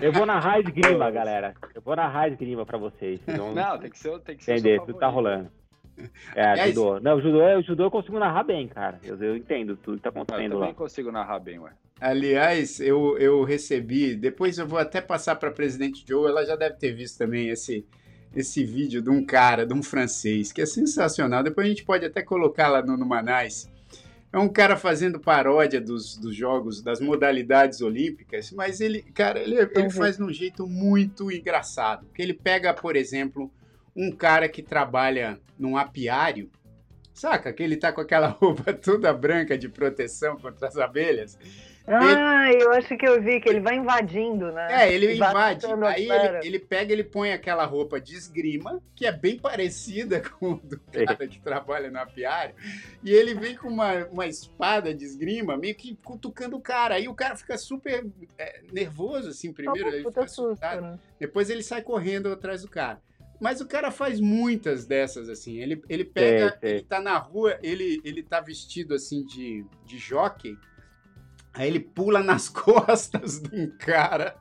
Eu 0.00 0.12
vou 0.12 0.24
narrar 0.24 0.60
esgrima, 0.60 1.10
galera. 1.12 1.54
Eu 1.74 1.82
vou 1.82 1.94
narrar 1.94 2.28
esgrima 2.28 2.64
pra 2.64 2.78
vocês. 2.78 3.20
Vocês 3.20 3.36
vão 3.36 3.54
Não, 3.54 3.78
tem 3.78 3.90
que 3.90 3.98
ser, 3.98 4.18
tem 4.20 4.36
que 4.36 4.44
ser 4.44 4.52
o 4.52 4.54
entender, 4.56 4.80
tudo 4.80 4.98
tá 4.98 5.08
rolando. 5.08 5.50
É, 6.34 6.44
Aliás- 6.44 6.74
judô. 6.74 6.98
Não, 6.98 7.20
judô, 7.20 7.40
é- 7.42 7.56
o 7.58 7.62
judô 7.62 7.84
eu 7.84 7.90
consigo 7.90 8.18
narrar 8.18 8.42
bem, 8.42 8.66
cara. 8.66 8.98
Eu, 9.04 9.16
eu 9.22 9.36
entendo 9.36 9.76
tudo 9.76 9.98
que 9.98 10.02
tá 10.02 10.08
Ah, 10.08 10.12
Eu 10.16 10.22
acontecendo 10.22 10.52
também 10.52 10.68
lá. 10.68 10.74
consigo 10.74 11.12
narrar 11.12 11.38
bem, 11.38 11.58
ué. 11.58 11.70
Aliás, 12.00 12.80
eu, 12.80 13.16
eu 13.18 13.44
recebi, 13.44 14.16
depois 14.16 14.58
eu 14.58 14.66
vou 14.66 14.78
até 14.78 15.00
passar 15.00 15.36
para 15.36 15.50
presidente 15.50 16.04
Joe, 16.08 16.28
ela 16.28 16.44
já 16.44 16.56
deve 16.56 16.74
ter 16.76 16.92
visto 16.92 17.16
também 17.18 17.48
esse, 17.48 17.86
esse 18.34 18.64
vídeo 18.64 19.00
de 19.00 19.08
um 19.10 19.24
cara, 19.24 19.64
de 19.64 19.72
um 19.72 19.82
francês, 19.82 20.50
que 20.50 20.60
é 20.60 20.66
sensacional. 20.66 21.42
Depois 21.44 21.66
a 21.66 21.70
gente 21.70 21.84
pode 21.84 22.04
até 22.04 22.22
colocar 22.22 22.68
lá 22.68 22.82
no, 22.82 22.96
no 22.96 23.06
Manais. 23.06 23.72
É 24.34 24.38
um 24.38 24.48
cara 24.48 24.76
fazendo 24.76 25.20
paródia 25.20 25.80
dos, 25.80 26.16
dos 26.16 26.34
jogos, 26.34 26.82
das 26.82 27.00
modalidades 27.00 27.80
olímpicas, 27.80 28.50
mas 28.50 28.80
ele, 28.80 29.00
cara, 29.02 29.38
ele, 29.38 29.54
ele 29.54 29.82
Uhum. 29.84 29.90
faz 29.90 30.16
de 30.16 30.24
um 30.24 30.32
jeito 30.32 30.66
muito 30.66 31.30
engraçado. 31.30 32.06
Porque 32.06 32.20
ele 32.20 32.34
pega, 32.34 32.74
por 32.74 32.96
exemplo, 32.96 33.48
um 33.94 34.10
cara 34.10 34.48
que 34.48 34.60
trabalha 34.60 35.38
num 35.56 35.76
apiário, 35.76 36.50
saca? 37.12 37.52
Que 37.52 37.62
ele 37.62 37.76
tá 37.76 37.92
com 37.92 38.00
aquela 38.00 38.26
roupa 38.40 38.72
toda 38.72 39.12
branca 39.12 39.56
de 39.56 39.68
proteção 39.68 40.36
contra 40.36 40.66
as 40.66 40.76
abelhas. 40.76 41.38
Ah, 41.86 42.50
eu 42.50 42.72
acho 42.72 42.96
que 42.96 43.06
eu 43.06 43.20
vi 43.20 43.40
que 43.40 43.48
ele 43.48 43.60
vai 43.60 43.76
invadindo, 43.76 44.50
né? 44.50 44.84
É, 44.84 44.92
ele 44.92 45.16
vai 45.16 45.30
invade. 45.30 45.66
Aí 45.86 46.10
ele, 46.10 46.46
ele 46.46 46.58
pega, 46.58 46.92
ele 46.92 47.04
põe 47.04 47.32
aquela 47.32 47.66
roupa 47.66 48.00
de 48.00 48.14
esgrima, 48.14 48.82
que 48.94 49.06
é 49.06 49.12
bem 49.12 49.38
parecida 49.38 50.20
com 50.40 50.52
o 50.52 50.56
do 50.56 50.80
cara 50.80 51.28
que 51.28 51.40
trabalha 51.40 51.90
no 51.90 51.98
apiário, 51.98 52.54
e 53.02 53.12
ele 53.12 53.34
vem 53.34 53.54
com 53.54 53.68
uma, 53.68 54.06
uma 54.06 54.26
espada 54.26 54.94
de 54.94 55.04
esgrima, 55.04 55.58
meio 55.58 55.74
que 55.74 55.94
cutucando 56.02 56.56
o 56.56 56.60
cara. 56.60 56.94
Aí 56.94 57.06
o 57.06 57.14
cara 57.14 57.36
fica 57.36 57.58
super 57.58 58.06
é, 58.38 58.62
nervoso, 58.72 59.28
assim, 59.28 59.52
primeiro, 59.52 59.88
ele 59.88 60.04
puta 60.04 60.22
fica 60.22 60.28
susto, 60.28 60.52
assustado. 60.52 60.80
né? 60.80 60.98
Depois 61.20 61.50
ele 61.50 61.62
sai 61.62 61.82
correndo 61.82 62.32
atrás 62.32 62.62
do 62.62 62.68
cara. 62.68 63.00
Mas 63.38 63.60
o 63.60 63.66
cara 63.66 63.90
faz 63.90 64.20
muitas 64.20 64.86
dessas, 64.86 65.28
assim. 65.28 65.60
Ele, 65.60 65.82
ele 65.88 66.04
pega, 66.04 66.58
ele 66.62 66.82
tá 66.82 66.98
na 67.00 67.18
rua, 67.18 67.58
ele, 67.62 68.00
ele 68.04 68.22
tá 68.22 68.40
vestido 68.40 68.94
assim 68.94 69.22
de, 69.26 69.66
de 69.84 69.98
jockey. 69.98 70.56
Aí 71.54 71.68
ele 71.68 71.80
pula 71.80 72.22
nas 72.22 72.48
costas 72.50 73.40
de 73.40 73.54
um 73.60 73.70
cara 73.78 74.36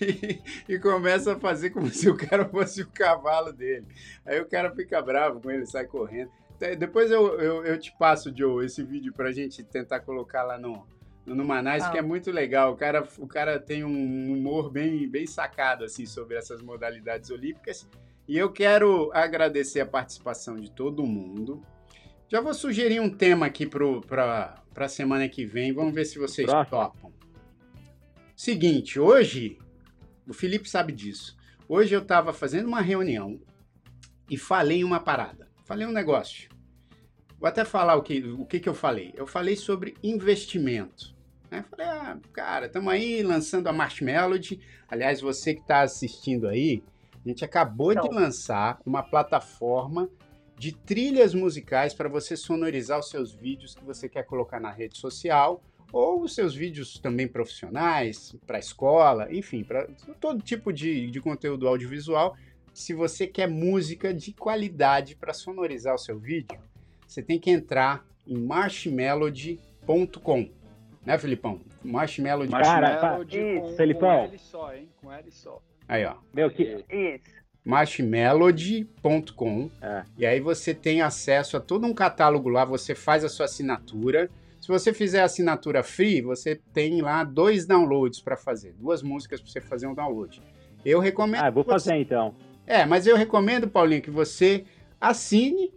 e, 0.00 0.40
e 0.68 0.78
começa 0.78 1.34
a 1.34 1.40
fazer 1.40 1.70
como 1.70 1.88
se 1.88 2.08
o 2.08 2.16
cara 2.16 2.44
fosse 2.48 2.82
o 2.82 2.88
cavalo 2.90 3.52
dele. 3.52 3.86
Aí 4.24 4.40
o 4.40 4.46
cara 4.48 4.70
fica 4.74 5.00
bravo 5.00 5.40
com 5.40 5.50
ele, 5.50 5.66
sai 5.66 5.86
correndo. 5.86 6.30
Te- 6.58 6.76
Depois 6.76 7.10
eu, 7.10 7.38
eu, 7.40 7.64
eu 7.64 7.78
te 7.78 7.92
passo, 7.98 8.32
Joe, 8.36 8.64
esse 8.64 8.82
vídeo 8.82 9.12
pra 9.12 9.30
gente 9.32 9.62
tentar 9.64 10.00
colocar 10.00 10.42
lá 10.42 10.58
no, 10.58 10.86
no 11.24 11.44
Manais, 11.44 11.84
Ah. 11.84 11.90
que 11.90 11.98
é 11.98 12.02
muito 12.02 12.30
legal. 12.30 12.72
O 12.72 12.76
cara, 12.76 13.06
o 13.18 13.26
cara 13.26 13.58
tem 13.60 13.84
um 13.84 14.32
humor 14.32 14.70
bem, 14.70 15.08
bem 15.08 15.26
sacado 15.26 15.84
assim 15.84 16.06
sobre 16.06 16.36
essas 16.36 16.60
modalidades 16.62 17.30
olímpicas. 17.30 17.88
E 18.28 18.36
eu 18.36 18.50
quero 18.50 19.10
agradecer 19.14 19.80
a 19.80 19.86
participação 19.86 20.56
de 20.56 20.70
todo 20.72 21.06
mundo. 21.06 21.62
Já 22.28 22.40
vou 22.40 22.52
sugerir 22.54 23.00
um 23.00 23.08
tema 23.10 23.46
aqui 23.46 23.66
para 23.66 24.62
a 24.74 24.88
semana 24.88 25.28
que 25.28 25.44
vem. 25.44 25.72
Vamos 25.72 25.94
ver 25.94 26.04
se 26.04 26.18
vocês 26.18 26.46
topam. 26.68 27.12
Seguinte, 28.34 28.98
hoje, 28.98 29.58
o 30.26 30.32
Felipe 30.34 30.68
sabe 30.68 30.92
disso. 30.92 31.36
Hoje 31.68 31.94
eu 31.94 32.02
estava 32.02 32.32
fazendo 32.32 32.66
uma 32.66 32.80
reunião 32.80 33.40
e 34.28 34.36
falei 34.36 34.82
uma 34.84 35.00
parada. 35.00 35.48
Falei 35.64 35.86
um 35.86 35.92
negócio. 35.92 36.48
Vou 37.38 37.48
até 37.48 37.64
falar 37.64 37.96
o 37.96 38.02
que, 38.02 38.22
o 38.24 38.44
que, 38.44 38.58
que 38.60 38.68
eu 38.68 38.74
falei. 38.74 39.12
Eu 39.16 39.26
falei 39.26 39.56
sobre 39.56 39.94
investimento. 40.02 41.14
né? 41.50 41.64
Falei, 41.70 41.86
ah, 41.86 42.18
cara, 42.32 42.66
estamos 42.66 42.92
aí 42.92 43.22
lançando 43.22 43.68
a 43.68 43.72
Marshmelody. 43.72 44.60
Aliás, 44.88 45.20
você 45.20 45.54
que 45.54 45.60
está 45.60 45.82
assistindo 45.82 46.48
aí, 46.48 46.82
a 47.24 47.28
gente 47.28 47.44
acabou 47.44 47.92
de 47.92 48.00
Então. 48.00 48.12
lançar 48.12 48.80
uma 48.84 49.02
plataforma 49.02 50.08
de 50.58 50.72
trilhas 50.72 51.34
musicais 51.34 51.92
para 51.92 52.08
você 52.08 52.36
sonorizar 52.36 52.98
os 52.98 53.10
seus 53.10 53.32
vídeos 53.32 53.74
que 53.74 53.84
você 53.84 54.08
quer 54.08 54.24
colocar 54.24 54.58
na 54.58 54.70
rede 54.70 54.96
social 54.96 55.62
ou 55.92 56.22
os 56.22 56.34
seus 56.34 56.54
vídeos 56.54 56.98
também 56.98 57.28
profissionais, 57.28 58.34
para 58.46 58.58
escola, 58.58 59.32
enfim, 59.32 59.62
para 59.62 59.86
todo 60.20 60.42
tipo 60.42 60.72
de, 60.72 61.10
de 61.10 61.20
conteúdo 61.20 61.68
audiovisual. 61.68 62.36
Se 62.72 62.92
você 62.92 63.26
quer 63.26 63.48
música 63.48 64.12
de 64.12 64.32
qualidade 64.32 65.14
para 65.14 65.32
sonorizar 65.32 65.94
o 65.94 65.98
seu 65.98 66.18
vídeo, 66.18 66.58
você 67.06 67.22
tem 67.22 67.38
que 67.38 67.50
entrar 67.50 68.04
em 68.26 68.36
marshmelody.com. 68.36 70.50
Né, 71.04 71.18
Filipão? 71.18 71.60
Marshmelody. 71.84 72.50
Cara, 72.50 73.00
Marshmelody 73.00 73.38
isso, 73.38 73.60
com, 73.60 73.76
Felipão. 73.76 74.16
com 74.18 74.24
L 74.24 74.38
só, 74.38 74.74
hein? 74.74 74.88
Com 75.00 75.12
L 75.12 75.30
só. 75.30 75.62
Aí, 75.88 76.04
ó. 76.04 76.16
Meu, 76.34 76.50
que, 76.50 76.84
Isso. 76.90 77.35
marshmelody.com 77.66 79.70
É. 79.82 80.02
e 80.16 80.24
aí 80.24 80.40
você 80.40 80.72
tem 80.74 81.00
acesso 81.02 81.56
a 81.56 81.60
todo 81.60 81.86
um 81.86 81.92
catálogo 81.92 82.48
lá, 82.48 82.64
você 82.64 82.94
faz 82.94 83.24
a 83.24 83.28
sua 83.28 83.46
assinatura. 83.46 84.30
Se 84.60 84.68
você 84.68 84.92
fizer 84.92 85.20
a 85.20 85.24
assinatura 85.24 85.82
free, 85.82 86.20
você 86.22 86.60
tem 86.72 87.00
lá 87.00 87.22
dois 87.24 87.66
downloads 87.66 88.20
para 88.20 88.36
fazer, 88.36 88.74
duas 88.78 89.02
músicas 89.02 89.40
para 89.40 89.50
você 89.50 89.60
fazer 89.60 89.86
um 89.86 89.94
download. 89.94 90.40
Eu 90.84 90.98
recomendo. 91.00 91.42
ah, 91.44 91.50
vou 91.50 91.62
você- 91.64 91.70
fazer 91.70 91.96
então. 91.96 92.34
É, 92.66 92.84
mas 92.84 93.06
eu 93.06 93.16
recomendo, 93.16 93.68
Paulinho, 93.68 94.02
que 94.02 94.10
você 94.10 94.64
assine 95.00 95.72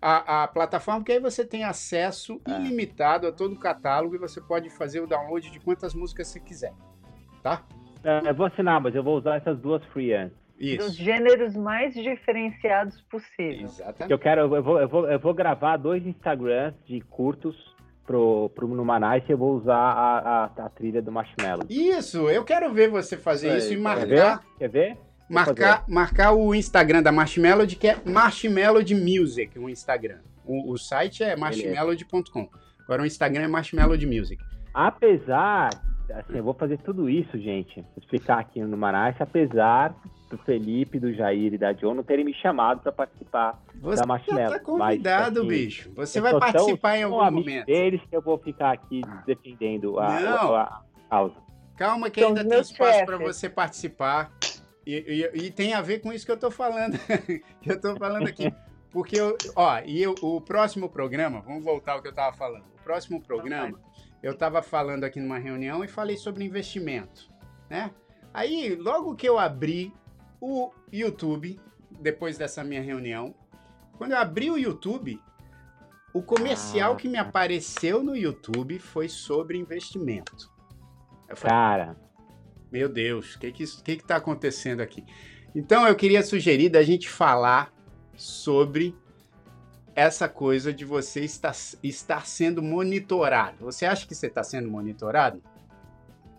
a, 0.00 0.42
a 0.42 0.48
plataforma, 0.48 1.00
porque 1.00 1.12
aí 1.12 1.20
você 1.20 1.44
tem 1.44 1.62
acesso 1.62 2.40
É. 2.44 2.58
ilimitado 2.60 3.26
a 3.28 3.32
todo 3.32 3.52
o 3.52 3.58
catálogo 3.58 4.16
e 4.16 4.18
você 4.18 4.40
pode 4.40 4.68
fazer 4.70 5.00
o 5.00 5.06
download 5.06 5.48
de 5.50 5.60
quantas 5.60 5.94
músicas 5.94 6.26
você 6.28 6.40
quiser. 6.40 6.72
Tá? 7.42 7.62
É, 8.02 8.28
eu 8.28 8.34
vou 8.34 8.46
assinar, 8.46 8.80
mas 8.80 8.94
eu 8.96 9.02
vou 9.04 9.16
usar 9.18 9.36
essas 9.36 9.56
duas 9.60 9.84
free 9.92 10.12
antes. 10.12 10.41
Dos 10.62 10.92
Isso. 10.92 11.02
gêneros 11.02 11.56
mais 11.56 11.92
diferenciados 11.92 13.00
possível. 13.10 13.58
Que 13.58 13.64
Exatamente. 13.64 14.12
eu 14.12 14.18
quero, 14.18 14.54
eu 14.54 14.62
vou, 14.62 14.80
eu 14.80 14.88
vou, 14.88 15.10
eu 15.10 15.18
vou 15.18 15.34
gravar 15.34 15.76
dois 15.76 16.06
Instagrams 16.06 16.76
de 16.86 17.00
curtos 17.00 17.56
pro, 18.06 18.48
pro 18.50 18.68
Numanice, 18.68 19.28
eu 19.28 19.36
vou 19.36 19.56
usar 19.56 19.74
a, 19.74 20.44
a, 20.44 20.44
a, 20.44 20.68
trilha 20.68 21.02
do 21.02 21.10
Marshmallow. 21.10 21.66
Isso, 21.68 22.30
eu 22.30 22.44
quero 22.44 22.72
ver 22.72 22.88
você 22.88 23.16
fazer 23.16 23.56
isso, 23.56 23.72
isso 23.72 23.74
e 23.74 23.76
marcar. 23.76 24.06
Quer 24.06 24.08
ver? 24.08 24.40
Quer 24.58 24.68
ver? 24.68 24.96
Marcar, 25.28 25.84
marcar 25.88 26.32
o 26.32 26.54
Instagram 26.54 27.02
da 27.02 27.10
Marshmallow, 27.10 27.66
que 27.66 27.88
é 27.88 27.96
Marshmallow 28.04 28.82
Music, 28.82 29.58
o 29.58 29.68
Instagram. 29.68 30.18
O, 30.44 30.72
o 30.72 30.78
site 30.78 31.24
é 31.24 31.34
marshmallow.com. 31.34 32.48
Agora 32.84 33.02
o 33.02 33.06
Instagram 33.06 33.42
é 33.42 33.48
Marshmallow 33.48 33.98
Music. 34.06 34.40
Apesar, 34.72 35.70
assim, 36.10 36.36
eu 36.36 36.44
vou 36.44 36.54
fazer 36.54 36.78
tudo 36.78 37.10
isso, 37.10 37.36
gente, 37.36 37.80
vou 37.80 37.98
explicar 37.98 38.38
aqui 38.38 38.60
no 38.60 38.76
Manaus, 38.76 39.16
apesar 39.18 39.92
do 40.32 40.38
Felipe, 40.38 40.98
do 40.98 41.12
Jair 41.12 41.52
e 41.52 41.58
da 41.58 41.72
John 41.72 41.94
não 41.94 42.02
terem 42.02 42.24
me 42.24 42.32
chamado 42.34 42.80
para 42.80 42.90
participar 42.90 43.62
Você 43.76 44.00
da 44.00 44.06
Marshmallow. 44.06 44.48
Você 44.48 44.58
tá 44.58 44.64
convidado, 44.64 45.44
mas, 45.44 45.52
assim, 45.52 45.64
bicho. 45.64 45.92
Você 45.94 46.20
vai 46.20 46.38
participar 46.38 46.96
em 46.96 47.02
algum 47.02 47.30
momento. 47.30 47.66
deles 47.66 48.00
que 48.08 48.16
eu 48.16 48.22
vou 48.22 48.38
ficar 48.38 48.72
aqui 48.72 49.02
defendendo 49.26 49.98
a, 49.98 50.06
a, 50.06 50.62
a 50.62 50.82
causa. 51.10 51.34
Calma 51.76 52.08
que 52.08 52.24
ainda 52.24 52.44
tem 52.44 52.60
espaço 52.60 53.04
para 53.04 53.18
você 53.18 53.48
participar. 53.48 54.32
E, 54.86 55.30
e, 55.34 55.46
e, 55.46 55.50
tem 55.50 55.74
a 55.74 55.82
ver 55.82 56.00
com 56.00 56.12
isso 56.12 56.24
que 56.24 56.32
eu 56.32 56.36
tô 56.36 56.50
falando. 56.50 56.98
que 57.60 57.70
eu 57.70 57.80
tô 57.80 57.94
falando 57.96 58.26
aqui. 58.26 58.52
Porque, 58.90 59.20
eu, 59.20 59.36
ó, 59.54 59.80
e 59.84 60.02
eu, 60.02 60.14
o 60.22 60.40
próximo 60.40 60.88
programa, 60.88 61.40
vamos 61.40 61.62
voltar 61.62 61.92
ao 61.92 62.02
que 62.02 62.08
eu 62.08 62.14
tava 62.14 62.34
falando. 62.36 62.64
O 62.80 62.82
próximo 62.82 63.22
programa, 63.22 63.78
eu 64.22 64.36
tava 64.36 64.60
falando 64.62 65.04
aqui 65.04 65.20
numa 65.20 65.38
reunião 65.38 65.84
e 65.84 65.88
falei 65.88 66.16
sobre 66.16 66.44
investimento, 66.44 67.30
né? 67.70 67.90
Aí, 68.34 68.74
logo 68.74 69.14
que 69.14 69.28
eu 69.28 69.38
abri 69.38 69.92
o 70.42 70.72
YouTube, 70.92 71.60
depois 72.00 72.36
dessa 72.36 72.64
minha 72.64 72.82
reunião, 72.82 73.32
quando 73.96 74.10
eu 74.10 74.18
abri 74.18 74.50
o 74.50 74.58
YouTube, 74.58 75.22
o 76.12 76.20
comercial 76.20 76.94
ah, 76.94 76.96
que 76.96 77.06
me 77.06 77.16
apareceu 77.16 78.02
no 78.02 78.16
YouTube 78.16 78.80
foi 78.80 79.08
sobre 79.08 79.56
investimento. 79.56 80.50
Falei, 81.28 81.56
Cara, 81.56 81.96
meu 82.72 82.88
Deus, 82.88 83.36
o 83.36 83.38
que 83.38 83.52
que, 83.52 83.64
que 83.64 83.96
que 83.98 84.04
tá 84.04 84.16
acontecendo 84.16 84.80
aqui? 84.80 85.06
Então 85.54 85.86
eu 85.86 85.94
queria 85.94 86.24
sugerir 86.24 86.70
da 86.70 86.82
gente 86.82 87.08
falar 87.08 87.72
sobre 88.16 88.96
essa 89.94 90.28
coisa 90.28 90.72
de 90.72 90.84
você 90.84 91.20
estar, 91.20 91.54
estar 91.84 92.26
sendo 92.26 92.60
monitorado. 92.60 93.64
Você 93.64 93.86
acha 93.86 94.06
que 94.08 94.14
você 94.14 94.26
está 94.26 94.42
sendo 94.42 94.68
monitorado? 94.68 95.40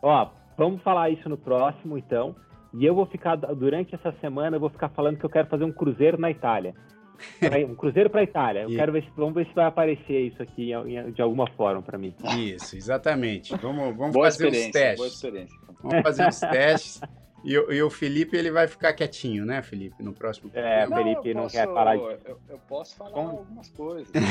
Ó, 0.01 0.29
vamos 0.57 0.81
falar 0.81 1.09
isso 1.09 1.29
no 1.29 1.37
próximo, 1.37 1.97
então. 1.97 2.35
E 2.73 2.85
eu 2.85 2.95
vou 2.95 3.05
ficar, 3.05 3.35
durante 3.35 3.93
essa 3.93 4.11
semana, 4.19 4.55
eu 4.57 4.59
vou 4.59 4.69
ficar 4.69 4.89
falando 4.89 5.17
que 5.17 5.25
eu 5.25 5.29
quero 5.29 5.47
fazer 5.47 5.63
um 5.63 5.71
cruzeiro 5.71 6.19
na 6.19 6.31
Itália. 6.31 6.73
Um 7.69 7.75
cruzeiro 7.75 8.09
para 8.09 8.21
a 8.21 8.23
Itália. 8.23 8.63
Eu 8.63 8.69
quero 8.69 8.91
ver 8.91 9.03
se, 9.03 9.09
vamos 9.15 9.35
ver 9.35 9.45
se 9.45 9.53
vai 9.53 9.65
aparecer 9.65 10.19
isso 10.19 10.41
aqui 10.41 10.71
de 11.13 11.21
alguma 11.21 11.47
forma 11.51 11.81
para 11.81 11.97
mim. 11.97 12.13
Isso, 12.37 12.75
exatamente. 12.75 13.55
Vamos, 13.57 13.95
vamos 13.95 14.15
fazer 14.15 14.47
os 14.47 14.67
testes. 14.71 14.97
Boa 14.97 15.07
experiência. 15.07 15.59
Vamos 15.81 16.01
fazer 16.01 16.27
os 16.27 16.39
testes. 16.51 17.01
E, 17.43 17.53
e, 17.53 17.83
o 17.83 17.89
Felipe, 17.89 18.35
ele 18.37 18.49
vai 18.51 18.67
ficar 18.67 18.93
quietinho, 18.93 19.45
né, 19.45 19.61
Felipe, 19.61 20.01
no 20.01 20.13
próximo 20.13 20.49
É, 20.53 20.87
o 20.87 20.95
Felipe 20.95 21.33
não, 21.33 21.43
posso, 21.43 21.55
quer 21.55 21.65
falar 21.65 21.97
de... 21.97 22.01
eu, 22.01 22.39
eu 22.49 22.59
posso 22.69 22.95
falar 22.95 23.11
Como? 23.11 23.29
algumas 23.29 23.69
coisas. 23.69 24.11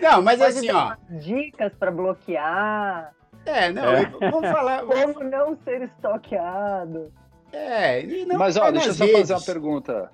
É. 0.00 0.02
não, 0.02 0.22
mas 0.22 0.38
Pode 0.38 0.58
assim, 0.58 0.70
ó... 0.70 0.94
Dicas 1.10 1.72
para 1.74 1.90
bloquear. 1.90 3.14
É, 3.44 3.72
não, 3.72 3.84
é. 3.84 4.06
vamos 4.06 4.50
falar... 4.50 4.82
Como 4.86 5.24
não 5.24 5.56
ser 5.64 5.82
estoqueado. 5.82 7.12
É, 7.52 8.02
não 8.24 8.38
Mas, 8.38 8.56
ó, 8.56 8.70
deixa 8.70 8.88
eu 8.88 8.94
só 8.94 9.04
redes. 9.04 9.20
fazer 9.20 9.34
uma 9.34 9.42
pergunta. 9.42 10.10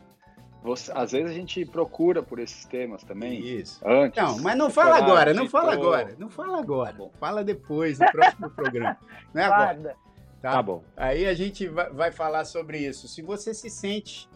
Você, 0.62 0.90
às 0.92 1.12
vezes 1.12 1.30
a 1.30 1.34
gente 1.34 1.64
procura 1.64 2.22
por 2.22 2.40
esses 2.40 2.64
temas 2.64 3.04
também. 3.04 3.38
Isso. 3.40 3.80
Antes. 3.86 4.20
Não, 4.20 4.38
mas 4.40 4.56
não 4.56 4.68
fala 4.68 4.96
agora, 4.98 5.32
não 5.32 5.48
fala 5.48 5.72
agora. 5.72 6.16
Não 6.18 6.28
fala 6.28 6.58
agora. 6.58 6.92
Bom. 6.92 7.12
Fala 7.18 7.44
depois, 7.44 7.98
no 7.98 8.10
próximo 8.10 8.50
programa. 8.56 8.98
Não 9.32 9.42
é 9.42 9.44
agora. 9.44 9.96
Tá? 10.42 10.52
tá? 10.52 10.62
bom. 10.62 10.82
Aí 10.96 11.26
a 11.26 11.34
gente 11.34 11.68
vai, 11.68 11.90
vai, 11.90 12.10
falar 12.10 12.44
sobre 12.44 12.78
isso. 12.78 13.06
Se 13.06 13.22
você 13.22 13.54
se 13.54 13.70
sente 13.70 14.28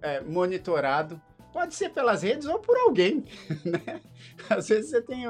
é, 0.00 0.20
monitorado, 0.22 1.20
pode 1.52 1.74
ser 1.74 1.90
pelas 1.90 2.22
redes 2.22 2.46
ou 2.46 2.58
por 2.58 2.76
alguém. 2.78 3.24
Né? 3.64 4.00
Às 4.48 4.68
vezes 4.68 4.90
você 4.90 5.02
tem 5.02 5.26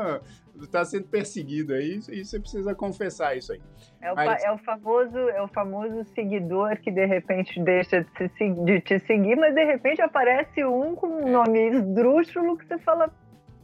está 0.64 0.84
sendo 0.84 1.06
perseguido 1.06 1.72
aí 1.74 2.00
e 2.10 2.24
você 2.24 2.38
precisa 2.38 2.74
confessar 2.74 3.36
isso 3.36 3.52
aí. 3.52 3.60
É 4.00 4.12
o, 4.12 4.16
Mas... 4.16 4.44
é, 4.44 4.52
o 4.52 4.58
famoso, 4.58 5.18
é 5.18 5.42
o 5.42 5.48
famoso 5.48 6.04
seguidor 6.14 6.76
que 6.78 6.90
de 6.90 7.06
repente 7.06 7.60
deixa 7.62 8.02
de, 8.02 8.28
se, 8.28 8.50
de 8.50 8.80
te 8.80 8.98
seguir, 9.00 9.36
mas 9.36 9.54
de 9.54 9.64
repente 9.64 10.00
aparece 10.00 10.64
um 10.64 10.94
com 10.94 11.06
um 11.06 11.30
nome 11.30 11.70
esdrúxulo 11.70 12.56
que 12.56 12.66
você 12.66 12.78
fala. 12.78 13.12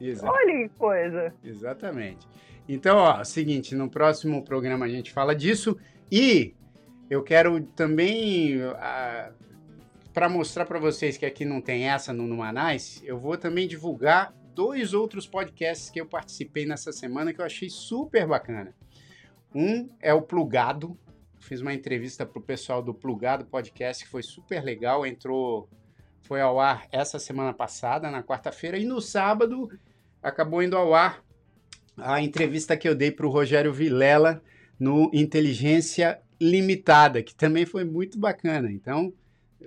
Exato. 0.01 0.33
Olha 0.33 0.53
que 0.53 0.69
coisa. 0.77 1.35
Exatamente. 1.43 2.27
Então, 2.69 2.97
ó, 2.97 3.23
seguinte, 3.25 3.75
no 3.75 3.91
próximo 3.91 4.43
programa 4.43 4.87
a 4.87 4.89
gente 4.89 5.13
fala 5.13 5.35
disso 5.35 5.79
e 6.11 6.55
eu 7.11 7.23
quero 7.23 7.61
também. 7.61 8.59
para 10.13 10.29
mostrar 10.29 10.65
para 10.65 10.79
vocês 10.79 11.17
que 11.17 11.27
aqui 11.27 11.45
não 11.45 11.61
tem 11.61 11.89
essa 11.89 12.13
no 12.13 12.27
Numanais, 12.27 13.03
eu 13.05 13.19
vou 13.19 13.37
também 13.37 13.69
divulgar 13.69 14.35
dois 14.55 14.95
outros 14.95 15.27
podcasts 15.27 15.91
que 15.91 16.01
eu 16.01 16.07
participei 16.07 16.65
nessa 16.65 16.93
semana 16.93 17.33
que 17.33 17.41
eu 17.41 17.45
achei 17.45 17.69
super 17.69 18.27
bacana. 18.27 18.75
Um 19.55 19.89
é 20.01 20.15
o 20.15 20.23
Plugado. 20.23 20.99
Fiz 21.41 21.61
uma 21.61 21.75
entrevista 21.75 22.25
para 22.25 22.39
o 22.39 22.43
pessoal 22.43 22.83
do 22.83 22.95
Plugado 22.95 23.45
Podcast 23.45 24.05
que 24.05 24.11
foi 24.11 24.23
super 24.23 24.63
legal. 24.63 25.05
Entrou, 25.05 25.69
foi 26.23 26.41
ao 26.41 26.59
ar 26.61 26.87
essa 26.91 27.19
semana 27.19 27.53
passada, 27.53 28.11
na 28.11 28.23
quarta-feira, 28.23 28.79
e 28.79 28.85
no 28.85 29.01
sábado 29.01 29.69
acabou 30.23 30.63
indo 30.63 30.77
ao 30.77 30.95
ar 30.95 31.23
a 31.97 32.21
entrevista 32.21 32.77
que 32.77 32.89
eu 32.89 32.95
dei 32.95 33.11
para 33.11 33.27
o 33.27 33.31
Rogério 33.31 33.73
Vilela 33.73 34.43
no 34.79 35.11
Inteligência 35.13 36.21
Limitada, 36.41 37.23
que 37.23 37.35
também 37.35 37.65
foi 37.65 37.85
muito 37.85 38.19
bacana. 38.19 38.71
Então, 38.71 39.13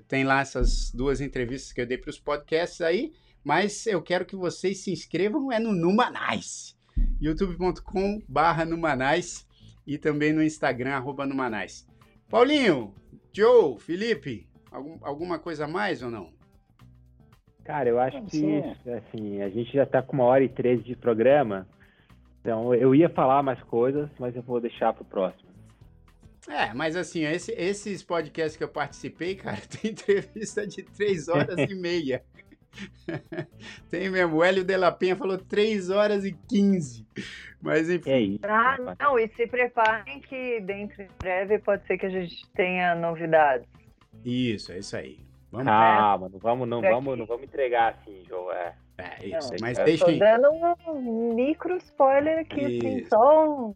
tem 0.07 0.23
lá 0.23 0.41
essas 0.41 0.91
duas 0.91 1.21
entrevistas 1.21 1.71
que 1.71 1.81
eu 1.81 1.85
dei 1.85 1.97
para 1.97 2.09
os 2.09 2.19
podcasts 2.19 2.81
aí. 2.81 3.13
Mas 3.47 3.87
eu 3.87 4.01
quero 4.01 4.25
que 4.25 4.35
vocês 4.35 4.79
se 4.79 4.91
inscrevam 4.91 5.49
é 5.49 5.57
no 5.57 5.71
Numanais, 5.71 6.77
youtube.com 7.21 8.21
barra 8.27 8.65
Numanais 8.65 9.47
e 9.87 9.97
também 9.97 10.33
no 10.33 10.43
Instagram, 10.43 10.95
arroba 10.95 11.25
Numanais. 11.25 11.87
Paulinho, 12.29 12.93
Joe, 13.31 13.79
Felipe, 13.79 14.49
algum, 14.69 14.97
alguma 15.01 15.39
coisa 15.39 15.63
a 15.63 15.67
mais 15.67 16.03
ou 16.03 16.11
não? 16.11 16.33
Cara, 17.63 17.87
eu 17.87 17.97
acho 18.01 18.21
que 18.25 18.61
assim, 18.91 19.41
a 19.41 19.47
gente 19.47 19.71
já 19.71 19.83
está 19.83 20.01
com 20.01 20.17
uma 20.17 20.25
hora 20.25 20.43
e 20.43 20.49
treze 20.49 20.83
de 20.83 20.97
programa, 20.97 21.65
então 22.41 22.75
eu 22.75 22.93
ia 22.93 23.07
falar 23.07 23.41
mais 23.43 23.63
coisas, 23.63 24.09
mas 24.19 24.35
eu 24.35 24.41
vou 24.41 24.59
deixar 24.59 24.91
para 24.91 25.03
o 25.03 25.05
próximo. 25.05 25.47
É, 26.49 26.73
mas 26.73 26.97
assim, 26.97 27.23
esse, 27.23 27.53
esses 27.53 28.03
podcasts 28.03 28.57
que 28.57 28.63
eu 28.63 28.69
participei, 28.69 29.35
cara, 29.35 29.61
tem 29.71 29.91
entrevista 29.91 30.67
de 30.67 30.83
três 30.83 31.29
horas 31.29 31.57
e 31.57 31.75
meia. 31.79 32.21
Tem 33.89 34.09
mesmo. 34.09 34.37
O 34.37 34.43
Hélio 34.43 34.63
de 34.63 34.77
la 34.77 34.91
Penha 34.91 35.15
falou 35.15 35.37
3 35.37 35.89
horas 35.89 36.25
e 36.25 36.33
15. 36.49 37.05
Mas 37.61 37.89
enfim. 37.89 38.11
É 38.11 38.19
isso. 38.19 38.39
Ah, 38.43 38.77
não, 38.99 39.17
e 39.17 39.27
se 39.29 39.47
preparem 39.47 40.19
que 40.21 40.61
dentro 40.61 41.03
de 41.03 41.09
breve 41.19 41.59
pode 41.59 41.85
ser 41.87 41.97
que 41.97 42.05
a 42.05 42.09
gente 42.09 42.47
tenha 42.53 42.95
novidades. 42.95 43.67
Isso, 44.23 44.71
é 44.71 44.79
isso 44.79 44.95
aí. 44.95 45.19
Vamos 45.51 45.67
Calma, 45.67 46.29
não 46.29 46.39
vamos, 46.39 46.67
não, 46.67 46.81
vamos, 46.81 47.17
não 47.17 47.25
vamos 47.25 47.43
entregar 47.43 47.93
assim, 47.93 48.23
João. 48.27 48.51
É. 48.51 48.75
É 48.97 49.27
isso, 49.27 49.51
não, 49.51 49.57
mas 49.61 49.77
deixem. 49.77 50.17
Tô 50.17 50.25
dando 50.25 50.49
um 50.87 51.35
micro 51.35 51.77
spoiler 51.77 52.39
aqui, 52.39 52.61
assim, 52.61 52.77
isso. 52.77 52.87
assim, 52.87 53.05
só 53.05 53.67
um. 53.67 53.75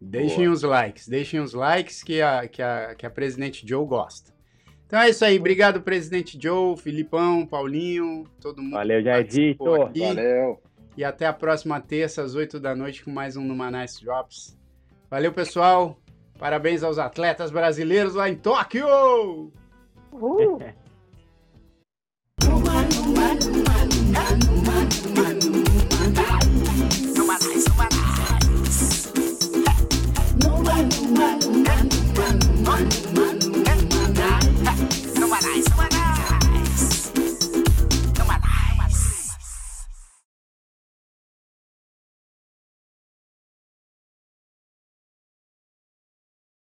Deixem 0.00 0.44
Boa. 0.44 0.52
os 0.52 0.62
likes, 0.62 1.08
deixem 1.08 1.40
os 1.40 1.52
likes 1.54 2.04
que 2.04 2.22
a, 2.22 2.46
que 2.46 2.62
a, 2.62 2.94
que 2.94 3.04
a 3.04 3.10
presidente 3.10 3.66
Joe 3.66 3.84
gosta. 3.84 4.32
Então 4.88 5.00
é 5.00 5.10
isso 5.10 5.22
aí. 5.22 5.38
Obrigado, 5.38 5.82
presidente 5.82 6.38
Joe, 6.40 6.74
Filipão, 6.78 7.44
Paulinho, 7.44 8.24
todo 8.40 8.62
mundo. 8.62 8.72
Valeu, 8.72 9.02
Jardito. 9.02 9.64
Valeu. 9.64 10.58
E 10.96 11.04
até 11.04 11.26
a 11.26 11.32
próxima 11.32 11.78
terça, 11.78 12.22
às 12.22 12.34
8 12.34 12.58
da 12.58 12.74
noite, 12.74 13.04
com 13.04 13.10
mais 13.10 13.36
um 13.36 13.44
Numa 13.44 13.70
Nice 13.70 14.02
Drops. 14.02 14.58
Valeu, 15.10 15.30
pessoal. 15.30 16.00
Parabéns 16.38 16.82
aos 16.82 16.98
atletas 16.98 17.50
brasileiros 17.50 18.14
lá 18.14 18.30
em 18.30 18.34
Tóquio! 18.34 19.52
Uh! 20.10 20.58